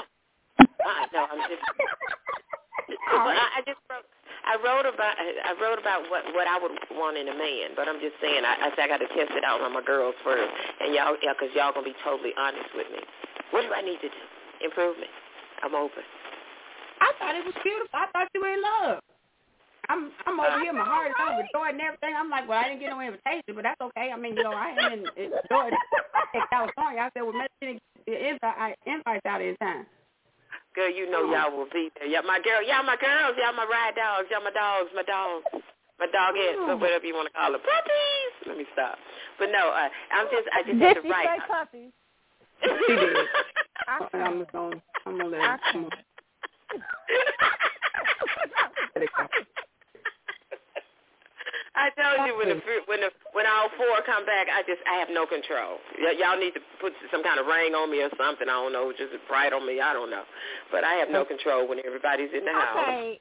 Uh, 0.59 1.05
no, 1.11 1.27
I'm 1.27 1.39
just. 1.51 1.59
I, 3.11 3.59
I 3.59 3.61
just 3.67 3.79
wrote. 3.91 4.07
I 4.45 4.55
wrote 4.63 4.87
about. 4.87 5.15
I 5.19 5.51
wrote 5.59 5.79
about 5.79 6.07
what 6.07 6.23
what 6.31 6.47
I 6.47 6.59
would 6.59 6.71
want 6.95 7.17
in 7.17 7.27
a 7.27 7.35
man, 7.35 7.75
but 7.75 7.87
I'm 7.87 7.99
just 7.99 8.15
saying. 8.21 8.43
I, 8.45 8.67
I 8.67 8.69
said 8.75 8.87
I 8.87 8.87
got 8.87 9.03
to 9.03 9.11
test 9.11 9.35
it 9.35 9.43
out 9.43 9.59
on 9.59 9.73
my 9.73 9.83
girls 9.83 10.15
first, 10.23 10.47
and 10.79 10.95
y'all, 10.95 11.17
yeah, 11.23 11.33
because 11.35 11.51
y'all 11.55 11.73
gonna 11.73 11.87
be 11.87 11.95
totally 12.03 12.31
honest 12.39 12.71
with 12.75 12.87
me. 12.91 12.99
What 13.51 13.67
do 13.67 13.73
I 13.75 13.81
need 13.81 13.99
to 13.99 14.07
do? 14.07 14.23
Improvement. 14.63 15.11
I'm 15.63 15.75
open. 15.75 16.03
I 17.01 17.11
thought 17.19 17.35
it 17.35 17.43
was 17.43 17.55
beautiful. 17.63 17.91
I 17.91 18.07
thought 18.13 18.27
you 18.31 18.39
were 18.39 18.53
in 18.53 18.61
love. 18.63 18.99
I'm 19.89 20.11
I'm 20.25 20.39
over 20.39 20.59
here. 20.61 20.73
My 20.73 20.85
heart 20.85 21.09
is 21.11 21.15
overjoyed 21.19 21.73
and 21.75 21.81
everything. 21.81 22.13
I'm 22.17 22.29
like, 22.29 22.47
well, 22.47 22.59
I 22.59 22.69
didn't 22.69 22.79
get 22.81 22.89
no 22.89 23.01
invitation, 23.01 23.53
but 23.53 23.63
that's 23.63 23.81
okay. 23.81 24.11
I 24.13 24.17
mean, 24.17 24.35
you 24.35 24.43
know, 24.43 24.53
I 24.53 24.69
haven't 24.73 25.07
enjoyed 25.17 25.73
in 26.33 26.41
California. 26.51 27.01
I 27.01 27.09
said, 27.13 27.21
well, 27.23 27.33
maybe 27.37 27.79
invite 28.07 28.77
invites 28.85 29.25
out 29.25 29.41
in 29.41 29.55
time. 29.57 29.85
Girl, 30.75 30.89
you 30.91 31.09
know 31.09 31.23
y'all 31.31 31.55
will 31.55 31.67
be 31.71 31.89
there. 31.97 32.07
Y'all 32.07 32.23
my 32.23 32.39
girl, 32.43 32.61
y'all 32.61 32.83
my 32.83 32.97
girls, 32.97 33.35
y'all 33.39 33.53
my 33.55 33.65
ride 33.65 33.95
dogs, 33.95 34.27
y'all 34.29 34.43
my 34.43 34.51
dogs, 34.51 34.89
my 34.95 35.03
dogs, 35.03 35.45
my 35.99 36.07
dogheads, 36.11 36.67
or 36.67 36.75
whatever 36.77 37.05
you 37.05 37.13
want 37.15 37.27
to 37.31 37.33
call 37.33 37.51
them. 37.51 37.61
Puppies. 37.61 38.33
Let 38.47 38.57
me 38.57 38.65
stop. 38.73 38.97
But 39.39 39.49
no, 39.51 39.69
uh, 39.71 39.89
I'm 40.11 40.27
just 40.31 40.47
I 40.51 40.63
just 40.67 40.79
Did 40.79 40.83
had 40.83 40.95
to 40.97 41.01
she 41.03 41.09
write. 41.11 41.27
say 41.27 41.39
puppies? 41.47 41.91
She 42.63 42.95
did. 42.95 43.17
I'm 43.87 44.45
gonna 44.51 44.81
I'm 45.05 45.17
gonna 45.17 45.29
let 45.29 45.41
her. 45.41 45.59
I'm 45.73 45.85
it 48.95 49.09
go. 49.17 49.25
I 51.75 51.91
told 51.91 52.23
you 52.27 52.33
when 52.39 52.47
the 52.49 52.59
when 52.87 52.99
the 53.03 53.11
when 53.35 53.45
all 53.45 53.67
four 53.75 53.99
come 54.07 54.25
back, 54.25 54.47
I 54.47 54.63
just 54.63 54.79
I 54.87 54.95
have 54.95 55.11
no 55.11 55.27
control. 55.27 55.83
Y- 55.99 56.15
y'all 56.15 56.39
need 56.39 56.55
to 56.55 56.63
put 56.79 56.95
some 57.11 57.21
kind 57.23 57.39
of 57.39 57.45
ring 57.45 57.75
on 57.75 57.91
me 57.91 57.99
or 57.99 58.09
something. 58.15 58.47
I 58.47 58.55
don't 58.55 58.71
know, 58.71 58.91
just 58.95 59.11
bright 59.27 59.51
on 59.51 59.67
me. 59.67 59.81
I 59.83 59.91
don't 59.91 60.09
know, 60.09 60.23
but 60.71 60.83
I 60.87 60.95
have 61.03 61.11
no 61.11 61.25
control 61.25 61.67
when 61.67 61.79
everybody's 61.83 62.31
in 62.31 62.47
the 62.47 62.55
house. 62.55 62.79
Okay. 62.79 63.19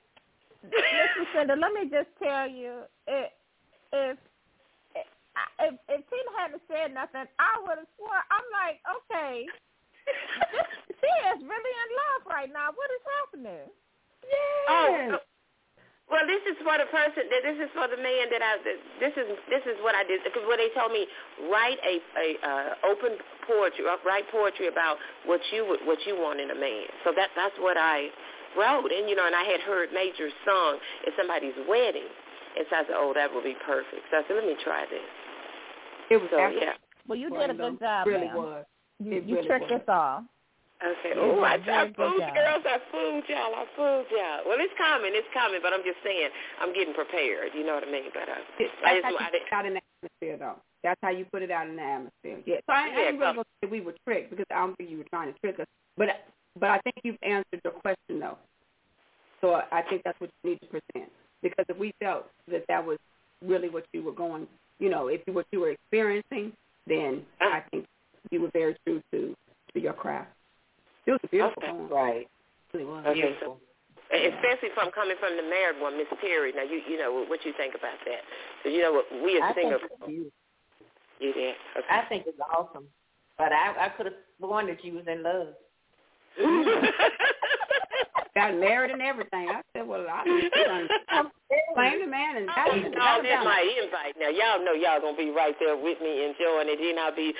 Listen, 0.64 1.26
Cinda, 1.34 1.54
let 1.58 1.74
me 1.74 1.90
just 1.90 2.08
tell 2.22 2.48
you, 2.48 2.86
if 3.06 3.30
if 3.92 4.16
if, 5.58 5.74
if 5.90 6.00
Tina 6.06 6.30
hadn't 6.38 6.62
said 6.70 6.94
nothing, 6.94 7.26
I 7.42 7.58
would 7.66 7.78
have 7.82 7.90
sworn. 7.98 8.22
I'm 8.30 8.46
like, 8.54 8.78
okay, 8.86 9.44
this, 10.54 10.68
she 10.94 11.10
is 11.34 11.38
really 11.42 11.74
in 11.74 11.90
love 12.06 12.22
right 12.30 12.50
now. 12.54 12.70
What 12.70 12.88
is 12.94 13.02
happening? 13.18 13.66
Oh, 14.70 15.18
well, 16.10 16.24
this 16.28 16.42
is 16.44 16.56
for 16.60 16.76
the 16.76 16.86
person. 16.92 17.26
This 17.32 17.58
is 17.64 17.70
for 17.72 17.88
the 17.88 17.96
man 17.96 18.28
that 18.30 18.42
I. 18.44 18.60
This 19.00 19.14
is 19.16 19.28
this 19.48 19.64
is 19.64 19.76
what 19.80 19.94
I 19.96 20.04
did 20.04 20.20
because 20.24 20.44
when 20.46 20.58
they 20.60 20.68
told 20.76 20.92
me 20.92 21.06
write 21.50 21.80
a 21.80 21.94
a 22.20 22.28
uh, 22.44 22.70
open 22.90 23.16
poetry, 23.48 23.84
uh, 23.88 23.96
write 24.04 24.28
poetry 24.30 24.68
about 24.68 24.96
what 25.24 25.40
you 25.52 25.64
would 25.64 25.80
what 25.88 25.98
you 26.06 26.14
want 26.20 26.40
in 26.40 26.50
a 26.52 26.58
man. 26.58 26.86
So 27.04 27.12
that 27.16 27.30
that's 27.34 27.56
what 27.58 27.76
I 27.80 28.08
wrote, 28.56 28.92
and 28.92 29.08
you 29.08 29.16
know, 29.16 29.26
and 29.26 29.34
I 29.34 29.44
had 29.44 29.60
heard 29.64 29.90
Major's 29.92 30.32
song 30.44 30.78
at 31.06 31.12
somebody's 31.16 31.56
wedding, 31.68 32.06
and 32.56 32.66
so 32.70 32.76
I 32.76 32.82
said, 32.86 32.94
oh, 32.94 33.12
that 33.16 33.32
would 33.34 33.42
be 33.42 33.56
perfect. 33.66 34.04
So 34.12 34.18
I 34.18 34.22
said, 34.28 34.36
let 34.36 34.46
me 34.46 34.54
try 34.62 34.84
this. 34.86 35.02
It 36.10 36.16
was 36.22 36.28
So 36.30 36.38
after- 36.38 36.58
yeah. 36.58 36.72
Well, 37.08 37.18
you 37.18 37.30
did 37.30 37.50
a 37.50 37.54
good 37.54 37.80
job, 37.80 38.06
really 38.06 38.26
ma'am. 38.28 38.36
was. 38.36 38.64
You, 39.00 39.12
It 39.18 39.24
you 39.24 39.34
really 39.36 39.48
tricked 39.48 39.70
was. 39.72 39.80
us 39.80 39.88
all. 39.88 40.24
Okay. 40.82 41.14
You 41.14 41.38
Oh, 41.38 41.40
I, 41.46 41.54
I 41.54 41.86
fooled 41.94 42.18
girls. 42.34 42.64
I 42.66 42.78
fooled 42.90 43.24
y'all. 43.30 43.54
I 43.54 43.64
fooled 43.76 44.06
y'all. 44.10 44.42
Well, 44.44 44.58
it's 44.60 44.74
coming. 44.76 45.12
It's 45.14 45.28
coming. 45.32 45.60
But 45.62 45.72
I'm 45.72 45.84
just 45.86 46.02
saying, 46.04 46.28
I'm 46.60 46.74
getting 46.74 46.92
prepared. 46.94 47.54
You 47.54 47.64
know 47.64 47.74
what 47.78 47.86
I 47.86 47.90
mean? 47.90 48.10
But 48.12 48.28
uh, 48.28 48.42
I 48.84 48.98
just, 49.00 49.06
how 49.06 49.16
I 49.16 49.30
didn't. 49.30 49.48
put 49.48 49.48
it 49.48 49.52
out 49.54 49.66
in 49.66 49.74
the 49.78 49.82
atmosphere, 50.02 50.36
though. 50.36 50.58
That's 50.82 51.00
how 51.00 51.10
you 51.10 51.24
put 51.32 51.40
it 51.42 51.50
out 51.50 51.68
in 51.68 51.76
the 51.76 51.82
atmosphere. 51.82 52.38
Yeah. 52.44 52.60
So 52.68 52.72
I, 52.74 52.90
I 52.92 52.92
Yeah, 52.92 53.08
ain't 53.08 53.18
really 53.18 53.32
come- 53.32 53.36
gonna 53.36 53.56
say 53.62 53.68
we 53.70 53.80
were 53.80 53.94
tricked 54.04 54.30
because 54.30 54.46
I 54.50 54.60
don't 54.60 54.76
think 54.76 54.90
you 54.90 54.98
were 54.98 55.08
trying 55.08 55.32
to 55.32 55.38
trick 55.40 55.58
us. 55.60 55.66
But 55.96 56.08
but 56.60 56.68
I 56.70 56.78
think 56.84 56.96
you've 57.02 57.22
answered 57.22 57.60
your 57.64 57.72
question 57.80 58.20
though. 58.20 58.36
So 59.40 59.62
I 59.72 59.80
think 59.88 60.02
that's 60.04 60.20
what 60.20 60.30
you 60.42 60.50
need 60.50 60.60
to 60.60 60.66
present. 60.66 61.10
Because 61.42 61.64
if 61.68 61.78
we 61.78 61.92
felt 62.00 62.26
that 62.50 62.64
that 62.68 62.84
was 62.84 62.98
really 63.44 63.68
what 63.70 63.84
you 63.92 64.02
were 64.02 64.12
going, 64.12 64.46
you 64.78 64.90
know, 64.90 65.08
if 65.08 65.20
you 65.26 65.32
what 65.32 65.46
you 65.52 65.60
were 65.60 65.70
experiencing, 65.70 66.52
then 66.86 67.22
I 67.40 67.62
think 67.70 67.86
you 68.30 68.42
were 68.42 68.50
very 68.52 68.76
true 68.84 69.02
to 69.12 69.34
to 69.72 69.80
your 69.80 69.92
craft. 69.94 70.30
It 71.06 71.10
was 71.12 71.20
a 71.24 71.28
beautiful 71.28 71.62
Okay. 71.62 71.72
poem. 71.72 71.88
Right. 71.88 72.28
It 72.72 72.84
was. 72.86 73.04
Okay. 73.06 73.36
So, 73.40 73.58
especially 74.12 74.70
from 74.74 74.90
coming 74.92 75.16
from 75.20 75.36
the 75.36 75.42
married 75.42 75.80
one, 75.80 75.96
Miss 75.96 76.08
Perry. 76.20 76.52
Now, 76.52 76.62
you 76.62 76.80
you 76.88 76.98
know 76.98 77.24
what 77.28 77.44
you 77.44 77.52
think 77.56 77.74
about 77.74 77.98
that? 78.04 78.22
So 78.62 78.68
you 78.68 78.82
know 78.82 78.92
what 78.92 79.06
we 79.22 79.40
I 79.40 79.50
as 79.50 79.54
think 79.54 79.72
it's 79.72 79.84
beautiful. 80.06 80.32
You 81.20 81.32
did. 81.32 81.54
Okay. 81.76 81.86
I 81.90 82.04
think 82.08 82.24
it's 82.26 82.38
awesome. 82.56 82.86
But 83.38 83.52
I 83.52 83.86
I 83.86 83.88
could 83.90 84.06
have 84.06 84.14
sworn 84.38 84.66
that 84.68 84.84
you 84.84 84.94
was 84.94 85.06
in 85.06 85.22
love. 85.22 85.54
Got 88.34 88.58
married 88.58 88.90
and 88.90 89.00
everything. 89.00 89.46
I 89.48 89.62
said, 89.72 89.86
well, 89.86 90.04
I 90.10 90.24
done 90.26 90.88
claim 91.74 92.00
the 92.04 92.06
man 92.10 92.36
and 92.36 92.48
that, 92.48 92.66
No, 92.66 92.82
that 92.90 93.22
this 93.22 93.44
my 93.46 93.62
invite. 93.78 94.18
Now 94.18 94.26
y'all 94.28 94.58
know 94.64 94.72
y'all 94.74 95.00
gonna 95.00 95.16
be 95.16 95.30
right 95.30 95.54
there 95.60 95.76
with 95.76 96.00
me 96.02 96.24
enjoying 96.26 96.66
it. 96.66 96.82
Then 96.82 96.98
I'll 96.98 97.14
be, 97.14 97.30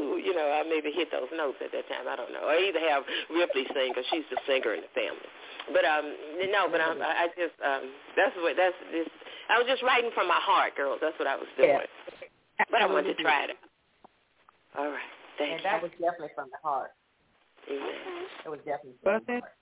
woo, 0.00 0.16
you 0.20 0.34
know, 0.34 0.46
I 0.52 0.62
maybe 0.68 0.92
hit 0.92 1.08
those 1.10 1.28
notes 1.34 1.58
at 1.64 1.72
that 1.72 1.88
time. 1.88 2.04
I 2.08 2.16
don't 2.16 2.32
know. 2.32 2.44
Or 2.48 2.54
either 2.54 2.80
have 2.88 3.02
Ripley 3.32 3.64
sing 3.72 3.92
because 3.94 4.04
she's 4.12 4.26
the 4.30 4.38
singer 4.46 4.74
in 4.76 4.82
the 4.84 4.92
family. 4.94 5.28
But 5.72 5.84
um, 5.84 6.06
no, 6.52 6.68
but 6.70 6.80
I, 6.80 6.92
I 6.94 7.26
just 7.34 7.56
um, 7.64 7.90
that's 8.16 8.34
what 8.38 8.54
that's 8.56 8.76
this. 8.92 9.08
I 9.50 9.58
was 9.58 9.66
just 9.66 9.82
writing 9.82 10.10
from 10.14 10.28
my 10.28 10.38
heart, 10.38 10.76
girls. 10.76 10.98
That's 11.02 11.18
what 11.18 11.26
I 11.26 11.36
was 11.36 11.48
doing. 11.56 11.70
Yeah. 11.70 12.64
But 12.70 12.82
I 12.82 12.86
wanted 12.86 13.16
to 13.16 13.22
try 13.22 13.44
it. 13.50 13.56
All 14.78 14.86
right, 14.90 15.10
thank 15.38 15.52
And 15.58 15.64
that 15.64 15.82
was 15.82 15.90
definitely 15.98 16.30
from 16.34 16.48
the 16.52 16.60
heart. 16.62 16.90
you. 17.68 17.76
Amen. 17.76 18.28
It 18.44 18.48
was 18.48 18.60
definitely 18.64 18.94
Well, 19.04 19.18
from 19.18 19.24
the 19.26 19.32
since, 19.32 19.42
heart. 19.42 19.54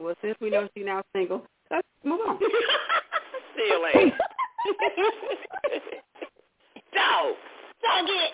well, 0.00 0.14
since 0.22 0.36
we 0.40 0.50
know 0.50 0.68
she's 0.76 0.86
now 0.86 1.02
single, 1.12 1.46
let's 1.70 1.86
move 2.04 2.20
on. 2.26 2.38
Still 3.54 3.82
ain't. 3.94 4.14
Dog, 6.94 7.34
dog 7.82 8.06
it. 8.08 8.32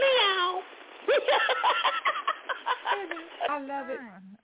Meow. 0.00 0.62
I 3.48 3.60
love 3.60 3.90
it. 3.90 3.98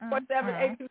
Four 0.08 0.20
seven 0.28 0.54
eight 0.56 0.78
two 0.78 0.88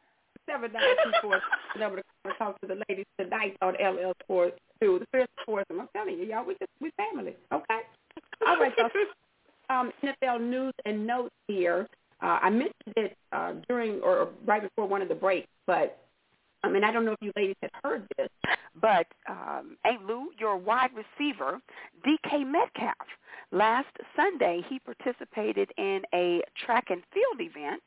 seven 0.49 0.71
nine 0.73 0.83
two 1.03 1.11
four. 1.21 1.41
Number 1.77 1.97
to 1.97 2.03
come 2.03 2.31
and 2.31 2.37
talk 2.37 2.61
to 2.61 2.67
the 2.67 2.81
ladies 2.89 3.05
tonight 3.19 3.55
on 3.61 3.73
LL 3.73 4.13
Sports 4.23 4.57
Two, 4.81 4.99
the 4.99 5.05
first 5.11 5.29
sports. 5.41 5.69
I'm 5.69 5.87
telling 5.95 6.17
you, 6.17 6.25
y'all, 6.25 6.45
we 6.45 6.53
just 6.53 6.71
we 6.81 6.91
family. 6.97 7.35
Okay. 7.51 7.81
All 8.47 8.57
right, 8.57 8.71
so 8.77 8.89
um, 9.73 9.91
NFL 10.03 10.41
news 10.41 10.73
and 10.85 11.07
notes 11.07 11.33
here. 11.47 11.87
Uh, 12.21 12.39
I 12.41 12.49
mentioned 12.49 12.93
it 12.95 13.17
uh, 13.31 13.53
during 13.67 14.01
or 14.01 14.29
right 14.45 14.61
before 14.61 14.87
one 14.87 15.01
of 15.01 15.09
the 15.09 15.15
breaks, 15.15 15.47
but 15.67 16.04
I 16.65 16.69
mean 16.71 16.83
I 16.83 16.91
don't 16.91 17.05
know 17.05 17.13
if 17.13 17.21
you 17.21 17.31
ladies 17.35 17.55
had 17.61 17.71
heard 17.83 18.07
this. 18.17 18.29
But 18.81 19.07
um, 19.29 19.77
Aunt 19.85 20.05
Lou, 20.05 20.29
your 20.37 20.57
wide 20.57 20.91
receiver, 20.93 21.59
DK 22.05 22.45
Metcalf, 22.45 23.07
last 23.51 23.87
Sunday 24.15 24.61
he 24.69 24.79
participated 24.79 25.71
in 25.77 26.01
a 26.13 26.41
track 26.65 26.85
and 26.89 27.01
field 27.13 27.39
event. 27.49 27.81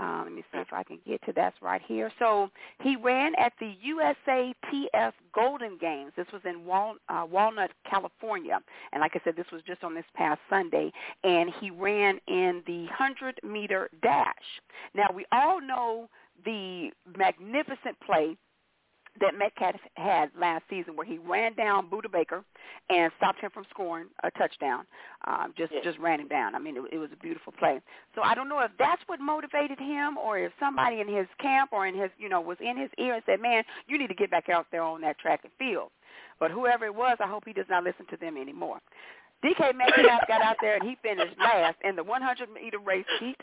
Um, 0.00 0.22
let 0.24 0.32
me 0.32 0.42
see 0.50 0.58
if 0.58 0.72
I 0.72 0.82
can 0.84 1.00
get 1.06 1.22
to 1.26 1.34
that 1.34 1.52
right 1.60 1.82
here. 1.86 2.10
So 2.18 2.48
he 2.80 2.96
ran 2.96 3.34
at 3.38 3.52
the 3.60 3.74
USATF 3.86 5.12
Golden 5.34 5.76
Games. 5.76 6.12
This 6.16 6.26
was 6.32 6.40
in 6.46 6.64
Wal- 6.64 6.96
uh, 7.10 7.26
Walnut, 7.30 7.72
California, 7.88 8.58
and 8.92 9.02
like 9.02 9.12
I 9.14 9.20
said, 9.22 9.36
this 9.36 9.44
was 9.52 9.60
just 9.66 9.84
on 9.84 9.94
this 9.94 10.06
past 10.14 10.40
Sunday. 10.48 10.90
And 11.24 11.50
he 11.60 11.70
ran 11.70 12.18
in 12.26 12.62
the 12.66 12.86
hundred 12.86 13.38
meter 13.42 13.90
dash. 14.02 14.62
Now 14.94 15.08
we 15.14 15.26
all 15.30 15.60
know 15.60 16.08
the 16.44 16.90
magnificent 17.16 17.98
play 18.04 18.36
that 19.20 19.36
Metcalf 19.38 19.76
had 19.94 20.30
last 20.38 20.64
season, 20.70 20.96
where 20.96 21.06
he 21.06 21.18
ran 21.18 21.54
down 21.54 21.90
Budda 21.90 22.10
Baker 22.10 22.44
and 22.88 23.12
stopped 23.18 23.40
him 23.40 23.50
from 23.52 23.64
scoring 23.68 24.06
a 24.24 24.30
touchdown. 24.30 24.84
Um, 25.26 25.52
just 25.56 25.72
just 25.84 25.98
ran 25.98 26.20
him 26.20 26.28
down. 26.28 26.54
I 26.54 26.58
mean, 26.58 26.76
it, 26.76 26.82
it 26.94 26.98
was 26.98 27.10
a 27.12 27.22
beautiful 27.22 27.52
play. 27.58 27.80
So 28.14 28.22
I 28.22 28.34
don't 28.34 28.48
know 28.48 28.60
if 28.60 28.70
that's 28.78 29.02
what 29.06 29.20
motivated 29.20 29.78
him, 29.78 30.16
or 30.16 30.38
if 30.38 30.52
somebody 30.58 31.00
in 31.00 31.08
his 31.08 31.26
camp 31.40 31.70
or 31.72 31.86
in 31.86 31.94
his 31.94 32.10
you 32.18 32.28
know 32.28 32.40
was 32.40 32.56
in 32.60 32.78
his 32.78 32.90
ear 32.98 33.14
and 33.14 33.22
said, 33.26 33.40
"Man, 33.40 33.64
you 33.86 33.98
need 33.98 34.08
to 34.08 34.14
get 34.14 34.30
back 34.30 34.48
out 34.48 34.66
there 34.72 34.82
on 34.82 35.02
that 35.02 35.18
track 35.18 35.40
and 35.44 35.52
field." 35.58 35.90
But 36.40 36.50
whoever 36.50 36.86
it 36.86 36.94
was, 36.94 37.18
I 37.20 37.28
hope 37.28 37.44
he 37.46 37.52
does 37.52 37.66
not 37.68 37.84
listen 37.84 38.06
to 38.10 38.16
them 38.16 38.36
anymore. 38.36 38.80
DK 39.44 39.74
Metcalf 39.74 40.22
got 40.28 40.40
out 40.40 40.56
there 40.60 40.74
and 40.76 40.84
he 40.84 40.96
finished 41.02 41.36
last 41.38 41.76
in 41.84 41.96
the 41.96 42.04
100 42.04 42.48
meter 42.52 42.78
race 42.78 43.04
heat. 43.18 43.36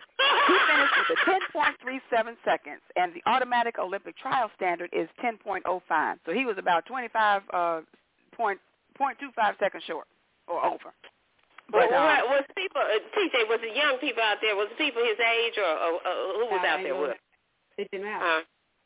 He 0.48 0.58
finished 0.72 0.94
with 1.10 1.20
a 1.20 1.58
10.37 1.60 2.36
seconds, 2.46 2.82
and 2.96 3.14
the 3.14 3.22
automatic 3.30 3.78
Olympic 3.80 4.18
trial 4.18 4.50
standard 4.56 4.90
is 4.94 5.10
10.05. 5.24 6.16
So 6.26 6.32
he 6.34 6.46
was 6.46 6.58
about 6.58 6.86
25 6.86 7.42
uh, 7.52 7.82
point 8.36 8.60
point 8.98 9.18
two 9.20 9.30
five 9.36 9.56
seconds 9.60 9.84
short 9.86 10.08
or 10.48 10.64
over. 10.66 10.94
But 11.72 11.90
But, 11.90 11.94
uh, 11.94 12.22
what 12.26 12.30
was 12.30 12.44
people? 12.56 12.82
Uh, 12.82 13.00
TJ, 13.14 13.48
was 13.48 13.60
it 13.62 13.76
young 13.76 13.98
people 14.00 14.24
out 14.24 14.38
there? 14.42 14.56
Was 14.56 14.70
it 14.72 14.78
people 14.78 15.04
his 15.04 15.20
age, 15.20 15.54
or, 15.58 15.64
or, 15.64 15.92
or 16.02 16.34
who 16.40 16.46
was 16.50 16.62
I 16.64 16.68
out 16.68 16.84
there 16.84 16.96
with? 17.00 17.18
It 17.78 17.90
didn't 17.92 18.06
matter. 18.06 18.26
Huh? 18.26 18.42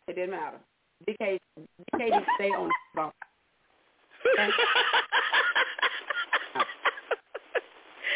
It 0.07 0.15
didn't 0.15 0.31
matter. 0.31 0.57
DK 1.07 1.39
DK 1.93 1.99
needs 1.99 2.15
to 2.15 2.25
stay 2.35 2.49
on 2.49 2.67
the 2.67 2.73
ball. 2.95 3.13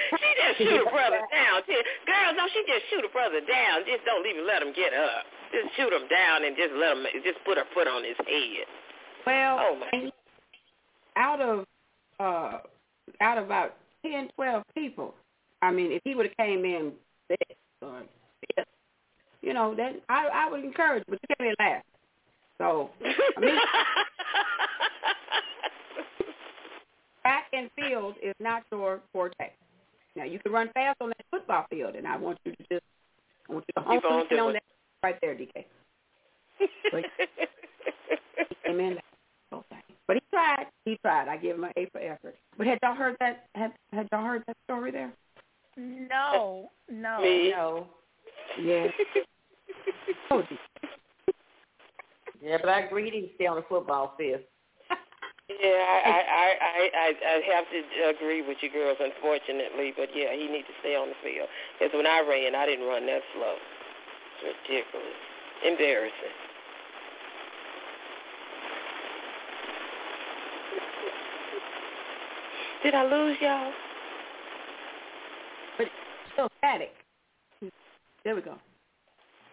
She 0.10 0.30
just 0.40 0.58
shoot 0.58 0.82
a 0.88 0.90
brother 0.96 1.22
down. 1.32 1.62
Girls, 1.68 2.34
no, 2.38 2.46
she 2.54 2.64
just 2.68 2.86
shoot 2.90 3.04
a 3.04 3.12
brother 3.12 3.42
down. 3.42 3.84
Just 3.86 4.06
don't 4.06 4.26
even 4.28 4.46
let 4.48 4.62
him 4.62 4.72
get 4.74 4.94
up. 4.94 5.24
Just 5.52 5.76
shoot 5.76 5.92
him 5.92 6.08
down 6.10 6.46
and 6.46 6.56
just 6.56 6.74
let 6.76 6.96
him. 6.98 7.04
Just 7.24 7.40
put 7.46 7.58
her 7.58 7.66
foot 7.74 7.88
on 7.88 8.04
his 8.04 8.18
head. 8.18 8.66
Well, 9.26 9.60
Oh 9.60 9.76
my. 9.80 10.12
out 11.16 11.42
of 11.42 11.66
uh 12.20 12.60
out 13.22 13.38
of 13.38 13.46
about 13.46 13.76
ten, 14.06 14.30
twelve 14.36 14.64
people, 14.76 15.14
I 15.62 15.72
mean, 15.72 15.92
if 15.92 16.02
he 16.04 16.16
would 16.16 16.28
have 16.28 16.38
came 16.38 16.64
in 16.66 16.94
this 17.30 17.38
or 17.82 18.04
this, 18.56 18.66
you 19.42 19.54
know, 19.54 19.74
then 19.76 20.02
I 20.10 20.28
I 20.28 20.50
would 20.52 20.64
encourage, 20.64 21.04
but 21.10 21.20
you 21.30 21.46
in 21.48 21.56
last. 21.60 21.86
So 22.58 22.90
I 23.04 23.40
mean, 23.40 23.56
track 27.22 27.46
and 27.54 27.70
field 27.76 28.16
is 28.24 28.34
not 28.40 28.64
your 28.72 29.02
forte. 29.14 29.52
Now 30.18 30.24
you 30.24 30.40
can 30.40 30.52
run 30.52 30.70
fast 30.74 30.98
on 31.00 31.10
that 31.10 31.26
football 31.30 31.68
field, 31.70 31.96
and 31.96 32.08
I 32.08 32.18
want 32.18 32.40
you 32.44 32.52
to 32.52 32.58
just 32.72 32.84
I 33.48 33.54
want 33.54 33.66
you 33.68 33.82
to 33.82 33.88
hone 33.88 34.02
Keep 34.02 34.12
on 34.12 34.28
in 34.32 34.40
on 34.40 34.54
that 34.54 34.64
right 35.04 35.16
there, 35.22 35.36
DK. 35.36 35.66
But 36.92 37.04
he 38.50 38.56
came 38.66 38.80
in. 38.80 38.98
But 40.08 40.16
he 40.16 40.22
tried. 40.32 40.66
He 40.86 40.98
tried. 41.04 41.28
I 41.28 41.38
give 41.38 41.58
him 41.58 41.66
an 41.66 41.72
A 41.78 41.88
for 41.92 42.00
effort. 42.00 42.36
But 42.58 42.66
had 42.66 42.80
y'all 42.82 42.96
heard 42.96 43.16
that? 43.20 43.46
Had, 43.54 43.74
had 43.94 44.08
y'all 44.12 44.24
heard 44.24 44.44
that 44.48 44.58
story 44.66 44.90
there? 44.90 45.14
No, 45.76 46.72
no, 46.90 47.22
Me? 47.22 47.52
no. 47.52 47.88
Yeah. 48.60 48.88
oh. 50.32 50.42
Yeah, 52.42 52.58
but 52.60 52.70
I 52.70 52.82
agree 52.82 53.06
he 53.06 53.12
needs 53.12 53.28
to 53.30 53.36
stay 53.36 53.46
on 53.46 53.58
the 53.58 53.66
football 53.70 54.16
field. 54.18 54.42
Yeah, 55.50 55.56
I, 55.56 55.96
I, 56.04 56.48
I, 56.60 56.90
I, 56.92 57.10
I 57.24 57.56
have 57.56 57.66
to 57.72 58.10
agree 58.10 58.42
with 58.46 58.58
you 58.62 58.70
girls, 58.70 58.98
unfortunately. 59.00 59.94
But 59.96 60.10
yeah, 60.14 60.36
he 60.36 60.48
needs 60.52 60.68
to 60.68 60.74
stay 60.82 60.96
on 60.96 61.08
the 61.08 61.16
field. 61.24 61.48
Because 61.80 61.94
when 61.96 62.06
I 62.06 62.20
ran, 62.20 62.54
I 62.54 62.66
didn't 62.66 62.86
run 62.86 63.06
that 63.06 63.22
slow. 63.34 63.56
It's 64.44 64.58
ridiculous, 64.68 65.16
embarrassing. 65.66 66.36
Did 72.84 72.94
I 72.94 73.06
lose 73.06 73.38
y'all? 73.40 73.72
But 75.78 75.88
still 76.34 76.50
static. 76.60 76.92
There 78.26 78.36
we 78.36 78.42
go. 78.42 78.56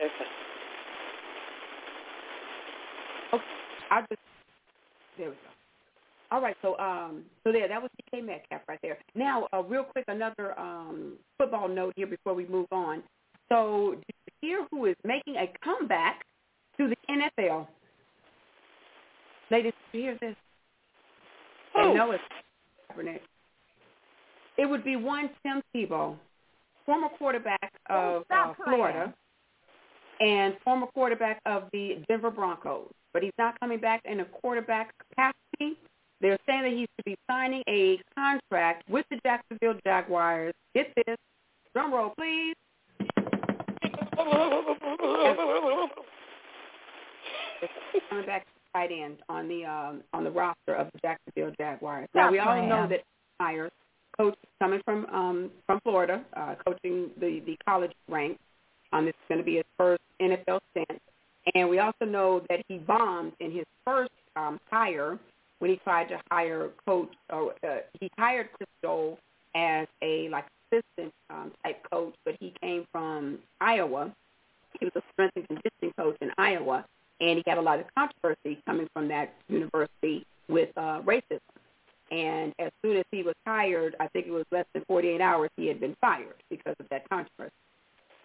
Okay. 0.00 0.12
Okay. 3.32 3.44
I 3.90 4.00
just 4.00 4.20
there 5.16 5.30
we 5.30 5.36
go. 5.36 5.53
All 6.34 6.40
right, 6.40 6.56
so 6.62 6.76
um, 6.78 7.22
so 7.44 7.52
there, 7.52 7.68
that 7.68 7.80
was 7.80 7.92
DK 8.12 8.26
Metcalf 8.26 8.62
right 8.66 8.80
there. 8.82 8.98
Now, 9.14 9.46
uh, 9.54 9.62
real 9.62 9.84
quick, 9.84 10.04
another 10.08 10.58
um, 10.58 11.12
football 11.38 11.68
note 11.68 11.92
here 11.94 12.08
before 12.08 12.34
we 12.34 12.44
move 12.48 12.66
on. 12.72 13.04
So, 13.48 13.94
hear 14.40 14.66
who 14.72 14.86
is 14.86 14.96
making 15.04 15.36
a 15.36 15.46
comeback 15.64 16.26
to 16.76 16.88
the 16.88 16.96
NFL? 17.08 17.68
Ladies, 19.52 19.74
did 19.92 19.98
you 19.98 20.04
hear 20.06 20.18
this? 20.20 20.34
I 21.76 21.92
know 21.92 22.10
it's. 22.10 22.24
It 24.58 24.68
would 24.68 24.82
be 24.82 24.96
one 24.96 25.30
Tim 25.44 25.62
Tebow, 25.72 26.16
former 26.84 27.10
quarterback 27.16 27.74
of 27.88 28.24
uh. 28.34 28.54
Florida, 28.64 29.14
and 30.18 30.56
former 30.64 30.88
quarterback 30.88 31.40
of 31.46 31.68
the 31.72 32.02
Denver 32.08 32.32
Broncos. 32.32 32.90
But 33.12 33.22
he's 33.22 33.30
not 33.38 33.60
coming 33.60 33.78
back 33.78 34.02
in 34.04 34.18
a 34.18 34.24
quarterback 34.24 34.92
capacity. 34.98 35.78
They're 36.20 36.38
saying 36.46 36.62
that 36.62 36.72
he 36.72 36.86
should 36.96 37.04
be 37.04 37.16
signing 37.28 37.62
a 37.68 38.00
contract 38.14 38.88
with 38.88 39.04
the 39.10 39.18
Jacksonville 39.24 39.78
Jaguars. 39.84 40.54
Get 40.74 40.92
this, 40.94 41.16
drum 41.74 41.92
roll, 41.92 42.12
please. 42.16 42.54
coming 48.08 48.26
back 48.26 48.44
to 48.44 48.50
tight 48.72 48.90
end 48.92 49.18
on 49.28 49.48
the 49.48 49.64
um, 49.64 50.02
on 50.12 50.24
the 50.24 50.30
roster 50.30 50.74
of 50.74 50.88
the 50.92 50.98
Jacksonville 51.00 51.52
Jaguars. 51.58 52.08
Now 52.14 52.30
we 52.30 52.38
all 52.38 52.66
know 52.66 52.86
that 52.88 53.00
Meyer's, 53.40 53.72
coach 54.16 54.36
coming 54.60 54.80
from 54.84 55.06
um, 55.06 55.50
from 55.66 55.80
Florida, 55.82 56.24
uh, 56.36 56.54
coaching 56.64 57.10
the 57.20 57.42
the 57.46 57.56
college 57.64 57.92
ranks. 58.08 58.40
Um, 58.92 59.06
this 59.06 59.14
is 59.14 59.28
going 59.28 59.38
to 59.38 59.44
be 59.44 59.56
his 59.56 59.64
first 59.76 60.02
NFL 60.20 60.60
stint, 60.70 61.00
and 61.54 61.68
we 61.68 61.80
also 61.80 62.04
know 62.04 62.42
that 62.48 62.60
he 62.68 62.78
bombed 62.78 63.32
in 63.40 63.50
his 63.50 63.64
first 63.84 64.12
um, 64.36 64.60
hire 64.70 65.18
when 65.58 65.70
he 65.70 65.76
tried 65.78 66.08
to 66.08 66.20
hire 66.30 66.70
coach. 66.86 67.12
Or, 67.30 67.54
uh, 67.66 67.78
he 68.00 68.10
hired 68.18 68.48
Chris 68.52 68.68
Doyle 68.82 69.18
as 69.54 69.86
a 70.02 70.28
like 70.30 70.46
assistant 70.72 71.12
um, 71.30 71.52
type 71.64 71.84
coach, 71.90 72.14
but 72.24 72.36
he 72.40 72.52
came 72.60 72.86
from 72.92 73.38
Iowa. 73.60 74.12
He 74.78 74.86
was 74.86 74.92
a 74.96 75.02
strength 75.12 75.36
and 75.36 75.46
conditioning 75.46 75.92
coach 75.96 76.16
in 76.20 76.30
Iowa, 76.36 76.84
and 77.20 77.38
he 77.38 77.44
had 77.46 77.58
a 77.58 77.62
lot 77.62 77.78
of 77.78 77.86
controversy 77.96 78.60
coming 78.66 78.88
from 78.92 79.08
that 79.08 79.34
university 79.48 80.26
with 80.48 80.70
uh, 80.76 81.00
racism. 81.02 81.40
And 82.10 82.52
as 82.58 82.70
soon 82.82 82.96
as 82.96 83.04
he 83.10 83.22
was 83.22 83.34
hired, 83.46 83.96
I 83.98 84.08
think 84.08 84.26
it 84.26 84.30
was 84.30 84.44
less 84.52 84.66
than 84.74 84.84
48 84.86 85.20
hours, 85.20 85.50
he 85.56 85.66
had 85.66 85.80
been 85.80 85.96
fired 86.00 86.34
because 86.50 86.74
of 86.78 86.86
that 86.90 87.08
controversy. 87.08 87.52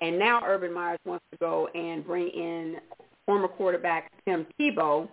And 0.02 0.18
now 0.18 0.42
Urban 0.46 0.74
Meyer's 0.74 1.00
wants 1.06 1.26
to 1.32 1.38
go 1.38 1.68
and 1.68 2.06
bring 2.06 2.30
in 2.30 2.78
former 3.26 3.48
quarterback 3.48 4.12
Tim 4.26 4.48
Tebow 4.60 5.08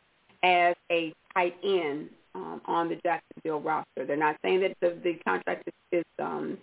as 0.46 0.76
a 0.92 1.12
tight 1.34 1.56
end 1.64 2.08
um, 2.34 2.60
on 2.66 2.88
the 2.88 2.96
Jacksonville 3.04 3.60
roster. 3.60 4.06
They're 4.06 4.16
not 4.16 4.36
saying 4.42 4.60
that 4.60 4.76
the, 4.80 4.96
the 5.02 5.14
contract 5.24 5.64
is, 5.66 6.00
is 6.00 6.04
um, 6.20 6.56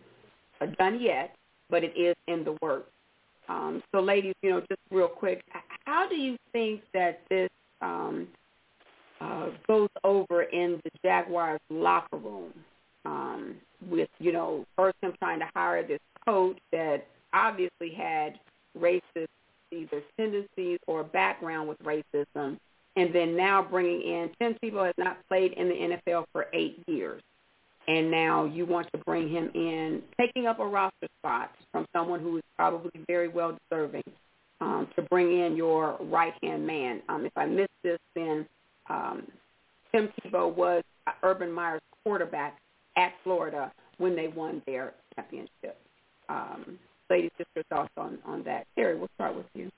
done 0.78 1.02
yet, 1.02 1.36
but 1.70 1.84
it 1.84 1.98
is 1.98 2.16
in 2.28 2.46
the 2.46 2.58
works. 2.62 2.90
Um, 3.50 3.84
so, 3.92 4.00
ladies, 4.00 4.34
you 4.42 4.52
know, 4.52 4.62
just 4.62 4.80
real 4.90 5.10
quick, 5.10 5.44
how 5.86 6.08
do 6.08 6.16
you 6.16 6.38
think 6.54 6.82
that 6.94 7.22
this 7.30 7.50
um, 7.82 8.28
uh, 9.20 9.50
goes 9.68 9.90
over 10.06 10.44
in 10.44 10.80
the 10.86 10.92
Jaguars 11.04 11.60
locker 11.70 12.18
room? 12.18 12.54
Um, 13.06 13.56
with 13.90 14.08
you 14.20 14.32
know, 14.32 14.66
first 14.78 14.96
him 15.02 15.12
trying 15.20 15.40
to 15.40 15.50
hire 15.54 15.86
this 15.86 16.00
coach 16.26 16.58
that 16.72 17.06
obviously 17.34 17.94
had 17.94 18.40
racist 18.80 19.28
either 19.74 20.02
tendencies 20.18 20.80
or 20.88 21.04
background 21.04 21.68
with 21.68 21.78
racism, 21.80 22.58
and 22.95 23.14
then 23.14 23.36
now 23.36 23.65
bringing 23.70 24.02
in 24.02 24.30
Tim 24.40 24.56
Tebow 24.64 24.86
has 24.86 24.95
not 24.98 25.18
played 25.28 25.53
in 25.53 25.70
the 25.70 25.98
NFL 26.06 26.26
for 26.32 26.48
eight 26.53 26.84
years 26.88 27.22
and 27.88 28.10
now 28.10 28.45
you 28.45 28.65
want 28.65 28.88
to 28.94 28.98
bring 28.99 29.30
him 29.30 29.52
in, 29.53 30.02
taking 30.18 30.48
up 30.48 30.60
a 30.60 30.65
roster 30.65 31.07
spot 31.20 31.52
from 31.72 31.86
someone 31.94 32.20
who 32.20 32.38
is 32.38 32.44
probably 32.56 32.91
very 33.07 33.28
well 33.28 33.57
deserving 33.70 34.03
um, 34.61 34.88
to 34.95 35.02
bring 35.03 35.40
in 35.41 35.56
your 35.56 35.98
right 36.02 36.34
hand 36.41 36.65
man. 36.65 37.02
Um, 37.10 37.26
if 37.26 37.34
I 37.36 37.45
missed 37.45 37.70
this, 37.84 37.99
then 38.15 38.45
um, 38.90 39.24
Tim 39.91 40.10
Tebow 40.22 40.53
was 40.53 40.84
Urban 41.24 41.52
Meyer's 41.52 41.82
quarterback 42.03 42.57
at 42.95 43.14
Florida 43.24 43.72
when 43.98 44.15
they 44.15 44.30
won 44.30 44.61
their 44.65 44.94
championship. 45.15 45.78
Um, 46.30 46.80
ladies, 47.10 47.32
just 47.38 47.49
your 47.56 47.65
thoughts 47.65 47.91
on 47.98 48.18
on 48.26 48.44
that. 48.44 48.65
Terry, 48.76 48.98
we'll 48.98 49.10
start 49.15 49.36
with 49.36 49.45
you. 49.53 49.70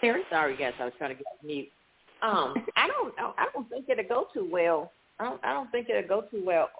Terry? 0.00 0.22
Sorry, 0.30 0.56
guys, 0.56 0.72
I 0.80 0.84
was 0.84 0.94
trying 0.98 1.16
to 1.16 1.22
get 1.22 1.26
mute. 1.44 1.68
Um, 2.22 2.54
I 2.76 2.86
don't. 2.86 3.14
I 3.18 3.46
don't 3.52 3.68
think 3.70 3.86
it'll 3.88 4.04
go 4.04 4.26
too 4.34 4.48
well. 4.50 4.92
I 5.18 5.24
don't. 5.24 5.44
I 5.44 5.52
don't 5.52 5.70
think 5.70 5.88
it'll 5.88 6.08
go 6.08 6.26
too 6.30 6.42
well. 6.44 6.70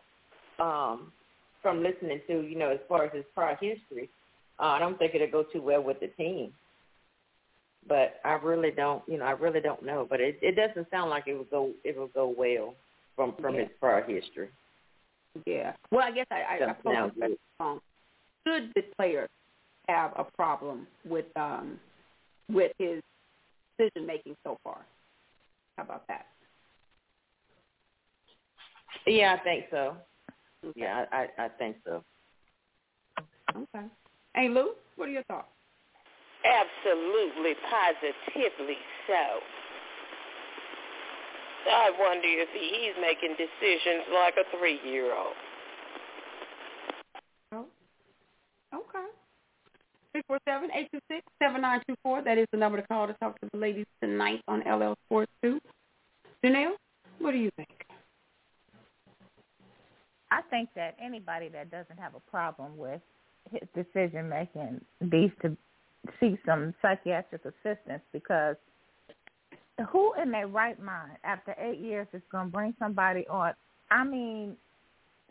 Um, 0.59 1.13
from 1.63 1.83
listening 1.83 2.21
to 2.27 2.43
you 2.43 2.59
know 2.59 2.71
as 2.71 2.79
far 2.89 3.05
as 3.05 3.13
his 3.15 3.25
prior 3.35 3.57
history, 3.61 4.11
uh, 4.59 4.65
I 4.65 4.79
don't 4.79 4.99
think 4.99 5.15
it'll 5.15 5.31
go 5.31 5.45
too 5.51 5.63
well 5.63 5.83
with 5.83 6.01
the 6.01 6.09
team. 6.09 6.53
But 7.89 8.21
I 8.25 8.33
really 8.33 8.71
don't. 8.71 9.03
You 9.09 9.19
know, 9.19 9.25
I 9.25 9.31
really 9.33 9.61
don't 9.61 9.83
know. 9.83 10.07
But 10.09 10.21
it 10.21 10.39
it 10.43 10.57
doesn't 10.57 10.91
sound 10.91 11.09
like 11.09 11.25
it 11.27 11.35
will 11.35 11.45
go. 11.45 11.71
It 11.85 11.97
will 11.99 12.09
go 12.09 12.35
well 12.37 12.75
from 13.17 13.35
from 13.41 13.55
Yeah. 13.55 13.63
his 13.63 13.71
prior 13.81 14.03
history. 14.03 14.51
Yeah. 15.47 15.73
Well, 15.91 16.03
I 16.05 16.11
guess 16.11 16.27
I, 16.31 16.43
I, 16.43 16.55
I 16.57 16.59
sound 16.85 17.13
this 17.13 17.19
question 17.19 17.37
wrong. 17.61 17.81
Should 18.47 18.73
the 18.75 18.83
player 18.97 19.29
have 19.89 20.13
a 20.17 20.25
problem 20.37 20.87
with 21.07 21.27
um 21.37 21.79
with 22.51 22.73
his 22.79 23.01
decision 23.81 24.07
making 24.07 24.37
so 24.45 24.59
far? 24.65 24.87
How 25.79 25.85
about 25.85 26.07
that? 26.09 26.27
Yeah, 29.07 29.37
I 29.41 29.45
think 29.45 29.67
so. 29.71 29.97
Yeah, 30.77 31.07
I 31.13 31.17
I, 31.39 31.47
I 31.47 31.49
think 31.59 31.77
so. 31.87 32.05
Okay. 33.57 33.87
Hey 34.35 34.49
Lou, 34.49 34.73
what 34.97 35.09
are 35.09 35.13
your 35.13 35.25
thoughts? 35.25 35.49
Absolutely, 36.45 37.55
positively 37.71 38.77
so. 39.09 39.41
I 41.71 41.91
wonder 41.99 42.29
if 42.29 42.49
he's 42.55 42.95
making 43.03 43.37
decisions 43.39 44.05
like 44.15 44.35
a 44.39 44.59
three-year-old. 44.59 45.35
Oh. 47.53 47.67
Okay. 48.75 49.09
Six 50.13 50.25
four 50.27 50.39
seven 50.47 50.71
eight 50.75 50.89
two 50.93 51.01
six 51.09 51.23
seven 51.41 51.61
nine 51.61 51.81
two 51.87 51.95
four. 52.03 52.23
That 52.23 52.39
is 52.39 52.47
the 52.53 52.59
number 52.59 52.81
to 52.81 52.87
call 52.87 53.07
to 53.07 53.13
talk 53.15 53.41
to 53.41 53.49
the 53.53 53.59
ladies 53.59 53.87
tonight 54.03 54.43
on 54.49 54.61
LL 54.61 54.95
Sports 55.07 55.31
Two. 55.43 55.61
Janelle, 56.45 56.73
what 57.19 57.33
do 57.33 57.39
you 57.39 57.51
think? 57.57 57.87
I 60.31 60.43
think 60.51 60.69
that 60.77 60.97
anybody 61.03 61.49
that 61.49 61.71
doesn't 61.71 61.99
have 61.99 62.15
a 62.15 62.31
problem 62.31 62.77
with 62.77 63.01
his 63.51 63.63
decision 63.75 64.29
making 64.29 64.81
needs 65.01 65.33
to 65.43 65.57
seek 66.19 66.39
some 66.47 66.75
psychiatric 66.81 67.43
assistance 67.45 68.03
because 68.13 68.57
who 69.91 70.13
in 70.23 70.31
their 70.31 70.47
right 70.47 70.81
mind 70.83 71.13
after 71.25 71.55
eight 71.59 71.79
years 71.79 72.07
is 72.13 72.23
going 72.31 72.47
to 72.47 72.53
bring 72.53 72.75
somebody 72.79 73.27
on? 73.29 73.53
I 73.91 74.05
mean, 74.05 74.57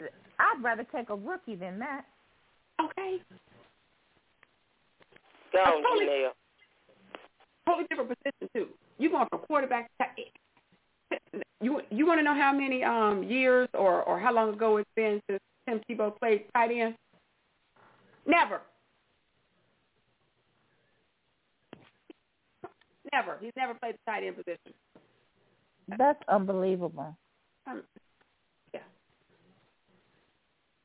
I'd 0.01 0.63
rather 0.63 0.85
take 0.93 1.09
a 1.09 1.15
rookie 1.15 1.55
than 1.55 1.79
that. 1.79 2.05
Okay. 2.83 3.17
Go 5.51 5.59
on, 5.59 5.83
totally- 5.83 6.05
Janelle. 6.05 6.31
Totally 7.67 7.85
different 7.89 8.09
position 8.09 8.49
too. 8.55 8.67
You're 8.97 9.11
going 9.11 9.27
from 9.29 9.39
quarterback 9.41 9.89
to 10.01 10.05
you 11.61 11.81
you 11.91 12.05
want 12.07 12.19
to 12.19 12.23
know 12.23 12.33
how 12.33 12.51
many 12.51 12.83
um 12.83 13.23
years 13.23 13.69
or 13.73 14.01
or 14.03 14.19
how 14.19 14.33
long 14.33 14.53
ago 14.53 14.77
it's 14.77 14.89
been 14.95 15.21
since 15.29 15.39
Tim 15.67 15.81
Tebow 15.89 16.17
played 16.19 16.45
tight 16.55 16.71
end? 16.71 16.95
Never. 18.25 18.61
Never. 23.13 23.37
He's 23.39 23.51
never 23.55 23.73
played 23.75 23.95
the 23.95 24.11
tight 24.11 24.23
end 24.23 24.35
position. 24.37 24.73
That's 25.97 26.21
unbelievable. 26.27 27.15
Um, 27.67 27.83
yeah. 27.95 28.08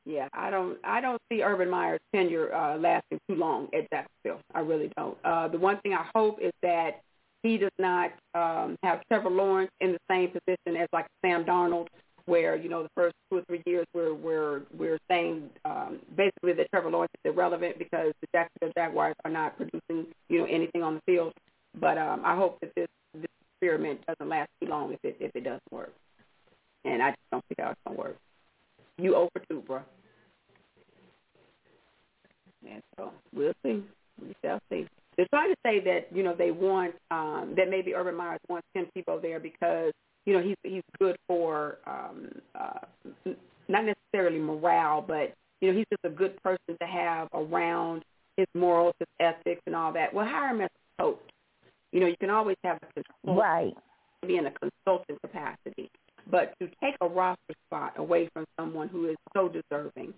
Yeah, 0.05 0.27
I 0.33 0.51
don't 0.51 0.77
I 0.83 1.01
don't 1.01 1.21
see 1.31 1.41
Urban 1.41 1.69
Meyer's 1.69 1.99
tenure 2.13 2.53
uh 2.53 2.77
lasting 2.77 3.19
too 3.27 3.35
long 3.35 3.69
at 3.73 3.89
Jacksonville. 3.91 4.41
I 4.53 4.59
really 4.59 4.91
don't. 4.95 5.17
Uh 5.23 5.47
the 5.47 5.57
one 5.57 5.79
thing 5.81 5.93
I 5.93 6.05
hope 6.13 6.39
is 6.39 6.51
that 6.61 7.01
he 7.41 7.57
does 7.57 7.71
not 7.79 8.11
um 8.35 8.77
have 8.83 9.01
Trevor 9.07 9.31
Lawrence 9.31 9.71
in 9.81 9.93
the 9.93 9.99
same 10.09 10.29
position 10.29 10.79
as 10.79 10.87
like 10.93 11.07
Sam 11.23 11.43
Darnold 11.43 11.87
where, 12.27 12.55
you 12.55 12.69
know, 12.69 12.83
the 12.83 12.89
first 12.95 13.15
two 13.29 13.37
or 13.39 13.43
three 13.47 13.63
years 13.65 13.85
we're 13.95 14.13
we're 14.13 14.61
we're 14.77 14.99
saying 15.09 15.49
um 15.65 15.99
basically 16.15 16.53
that 16.53 16.69
Trevor 16.69 16.91
Lawrence 16.91 17.11
is 17.23 17.31
irrelevant 17.33 17.79
because 17.79 18.13
the 18.21 18.27
Jacksonville 18.33 18.73
Jaguars 18.77 19.15
are 19.25 19.31
not 19.31 19.57
producing, 19.57 20.13
you 20.29 20.39
know, 20.39 20.45
anything 20.45 20.83
on 20.83 20.95
the 20.95 21.01
field. 21.07 21.33
But 21.79 21.97
um 21.97 22.21
I 22.23 22.35
hope 22.35 22.59
that 22.61 22.71
this 22.75 22.87
this 23.15 23.25
experiment 23.53 24.01
doesn't 24.07 24.29
last 24.29 24.49
too 24.61 24.69
long 24.69 24.93
if 24.93 24.99
it 25.03 25.17
if 25.19 25.31
it 25.35 25.43
doesn't 25.45 25.71
work. 25.71 25.93
And 26.83 27.01
I 27.01 27.09
just 27.09 27.21
don't 27.31 27.43
think 27.47 27.59
how 27.59 27.71
it's 27.71 27.79
gonna 27.87 27.97
work. 27.97 28.17
You 28.97 29.15
over 29.15 29.29
two, 29.49 29.61
bro. 29.65 29.81
And 32.67 32.81
so 32.97 33.11
we'll 33.33 33.53
see. 33.63 33.83
We 34.21 34.35
shall 34.43 34.59
see. 34.69 34.87
They're 35.17 35.27
trying 35.27 35.51
to 35.51 35.57
say 35.65 35.79
that 35.81 36.07
you 36.11 36.23
know 36.23 36.35
they 36.35 36.51
want 36.51 36.95
um, 37.11 37.53
that 37.57 37.69
maybe 37.69 37.93
Urban 37.93 38.15
Meyer 38.15 38.37
wants 38.49 38.67
Tim 38.73 38.87
Tebow 38.95 39.21
there 39.21 39.39
because 39.39 39.91
you 40.25 40.33
know 40.33 40.41
he's 40.41 40.57
he's 40.63 40.83
good 40.99 41.15
for 41.27 41.77
um, 41.85 42.29
uh, 42.59 43.31
not 43.67 43.83
necessarily 43.85 44.39
morale, 44.39 45.03
but 45.05 45.33
you 45.61 45.71
know 45.71 45.77
he's 45.77 45.85
just 45.89 46.03
a 46.03 46.09
good 46.09 46.41
person 46.41 46.77
to 46.79 46.87
have 46.87 47.27
around 47.33 48.03
his 48.37 48.47
morals, 48.53 48.93
his 48.99 49.07
ethics, 49.19 49.61
and 49.65 49.75
all 49.75 49.93
that. 49.93 50.13
Well, 50.13 50.25
hire 50.25 50.49
him 50.49 50.61
as 50.61 50.69
a 50.99 51.03
coach. 51.03 51.19
You 51.91 52.01
know, 52.01 52.07
you 52.07 52.17
can 52.19 52.29
always 52.29 52.57
have 52.65 52.77
a 52.77 53.01
consultant, 53.01 53.39
right, 53.39 53.73
be 54.27 54.37
in 54.37 54.47
a 54.47 54.51
consultant 54.51 55.21
capacity, 55.21 55.89
but 56.29 56.53
to 56.59 56.67
take 56.81 56.95
a 57.01 57.07
roster 57.07 57.53
spot 57.67 57.93
away 57.97 58.29
from 58.33 58.45
someone 58.59 58.87
who 58.87 59.09
is 59.09 59.15
so 59.35 59.49
deserving, 59.49 60.13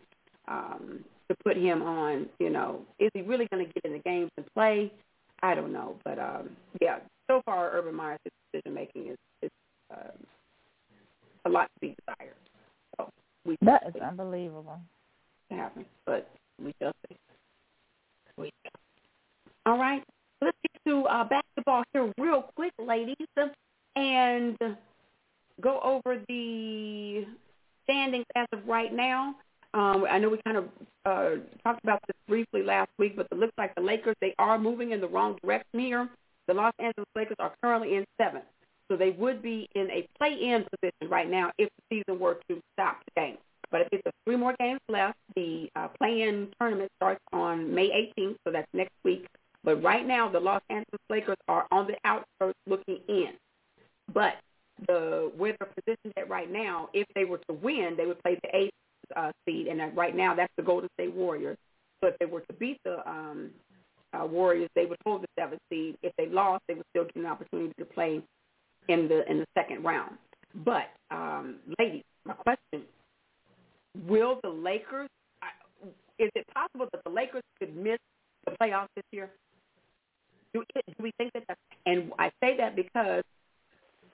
um, 0.48 1.04
to 1.30 1.36
put 1.44 1.58
him 1.58 1.82
on, 1.82 2.28
you 2.40 2.50
know, 2.50 2.82
is 3.00 3.10
he 3.14 3.22
really 3.22 3.48
going 3.52 3.66
to 3.66 3.74
get 3.74 3.86
in 3.86 3.94
the 3.94 4.00
games 4.00 4.32
and 4.38 4.46
play? 4.54 4.92
I 5.44 5.54
don't 5.54 5.74
know, 5.74 5.96
but 6.04 6.18
um, 6.18 6.50
yeah, 6.82 7.00
so 7.30 7.42
far 7.46 7.72
Urban 7.72 7.94
Meyer's 7.94 8.20
decision 8.52 8.74
making 8.74 9.08
is, 9.10 9.18
is 9.44 9.52
um, 9.92 10.26
a 11.46 11.50
lot 11.50 11.66
to 11.66 11.80
be 11.80 11.96
desired. 12.00 12.36
So 12.98 13.10
we 13.46 13.58
that 13.62 13.84
is 13.88 14.02
unbelievable. 14.02 14.80
Happen, 15.52 15.86
but 16.06 16.30
we 16.62 16.74
shall 16.82 16.92
see. 17.08 17.18
We 18.38 18.52
shall. 18.64 19.72
All 19.74 19.80
right, 19.80 20.04
let's 20.42 20.58
get 20.64 20.92
to 20.92 21.04
uh, 21.04 21.24
basketball 21.26 21.84
here 21.94 22.12
real 22.18 22.50
quick, 22.56 22.74
ladies, 22.80 23.16
and 23.96 24.58
go 25.62 25.80
over 25.82 26.22
the 26.28 27.26
standings 27.84 28.26
as 28.36 28.48
of 28.54 28.68
right 28.68 28.94
now. 28.94 29.36
Um, 29.74 30.06
I 30.10 30.18
know 30.18 30.30
we 30.30 30.40
kind 30.46 30.58
of 30.58 30.70
uh, 31.06 31.30
talked 31.64 31.84
about 31.84 32.02
this 32.08 32.16
briefly 32.28 32.64
last 32.64 32.90
week, 32.98 33.16
but 33.16 33.28
it 33.32 33.38
looks 33.38 33.54
like 33.58 33.76
the 33.76 33.82
Lakers, 33.82 34.16
they 34.22 34.34
are 34.40 34.58
moving 34.58 34.92
in 34.92 35.02
the 35.02 35.08
wrong 35.08 35.38
direction 35.44 35.80
here. 35.80 36.10
The 36.48 36.54
Los 36.54 36.74
Angeles 36.80 37.08
Lakers 37.16 37.36
are 37.40 37.54
currently 37.62 37.96
in 37.96 38.06
seventh, 38.20 38.46
so 38.90 38.96
they 38.96 39.12
would 39.12 39.42
be 39.42 39.68
in 39.76 39.90
a 39.92 40.08
play-in 40.18 40.66
position 40.72 41.10
right 41.10 41.30
now 41.30 41.52
if 41.58 41.70
the 41.78 41.98
season 41.98 42.20
were 42.20 42.40
to 42.50 42.60
stop 42.74 43.02
today. 43.10 43.38
But 43.70 43.82
if 43.82 44.02
it's 44.06 44.18
three 44.26 44.38
more 44.38 44.56
games 44.60 44.80
left, 44.88 45.18
the 45.36 45.70
uh, 45.76 45.90
play-in 45.90 46.48
tournament 46.60 46.90
starts 46.98 47.22
on 47.34 47.74
May 47.74 48.12
18th, 48.18 48.38
so 48.46 48.52
that's 48.52 48.68
next 48.74 48.94
week. 49.04 49.28
But 49.64 49.84
right 49.84 50.08
now, 50.08 50.30
the 50.30 50.40
Los 50.40 50.62
Angeles 50.70 51.02
Lakers 51.10 51.38
are 51.50 51.68
on 51.72 51.88
the 51.88 51.98
outskirts 52.06 52.58
looking 52.66 53.00
in. 53.10 53.32
But 54.14 54.36
the 54.86 55.32
where 55.38 55.56
they're 55.60 55.70
positioned 55.70 56.14
at 56.18 56.30
right 56.30 56.52
now, 56.52 56.90
if 56.94 57.08
they 57.16 57.26
were 57.26 57.40
to 57.50 57.54
win, 57.54 57.96
they 57.98 58.06
would 58.06 58.22
play 58.22 58.38
the 58.44 58.56
eighth 58.56 58.74
uh, 59.16 59.32
seed, 59.46 59.68
and 59.68 59.96
right 59.96 60.16
now 60.16 60.36
that's 60.36 60.54
the 60.58 60.64
Golden 60.64 60.90
State 60.94 61.14
Warriors. 61.14 61.58
So 62.02 62.10
if 62.10 62.20
they 62.20 62.26
were 62.26 62.42
to 62.42 62.54
beat 62.54 62.80
the 62.84 63.08
um, 63.10 63.50
uh, 64.14 64.26
Warriors, 64.26 64.70
they 64.76 64.86
would 64.86 64.98
hold 65.06 65.24
the 65.24 65.28
seventh 65.38 65.62
seed. 65.70 65.98
If 66.04 66.14
they 66.18 66.28
lost, 66.28 66.64
they 66.68 66.76
would 66.76 66.86
still 66.92 67.06
get 67.06 67.16
an 67.16 67.26
opportunity 67.26 67.74
to 67.80 67.86
play 67.86 68.22
in 68.88 69.08
the 69.08 69.30
in 69.30 69.40
the 69.40 69.48
second 69.58 69.84
round. 69.84 70.18
But 70.66 70.90
um, 71.12 71.56
ladies, 71.80 72.04
my 72.26 72.34
question: 72.34 72.84
Will 74.08 74.40
the 74.44 74.50
Lakers? 74.50 75.10
Is 76.20 76.32
it 76.34 76.46
possible 76.54 76.88
that 76.92 77.04
the 77.04 77.12
Lakers 77.12 77.44
could 77.60 77.76
miss 77.76 78.00
the 78.46 78.52
playoffs 78.60 78.88
this 78.96 79.06
year? 79.12 79.30
Do, 80.54 80.64
do 80.76 80.94
we 81.00 81.12
think 81.18 81.32
that? 81.34 81.44
That's, 81.48 81.60
and 81.86 82.12
I 82.18 82.32
say 82.42 82.58
that 82.58 82.76
because 82.76 83.22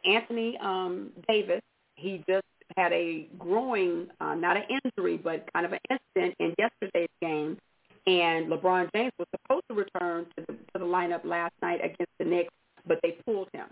Anthony 0.05 0.57
um, 0.61 1.11
Davis, 1.27 1.61
he 1.95 2.23
just 2.27 2.45
had 2.77 2.91
a 2.91 3.27
groin, 3.37 4.09
uh, 4.19 4.35
not 4.35 4.57
an 4.57 4.63
injury, 4.69 5.17
but 5.17 5.47
kind 5.53 5.65
of 5.65 5.73
an 5.73 5.79
incident 5.89 6.35
in 6.39 6.55
yesterday's 6.57 7.09
game. 7.21 7.57
And 8.05 8.47
LeBron 8.47 8.89
James 8.93 9.13
was 9.17 9.27
supposed 9.31 9.63
to 9.69 9.75
return 9.75 10.25
to 10.37 10.45
the, 10.47 10.53
to 10.53 10.79
the 10.79 10.85
lineup 10.85 11.23
last 11.23 11.53
night 11.61 11.79
against 11.83 12.11
the 12.19 12.25
Knicks, 12.25 12.53
but 12.85 12.99
they 13.01 13.17
pulled 13.25 13.47
him, 13.53 13.67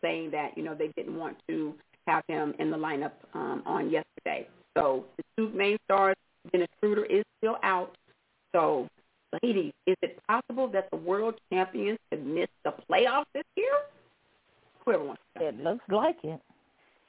saying 0.00 0.30
that, 0.32 0.56
you 0.56 0.64
know, 0.64 0.74
they 0.74 0.88
didn't 0.96 1.16
want 1.16 1.36
to 1.48 1.74
have 2.06 2.24
him 2.26 2.54
in 2.58 2.70
the 2.70 2.76
lineup 2.76 3.12
um, 3.34 3.62
on 3.66 3.90
yesterday. 3.90 4.48
So 4.76 5.04
the 5.16 5.24
two 5.36 5.50
main 5.56 5.76
stars, 5.84 6.16
Dennis 6.50 6.68
Schroeder 6.80 7.04
is 7.04 7.24
still 7.38 7.58
out. 7.62 7.96
So, 8.52 8.88
ladies, 9.42 9.72
is 9.86 9.96
it 10.02 10.18
possible 10.28 10.68
that 10.68 10.90
the 10.90 10.96
world 10.96 11.34
champions 11.52 11.98
could 12.10 12.26
miss 12.26 12.48
the 12.64 12.74
playoffs 12.90 13.26
this 13.34 13.44
year? 13.56 13.72
To 14.86 15.14
It 15.40 15.60
looks 15.62 15.84
like 15.88 16.16
it. 16.24 16.40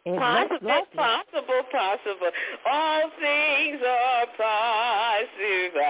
It 0.05 0.19
possible, 0.19 0.57
looks 0.61 0.65
like 0.65 0.93
possible, 0.93 1.63
possible. 1.71 2.29
All 2.69 3.09
things 3.19 3.81
are 3.87 4.27
possible. 4.37 5.81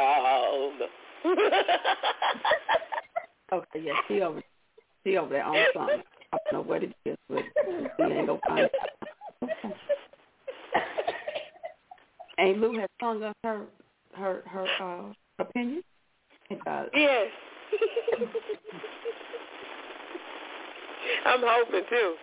okay, 3.53 3.81
yeah, 3.81 3.93
she 4.07 4.21
over, 4.21 4.41
she 5.03 5.17
over 5.17 5.33
there 5.33 5.43
on 5.43 5.55
song. 5.73 5.89
I 6.31 6.37
don't 6.51 6.53
know 6.53 6.61
what 6.61 6.83
it 6.83 6.95
is, 7.05 7.17
but 7.29 7.43
she 7.97 8.03
ain't 8.03 8.27
gonna 8.27 8.39
find 8.47 8.59
it. 8.59 8.71
And 12.37 12.57
Lou 12.61 12.79
has 12.79 12.89
sung 13.01 13.23
us 13.23 13.33
her 13.43 13.65
her 14.13 14.43
her 14.45 14.67
uh, 14.79 15.11
opinion. 15.39 15.83
Uh, 16.67 16.83
yes. 16.93 17.31
I'm 21.25 21.41
hoping 21.43 21.83
too. 21.89 22.15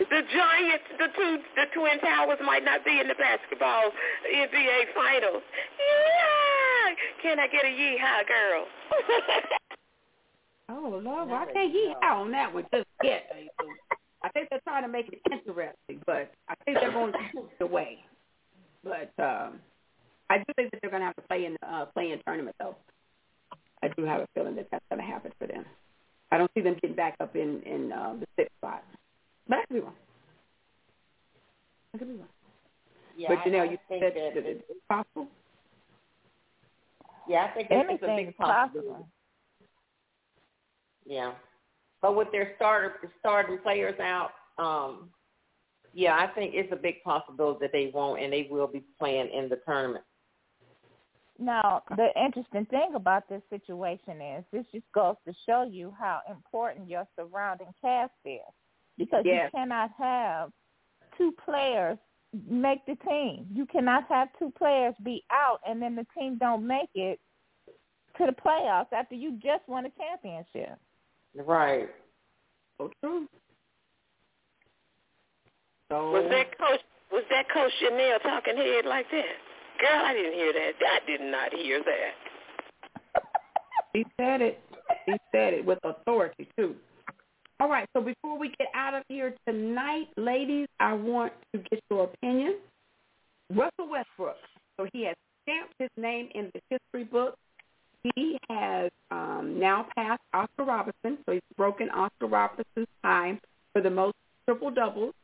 the 0.10 0.22
Giants, 0.32 0.84
the 0.98 1.08
two, 1.16 1.38
the 1.56 1.66
Twin 1.74 1.98
Towers 2.00 2.38
might 2.44 2.64
not 2.64 2.84
be 2.84 3.00
in 3.00 3.08
the 3.08 3.14
basketball 3.14 3.90
NBA 4.34 4.94
Finals. 4.94 5.42
Yeah, 5.78 6.94
can 7.22 7.40
I 7.40 7.46
get 7.48 7.64
a 7.64 7.68
yeehaw, 7.68 8.26
girl? 8.26 8.66
oh 10.70 11.00
Lord, 11.02 11.28
why 11.28 11.46
can't 11.52 11.74
yeehaw 11.74 12.20
on 12.22 12.30
that 12.32 12.52
one 12.52 12.66
just 12.72 12.86
yet? 13.02 13.30
I 14.22 14.28
think 14.30 14.48
they're 14.50 14.60
trying 14.66 14.82
to 14.82 14.88
make 14.88 15.08
it 15.08 15.20
interesting, 15.30 16.02
but 16.04 16.32
I 16.48 16.54
think 16.64 16.78
they're 16.80 16.92
going 16.92 17.12
to 17.12 17.18
push 17.18 17.50
it 17.60 17.62
away. 17.62 17.98
But 18.82 19.12
um, 19.22 19.60
I 20.30 20.38
do 20.38 20.44
think 20.56 20.70
that 20.72 20.80
they're 20.80 20.90
going 20.90 21.02
to 21.02 21.06
have 21.06 21.16
to 21.16 21.22
play 21.22 21.44
in 21.44 21.56
uh, 21.66 21.86
play 21.86 22.12
in 22.12 22.20
tournament 22.26 22.56
though. 22.58 22.76
I 23.82 23.88
do 23.88 24.04
have 24.04 24.20
a 24.20 24.26
feeling 24.34 24.56
that 24.56 24.68
that's 24.70 24.84
going 24.90 25.00
to 25.00 25.06
happen 25.06 25.32
for 25.38 25.46
them. 25.46 25.64
I 26.30 26.38
don't 26.38 26.50
see 26.54 26.60
them 26.60 26.74
getting 26.74 26.96
back 26.96 27.16
up 27.20 27.36
in 27.36 27.62
in 27.62 27.92
uh, 27.92 28.14
the 28.18 28.26
sixth 28.36 28.54
spot, 28.58 28.82
but 29.48 29.58
I 29.58 29.64
could 29.66 29.74
be 29.74 29.80
wrong. 29.80 29.94
I 31.94 31.98
could 31.98 32.08
be 32.08 32.14
wrong. 32.14 32.28
Yeah, 33.16 33.28
but 33.28 33.46
you 33.46 33.52
know, 33.52 33.60
I, 33.60 33.64
you 33.64 33.78
think 33.88 34.02
said 34.02 34.12
that, 34.14 34.34
that 34.34 34.46
it's 34.46 34.62
possible. 34.88 35.28
Yeah, 37.28 37.46
I 37.50 37.54
think 37.54 37.68
it's, 37.70 37.90
it's 37.90 38.02
a 38.02 38.16
big 38.16 38.28
is 38.28 38.34
possible. 38.38 39.08
Yeah, 41.04 41.32
but 42.02 42.16
with 42.16 42.30
their 42.32 42.52
starter 42.56 42.94
starting 43.20 43.58
players 43.58 43.98
out, 44.00 44.30
um, 44.58 45.10
yeah, 45.94 46.16
I 46.16 46.26
think 46.34 46.52
it's 46.54 46.72
a 46.72 46.76
big 46.76 47.02
possibility 47.04 47.58
that 47.62 47.72
they 47.72 47.90
won't 47.94 48.20
and 48.20 48.32
they 48.32 48.48
will 48.50 48.66
be 48.66 48.84
playing 48.98 49.30
in 49.32 49.48
the 49.48 49.60
tournament. 49.64 50.04
Now, 51.38 51.82
the 51.96 52.08
interesting 52.16 52.66
thing 52.66 52.94
about 52.94 53.28
this 53.28 53.42
situation 53.50 54.20
is 54.20 54.44
this 54.52 54.64
just 54.72 54.86
goes 54.94 55.16
to 55.26 55.34
show 55.46 55.62
you 55.62 55.94
how 55.98 56.20
important 56.30 56.88
your 56.88 57.06
surrounding 57.18 57.72
cast 57.80 58.12
is. 58.24 58.40
Because 58.96 59.24
Yes. 59.24 59.50
you 59.52 59.58
cannot 59.58 59.90
have 59.98 60.50
two 61.18 61.32
players 61.44 61.98
make 62.48 62.84
the 62.86 62.96
team. 62.96 63.46
You 63.52 63.66
cannot 63.66 64.08
have 64.08 64.28
two 64.38 64.50
players 64.52 64.94
be 65.02 65.24
out 65.30 65.60
and 65.66 65.80
then 65.80 65.94
the 65.94 66.06
team 66.18 66.38
don't 66.38 66.66
make 66.66 66.90
it 66.94 67.20
to 68.16 68.26
the 68.26 68.32
playoffs 68.32 68.92
after 68.92 69.14
you 69.14 69.32
just 69.32 69.66
won 69.68 69.86
a 69.86 69.90
championship. 69.90 70.78
Right. 71.34 71.88
So 72.78 72.90
true. 73.00 73.28
So 75.90 76.10
Was 76.10 76.24
that 76.30 76.58
coach? 76.58 76.80
Was 77.12 77.24
that 77.30 77.48
Coach 77.48 77.72
Chanel 77.78 78.18
talking 78.18 78.56
head 78.56 78.84
like 78.84 79.06
that? 79.12 79.24
Girl, 79.80 80.04
I 80.04 80.14
didn't 80.14 80.32
hear 80.32 80.52
that. 80.52 80.72
I 80.80 81.06
did 81.06 81.20
not 81.20 81.52
hear 81.52 81.82
that. 81.82 83.22
He 83.92 84.04
said 84.18 84.40
it. 84.40 84.60
He 85.06 85.14
said 85.32 85.54
it 85.54 85.64
with 85.64 85.78
authority 85.84 86.48
too. 86.56 86.74
All 87.60 87.68
right. 87.68 87.88
So 87.96 88.02
before 88.02 88.38
we 88.38 88.48
get 88.58 88.68
out 88.74 88.94
of 88.94 89.02
here 89.08 89.34
tonight, 89.48 90.08
ladies, 90.16 90.68
I 90.80 90.92
want 90.92 91.32
to 91.54 91.60
get 91.70 91.82
your 91.90 92.04
opinion. 92.04 92.56
Russell 93.50 93.88
Westbrook. 93.90 94.36
So 94.78 94.86
he 94.92 95.04
has 95.04 95.16
stamped 95.42 95.74
his 95.78 95.90
name 95.96 96.28
in 96.34 96.50
the 96.54 96.60
history 96.70 97.04
book. 97.04 97.36
He 98.14 98.38
has 98.50 98.90
um, 99.10 99.58
now 99.58 99.86
passed 99.96 100.22
Oscar 100.32 100.64
Robertson, 100.64 101.18
so 101.24 101.32
he's 101.32 101.42
broken 101.56 101.90
Oscar 101.90 102.26
Robertson's 102.26 102.86
time 103.02 103.40
for 103.72 103.80
the 103.80 103.90
most 103.90 104.14
triple 104.44 104.70
doubles. 104.70 105.14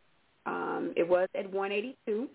Um, 0.46 0.92
it 0.96 1.08
was 1.08 1.28
at 1.36 1.52
182, 1.52 2.28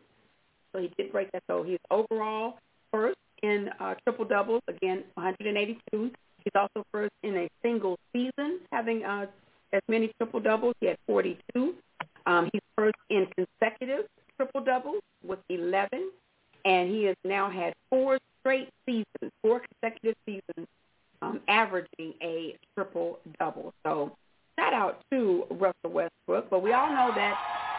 so 0.77 0.83
he 0.83 0.91
did 0.97 1.11
break 1.11 1.31
that. 1.31 1.43
So 1.47 1.63
he's 1.63 1.79
overall 1.89 2.59
first 2.91 3.17
in 3.43 3.69
uh, 3.79 3.95
triple 4.03 4.25
doubles, 4.25 4.61
again 4.67 5.03
182. 5.15 6.11
He's 6.43 6.51
also 6.55 6.85
first 6.91 7.11
in 7.23 7.35
a 7.35 7.49
single 7.61 7.97
season, 8.13 8.59
having 8.71 9.03
uh, 9.03 9.25
as 9.73 9.81
many 9.87 10.11
triple 10.17 10.39
doubles. 10.39 10.75
He 10.79 10.87
had 10.87 10.97
42. 11.07 11.73
Um, 12.25 12.49
he's 12.53 12.61
first 12.75 12.95
in 13.09 13.27
consecutive 13.35 14.05
triple 14.37 14.61
doubles 14.61 15.01
with 15.25 15.39
11, 15.49 16.11
and 16.65 16.89
he 16.89 17.05
has 17.05 17.15
now 17.23 17.49
had 17.49 17.73
four 17.89 18.19
straight 18.39 18.69
seasons, 18.85 19.31
four 19.41 19.61
consecutive 19.81 20.15
seasons, 20.25 20.67
um, 21.21 21.41
averaging 21.47 22.13
a 22.21 22.55
triple 22.75 23.19
double. 23.39 23.73
So 23.83 24.15
shout 24.59 24.73
out 24.73 25.01
to 25.11 25.45
Russell 25.49 25.91
Westbrook, 25.91 26.49
but 26.49 26.61
we 26.61 26.73
all 26.73 26.89
know 26.89 27.11
that. 27.15 27.76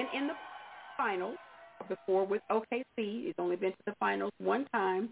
And 0.00 0.08
in 0.12 0.26
the 0.26 0.34
finals, 0.96 1.36
before 1.88 2.24
with 2.24 2.42
OKC, 2.50 2.84
he's 2.96 3.34
only 3.38 3.56
been 3.56 3.72
to 3.72 3.78
the 3.86 3.94
finals 4.00 4.32
one 4.38 4.66
time, 4.72 5.10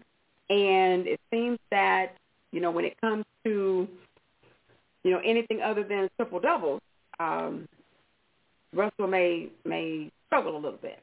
and 0.49 1.07
it 1.07 1.19
seems 1.31 1.59
that 1.71 2.15
you 2.51 2.59
know 2.61 2.71
when 2.71 2.85
it 2.85 2.99
comes 2.99 3.25
to 3.45 3.87
you 5.03 5.11
know 5.11 5.21
anything 5.23 5.61
other 5.61 5.83
than 5.83 6.09
triple 6.17 6.39
doubles, 6.39 6.81
um, 7.19 7.67
Russell 8.73 9.07
may 9.07 9.49
may 9.65 10.11
struggle 10.27 10.55
a 10.55 10.59
little 10.59 10.79
bit. 10.81 10.99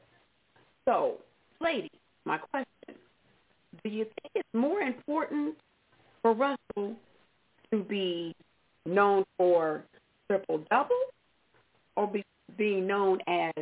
So, 0.85 1.15
ladies, 1.59 1.89
my 2.25 2.37
question: 2.37 2.95
Do 3.83 3.89
you 3.89 4.05
think 4.05 4.31
it's 4.35 4.49
more 4.53 4.81
important 4.81 5.55
for 6.21 6.33
Russell 6.33 6.95
to 7.71 7.83
be 7.83 8.35
known 8.85 9.23
for 9.37 9.83
triple 10.27 10.63
doubles, 10.69 11.11
or 11.95 12.07
be 12.07 12.23
being 12.57 12.87
known 12.87 13.19
as 13.27 13.53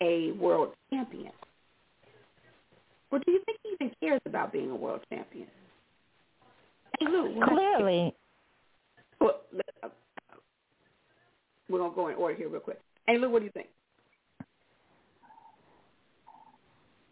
a 0.00 0.32
world 0.32 0.74
champion? 0.90 1.32
Or 3.10 3.18
do 3.18 3.30
you 3.30 3.40
think 3.46 3.58
he 3.62 3.70
even 3.74 3.94
cares 4.00 4.20
about 4.26 4.52
being 4.52 4.70
a 4.70 4.76
world 4.76 5.00
champion? 5.12 5.46
Hey, 6.98 7.06
Lou, 7.06 7.34
Clearly, 7.46 8.14
Well, 9.20 9.40
uh, 9.82 9.88
we're 11.68 11.78
gonna 11.78 11.94
go 11.94 12.08
in 12.08 12.16
order 12.16 12.34
here 12.34 12.48
real 12.48 12.60
quick. 12.60 12.80
Hey, 13.06 13.18
Lou, 13.18 13.30
what 13.30 13.40
do 13.40 13.46
you 13.46 13.52
think? 13.52 13.68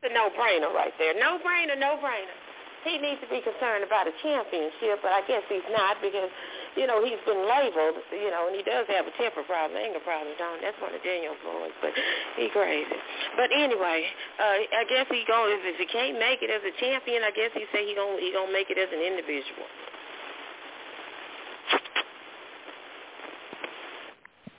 It's 0.03 0.11
a 0.11 0.15
no-brainer 0.15 0.75
right 0.75 0.93
there. 0.99 1.15
No-brainer, 1.15 1.79
no-brainer. 1.79 2.37
He 2.85 2.99
needs 2.99 3.21
to 3.23 3.29
be 3.31 3.39
concerned 3.39 3.87
about 3.87 4.11
a 4.11 4.15
championship, 4.23 4.99
but 5.03 5.13
I 5.15 5.23
guess 5.29 5.43
he's 5.49 5.63
not 5.71 6.03
because, 6.03 6.31
you 6.77 6.87
know, 6.87 7.05
he's 7.05 7.21
been 7.29 7.45
labeled, 7.45 8.01
you 8.13 8.31
know, 8.33 8.49
and 8.49 8.57
he 8.57 8.65
does 8.65 8.89
have 8.89 9.05
a 9.05 9.15
temper 9.21 9.45
problem, 9.45 9.77
anger 9.77 10.01
problem, 10.01 10.33
don't? 10.41 10.61
That's 10.65 10.79
one 10.81 10.95
of 10.95 11.03
Daniel's 11.05 11.41
boys, 11.45 11.75
but 11.85 11.93
he 12.37 12.49
crazy. 12.49 12.97
But 13.37 13.53
anyway, 13.53 14.09
uh, 14.41 14.81
I 14.81 14.85
guess 14.89 15.05
he 15.13 15.25
going 15.29 15.53
if, 15.53 15.77
if 15.77 15.77
he 15.77 15.87
can't 15.87 16.17
make 16.19 16.41
it 16.41 16.49
as 16.49 16.65
a 16.65 16.73
champion, 16.81 17.23
I 17.25 17.31
guess 17.31 17.53
he 17.53 17.69
say 17.73 17.85
he 17.85 17.95
gonna 17.95 18.17
he 18.17 18.33
gonna 18.33 18.53
make 18.53 18.73
it 18.73 18.81
as 18.81 18.89
an 18.89 19.05
individual. 19.05 19.69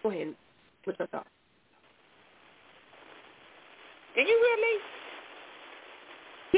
Go 0.03 0.11
ahead. 0.11 0.35
What's 0.84 0.99
your 0.99 1.07
thought? 1.07 1.27
Did 4.15 4.27
you 4.27 4.38
hear 4.38 4.57
me? 4.61 4.73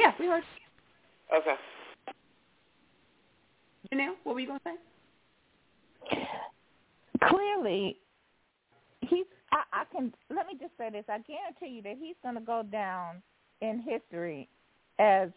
Yeah, 0.03 0.11
we 0.19 0.25
heard. 0.27 0.43
Okay. 1.31 1.55
Janelle, 3.93 4.15
what 4.23 4.35
were 4.35 4.41
you 4.41 4.47
gonna 4.47 4.59
say? 4.65 4.75
Clearly, 7.23 7.97
he's. 9.01 9.25
I, 9.51 9.81
I 9.81 9.83
can 9.91 10.13
let 10.35 10.47
me 10.47 10.53
just 10.59 10.73
say 10.77 10.89
this. 10.89 11.05
I 11.07 11.19
guarantee 11.19 11.77
you 11.77 11.81
that 11.83 11.97
he's 11.99 12.15
going 12.23 12.35
to 12.35 12.41
go 12.41 12.63
down 12.63 13.21
in 13.61 13.79
history 13.79 14.49
as 14.99 15.29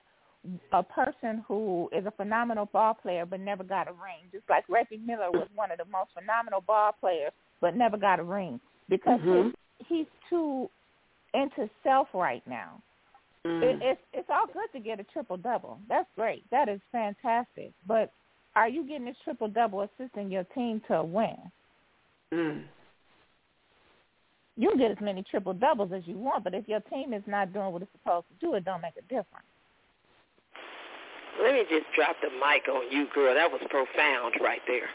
a 0.72 0.82
person 0.82 1.44
who 1.46 1.88
is 1.92 2.06
a 2.06 2.10
phenomenal 2.12 2.66
ball 2.66 2.94
player 2.94 3.26
but 3.26 3.40
never 3.40 3.64
got 3.64 3.88
a 3.88 3.92
ring. 3.92 4.30
Just 4.32 4.48
like 4.48 4.64
Reggie 4.68 5.00
Miller 5.04 5.30
was 5.30 5.48
one 5.54 5.70
of 5.70 5.78
the 5.78 5.84
most 5.84 6.10
phenomenal 6.18 6.60
ball 6.60 6.92
players 6.98 7.32
but 7.60 7.76
never 7.76 7.96
got 7.96 8.20
a 8.20 8.22
ring 8.22 8.60
because 8.88 9.20
Mhm. 9.20 9.44
his, 9.46 9.54
he's 9.88 10.06
too 10.30 10.70
into 11.34 11.68
self 11.82 12.08
right 12.14 12.46
now. 12.46 12.80
Mm. 13.44 13.62
It, 13.62 13.82
it's 13.82 14.00
it's 14.12 14.30
all 14.30 14.46
good 14.46 14.70
to 14.72 14.80
get 14.80 15.00
a 15.00 15.04
triple 15.04 15.36
double. 15.36 15.80
That's 15.88 16.08
great. 16.14 16.48
That 16.50 16.68
is 16.68 16.80
fantastic. 16.92 17.72
But 17.86 18.12
are 18.58 18.68
you 18.68 18.82
getting 18.82 19.04
this 19.04 19.16
triple 19.22 19.46
double 19.46 19.82
assisting 19.82 20.32
your 20.32 20.42
team 20.42 20.82
to 20.88 21.04
win? 21.04 21.36
Mm. 22.34 22.64
You 24.56 24.70
can 24.70 24.78
get 24.78 24.90
as 24.90 24.96
many 25.00 25.22
triple 25.22 25.54
doubles 25.54 25.92
as 25.94 26.02
you 26.06 26.18
want, 26.18 26.42
but 26.42 26.54
if 26.54 26.66
your 26.66 26.80
team 26.80 27.12
is 27.12 27.22
not 27.28 27.52
doing 27.52 27.70
what 27.70 27.82
it's 27.82 27.90
supposed 27.92 28.26
to 28.28 28.46
do, 28.46 28.54
it 28.54 28.64
don't 28.64 28.82
make 28.82 28.94
a 28.98 29.02
difference. 29.02 29.46
Let 31.40 31.54
me 31.54 31.62
just 31.70 31.86
drop 31.94 32.16
the 32.20 32.30
mic 32.30 32.66
on 32.68 32.90
you, 32.90 33.06
girl. 33.14 33.32
That 33.32 33.48
was 33.48 33.60
profound 33.70 34.34
right 34.40 34.60
there. 34.66 34.88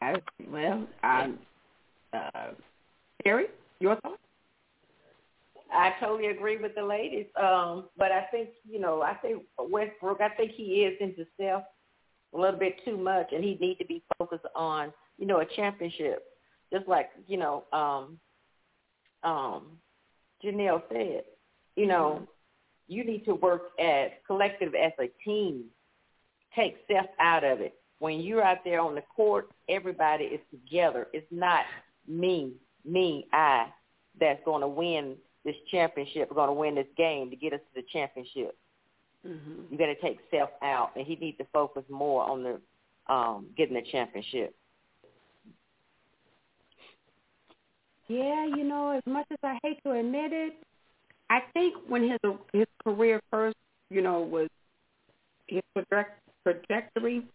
I, 0.00 0.14
well, 0.48 0.86
um, 1.02 1.38
uh, 2.12 2.52
Terry, 3.24 3.46
your 3.80 3.96
thoughts? 3.96 4.23
I 5.74 5.94
totally 6.00 6.28
agree 6.28 6.56
with 6.56 6.74
the 6.74 6.82
ladies. 6.82 7.26
Um, 7.40 7.88
but 7.96 8.12
I 8.12 8.26
think, 8.30 8.50
you 8.68 8.80
know, 8.80 9.02
I 9.02 9.14
think 9.14 9.42
Westbrook, 9.58 10.20
I 10.20 10.28
think 10.30 10.52
he 10.52 10.84
is 10.84 10.96
into 11.00 11.26
self 11.38 11.64
a 12.34 12.38
little 12.38 12.58
bit 12.58 12.76
too 12.84 12.96
much 12.96 13.28
and 13.32 13.42
he 13.42 13.56
need 13.60 13.76
to 13.78 13.86
be 13.86 14.02
focused 14.18 14.46
on, 14.54 14.92
you 15.18 15.26
know, 15.26 15.40
a 15.40 15.46
championship. 15.56 16.22
Just 16.72 16.88
like, 16.88 17.10
you 17.26 17.36
know, 17.36 17.64
um 17.72 18.18
um 19.22 19.78
Janelle 20.44 20.82
said, 20.90 21.24
you 21.76 21.86
know, 21.86 22.26
you 22.86 23.04
need 23.04 23.24
to 23.24 23.34
work 23.34 23.70
as 23.80 24.10
collective 24.26 24.74
as 24.74 24.92
a 25.00 25.10
team. 25.24 25.64
Take 26.54 26.76
self 26.90 27.06
out 27.20 27.44
of 27.44 27.60
it. 27.60 27.74
When 27.98 28.20
you're 28.20 28.44
out 28.44 28.58
there 28.64 28.80
on 28.80 28.94
the 28.94 29.02
court, 29.02 29.48
everybody 29.68 30.24
is 30.24 30.40
together. 30.50 31.08
It's 31.12 31.26
not 31.30 31.64
me, 32.06 32.52
me, 32.84 33.26
I 33.32 33.66
that's 34.20 34.40
going 34.44 34.60
to 34.60 34.68
win 34.68 35.16
this 35.44 35.56
championship, 35.70 36.28
We're 36.30 36.36
going 36.36 36.48
to 36.48 36.54
win 36.54 36.74
this 36.74 36.86
game 36.96 37.30
to 37.30 37.36
get 37.36 37.52
us 37.52 37.60
to 37.60 37.82
the 37.82 37.86
championship. 37.92 38.56
Mm-hmm. 39.26 39.72
You 39.72 39.78
got 39.78 39.86
to 39.86 40.00
take 40.00 40.18
self 40.30 40.50
out, 40.62 40.92
and 40.96 41.06
he 41.06 41.16
needs 41.16 41.38
to 41.38 41.46
focus 41.52 41.84
more 41.88 42.22
on 42.22 42.42
the 42.42 43.12
um, 43.12 43.46
getting 43.56 43.74
the 43.74 43.82
championship. 43.90 44.54
Yeah, 48.08 48.46
you 48.46 48.64
know, 48.64 48.90
as 48.90 49.02
much 49.06 49.26
as 49.30 49.38
I 49.42 49.58
hate 49.62 49.82
to 49.84 49.92
admit 49.92 50.32
it, 50.32 50.54
I 51.30 51.40
think 51.54 51.74
when 51.88 52.02
his 52.02 52.18
his 52.52 52.66
career 52.82 53.20
first, 53.30 53.56
you 53.90 54.02
know, 54.02 54.20
was 54.20 54.48
his 55.46 55.62
traje- 55.78 56.06
trajectory, 56.42 57.26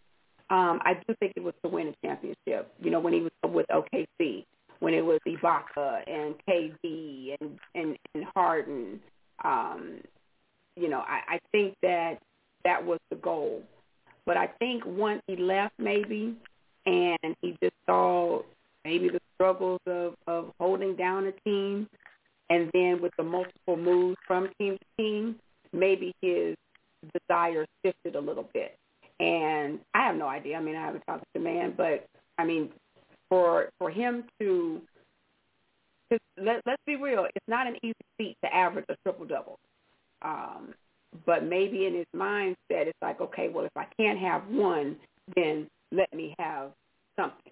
um, 0.51 0.79
I 0.83 0.93
do 1.07 1.15
think 1.19 1.33
it 1.35 1.43
was 1.43 1.55
to 1.63 1.69
win 1.69 1.87
a 1.87 2.07
championship. 2.07 2.71
You 2.79 2.91
know, 2.91 2.99
when 2.99 3.13
he 3.13 3.21
was 3.21 3.31
with 3.43 3.65
OKC, 3.69 4.45
when 4.79 4.93
it 4.93 5.03
was 5.03 5.19
Ibaka 5.27 6.01
and 6.07 6.35
KD 6.47 7.35
and 7.39 7.59
and, 7.75 7.97
and 8.13 8.23
Harden, 8.35 8.99
um, 9.43 9.99
you 10.75 10.89
know, 10.89 10.99
I, 10.99 11.35
I 11.35 11.39
think 11.51 11.75
that 11.81 12.19
that 12.63 12.83
was 12.83 12.99
the 13.09 13.17
goal. 13.17 13.63
But 14.25 14.37
I 14.37 14.47
think 14.59 14.83
once 14.85 15.21
he 15.27 15.35
left, 15.35 15.73
maybe, 15.79 16.35
and 16.85 17.35
he 17.41 17.55
just 17.61 17.75
saw 17.85 18.41
maybe 18.85 19.09
the 19.09 19.19
struggles 19.35 19.81
of 19.85 20.15
of 20.27 20.51
holding 20.59 20.95
down 20.95 21.27
a 21.27 21.31
team, 21.43 21.87
and 22.49 22.69
then 22.73 23.01
with 23.01 23.11
the 23.17 23.23
multiple 23.23 23.77
moves 23.77 24.17
from 24.25 24.49
team 24.59 24.77
to 24.77 25.03
team, 25.03 25.35
maybe 25.73 26.13
his 26.21 26.55
desire 27.27 27.65
shifted 27.83 28.15
a 28.15 28.19
little 28.19 28.47
bit. 28.53 28.77
And 29.19 29.79
I 29.93 30.05
have 30.05 30.15
no 30.15 30.27
idea. 30.27 30.57
I 30.57 30.61
mean, 30.61 30.75
I 30.75 30.85
haven't 30.85 31.01
talked 31.01 31.23
to 31.23 31.27
the 31.33 31.39
man, 31.39 31.73
but 31.75 32.07
I 32.37 32.45
mean, 32.45 32.69
for 33.29 33.69
for 33.77 33.89
him 33.89 34.25
to 34.39 34.81
let, 36.37 36.61
let's 36.65 36.81
be 36.85 36.95
real, 36.95 37.25
it's 37.35 37.47
not 37.47 37.67
an 37.67 37.75
easy 37.83 37.93
feat 38.17 38.35
to 38.43 38.53
average 38.53 38.85
a 38.89 38.95
triple 39.03 39.25
double. 39.25 39.59
Um, 40.21 40.73
but 41.25 41.43
maybe 41.43 41.85
in 41.85 41.95
his 41.95 42.05
mindset, 42.15 42.55
it's 42.69 42.97
like, 43.01 43.21
okay, 43.21 43.49
well, 43.49 43.65
if 43.65 43.75
I 43.75 43.85
can't 43.97 44.19
have 44.19 44.47
one, 44.47 44.95
then 45.35 45.67
let 45.91 46.13
me 46.13 46.35
have 46.39 46.71
something. 47.17 47.51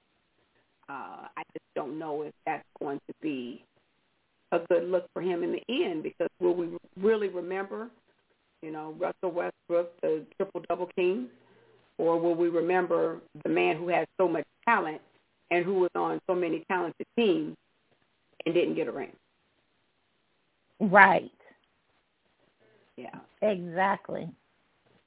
Uh, 0.89 1.27
I 1.35 1.43
just 1.53 1.65
don't 1.75 1.99
know 1.99 2.21
if 2.21 2.33
that's 2.45 2.63
going 2.79 2.99
to 3.07 3.13
be 3.21 3.63
a 4.51 4.59
good 4.69 4.89
look 4.89 5.05
for 5.13 5.21
him 5.21 5.43
in 5.43 5.51
the 5.51 5.83
end 5.83 6.03
because 6.03 6.29
will 6.39 6.55
we 6.55 6.69
really 6.99 7.27
remember, 7.27 7.89
you 8.61 8.71
know, 8.71 8.95
Russell 8.97 9.31
Westbrook, 9.31 9.99
the 10.01 10.23
triple 10.37 10.61
double 10.69 10.89
king, 10.95 11.27
or 11.97 12.19
will 12.19 12.35
we 12.35 12.47
remember 12.47 13.19
the 13.43 13.49
man 13.49 13.75
who 13.75 13.89
has 13.89 14.07
so 14.17 14.27
much 14.27 14.45
talent 14.65 15.01
and 15.51 15.63
who 15.63 15.75
was 15.75 15.91
on 15.95 16.19
so 16.27 16.35
many 16.35 16.63
talented 16.67 17.05
teams 17.15 17.55
and 18.45 18.53
didn't 18.53 18.75
get 18.75 18.87
a 18.87 18.91
ring? 18.91 19.11
Right. 20.79 21.31
Yeah. 22.95 23.15
Exactly. 23.41 24.29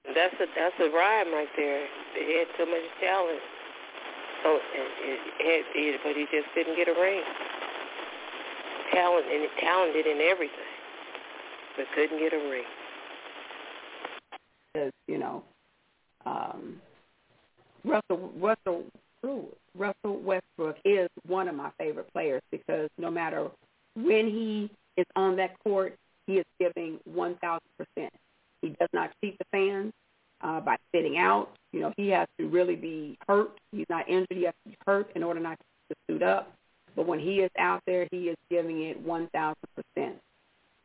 That's 0.05 0.35
a 0.41 0.47
that's 0.57 0.75
a 0.81 0.91
rhyme 0.91 1.33
right 1.33 1.49
there. 1.57 1.87
He 2.15 2.39
had 2.39 2.49
so 2.59 2.65
much 2.67 2.81
talent. 3.01 3.41
So 4.43 4.57
it, 4.57 4.61
it 5.05 5.21
had, 5.39 5.65
it, 5.77 6.01
but 6.03 6.17
he 6.17 6.25
just 6.33 6.49
didn't 6.55 6.77
get 6.77 6.89
a 6.89 6.99
ring. 6.99 7.23
Talent 8.93 9.27
and 9.31 9.49
talented 9.61 10.07
in 10.07 10.19
everything, 10.21 10.73
but 11.77 11.87
couldn't 11.95 12.19
get 12.19 12.33
a 12.33 12.49
ring. 12.49 12.65
Because 14.73 14.93
you 15.07 15.19
know, 15.19 15.45
um, 16.25 16.81
Russell 17.85 18.33
Russell 18.41 18.85
ooh, 18.85 18.91
Russell 19.23 20.21
Westbrook 20.21 20.77
is 20.85 21.09
one 21.27 21.49
of 21.49 21.55
my 21.55 21.71
favorite 21.79 22.13
players 22.13 22.43
because 22.51 22.89
no 22.99 23.11
matter 23.11 23.49
when 23.95 24.27
he 24.27 24.71
is 24.97 25.07
on 25.17 25.37
that 25.37 25.59
court, 25.63 25.97
he 26.27 26.35
is 26.35 26.45
giving 26.59 26.99
one 27.05 27.37
thousand 27.37 27.69
percent. 27.79 28.13
He 28.63 28.71
does 28.81 28.89
not 28.93 29.11
cheat 29.21 29.39
the 29.39 29.45
fans 29.51 29.93
uh, 30.43 30.61
by 30.61 30.77
sitting 30.95 31.19
out. 31.19 31.51
You 31.73 31.81
know, 31.81 31.93
he 31.97 32.09
has 32.09 32.29
to 32.39 32.47
really 32.47 32.77
be 32.77 33.19
hurt. 33.27 33.53
He's 33.73 33.87
not 33.89 34.09
injured. 34.09 34.37
He 34.37 34.45
has 34.45 34.55
to 34.65 34.71
be 34.71 34.77
hurt 34.87 35.11
in 35.15 35.23
order 35.23 35.41
not 35.41 35.59
to 35.89 35.97
suit 36.09 36.23
up. 36.23 36.53
But 36.97 37.07
when 37.07 37.21
he 37.21 37.41
is 37.41 37.51
out 37.59 37.83
there, 37.87 38.07
he 38.11 38.29
is 38.29 38.37
giving 38.51 38.83
it 38.83 39.01
one 39.01 39.29
thousand 39.29 39.69
percent. 39.75 40.17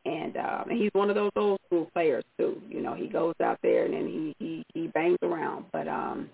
And 0.04 0.36
um, 0.36 0.70
and 0.70 0.78
he's 0.80 0.90
one 0.92 1.10
of 1.10 1.16
those 1.16 1.32
old 1.36 1.60
school 1.66 1.88
players 1.92 2.24
too. 2.38 2.60
You 2.68 2.80
know, 2.80 2.94
he 2.94 3.08
goes 3.08 3.34
out 3.42 3.58
there 3.62 3.84
and 3.84 3.94
then 3.94 4.06
he 4.06 4.34
he 4.38 4.64
he 4.72 4.86
bangs 4.88 5.18
around. 5.22 5.66
But 5.72 5.88
um, 5.88 6.30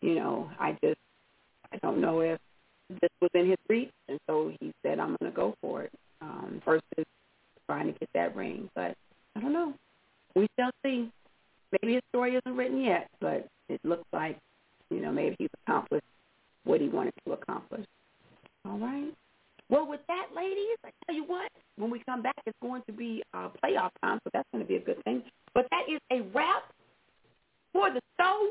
you 0.00 0.14
know, 0.16 0.50
I 0.58 0.76
just 0.82 0.98
I 1.72 1.78
don't 1.78 2.00
know 2.00 2.20
if 2.20 2.38
this 3.00 3.10
was 3.20 3.30
in 3.34 3.48
his 3.48 3.58
reach, 3.68 3.90
and 4.08 4.18
so 4.28 4.52
he 4.60 4.72
said, 4.82 4.98
"I'm 4.98 5.16
going 5.20 5.30
to 5.30 5.36
go 5.36 5.54
for 5.60 5.82
it." 5.82 5.92
Um, 6.20 6.60
versus 6.64 7.06
trying 7.66 7.92
to 7.92 7.98
get 7.98 8.08
that 8.14 8.36
ring, 8.36 8.68
but 8.74 8.94
I 9.36 9.40
don't 9.40 9.52
know. 9.52 9.74
We 10.34 10.48
shall 10.58 10.70
see. 10.84 11.10
Maybe 11.72 11.94
his 11.94 12.02
story 12.10 12.34
isn't 12.34 12.56
written 12.56 12.82
yet, 12.82 13.08
but 13.20 13.46
it 13.68 13.80
looks 13.84 14.04
like 14.12 14.36
you 14.90 15.00
know 15.00 15.12
maybe 15.12 15.36
he's 15.38 15.50
accomplished 15.66 16.04
what 16.64 16.80
he 16.80 16.88
wanted 16.88 17.14
to 17.26 17.32
accomplish. 17.32 17.86
All 18.66 18.78
right. 18.78 19.12
Well, 19.68 19.86
with 19.86 20.00
that, 20.08 20.26
ladies, 20.34 20.76
I 20.84 20.90
tell 21.06 21.14
you 21.14 21.24
what, 21.24 21.48
when 21.76 21.90
we 21.90 22.02
come 22.04 22.22
back, 22.22 22.36
it's 22.44 22.58
going 22.60 22.82
to 22.86 22.92
be 22.92 23.22
uh, 23.32 23.48
playoff 23.62 23.90
time, 24.02 24.18
so 24.24 24.30
that's 24.32 24.48
going 24.52 24.64
to 24.64 24.68
be 24.68 24.76
a 24.76 24.80
good 24.80 25.02
thing. 25.04 25.22
But 25.54 25.66
that 25.70 25.82
is 25.88 26.00
a 26.10 26.22
wrap 26.34 26.64
for 27.72 27.88
the 27.90 28.00
show. 28.18 28.50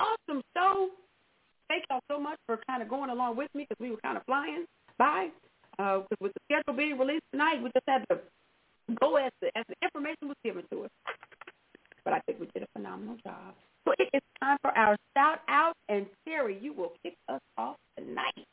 Awesome 0.00 0.42
show. 0.56 0.88
Thank 1.70 1.84
y'all 1.88 2.00
so 2.10 2.18
much 2.18 2.36
for 2.46 2.58
kind 2.68 2.82
of 2.82 2.88
going 2.88 3.10
along 3.10 3.36
with 3.36 3.48
me 3.54 3.64
because 3.68 3.80
we 3.80 3.92
were 3.92 4.00
kind 4.02 4.16
of 4.16 4.24
flying 4.26 4.64
by. 4.98 5.28
Uh, 5.78 6.00
with 6.20 6.32
the 6.34 6.40
schedule 6.50 6.76
being 6.76 6.98
released 6.98 7.22
tonight, 7.30 7.62
we 7.62 7.70
just 7.70 7.84
had 7.86 8.04
to 8.10 8.18
go 9.00 9.14
as 9.14 9.30
the, 9.40 9.56
as 9.56 9.64
the 9.68 9.76
information 9.84 10.26
was 10.26 10.36
given 10.44 10.64
to 10.72 10.82
us. 10.82 10.90
But 12.04 12.14
I 12.14 12.20
think 12.26 12.40
we 12.40 12.48
did 12.52 12.64
a 12.64 12.66
phenomenal 12.72 13.16
job. 13.22 13.54
So 13.84 13.94
it 14.00 14.10
is 14.12 14.20
time 14.42 14.58
for 14.62 14.76
our 14.76 14.96
shout 15.16 15.42
out, 15.48 15.74
and 15.88 16.06
Terry, 16.26 16.58
you 16.60 16.72
will 16.72 16.92
kick 17.04 17.14
us 17.28 17.40
off 17.56 17.76
tonight. 17.96 18.46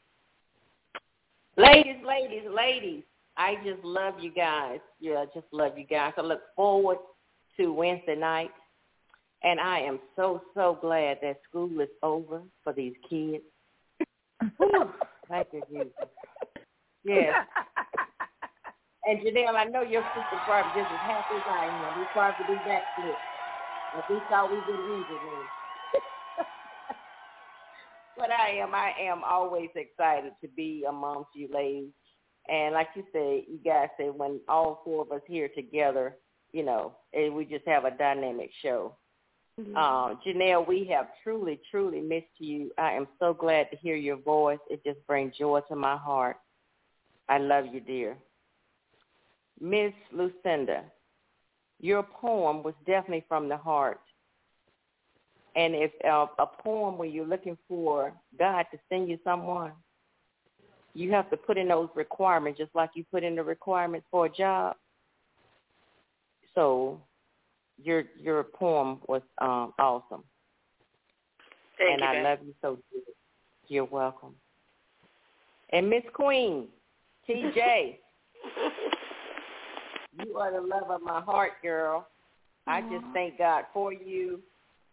Ladies, 1.58 1.98
ladies, 2.06 2.44
ladies, 2.56 3.04
I 3.36 3.56
just 3.66 3.84
love 3.84 4.14
you 4.22 4.32
guys. 4.32 4.80
Yeah, 5.00 5.16
I 5.16 5.26
just 5.34 5.48
love 5.52 5.76
you 5.76 5.86
guys. 5.86 6.14
I 6.18 6.22
look 6.22 6.42
forward 6.56 7.00
to 7.60 7.74
Wednesday 7.74 8.16
night. 8.16 8.52
And 9.44 9.60
I 9.60 9.80
am 9.80 10.00
so, 10.16 10.42
so 10.56 10.78
glad 10.82 11.20
that 11.22 11.40
school 11.48 11.80
is 11.80 11.90
over 12.02 12.42
for 12.64 12.74
these 12.74 12.96
kids. 13.10 13.44
Thank 15.30 15.48
you, 15.54 15.62
Jesus. 15.70 15.92
Yes. 17.04 17.34
And 19.08 19.22
Janelle, 19.22 19.56
I 19.56 19.64
know 19.64 19.84
your 19.84 20.04
sister 20.14 20.38
probably 20.46 20.82
just 20.82 20.92
as 20.92 21.00
happy 21.08 21.36
as 21.38 21.44
I 21.50 21.68
am. 21.68 21.96
We 21.96 22.04
probably 22.12 22.46
do 22.46 22.60
backflip. 22.60 23.16
At 23.98 24.10
least 24.10 24.26
all 24.34 24.50
we 24.50 24.60
been 24.60 24.86
using 24.86 25.20
But 28.18 28.32
I 28.32 28.50
am, 28.58 28.76
I 28.76 28.92
am 29.00 29.24
always 29.24 29.70
excited 29.76 30.34
to 30.42 30.50
be 30.50 30.84
amongst 30.90 31.30
you 31.36 31.48
ladies. 31.54 31.94
And 32.50 32.74
like 32.74 32.90
you 32.96 33.04
said, 33.14 33.44
you 33.48 33.60
guys 33.64 33.88
said 33.98 34.14
when 34.14 34.42
all 34.50 34.82
four 34.84 35.04
of 35.04 35.12
us 35.14 35.22
here 35.26 35.50
together, 35.56 36.18
you 36.52 36.64
know, 36.64 36.98
and 37.14 37.34
we 37.34 37.46
just 37.46 37.66
have 37.66 37.86
a 37.86 37.92
dynamic 37.92 38.50
show. 38.62 38.94
Mm-hmm. 39.60 39.76
Um, 39.76 40.20
Janelle, 40.26 40.68
we 40.68 40.86
have 40.86 41.08
truly, 41.24 41.60
truly 41.72 42.00
missed 42.00 42.26
you. 42.38 42.72
I 42.78 42.94
am 42.94 43.08
so 43.20 43.34
glad 43.34 43.72
to 43.72 43.78
hear 43.78 43.96
your 43.96 44.18
voice. 44.18 44.60
It 44.70 44.84
just 44.84 45.06
brings 45.08 45.36
joy 45.36 45.62
to 45.68 45.76
my 45.76 45.98
heart. 45.98 46.38
I 47.28 47.40
love 47.40 47.66
you, 47.72 47.80
dear. 47.80 48.18
Miss 49.60 49.94
Lucinda, 50.14 50.84
your 51.80 52.04
poem 52.04 52.62
was 52.62 52.76
definitely 52.86 53.26
from 53.28 53.50
the 53.50 53.58
heart. 53.58 54.00
And 55.56 55.74
if 55.74 55.92
uh, 56.06 56.28
a 56.38 56.46
poem 56.46 57.00
where 57.00 57.08
you're 57.08 57.26
looking 57.26 57.58
for 57.68 58.14
God 58.38 58.66
to 58.72 58.78
send 58.90 59.10
you 59.10 59.18
someone, 59.24 59.72
you 60.94 61.12
have 61.12 61.30
to 61.32 61.38
put 61.38 61.58
in 61.58 61.68
those 61.68 61.90
requirements 61.96 62.60
just 62.60 62.74
like 62.76 62.92
you 62.94 63.04
put 63.12 63.24
in 63.24 63.36
the 63.36 63.44
requirements 63.44 64.06
for 64.12 64.28
a 64.28 64.30
job. 64.30 64.76
So 66.54 67.02
your 67.82 68.04
your 68.20 68.44
poem 68.44 69.00
was 69.08 69.22
um, 69.40 69.74
awesome. 69.80 70.24
Thank 71.78 72.02
and 72.02 72.02
you, 72.02 72.08
I 72.08 72.30
love 72.30 72.40
you 72.46 72.54
so 72.62 72.78
dear. 72.92 73.02
You're 73.68 73.86
welcome. 73.86 74.34
And 75.72 75.90
Miss 75.90 76.04
Queen, 76.14 76.68
TJ, 77.28 77.98
you 80.26 80.38
are 80.38 80.52
the 80.52 80.66
love 80.66 80.90
of 80.90 81.02
my 81.02 81.22
heart, 81.22 81.54
girl. 81.62 82.08
I 82.66 82.82
just 82.82 83.06
thank 83.14 83.38
God 83.38 83.66
for 83.74 83.94
you. 83.94 84.40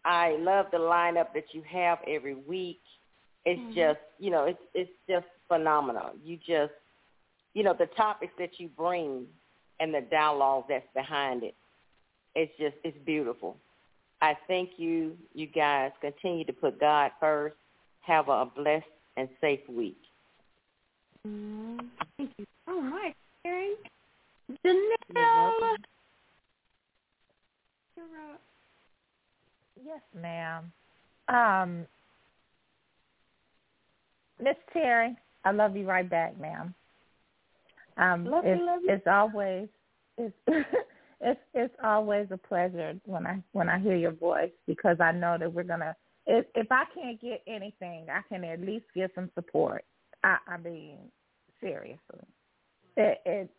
I 0.05 0.37
love 0.39 0.67
the 0.71 0.77
lineup 0.77 1.33
that 1.33 1.45
you 1.51 1.63
have 1.69 1.99
every 2.07 2.35
week. 2.35 2.79
It's 3.45 3.75
just, 3.75 3.99
you 4.19 4.31
know, 4.31 4.45
it's 4.45 4.59
it's 4.73 4.91
just 5.09 5.25
phenomenal. 5.47 6.11
You 6.23 6.37
just, 6.37 6.73
you 7.53 7.63
know, 7.63 7.75
the 7.77 7.87
topics 7.97 8.33
that 8.39 8.59
you 8.59 8.69
bring 8.69 9.25
and 9.79 9.93
the 9.93 10.01
dialogue 10.09 10.65
that's 10.69 10.87
behind 10.93 11.43
it. 11.43 11.55
It's 12.35 12.51
just, 12.59 12.75
it's 12.83 12.97
beautiful. 13.05 13.55
I 14.21 14.33
thank 14.47 14.71
you, 14.77 15.17
you 15.33 15.47
guys. 15.47 15.91
Continue 16.01 16.45
to 16.45 16.53
put 16.53 16.79
God 16.79 17.11
first. 17.19 17.55
Have 18.01 18.29
a 18.29 18.45
blessed 18.45 18.85
and 19.17 19.29
safe 19.41 19.61
week. 19.69 19.97
Mm, 21.27 21.79
Thank 22.17 22.31
you 22.37 22.45
so 22.67 22.81
much, 22.81 23.13
Terry. 23.43 23.73
Janelle. 24.65 25.75
You're. 27.95 28.37
Yes, 29.85 30.01
ma'am. 30.19 30.71
Um, 31.27 31.85
Miss 34.41 34.55
Terry, 34.73 35.15
I 35.43 35.51
love 35.51 35.75
you 35.75 35.85
right 35.85 36.09
back, 36.09 36.39
ma'am. 36.39 36.73
Um, 37.97 38.25
Love 38.25 38.45
you, 38.45 38.51
it's, 38.51 38.61
love 38.61 38.79
you. 38.83 38.93
it's 38.93 39.07
always 39.07 39.67
it's 40.17 40.33
it's 41.21 41.39
it's 41.53 41.73
always 41.83 42.27
a 42.31 42.37
pleasure 42.37 42.93
when 43.05 43.25
I 43.25 43.41
when 43.51 43.69
I 43.69 43.79
hear 43.79 43.95
your 43.95 44.11
voice 44.11 44.51
because 44.67 44.97
I 44.99 45.11
know 45.11 45.37
that 45.39 45.51
we're 45.53 45.63
gonna. 45.63 45.95
If 46.25 46.45
if 46.55 46.67
I 46.71 46.83
can't 46.93 47.21
get 47.21 47.41
anything, 47.47 48.07
I 48.09 48.21
can 48.27 48.43
at 48.43 48.61
least 48.61 48.85
get 48.95 49.11
some 49.15 49.29
support. 49.35 49.85
I, 50.23 50.37
I 50.47 50.57
mean, 50.57 50.97
seriously, 51.61 51.99
it 52.97 53.21
it 53.25 53.49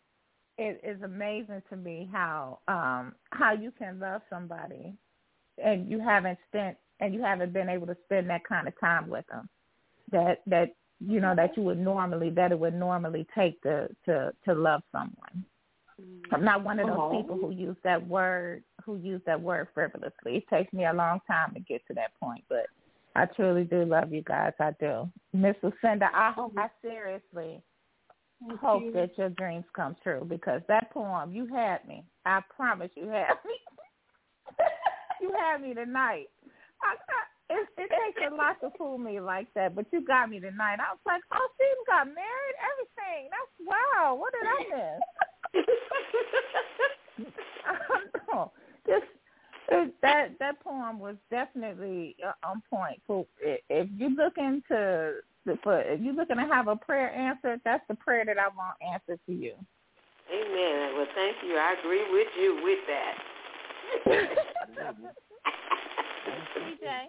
it 0.57 0.81
is 0.83 1.01
amazing 1.01 1.61
to 1.69 1.75
me 1.77 2.09
how 2.11 2.59
um 2.67 3.13
how 3.31 3.53
you 3.53 3.71
can 3.71 3.99
love 3.99 4.21
somebody 4.29 4.93
and 5.63 5.89
you 5.89 5.99
haven't 5.99 6.37
spent 6.47 6.77
and 6.99 7.13
you 7.13 7.21
haven't 7.21 7.53
been 7.53 7.69
able 7.69 7.87
to 7.87 7.97
spend 8.05 8.29
that 8.29 8.43
kind 8.43 8.67
of 8.67 8.79
time 8.79 9.07
with 9.09 9.25
them 9.27 9.49
that 10.11 10.41
that 10.47 10.75
you 10.99 11.19
know 11.19 11.35
that 11.35 11.55
you 11.55 11.63
would 11.63 11.79
normally 11.79 12.29
that 12.31 12.51
it 12.51 12.59
would 12.59 12.73
normally 12.73 13.27
take 13.35 13.61
to 13.61 13.87
to 14.05 14.31
to 14.45 14.53
love 14.53 14.81
someone. 14.91 15.45
I'm 16.31 16.43
not 16.43 16.63
one 16.63 16.79
of 16.79 16.87
those 16.87 16.97
Aw. 16.97 17.21
people 17.21 17.37
who 17.37 17.51
use 17.51 17.77
that 17.83 18.05
word 18.07 18.63
who 18.83 18.97
use 18.97 19.21
that 19.25 19.41
word 19.41 19.67
frivolously. 19.73 20.37
It 20.37 20.47
takes 20.49 20.71
me 20.73 20.85
a 20.85 20.93
long 20.93 21.19
time 21.27 21.53
to 21.53 21.59
get 21.59 21.85
to 21.87 21.93
that 21.95 22.11
point, 22.21 22.43
but 22.47 22.67
I 23.15 23.25
truly 23.25 23.63
do 23.63 23.83
love 23.83 24.13
you 24.13 24.21
guys. 24.21 24.53
I 24.59 24.71
do, 24.79 25.09
Miss 25.33 25.55
Lucinda. 25.63 26.09
I 26.13 26.33
oh, 26.37 26.51
I 26.57 26.67
seriously, 26.81 27.61
hope 28.61 28.83
you. 28.83 28.91
that 28.93 29.17
your 29.17 29.29
dreams 29.29 29.65
come 29.75 29.95
true 30.03 30.25
because 30.27 30.61
that 30.67 30.91
poem, 30.91 31.33
you 31.33 31.47
had 31.47 31.87
me. 31.87 32.03
I 32.25 32.41
promise 32.55 32.91
you 32.95 33.07
had 33.07 33.33
me. 33.45 33.55
you 35.21 35.33
had 35.37 35.61
me 35.61 35.73
tonight. 35.73 36.27
I, 36.83 36.93
I, 36.93 37.55
it, 37.55 37.67
it 37.77 37.89
takes 37.89 38.31
a 38.31 38.35
lot 38.35 38.59
to 38.61 38.69
fool 38.77 38.97
me 38.97 39.19
like 39.19 39.47
that, 39.55 39.73
but 39.75 39.85
you 39.91 40.05
got 40.05 40.29
me 40.29 40.39
tonight. 40.39 40.77
I 40.79 40.93
was 40.93 41.01
like, 41.05 41.21
oh, 41.33 41.47
she 41.57 41.65
got 41.87 42.05
married, 42.05 42.57
everything. 42.59 43.29
That's 43.31 43.53
wow. 43.65 44.15
What 44.15 44.33
did 44.33 44.45
I 44.45 44.59
miss? 44.77 45.01
I. 48.31 48.51
Just 48.87 49.05
that 50.01 50.29
that 50.39 50.59
poem 50.63 50.99
was 50.99 51.15
definitely 51.29 52.15
uh, 52.25 52.33
on 52.47 52.61
point. 52.69 53.01
For 53.05 53.25
if 53.41 53.89
you're 53.95 54.09
looking 54.11 54.63
to 54.69 55.15
for 55.63 55.81
if 55.81 56.01
you're 56.01 56.13
looking 56.13 56.37
to 56.37 56.45
have 56.45 56.67
a 56.67 56.75
prayer 56.75 57.13
answered, 57.13 57.61
that's 57.65 57.83
the 57.87 57.95
prayer 57.95 58.25
that 58.25 58.37
I 58.37 58.47
want 58.47 58.77
answered 58.81 59.19
to 59.27 59.33
you. 59.33 59.53
Amen. 60.31 60.95
Well, 60.95 61.07
thank 61.15 61.37
you. 61.45 61.55
I 61.55 61.75
agree 61.79 62.03
with 62.11 62.27
you 62.39 62.59
with 62.63 62.79
that. 62.87 63.17
TJ. 66.57 67.07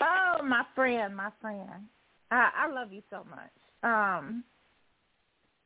Oh, 0.00 0.42
my 0.42 0.64
friend, 0.74 1.14
my 1.16 1.30
friend. 1.40 1.88
I, 2.30 2.50
I 2.56 2.72
love 2.72 2.92
you 2.92 3.02
so 3.10 3.24
much. 3.28 3.50
Um, 3.82 4.44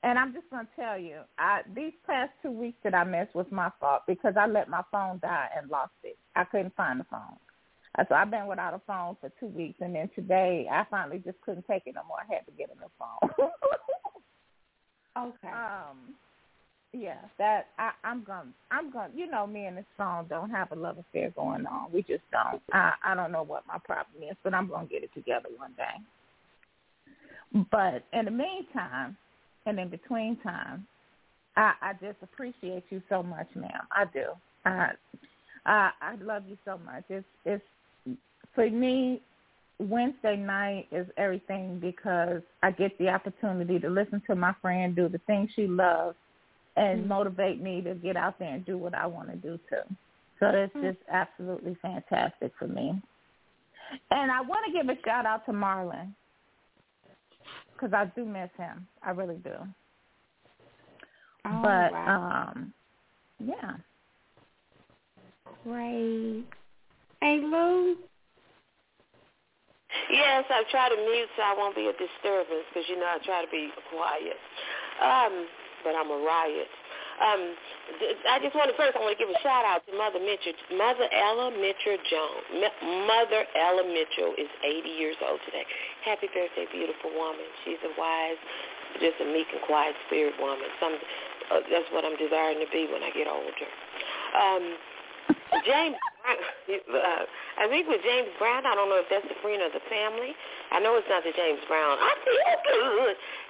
and 0.02 0.18
I'm 0.18 0.32
just 0.32 0.48
gonna 0.50 0.68
tell 0.76 0.98
you, 0.98 1.20
I 1.38 1.62
these 1.74 1.92
past 2.06 2.32
two 2.42 2.50
weeks 2.52 2.78
that 2.84 2.94
I 2.94 3.04
missed 3.04 3.34
was 3.34 3.46
my 3.50 3.70
fault 3.80 4.02
because 4.06 4.34
I 4.38 4.46
let 4.46 4.68
my 4.68 4.82
phone 4.90 5.18
die 5.20 5.48
and 5.56 5.70
lost 5.70 5.92
it. 6.04 6.16
I 6.36 6.44
couldn't 6.44 6.76
find 6.76 7.00
the 7.00 7.04
phone. 7.04 7.36
Uh, 7.98 8.04
So 8.08 8.14
I've 8.14 8.30
been 8.30 8.46
without 8.46 8.74
a 8.74 8.80
phone 8.86 9.16
for 9.20 9.30
two 9.40 9.48
weeks, 9.48 9.78
and 9.80 9.94
then 9.94 10.08
today 10.14 10.66
I 10.70 10.84
finally 10.90 11.18
just 11.24 11.40
couldn't 11.40 11.66
take 11.66 11.82
it 11.86 11.94
no 11.94 12.02
more. 12.06 12.18
I 12.20 12.32
had 12.32 12.46
to 12.46 12.52
get 12.52 12.70
a 12.70 12.74
new 12.80 12.90
phone. 12.98 13.50
Okay. 15.16 15.48
um, 15.48 16.14
yeah, 16.92 17.18
that 17.38 17.68
I, 17.78 17.90
I'm 18.04 18.22
gonna, 18.22 18.50
I'm 18.70 18.92
gonna, 18.92 19.12
you 19.14 19.28
know, 19.28 19.46
me 19.48 19.66
and 19.66 19.76
this 19.76 19.84
phone 19.96 20.26
don't 20.28 20.50
have 20.50 20.70
a 20.70 20.76
love 20.76 20.96
affair 20.98 21.30
going 21.30 21.66
on. 21.66 21.90
We 21.92 22.02
just 22.02 22.22
don't. 22.30 22.62
I, 22.72 22.92
I 23.04 23.14
don't 23.16 23.32
know 23.32 23.42
what 23.42 23.66
my 23.66 23.78
problem 23.78 24.22
is, 24.22 24.36
but 24.44 24.54
I'm 24.54 24.68
gonna 24.68 24.86
get 24.86 25.02
it 25.02 25.10
together 25.14 25.48
one 25.56 25.74
day. 25.76 27.66
But 27.72 28.04
in 28.16 28.26
the 28.26 28.30
meantime, 28.30 29.16
and 29.68 29.78
in 29.78 29.88
between 29.88 30.36
time, 30.40 30.86
I, 31.56 31.74
I 31.82 31.92
just 31.94 32.18
appreciate 32.22 32.84
you 32.90 33.02
so 33.08 33.22
much, 33.22 33.48
ma'am. 33.54 33.86
I 33.92 34.04
do. 34.12 34.24
I, 34.64 34.90
I, 35.66 35.90
I 36.00 36.14
love 36.22 36.44
you 36.48 36.56
so 36.64 36.78
much. 36.78 37.04
It's, 37.08 37.26
it's 37.44 37.64
for 38.54 38.68
me. 38.70 39.22
Wednesday 39.80 40.34
night 40.36 40.88
is 40.90 41.06
everything 41.16 41.78
because 41.78 42.42
I 42.64 42.72
get 42.72 42.98
the 42.98 43.10
opportunity 43.10 43.78
to 43.78 43.88
listen 43.88 44.20
to 44.26 44.34
my 44.34 44.52
friend 44.60 44.96
do 44.96 45.08
the 45.08 45.18
things 45.28 45.50
she 45.54 45.68
loves 45.68 46.16
and 46.76 47.00
Mm-hmm. 47.00 47.08
motivate 47.08 47.62
me 47.62 47.80
to 47.82 47.94
get 47.94 48.16
out 48.16 48.38
there 48.40 48.54
and 48.54 48.64
do 48.66 48.76
what 48.76 48.94
I 48.94 49.06
want 49.06 49.30
to 49.30 49.36
do 49.36 49.58
too. 49.68 49.96
So 50.40 50.46
it's 50.48 50.72
Mm-hmm. 50.76 50.86
just 50.86 50.98
absolutely 51.10 51.76
fantastic 51.80 52.52
for 52.58 52.66
me. 52.68 53.00
And 54.10 54.30
I 54.32 54.40
want 54.40 54.66
to 54.66 54.72
give 54.72 54.88
a 54.88 55.00
shout 55.04 55.26
out 55.26 55.44
to 55.46 55.52
Marlon 55.52 56.12
because 57.78 57.94
I 57.94 58.06
do 58.16 58.24
miss 58.24 58.50
him. 58.56 58.86
I 59.02 59.10
really 59.10 59.36
do. 59.36 59.54
Oh, 61.44 61.60
but 61.62 61.92
wow. 61.92 62.52
um, 62.54 62.72
yeah. 63.38 63.76
Great. 65.64 66.44
Hey, 67.20 67.40
Lou. 67.42 67.96
Yes, 70.10 70.44
I've 70.50 70.68
tried 70.68 70.90
to 70.90 70.96
mute 70.96 71.28
so 71.36 71.42
I 71.42 71.54
won't 71.56 71.74
be 71.74 71.86
a 71.86 71.92
disturbance 71.92 72.66
because, 72.68 72.88
you 72.88 72.98
know, 72.98 73.06
I 73.06 73.18
try 73.24 73.44
to 73.44 73.50
be 73.50 73.70
quiet. 73.90 74.36
Um, 75.02 75.46
but 75.84 75.94
I'm 75.94 76.10
a 76.10 76.24
riot. 76.24 76.68
Um, 77.18 77.42
I 78.30 78.38
just 78.38 78.54
want 78.54 78.70
to 78.70 78.76
first, 78.78 78.94
I 78.94 79.02
want 79.02 79.16
to 79.16 79.20
give 79.20 79.30
a 79.32 79.40
shout 79.42 79.66
out 79.66 79.82
to 79.86 79.92
Mother 79.98 80.22
Mitchell, 80.22 80.54
Mother 80.78 81.10
Ella 81.10 81.50
Mitchell 81.50 81.98
Jones. 82.06 82.46
Mother 83.10 83.42
Ella 83.58 83.84
Mitchell 83.90 84.38
is 84.38 84.46
80 84.62 84.86
years 84.86 85.18
old 85.26 85.42
today. 85.48 85.66
Happy 86.06 86.30
birthday, 86.30 86.70
beautiful 86.70 87.10
woman. 87.18 87.48
She's 87.66 87.80
a 87.82 87.92
wise, 87.98 88.38
just 89.02 89.18
a 89.18 89.26
meek 89.26 89.50
and 89.50 89.62
quiet 89.66 89.98
spirit 90.06 90.38
woman. 90.38 90.70
Some, 90.78 90.94
uh, 91.50 91.66
that's 91.66 91.90
what 91.90 92.06
I'm 92.06 92.14
desiring 92.20 92.62
to 92.62 92.70
be 92.70 92.86
when 92.86 93.02
I 93.02 93.10
get 93.10 93.26
older. 93.26 93.68
Um, 94.38 94.64
James 95.64 95.96
uh, 96.28 97.24
I 97.56 97.64
think 97.72 97.88
with 97.88 98.04
James 98.04 98.28
Brown, 98.36 98.68
I 98.68 98.76
don't 98.76 98.92
know 98.92 99.00
if 99.00 99.08
that's 99.08 99.24
the 99.24 99.38
friend 99.40 99.64
of 99.64 99.72
the 99.72 99.80
family. 99.88 100.36
I 100.68 100.78
know 100.78 101.00
it's 101.00 101.08
not 101.08 101.24
the 101.24 101.32
James 101.32 101.64
Brown. 101.64 101.96
I 101.96 102.12
feel. 102.20 102.36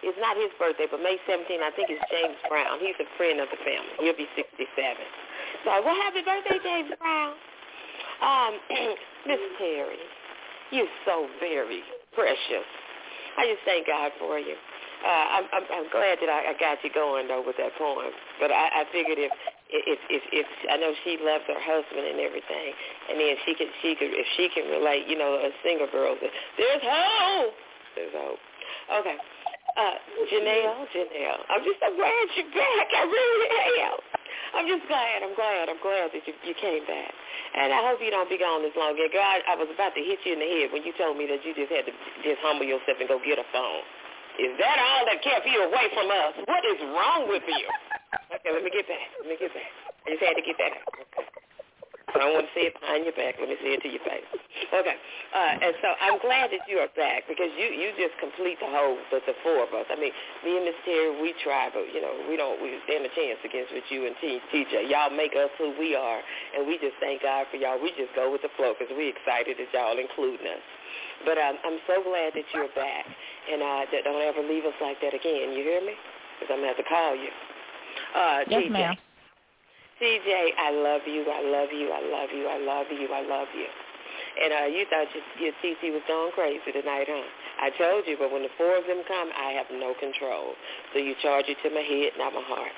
It's 0.06 0.20
not 0.22 0.38
his 0.38 0.54
birthday, 0.62 0.86
but 0.86 1.02
May 1.02 1.18
17th, 1.26 1.58
I 1.58 1.74
think 1.74 1.90
it's 1.90 2.02
James 2.06 2.38
Brown. 2.46 2.78
He's 2.78 2.94
a 3.02 3.08
friend 3.18 3.42
of 3.42 3.50
the 3.50 3.58
family. 3.66 3.90
He'll 3.98 4.14
be 4.14 4.30
67. 4.38 4.62
So, 5.66 5.74
well, 5.82 5.98
happy 6.06 6.22
birthday, 6.22 6.62
James 6.62 6.94
Brown. 7.02 7.34
Um, 8.22 8.52
Miss 9.26 9.42
Terry, 9.58 9.98
you're 10.70 10.90
so 11.02 11.26
very 11.42 11.82
precious. 12.14 12.68
I 13.38 13.50
just 13.50 13.66
thank 13.66 13.90
God 13.90 14.14
for 14.22 14.38
you. 14.38 14.54
Uh, 15.02 15.42
I'm, 15.42 15.46
I'm, 15.54 15.66
I'm 15.66 15.88
glad 15.90 16.18
that 16.22 16.30
I, 16.30 16.50
I 16.50 16.54
got 16.58 16.78
you 16.82 16.90
going 16.90 17.26
though 17.26 17.42
with 17.42 17.54
that 17.58 17.70
poem, 17.78 18.10
but 18.42 18.50
I, 18.50 18.82
I 18.82 18.84
figured 18.90 19.18
if 19.18 19.30
if 19.68 20.00
if 20.08 20.22
if 20.32 20.48
I 20.72 20.76
know 20.80 20.92
she 21.04 21.20
loves 21.20 21.44
her 21.48 21.60
husband 21.60 22.04
and 22.08 22.18
everything, 22.20 22.72
and 23.12 23.20
then 23.20 23.36
she 23.44 23.52
could 23.54 23.68
she 23.84 23.94
could 23.94 24.12
if 24.12 24.26
she 24.36 24.48
can 24.48 24.68
relate, 24.72 25.04
you 25.08 25.16
know, 25.16 25.36
a 25.36 25.52
single 25.60 25.88
girl, 25.92 26.16
there's 26.16 26.84
hope. 26.84 27.54
There's 27.96 28.14
hope. 28.16 28.40
Okay. 28.88 29.16
Uh, 29.76 29.94
Janelle, 30.32 30.88
Janelle, 30.90 31.42
I'm 31.52 31.62
just 31.62 31.78
so 31.78 31.92
glad 31.94 32.24
you're 32.34 32.50
back. 32.50 32.88
I 32.90 33.04
really 33.04 33.50
am. 33.84 34.00
I'm 34.56 34.66
just 34.66 34.88
glad. 34.88 35.22
I'm 35.22 35.36
glad. 35.36 35.68
I'm 35.68 35.78
glad 35.84 36.10
that 36.16 36.24
you 36.24 36.32
you 36.42 36.56
came 36.56 36.82
back. 36.88 37.12
And 37.54 37.72
I 37.72 37.84
hope 37.84 38.00
you 38.00 38.10
don't 38.10 38.28
be 38.28 38.40
gone 38.40 38.64
this 38.64 38.72
long. 38.74 38.96
Girl, 38.96 39.12
I, 39.20 39.44
I 39.44 39.54
was 39.54 39.68
about 39.68 39.92
to 39.94 40.02
hit 40.02 40.24
you 40.24 40.32
in 40.32 40.40
the 40.40 40.48
head 40.48 40.72
when 40.72 40.82
you 40.82 40.96
told 40.96 41.20
me 41.20 41.28
that 41.28 41.44
you 41.44 41.52
just 41.52 41.68
had 41.68 41.84
to 41.84 41.92
just 42.24 42.40
humble 42.40 42.64
yourself 42.64 42.96
and 43.00 43.08
go 43.08 43.20
get 43.20 43.36
a 43.36 43.46
phone. 43.52 43.84
Is 44.40 44.54
that 44.56 44.78
all 44.78 45.02
that 45.10 45.20
kept 45.20 45.44
you 45.44 45.60
away 45.66 45.90
from 45.92 46.08
us? 46.08 46.32
What 46.46 46.62
is 46.64 46.78
wrong 46.94 47.28
with 47.28 47.42
you? 47.44 47.66
Okay, 48.14 48.50
let 48.52 48.64
me 48.64 48.70
get 48.72 48.88
back. 48.88 49.08
Let 49.20 49.28
me 49.28 49.36
get 49.36 49.52
back. 49.52 49.70
I 50.06 50.16
just 50.16 50.24
had 50.24 50.36
to 50.36 50.44
get 50.44 50.56
that. 50.56 50.72
Okay. 50.88 51.28
I 52.08 52.24
don't 52.24 52.32
want 52.32 52.48
to 52.48 52.54
say 52.56 52.72
it 52.72 52.74
behind 52.80 53.04
your 53.04 53.12
back. 53.12 53.36
Let 53.36 53.52
me 53.52 53.60
say 53.60 53.76
it 53.76 53.84
to 53.84 53.90
your 53.92 54.00
face. 54.00 54.24
Okay. 54.72 54.96
Uh, 55.36 55.54
and 55.60 55.76
so 55.84 55.92
I'm 56.00 56.16
glad 56.24 56.48
that 56.56 56.64
you 56.64 56.80
are 56.80 56.88
back 56.96 57.28
because 57.28 57.52
you 57.52 57.68
you 57.68 57.92
just 58.00 58.16
complete 58.16 58.56
the 58.64 58.68
whole 58.68 58.96
the, 59.12 59.20
the 59.28 59.36
four 59.44 59.60
of 59.60 59.76
us. 59.76 59.84
I 59.92 59.96
mean, 60.00 60.12
me 60.40 60.56
and 60.56 60.64
Miss 60.64 60.78
Terry, 60.88 61.12
we 61.20 61.36
try, 61.44 61.68
but 61.68 61.84
you 61.92 62.00
know 62.00 62.16
we 62.24 62.40
don't 62.40 62.56
we 62.64 62.80
stand 62.88 63.04
a 63.04 63.12
chance 63.12 63.36
against 63.44 63.76
with 63.76 63.84
you 63.92 64.08
and 64.08 64.16
T, 64.24 64.40
TJ. 64.48 64.88
Y'all 64.88 65.12
make 65.12 65.36
us 65.36 65.52
who 65.60 65.76
we 65.76 65.92
are, 65.92 66.24
and 66.56 66.64
we 66.64 66.80
just 66.80 66.96
thank 66.96 67.20
God 67.20 67.44
for 67.52 67.60
y'all. 67.60 67.76
We 67.76 67.92
just 68.00 68.16
go 68.16 68.32
with 68.32 68.40
the 68.40 68.52
flow 68.56 68.72
because 68.72 68.88
we 68.96 69.12
excited 69.12 69.60
that 69.60 69.68
y'all 69.76 70.00
including 70.00 70.48
us. 70.48 70.64
But 71.28 71.36
um, 71.36 71.60
I'm 71.60 71.76
so 71.84 72.00
glad 72.00 72.32
that 72.32 72.48
you're 72.56 72.72
back, 72.72 73.04
and 73.52 73.60
uh, 73.60 73.84
don't 74.00 74.24
ever 74.24 74.40
leave 74.40 74.64
us 74.64 74.76
like 74.80 74.96
that 75.04 75.12
again. 75.12 75.52
You 75.52 75.60
hear 75.60 75.84
me? 75.84 75.92
Because 76.40 76.56
I'm 76.56 76.64
gonna 76.64 76.72
have 76.72 76.80
to 76.80 76.88
call 76.88 77.12
you. 77.12 77.28
Uh, 78.14 78.40
Yes, 78.48 78.62
TJ. 78.64 78.70
ma'am. 78.70 78.96
TJ, 80.00 80.30
I 80.54 80.70
love 80.70 81.02
you, 81.10 81.26
I 81.26 81.42
love 81.42 81.70
you, 81.74 81.90
I 81.90 82.00
love 82.06 82.30
you, 82.30 82.46
I 82.46 82.58
love 82.62 82.86
you, 82.86 83.08
I 83.10 83.22
love 83.26 83.48
you. 83.50 83.66
And 84.38 84.50
uh, 84.54 84.66
you 84.70 84.86
thought 84.86 85.10
your, 85.10 85.50
your 85.50 85.54
TC 85.58 85.90
was 85.90 86.02
going 86.06 86.30
crazy 86.38 86.70
tonight, 86.70 87.10
huh? 87.10 87.26
I 87.58 87.74
told 87.74 88.06
you, 88.06 88.14
but 88.14 88.30
when 88.30 88.46
the 88.46 88.54
four 88.54 88.78
of 88.78 88.86
them 88.86 89.02
come, 89.10 89.34
I 89.34 89.50
have 89.58 89.66
no 89.74 89.98
control. 89.98 90.54
So 90.94 91.02
you 91.02 91.18
charge 91.18 91.50
it 91.50 91.58
to 91.66 91.74
my 91.74 91.82
head, 91.82 92.14
not 92.14 92.30
my 92.30 92.46
heart. 92.46 92.70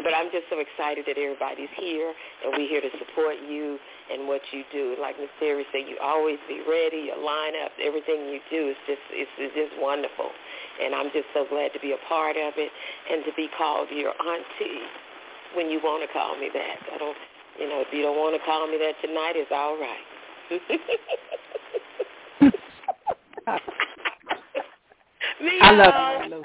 But 0.00 0.16
I'm 0.16 0.32
just 0.32 0.48
so 0.48 0.56
excited 0.64 1.04
that 1.04 1.20
everybody's 1.20 1.68
here, 1.76 2.16
and 2.40 2.56
we're 2.56 2.64
here 2.64 2.80
to 2.80 2.88
support 2.96 3.36
you 3.44 3.76
and 4.08 4.24
what 4.24 4.40
you 4.56 4.64
do. 4.72 4.96
Like 4.96 5.20
Miss 5.20 5.28
Terry 5.36 5.68
said, 5.68 5.84
you 5.84 6.00
always 6.00 6.40
be 6.48 6.64
ready, 6.64 7.12
your 7.12 7.20
lineup, 7.20 7.76
everything 7.76 8.32
you 8.32 8.40
do 8.48 8.72
is 8.72 8.78
just 8.88 9.04
it's, 9.12 9.28
it's 9.36 9.52
just 9.52 9.76
wonderful. 9.76 10.32
And 10.84 10.94
I'm 10.94 11.06
just 11.12 11.26
so 11.34 11.46
glad 11.48 11.72
to 11.72 11.80
be 11.80 11.92
a 11.92 12.08
part 12.08 12.36
of 12.36 12.54
it 12.56 12.70
and 13.10 13.24
to 13.24 13.32
be 13.36 13.48
called 13.56 13.88
your 13.90 14.10
auntie 14.10 14.82
when 15.54 15.70
you 15.70 15.80
want 15.82 16.02
to 16.06 16.12
call 16.12 16.36
me 16.38 16.50
that. 16.52 16.76
I 16.94 16.98
don't, 16.98 17.16
you 17.58 17.68
know, 17.68 17.80
if 17.80 17.88
you 17.92 18.02
don't 18.02 18.16
want 18.16 18.34
to 18.34 18.44
call 18.44 18.66
me 18.66 18.78
that 18.78 18.94
tonight, 19.00 19.34
it's 19.36 19.52
all 19.52 19.78
right. 19.78 20.06
Me, 25.42 25.58
I 25.60 25.72
love 25.72 26.26
you. 26.26 26.44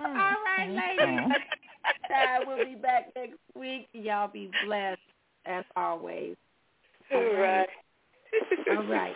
Mm, 0.00 0.16
All 0.16 0.36
right, 0.44 0.70
ladies. 0.70 1.36
Uh, 2.10 2.44
we'll 2.46 2.64
be 2.64 2.74
back 2.74 3.06
next 3.16 3.38
week. 3.58 3.88
Y'all 3.92 4.28
be 4.28 4.48
blessed 4.64 5.00
as 5.46 5.64
always. 5.74 6.36
All 7.12 7.20
right. 7.20 7.66
All 8.70 8.84
right. 8.84 9.14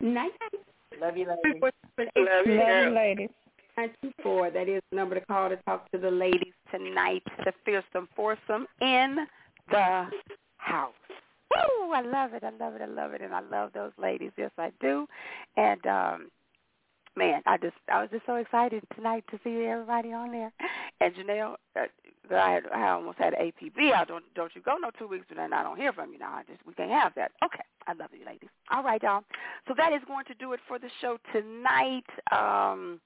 Night. 0.00 0.32
Love 1.00 1.16
you, 1.16 1.26
ladies. 1.26 1.62
Love 1.62 2.46
you, 2.46 2.54
Love 2.54 2.84
you, 2.84 2.90
ladies. 2.94 3.28
Nine 3.76 3.90
two 4.02 4.12
four. 4.22 4.50
That 4.50 4.68
is 4.68 4.82
the 4.90 4.96
number 4.96 5.14
to 5.14 5.24
call 5.26 5.48
to 5.48 5.56
talk 5.66 5.90
to 5.92 5.98
the 5.98 6.10
ladies. 6.10 6.52
Tonight, 6.70 7.22
the 7.44 7.52
fearsome 7.64 8.08
foursome 8.16 8.66
in 8.80 9.26
the 9.70 10.06
house. 10.56 10.92
Woo! 11.50 11.86
Woo! 11.88 11.92
I 11.94 12.02
love 12.02 12.34
it. 12.34 12.44
I 12.44 12.50
love 12.50 12.74
it. 12.74 12.82
I 12.82 12.86
love 12.86 13.14
it. 13.14 13.22
And 13.22 13.34
I 13.34 13.40
love 13.40 13.70
those 13.72 13.92
ladies. 14.00 14.32
Yes, 14.36 14.50
I 14.58 14.70
do. 14.80 15.06
And 15.56 15.86
um 15.86 16.28
man, 17.18 17.42
I 17.44 17.58
just 17.58 17.74
I 17.92 18.00
was 18.00 18.10
just 18.10 18.24
so 18.24 18.36
excited 18.36 18.82
tonight 18.94 19.24
to 19.30 19.38
see 19.42 19.66
everybody 19.66 20.12
on 20.12 20.30
there. 20.30 20.52
And 21.00 21.14
Janelle, 21.14 21.56
uh, 21.76 21.86
I 22.34 22.50
had, 22.52 22.62
I 22.74 22.88
almost 22.90 23.18
had 23.18 23.34
APB 23.34 23.92
out. 23.92 24.08
Don't 24.08 24.24
don't 24.34 24.54
you 24.54 24.62
go 24.62 24.76
no 24.80 24.90
two 24.98 25.08
weeks 25.08 25.26
and 25.30 25.38
then 25.38 25.52
I 25.52 25.62
don't 25.62 25.76
hear 25.76 25.92
from 25.92 26.12
you 26.12 26.18
now. 26.18 26.32
I 26.32 26.44
just 26.44 26.64
we 26.66 26.72
can't 26.74 26.90
have 26.90 27.12
that. 27.16 27.32
Okay, 27.44 27.64
I 27.86 27.92
love 27.94 28.10
you, 28.18 28.24
ladies. 28.24 28.50
All 28.70 28.82
right, 28.82 29.02
y'all. 29.02 29.24
So 29.66 29.74
that 29.76 29.92
is 29.92 30.00
going 30.06 30.24
to 30.26 30.34
do 30.34 30.52
it 30.52 30.60
for 30.66 30.78
the 30.78 30.88
show 31.00 31.18
tonight. 31.32 32.06
Um, 32.30 33.00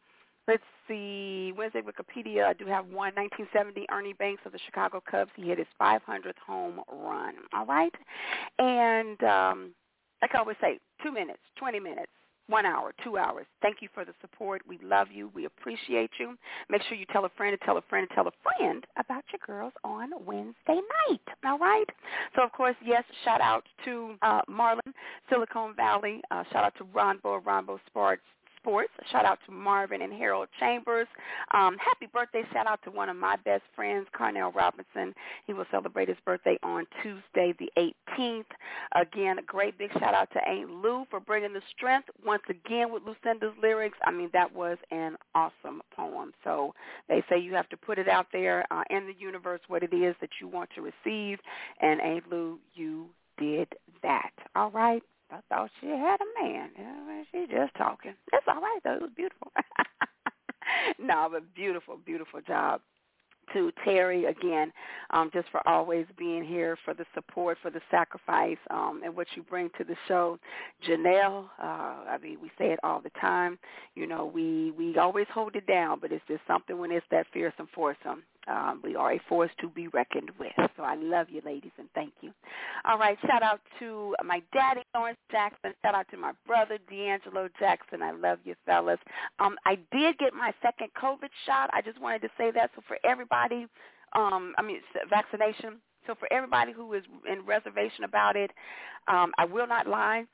let's 0.47 0.63
see. 0.87 1.53
Wednesday 1.57 1.81
Wikipedia. 1.81 2.45
I 2.45 2.53
do 2.53 2.67
have 2.67 2.87
one. 2.87 3.15
1970, 3.15 3.87
Ernie 3.91 4.13
Banks 4.13 4.43
of 4.45 4.53
the 4.53 4.59
Chicago 4.67 5.03
Cubs. 5.11 5.31
He 5.35 5.49
hit 5.49 5.59
his 5.59 5.69
500th 5.81 6.39
home 6.47 6.81
run. 6.93 7.35
All 7.55 7.67
right, 7.67 7.95
and 8.59 9.23
um, 9.25 9.71
like 10.21 10.35
I 10.35 10.39
always 10.39 10.59
say, 10.61 10.79
two 11.03 11.13
minutes, 11.13 11.41
20 11.59 11.81
minutes 11.81 12.13
one 12.49 12.67
hour, 12.67 12.93
two 13.05 13.17
hours. 13.17 13.47
Thank 13.61 13.79
you 13.81 13.89
for 13.95 14.05
the 14.05 14.13
support. 14.21 14.63
We 14.67 14.79
love 14.83 15.09
you. 15.13 15.31
We 15.35 15.47
appreciate 15.47 16.11
you. 16.19 16.37
Make 16.69 16.83
sure 16.89 16.97
you 16.97 17.07
tell 17.13 17.25
a 17.25 17.31
friend 17.37 17.57
to 17.59 17.65
tell 17.65 17.77
a 17.77 17.83
friend 17.83 18.09
to 18.09 18.15
tell 18.15 18.27
a 18.27 18.33
friend 18.43 18.85
about 18.99 19.25
your 19.33 19.41
girls 19.47 19.73
on 19.85 20.11
Wednesday 20.25 20.81
night. 21.09 21.21
All 21.45 21.59
right? 21.59 21.87
So, 22.37 22.43
of 22.43 22.53
course, 22.53 22.77
yes, 22.85 23.05
shout 23.25 23.41
out 23.41 23.65
to 23.85 24.15
uh, 24.23 24.43
Marlon, 24.49 24.93
Silicon 25.31 25.75
Valley. 25.77 26.21
Uh, 26.31 26.45
shout 26.53 26.65
out 26.65 26.75
to 26.79 26.85
Ronbo, 26.85 27.43
Ronbo 27.43 27.79
Sports, 27.87 28.23
sports. 28.63 28.91
Shout 29.11 29.25
out 29.25 29.39
to 29.47 29.53
Marvin 29.53 30.03
and 30.03 30.13
Harold 30.13 30.49
Chambers. 30.61 31.09
Um, 31.53 31.77
happy 31.79 32.07
birthday 32.13 32.43
shout 32.53 32.67
out 32.67 32.81
to 32.85 32.91
one 32.91 33.09
of 33.09 33.17
my 33.17 33.37
best 33.45 33.63
friends, 33.75 34.07
Carnell 34.19 34.55
Robinson. 34.55 35.15
He 35.47 35.53
will 35.53 35.67
celebrate 35.71 36.09
his 36.09 36.17
birthday 36.25 36.59
on 36.63 36.87
Tuesday 37.03 37.55
the 37.59 37.71
18th. 38.17 38.45
Again, 38.95 39.39
a 39.39 39.43
great 39.43 39.77
big 39.79 39.93
shout 39.95 40.15
out 40.15 40.31
to 40.33 40.49
Aunt 40.49 40.71
Lou 40.71 41.05
for 41.11 41.19
bringing 41.21 41.53
the 41.53 41.63
strength 41.77 42.09
once 42.25 42.43
again 42.49 42.93
with 42.93 43.03
Lucinda's 43.05 43.55
lyrics. 43.61 43.99
I 44.05 44.13
mean, 44.13 44.31
that 44.33 44.55
was 44.55 44.79
an 44.91 45.17
awesome 45.35 45.83
poem. 45.95 46.33
So 46.45 46.75
they 47.09 47.25
say 47.29 47.39
you 47.39 47.55
have 47.55 47.69
to 47.71 47.77
put 47.77 47.99
it 47.99 48.09
out 48.09 48.27
there 48.33 48.65
uh, 48.71 48.85
in 48.91 49.07
the 49.07 49.15
universe 49.19 49.61
what 49.69 49.83
it 49.83 49.93
is 49.93 50.15
that 50.21 50.31
you 50.41 50.47
want 50.49 50.71
to 50.77 50.83
receive. 50.83 51.39
And 51.81 52.01
Aunt 52.01 52.31
Lou, 52.31 52.59
you 52.75 53.07
did 53.39 53.69
that. 54.03 54.31
All 54.55 54.71
right. 54.71 55.03
I 55.33 55.41
thought 55.49 55.71
she 55.81 55.89
had 55.89 56.19
a 56.21 56.43
man. 56.43 56.71
She 57.33 57.47
just 57.51 57.75
talking. 57.77 58.15
That's 58.31 58.45
all 58.49 58.61
right 58.61 58.81
though. 58.85 58.95
It 58.97 59.03
was 59.03 59.11
beautiful. 59.17 59.51
no, 60.99 61.29
but 61.33 61.55
beautiful, 61.55 61.99
beautiful 62.05 62.41
job 62.47 62.81
to 63.53 63.73
Terry 63.85 64.27
again, 64.27 64.73
um, 65.11 65.31
just 65.33 65.49
for 65.51 65.67
always 65.69 66.07
being 66.17 66.45
here, 66.45 66.77
for 66.85 66.95
the 66.95 67.05
support, 67.15 67.59
for 67.61 67.71
the 67.71 67.81
sacrifice, 67.91 68.59
um, 68.71 69.03
and 69.05 69.15
what 69.15 69.27
you 69.35 69.43
bring 69.43 69.69
to 69.79 69.85
the 69.85 69.97
show. 70.09 70.39
Janelle, 70.89 71.47
uh, 71.63 72.05
I 72.09 72.19
mean, 72.23 72.39
we 72.41 72.51
say 72.59 72.73
it 72.73 72.79
all 72.83 73.01
the 73.01 73.11
time. 73.21 73.59
You 73.95 74.07
know, 74.07 74.31
we 74.33 74.73
we 74.73 74.97
always 74.97 75.27
hold 75.33 75.57
it 75.57 75.67
down, 75.67 75.99
but 76.01 76.13
it's 76.13 76.25
just 76.29 76.43
something 76.47 76.79
when 76.79 76.93
it's 76.93 77.07
that 77.11 77.27
fearsome 77.33 77.69
foursome. 77.75 78.23
Um, 78.49 78.81
we 78.83 78.97
are 78.97 79.13
a 79.13 79.21
force 79.29 79.51
to 79.61 79.69
be 79.69 79.89
reckoned 79.89 80.31
with. 80.39 80.53
So 80.77 80.83
I 80.83 80.97
love 80.97 81.29
you, 81.31 81.41
ladies, 81.45 81.73
and 81.79 81.89
thank 81.95 82.13
you. 82.21 82.33
All 82.85 82.99
right, 82.99 83.17
shout 83.27 83.43
out 83.43 83.61
to 83.79 84.15
my 84.25 84.43
daddy, 84.53 84.83
Lawrence 84.95 85.19
Jackson. 85.31 85.73
Shout 85.85 85.95
out 85.95 86.07
to 86.11 86.17
my 86.17 86.33
brother, 86.47 86.79
D'Angelo 86.91 87.49
Jackson. 87.59 88.03
I 88.03 88.11
love 88.11 88.39
you, 88.45 88.55
fellas. 88.67 88.99
Um, 89.39 89.57
I 89.65 89.77
did 89.93 90.19
get 90.19 90.35
my 90.35 90.53
second 90.63 90.89
COVID 91.01 91.31
shot. 91.47 91.71
I 91.73 91.83
just 91.83 92.01
wanted 92.01 92.23
to 92.23 92.29
say 92.37 92.51
that. 92.51 92.71
So 92.75 92.83
for 92.89 92.99
everybody, 93.05 93.67
um, 94.15 94.55
I 94.59 94.63
mean, 94.63 94.81
vaccination. 95.09 95.77
So 96.07 96.15
for 96.17 96.33
everybody 96.33 96.73
who 96.73 96.93
is 96.95 97.05
in 97.31 97.47
reservation 97.47 98.05
about 98.05 98.37
it, 98.37 98.51
um, 99.07 99.33
I 99.39 99.45
will 99.45 99.69
not 99.69 99.87
lie. 99.87 100.25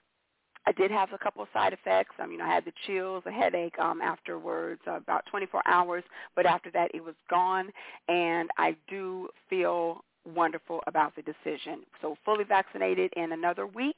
I 0.69 0.73
did 0.73 0.91
have 0.91 1.15
a 1.15 1.19
couple 1.19 1.43
of 1.43 1.49
side 1.55 1.73
effects. 1.73 2.15
I 2.19 2.27
mean, 2.27 2.43
I 2.43 2.55
had 2.55 2.67
the 2.67 2.75
chills, 2.87 3.23
a 3.25 3.31
headache 3.31 3.79
um, 3.79 4.03
afterwards, 4.03 4.83
uh, 4.87 4.97
about 4.97 5.25
24 5.31 5.63
hours. 5.65 6.05
But 6.37 6.45
after 6.45 6.71
that, 6.73 6.91
it 6.93 7.03
was 7.03 7.15
gone, 7.31 7.71
and 8.07 8.51
I 8.59 8.77
do 8.87 9.31
feel 9.49 10.05
wonderful 10.27 10.83
about 10.87 11.17
the 11.17 11.23
decision. 11.23 11.85
So 12.03 12.19
fully 12.23 12.45
vaccinated 12.45 13.15
in 13.17 13.33
another 13.33 13.67
week. 13.67 13.97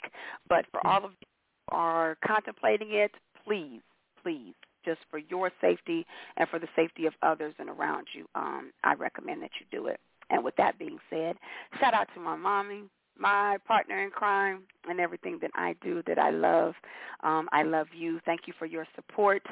But 0.48 0.64
for 0.70 0.86
all 0.86 1.04
of 1.04 1.10
you 1.20 1.26
who 1.70 1.76
are 1.76 2.16
contemplating 2.24 2.92
it, 2.92 3.10
please, 3.44 3.80
please, 4.22 4.54
just 4.84 5.00
for 5.10 5.18
your 5.18 5.50
safety 5.60 6.06
and 6.36 6.48
for 6.48 6.60
the 6.60 6.68
safety 6.76 7.06
of 7.06 7.14
others 7.24 7.52
and 7.58 7.68
around 7.68 8.06
you, 8.14 8.26
um, 8.36 8.70
I 8.84 8.94
recommend 8.94 9.42
that 9.42 9.50
you 9.58 9.66
do 9.76 9.88
it. 9.88 9.98
And 10.30 10.44
with 10.44 10.54
that 10.54 10.78
being 10.78 10.98
said, 11.10 11.34
shout 11.80 11.94
out 11.94 12.06
to 12.14 12.20
my 12.20 12.36
mommy, 12.36 12.84
my 13.20 13.58
partner 13.66 14.02
in 14.02 14.10
crime 14.10 14.62
and 14.88 14.98
everything 14.98 15.38
that 15.42 15.50
I 15.54 15.76
do 15.82 16.02
that 16.06 16.18
I 16.18 16.30
love. 16.30 16.74
Um, 17.22 17.48
I 17.52 17.62
love 17.62 17.88
you. 17.96 18.18
Thank 18.24 18.42
you 18.46 18.54
for 18.58 18.66
your 18.66 18.86
support. 18.96 19.42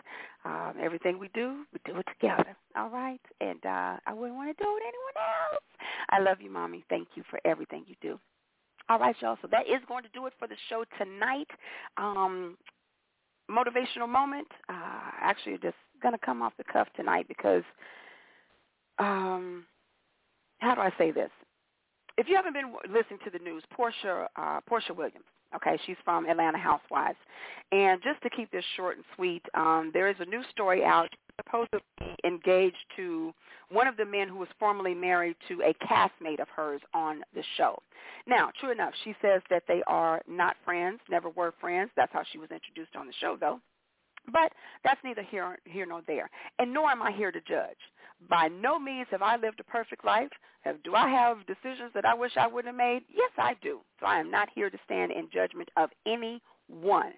Um, 0.44 0.74
everything 0.80 1.18
we 1.18 1.28
do, 1.34 1.64
we 1.72 1.78
do 1.84 1.98
it 1.98 2.06
together. 2.18 2.56
All 2.76 2.88
right? 2.88 3.20
And 3.40 3.64
uh, 3.64 3.98
I 4.06 4.12
wouldn't 4.14 4.36
want 4.36 4.56
to 4.56 4.64
do 4.64 4.68
it 4.68 4.82
anyone 4.82 5.52
else. 5.52 5.62
I 6.10 6.18
love 6.20 6.40
you, 6.40 6.50
Mommy. 6.50 6.84
Thank 6.88 7.08
you 7.14 7.22
for 7.28 7.38
everything 7.44 7.84
you 7.86 7.94
do. 8.00 8.18
All 8.88 8.98
right, 8.98 9.14
y'all. 9.20 9.36
So 9.42 9.48
that 9.50 9.66
is 9.66 9.82
going 9.86 10.02
to 10.04 10.08
do 10.14 10.26
it 10.26 10.32
for 10.38 10.48
the 10.48 10.56
show 10.70 10.84
tonight. 10.96 11.48
Um, 11.98 12.56
motivational 13.50 14.08
moment. 14.08 14.48
Uh, 14.68 15.10
actually, 15.20 15.58
just 15.62 15.76
going 16.02 16.14
to 16.14 16.24
come 16.24 16.40
off 16.40 16.54
the 16.56 16.64
cuff 16.64 16.88
tonight 16.96 17.26
because, 17.28 17.64
um, 18.98 19.66
how 20.60 20.74
do 20.74 20.80
I 20.80 20.90
say 20.96 21.10
this? 21.10 21.30
If 22.18 22.28
you 22.28 22.36
haven't 22.36 22.52
been 22.52 22.74
listening 22.92 23.20
to 23.24 23.30
the 23.30 23.38
news, 23.38 23.62
Portia 23.72 24.28
uh, 24.36 24.60
Porsha 24.70 24.94
Williams. 24.94 25.24
Okay, 25.56 25.78
she's 25.86 25.96
from 26.04 26.26
Atlanta 26.26 26.58
Housewives, 26.58 27.16
and 27.72 28.02
just 28.02 28.20
to 28.22 28.28
keep 28.28 28.50
this 28.50 28.64
short 28.76 28.96
and 28.96 29.04
sweet, 29.16 29.42
um, 29.54 29.90
there 29.94 30.06
is 30.10 30.16
a 30.20 30.26
new 30.26 30.42
story 30.50 30.84
out. 30.84 31.08
Supposedly 31.42 31.80
engaged 32.24 32.76
to 32.96 33.32
one 33.70 33.86
of 33.86 33.96
the 33.96 34.04
men 34.04 34.28
who 34.28 34.38
was 34.38 34.48
formerly 34.58 34.92
married 34.92 35.36
to 35.46 35.62
a 35.62 35.72
castmate 35.86 36.40
of 36.40 36.48
hers 36.48 36.80
on 36.92 37.22
the 37.32 37.44
show. 37.56 37.78
Now, 38.26 38.50
true 38.58 38.72
enough, 38.72 38.92
she 39.04 39.14
says 39.22 39.40
that 39.48 39.62
they 39.68 39.80
are 39.86 40.20
not 40.26 40.56
friends, 40.64 40.98
never 41.08 41.30
were 41.30 41.54
friends. 41.60 41.90
That's 41.96 42.12
how 42.12 42.24
she 42.32 42.38
was 42.38 42.50
introduced 42.50 42.96
on 42.96 43.06
the 43.06 43.12
show, 43.20 43.36
though. 43.40 43.60
But 44.32 44.52
that's 44.84 45.00
neither 45.04 45.22
here, 45.22 45.58
here 45.64 45.86
nor 45.86 46.02
there. 46.06 46.28
And 46.58 46.74
nor 46.74 46.90
am 46.90 47.02
I 47.02 47.12
here 47.12 47.30
to 47.30 47.40
judge. 47.40 47.78
By 48.28 48.48
no 48.48 48.78
means 48.78 49.06
have 49.10 49.22
I 49.22 49.36
lived 49.36 49.60
a 49.60 49.64
perfect 49.64 50.04
life. 50.04 50.30
Do 50.84 50.94
I 50.94 51.08
have 51.08 51.46
decisions 51.46 51.92
that 51.94 52.04
I 52.04 52.14
wish 52.14 52.36
I 52.36 52.46
would 52.46 52.66
have 52.66 52.74
made? 52.74 53.02
Yes, 53.14 53.30
I 53.38 53.54
do. 53.62 53.80
So 54.00 54.06
I 54.06 54.18
am 54.18 54.30
not 54.30 54.48
here 54.54 54.70
to 54.70 54.78
stand 54.84 55.12
in 55.12 55.28
judgment 55.32 55.70
of 55.76 55.90
anyone. 56.06 57.12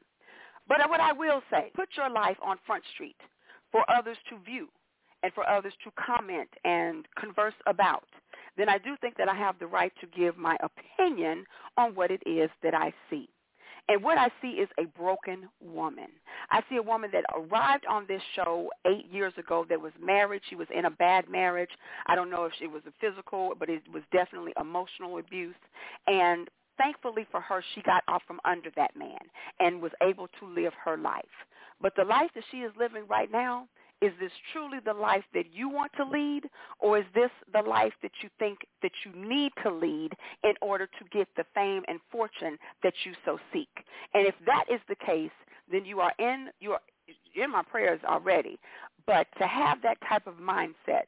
But 0.69 0.89
what 0.89 1.01
I 1.01 1.13
will 1.13 1.43
say, 1.51 1.71
put 1.75 1.89
your 1.97 2.11
life 2.11 2.37
on 2.45 2.59
Front 2.67 2.85
Street 2.95 3.17
for 3.73 3.85
others 3.91 4.19
to 4.29 4.39
view 4.45 4.69
and 5.23 5.33
for 5.33 5.49
others 5.49 5.75
to 5.85 5.91
comment 6.07 6.49
and 6.65 7.07
converse 7.19 7.55
about. 7.67 8.05
Then 8.57 8.69
I 8.69 8.79
do 8.79 8.97
think 9.01 9.17
that 9.17 9.29
I 9.29 9.35
have 9.35 9.59
the 9.59 9.67
right 9.67 9.93
to 10.01 10.07
give 10.07 10.37
my 10.37 10.57
opinion 10.63 11.45
on 11.77 11.95
what 11.95 12.11
it 12.11 12.23
is 12.27 12.51
that 12.63 12.75
I 12.75 12.93
see. 13.09 13.29
And 13.89 14.03
what 14.03 14.19
I 14.19 14.31
see 14.41 14.51
is 14.51 14.69
a 14.79 14.87
broken 14.97 15.49
woman. 15.61 16.09
I 16.51 16.63
see 16.69 16.77
a 16.77 16.83
woman 16.83 17.11
that 17.13 17.25
arrived 17.35 17.87
on 17.89 18.07
this 18.09 18.23
show 18.35 18.71
eight 18.87 19.07
years 19.11 19.33
ago 19.39 19.65
that 19.69 19.81
was 19.81 19.93
married. 20.03 20.43
She 20.49 20.57
was 20.57 20.69
in 20.75 20.85
a 20.85 20.91
bad 20.91 21.29
marriage. 21.29 21.71
I 22.07 22.15
don't 22.15 22.31
know 22.31 22.45
if 22.45 22.53
it 22.61 22.71
was 22.71 22.83
a 22.87 22.93
physical, 23.01 23.53
but 23.59 23.69
it 23.69 23.83
was 23.93 24.03
definitely 24.13 24.53
emotional 24.61 25.19
abuse. 25.19 25.55
And 26.07 26.49
thankfully 26.79 27.27
for 27.31 27.41
her, 27.41 27.63
she 27.75 27.83
got 27.83 28.03
off 28.09 28.23
from 28.27 28.41
under 28.45 28.71
that 28.77 28.97
man 28.97 29.21
and 29.61 29.81
was 29.81 29.93
able 30.03 30.29
to 30.41 30.47
live 30.47 30.73
her 30.85 30.97
life. 30.97 31.25
But 31.81 31.95
the 31.97 32.05
life 32.05 32.31
that 32.35 32.45
she 32.51 32.59
is 32.59 32.73
living 32.79 33.05
right 33.09 33.31
now 33.31 33.69
is 34.01 34.13
this 34.21 34.33
truly 34.53 34.79
the 34.85 34.93
life 34.95 35.25
that 35.35 35.47
you 35.53 35.69
want 35.69 35.93
to 35.97 36.05
lead 36.05 36.43
or 36.79 36.99
is 36.99 37.05
this 37.15 37.31
the 37.53 37.63
life 37.63 37.93
that 38.03 38.13
you 38.23 38.29
think 38.39 38.59
that 38.83 38.93
you 39.05 39.13
need 39.15 39.53
to 39.63 39.71
lead 39.71 40.11
in 40.43 40.55
order 40.63 40.87
to 40.87 41.05
get 41.13 41.29
the 41.37 41.45
fame 41.55 41.83
and 41.89 42.01
fortune 42.11 42.57
that 42.83 42.95
you 43.05 43.13
so 43.25 43.39
seek? 43.53 43.69
And 44.15 44.27
if 44.27 44.35
that 44.47 44.65
is 44.73 44.81
the 44.89 44.97
case 44.97 45.31
then 45.71 45.85
you 45.85 46.01
are 46.01 46.13
in 46.19 46.49
you 46.61 46.73
are 46.73 46.81
in 47.35 47.51
my 47.51 47.63
prayers 47.63 48.01
already. 48.05 48.59
But 49.07 49.27
to 49.39 49.47
have 49.47 49.83
that 49.83 49.99
type 50.09 50.27
of 50.27 50.35
mindset 50.35 51.05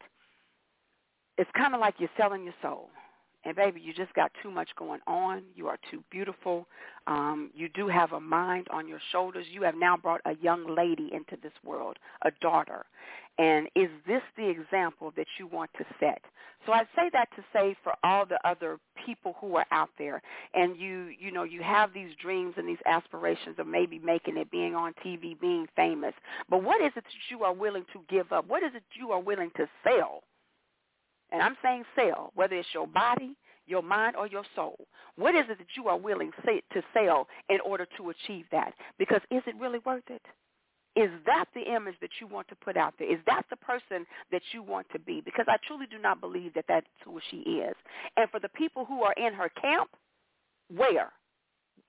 it's 1.39 1.51
kind 1.57 1.75
of 1.75 1.81
like 1.81 1.95
you're 1.99 2.11
selling 2.17 2.45
your 2.45 2.55
soul 2.63 2.91
and 3.45 3.57
baby, 3.57 3.81
you 3.81 3.93
just 3.93 4.15
got 4.15 4.31
too 4.43 4.51
much 4.51 4.69
going 4.77 5.01
on. 5.07 5.43
You 5.55 5.67
are 5.69 5.79
too 5.91 6.03
beautiful. 6.11 6.67
Um, 7.07 7.51
you 7.55 7.69
do 7.69 7.89
have 7.89 8.13
a 8.13 8.21
mind 8.21 8.69
on 8.71 8.87
your 8.87 9.01
shoulders. 9.11 9.47
You 9.51 9.63
have 9.63 9.75
now 9.75 9.97
brought 9.97 10.21
a 10.25 10.37
young 10.41 10.75
lady 10.75 11.11
into 11.13 11.37
this 11.43 11.53
world, 11.65 11.99
a 12.25 12.31
daughter. 12.41 12.85
And 13.39 13.69
is 13.75 13.89
this 14.07 14.23
the 14.37 14.49
example 14.49 15.13
that 15.17 15.27
you 15.39 15.47
want 15.47 15.71
to 15.79 15.85
set? 15.99 16.23
So 16.67 16.73
I 16.73 16.83
say 16.95 17.11
that 17.13 17.29
to 17.35 17.43
say 17.53 17.75
for 17.83 17.95
all 18.05 18.25
the 18.25 18.39
other 18.47 18.79
people 19.05 19.35
who 19.41 19.57
are 19.57 19.67
out 19.73 19.89
there 19.99 20.23
and 20.55 20.77
you, 20.77 21.09
you 21.19 21.33
know, 21.33 21.43
you 21.43 21.61
have 21.63 21.93
these 21.93 22.11
dreams 22.21 22.55
and 22.57 22.69
these 22.69 22.79
aspirations 22.87 23.57
of 23.59 23.67
maybe 23.67 23.99
making 23.99 24.37
it, 24.37 24.51
being 24.51 24.77
on 24.77 24.95
TV, 25.05 25.39
being 25.41 25.67
famous. 25.75 26.15
But 26.49 26.63
what 26.63 26.81
is 26.81 26.93
it 26.95 27.03
that 27.03 27.31
you 27.31 27.43
are 27.43 27.53
willing 27.53 27.85
to 27.93 28.01
give 28.09 28.31
up? 28.33 28.47
What 28.47 28.63
is 28.63 28.73
it 28.75 28.85
you 28.95 29.11
are 29.11 29.21
willing 29.21 29.51
to 29.57 29.67
sell? 29.83 30.23
And 31.33 31.43
I'm 31.43 31.57
saying 31.63 31.85
sell, 31.97 32.31
whether 32.35 32.55
it's 32.55 32.69
your 32.75 32.87
body, 32.87 33.37
your 33.67 33.83
mind, 33.83 34.17
or 34.17 34.27
your 34.27 34.45
soul? 34.55 34.77
What 35.17 35.35
is 35.35 35.45
it 35.49 35.59
that 35.59 35.77
you 35.77 35.89
are 35.89 35.99
willing 35.99 36.31
to 36.45 36.83
sell 36.95 37.27
in 37.49 37.59
order 37.65 37.87
to 37.97 38.11
achieve 38.11 38.45
that? 38.53 38.75
Because 38.99 39.21
is 39.31 39.43
it 39.47 39.55
really 39.59 39.81
worth 39.85 40.09
it? 40.09 40.23
Is 40.95 41.11
that 41.25 41.47
the 41.55 41.63
image 41.75 41.95
that 42.03 42.11
you 42.21 42.27
want 42.27 42.49
to 42.49 42.57
put 42.57 42.77
out 42.77 42.93
there? 42.99 43.11
Is 43.11 43.21
that 43.27 43.45
the 43.49 43.57
person 43.57 44.05
that 44.31 44.43
you 44.53 44.63
want 44.63 44.87
to 44.93 44.99
be? 44.99 45.23
Because 45.25 45.47
I 45.49 45.57
truly 45.67 45.87
do 45.91 45.99
not 45.99 46.21
believe 46.21 46.53
that 46.55 46.67
that's 46.69 46.87
who 47.05 47.19
she 47.31 47.39
is. 47.39 47.75
And 48.19 48.29
for 48.31 48.39
the 48.41 48.51
people 48.51 48.85
who 48.85 49.03
are 49.03 49.15
in 49.15 49.33
her 49.33 49.49
camp, 49.61 49.89
where 50.75 51.11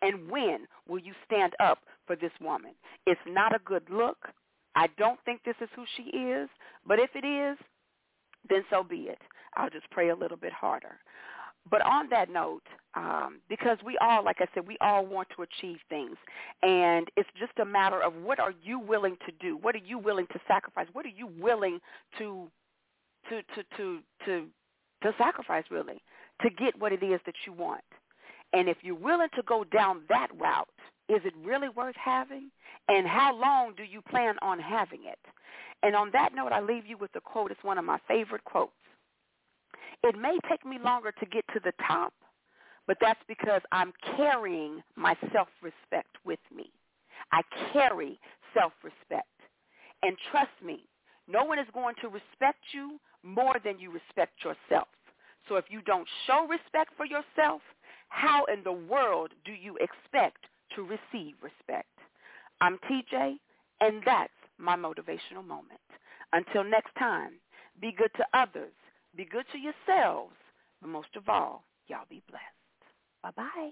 and 0.02 0.30
when 0.30 0.68
will 0.88 1.00
you 1.00 1.14
stand 1.26 1.54
up 1.60 1.80
for 2.08 2.16
this 2.16 2.32
woman? 2.40 2.72
It's 3.06 3.20
not 3.28 3.54
a 3.56 3.60
good 3.66 3.84
look. 3.90 4.18
I 4.76 4.88
don't 4.98 5.20
think 5.26 5.42
this 5.44 5.56
is 5.62 5.70
who 5.76 5.84
she 5.98 6.18
is. 6.18 6.50
But 6.86 7.00
if 7.00 7.10
it 7.14 7.26
is, 7.26 7.58
then 8.50 8.64
so 8.70 8.84
be 8.84 9.08
it. 9.10 9.20
I'll 9.58 9.70
just 9.70 9.90
pray 9.92 10.10
a 10.10 10.16
little 10.16 10.38
bit 10.38 10.54
harder. 10.54 11.00
But 11.70 11.82
on 11.82 12.10
that 12.10 12.30
note, 12.30 12.64
um, 12.94 13.40
because 13.48 13.78
we 13.86 13.98
all, 14.02 14.24
like 14.24 14.38
I 14.40 14.46
said, 14.54 14.68
we 14.68 14.78
all 14.82 15.06
want 15.06 15.30
to 15.36 15.44
achieve 15.44 15.78
things, 15.90 16.18
and 16.62 17.08
it's 17.16 17.30
just 17.40 17.54
a 17.62 17.66
matter 17.66 18.02
of 18.02 18.14
what 18.16 18.40
are 18.40 18.54
you 18.62 18.80
willing 18.80 19.16
to 19.26 19.32
do? 19.40 19.58
What 19.58 19.74
are 19.76 19.86
you 19.86 19.98
willing 19.98 20.28
to 20.28 20.40
sacrifice? 20.48 20.88
What 20.92 21.06
are 21.06 21.10
you 21.16 21.28
willing 21.40 21.80
to 22.18 22.50
to 23.30 23.42
to 23.56 23.64
to 23.78 24.00
to 24.26 24.48
to 25.04 25.14
sacrifice 25.18 25.64
really 25.72 26.02
to 26.42 26.50
get 26.50 26.78
what 26.80 26.92
it 26.92 27.02
is 27.02 27.22
that 27.26 27.36
you 27.46 27.54
want? 27.54 27.84
And 28.52 28.68
if 28.68 28.78
you're 28.82 28.96
willing 28.96 29.30
to 29.36 29.42
go 29.44 29.64
down 29.64 30.02
that 30.10 30.28
route, 30.38 30.68
is 31.10 31.22
it 31.24 31.34
really 31.44 31.70
worth 31.70 31.96
having? 31.96 32.52
And 32.90 33.08
how 33.08 33.36
long 33.40 33.74
do 33.76 33.84
you 33.84 34.02
plan 34.02 34.36
on 34.42 34.60
having 34.60 35.06
it? 35.06 35.20
And 35.82 35.96
on 35.96 36.12
that 36.12 36.36
note, 36.36 36.52
I 36.52 36.62
leave 36.62 36.86
you 36.86 36.98
with 36.98 37.12
a 37.16 37.22
quote. 37.22 37.52
It's 37.52 37.64
one 37.64 37.78
of 37.78 37.86
my 37.86 38.00
favorite 38.08 38.44
quotes. 38.44 38.72
It 40.04 40.18
may 40.18 40.38
take 40.50 40.66
me 40.66 40.78
longer 40.84 41.12
to 41.12 41.26
get 41.28 41.46
to 41.54 41.62
the 41.64 41.74
top, 41.88 42.14
but 42.88 42.98
that's 43.00 43.20
because 43.28 43.62
I'm 43.72 43.94
carrying 44.18 44.84
my 44.96 45.16
self-respect 45.32 46.18
with 46.26 46.40
me. 46.56 46.72
I 47.32 47.42
carry 47.72 48.20
self-respect. 48.54 49.28
And 50.02 50.18
trust 50.32 50.52
me, 50.64 50.88
no 51.28 51.46
one 51.46 51.58
is 51.58 51.68
going 51.74 51.96
to 52.02 52.10
respect 52.10 52.60
you 52.74 53.00
more 53.24 53.56
than 53.64 53.80
you 53.80 53.92
respect 53.92 54.44
yourself. 54.44 54.90
So 55.48 55.56
if 55.56 55.66
you 55.70 55.82
don't 55.82 56.08
show 56.28 56.46
respect 56.48 56.92
for 56.98 57.06
yourself, 57.06 57.62
how 58.10 58.44
in 58.46 58.64
the 58.64 58.74
world 58.74 59.32
do 59.46 59.54
you 59.54 59.78
expect 59.78 60.46
to 60.76 60.82
receive 60.84 61.36
respect? 61.42 61.88
I'm 62.60 62.78
TJ, 62.90 63.38
and 63.80 64.02
that's 64.06 64.34
my 64.58 64.76
motivational 64.76 65.46
moment. 65.46 65.80
Until 66.34 66.64
next 66.64 66.94
time, 67.00 67.34
be 67.82 67.94
good 67.98 68.12
to 68.18 68.26
others 68.34 68.74
be 69.16 69.26
good 69.26 69.46
to 69.52 69.58
yourselves, 69.58 70.36
but 70.82 70.90
most 70.90 71.16
of 71.16 71.30
all, 71.30 71.66
y'all 71.88 72.06
be 72.10 72.24
blessed. 72.28 72.44
Bye-bye. 73.22 73.72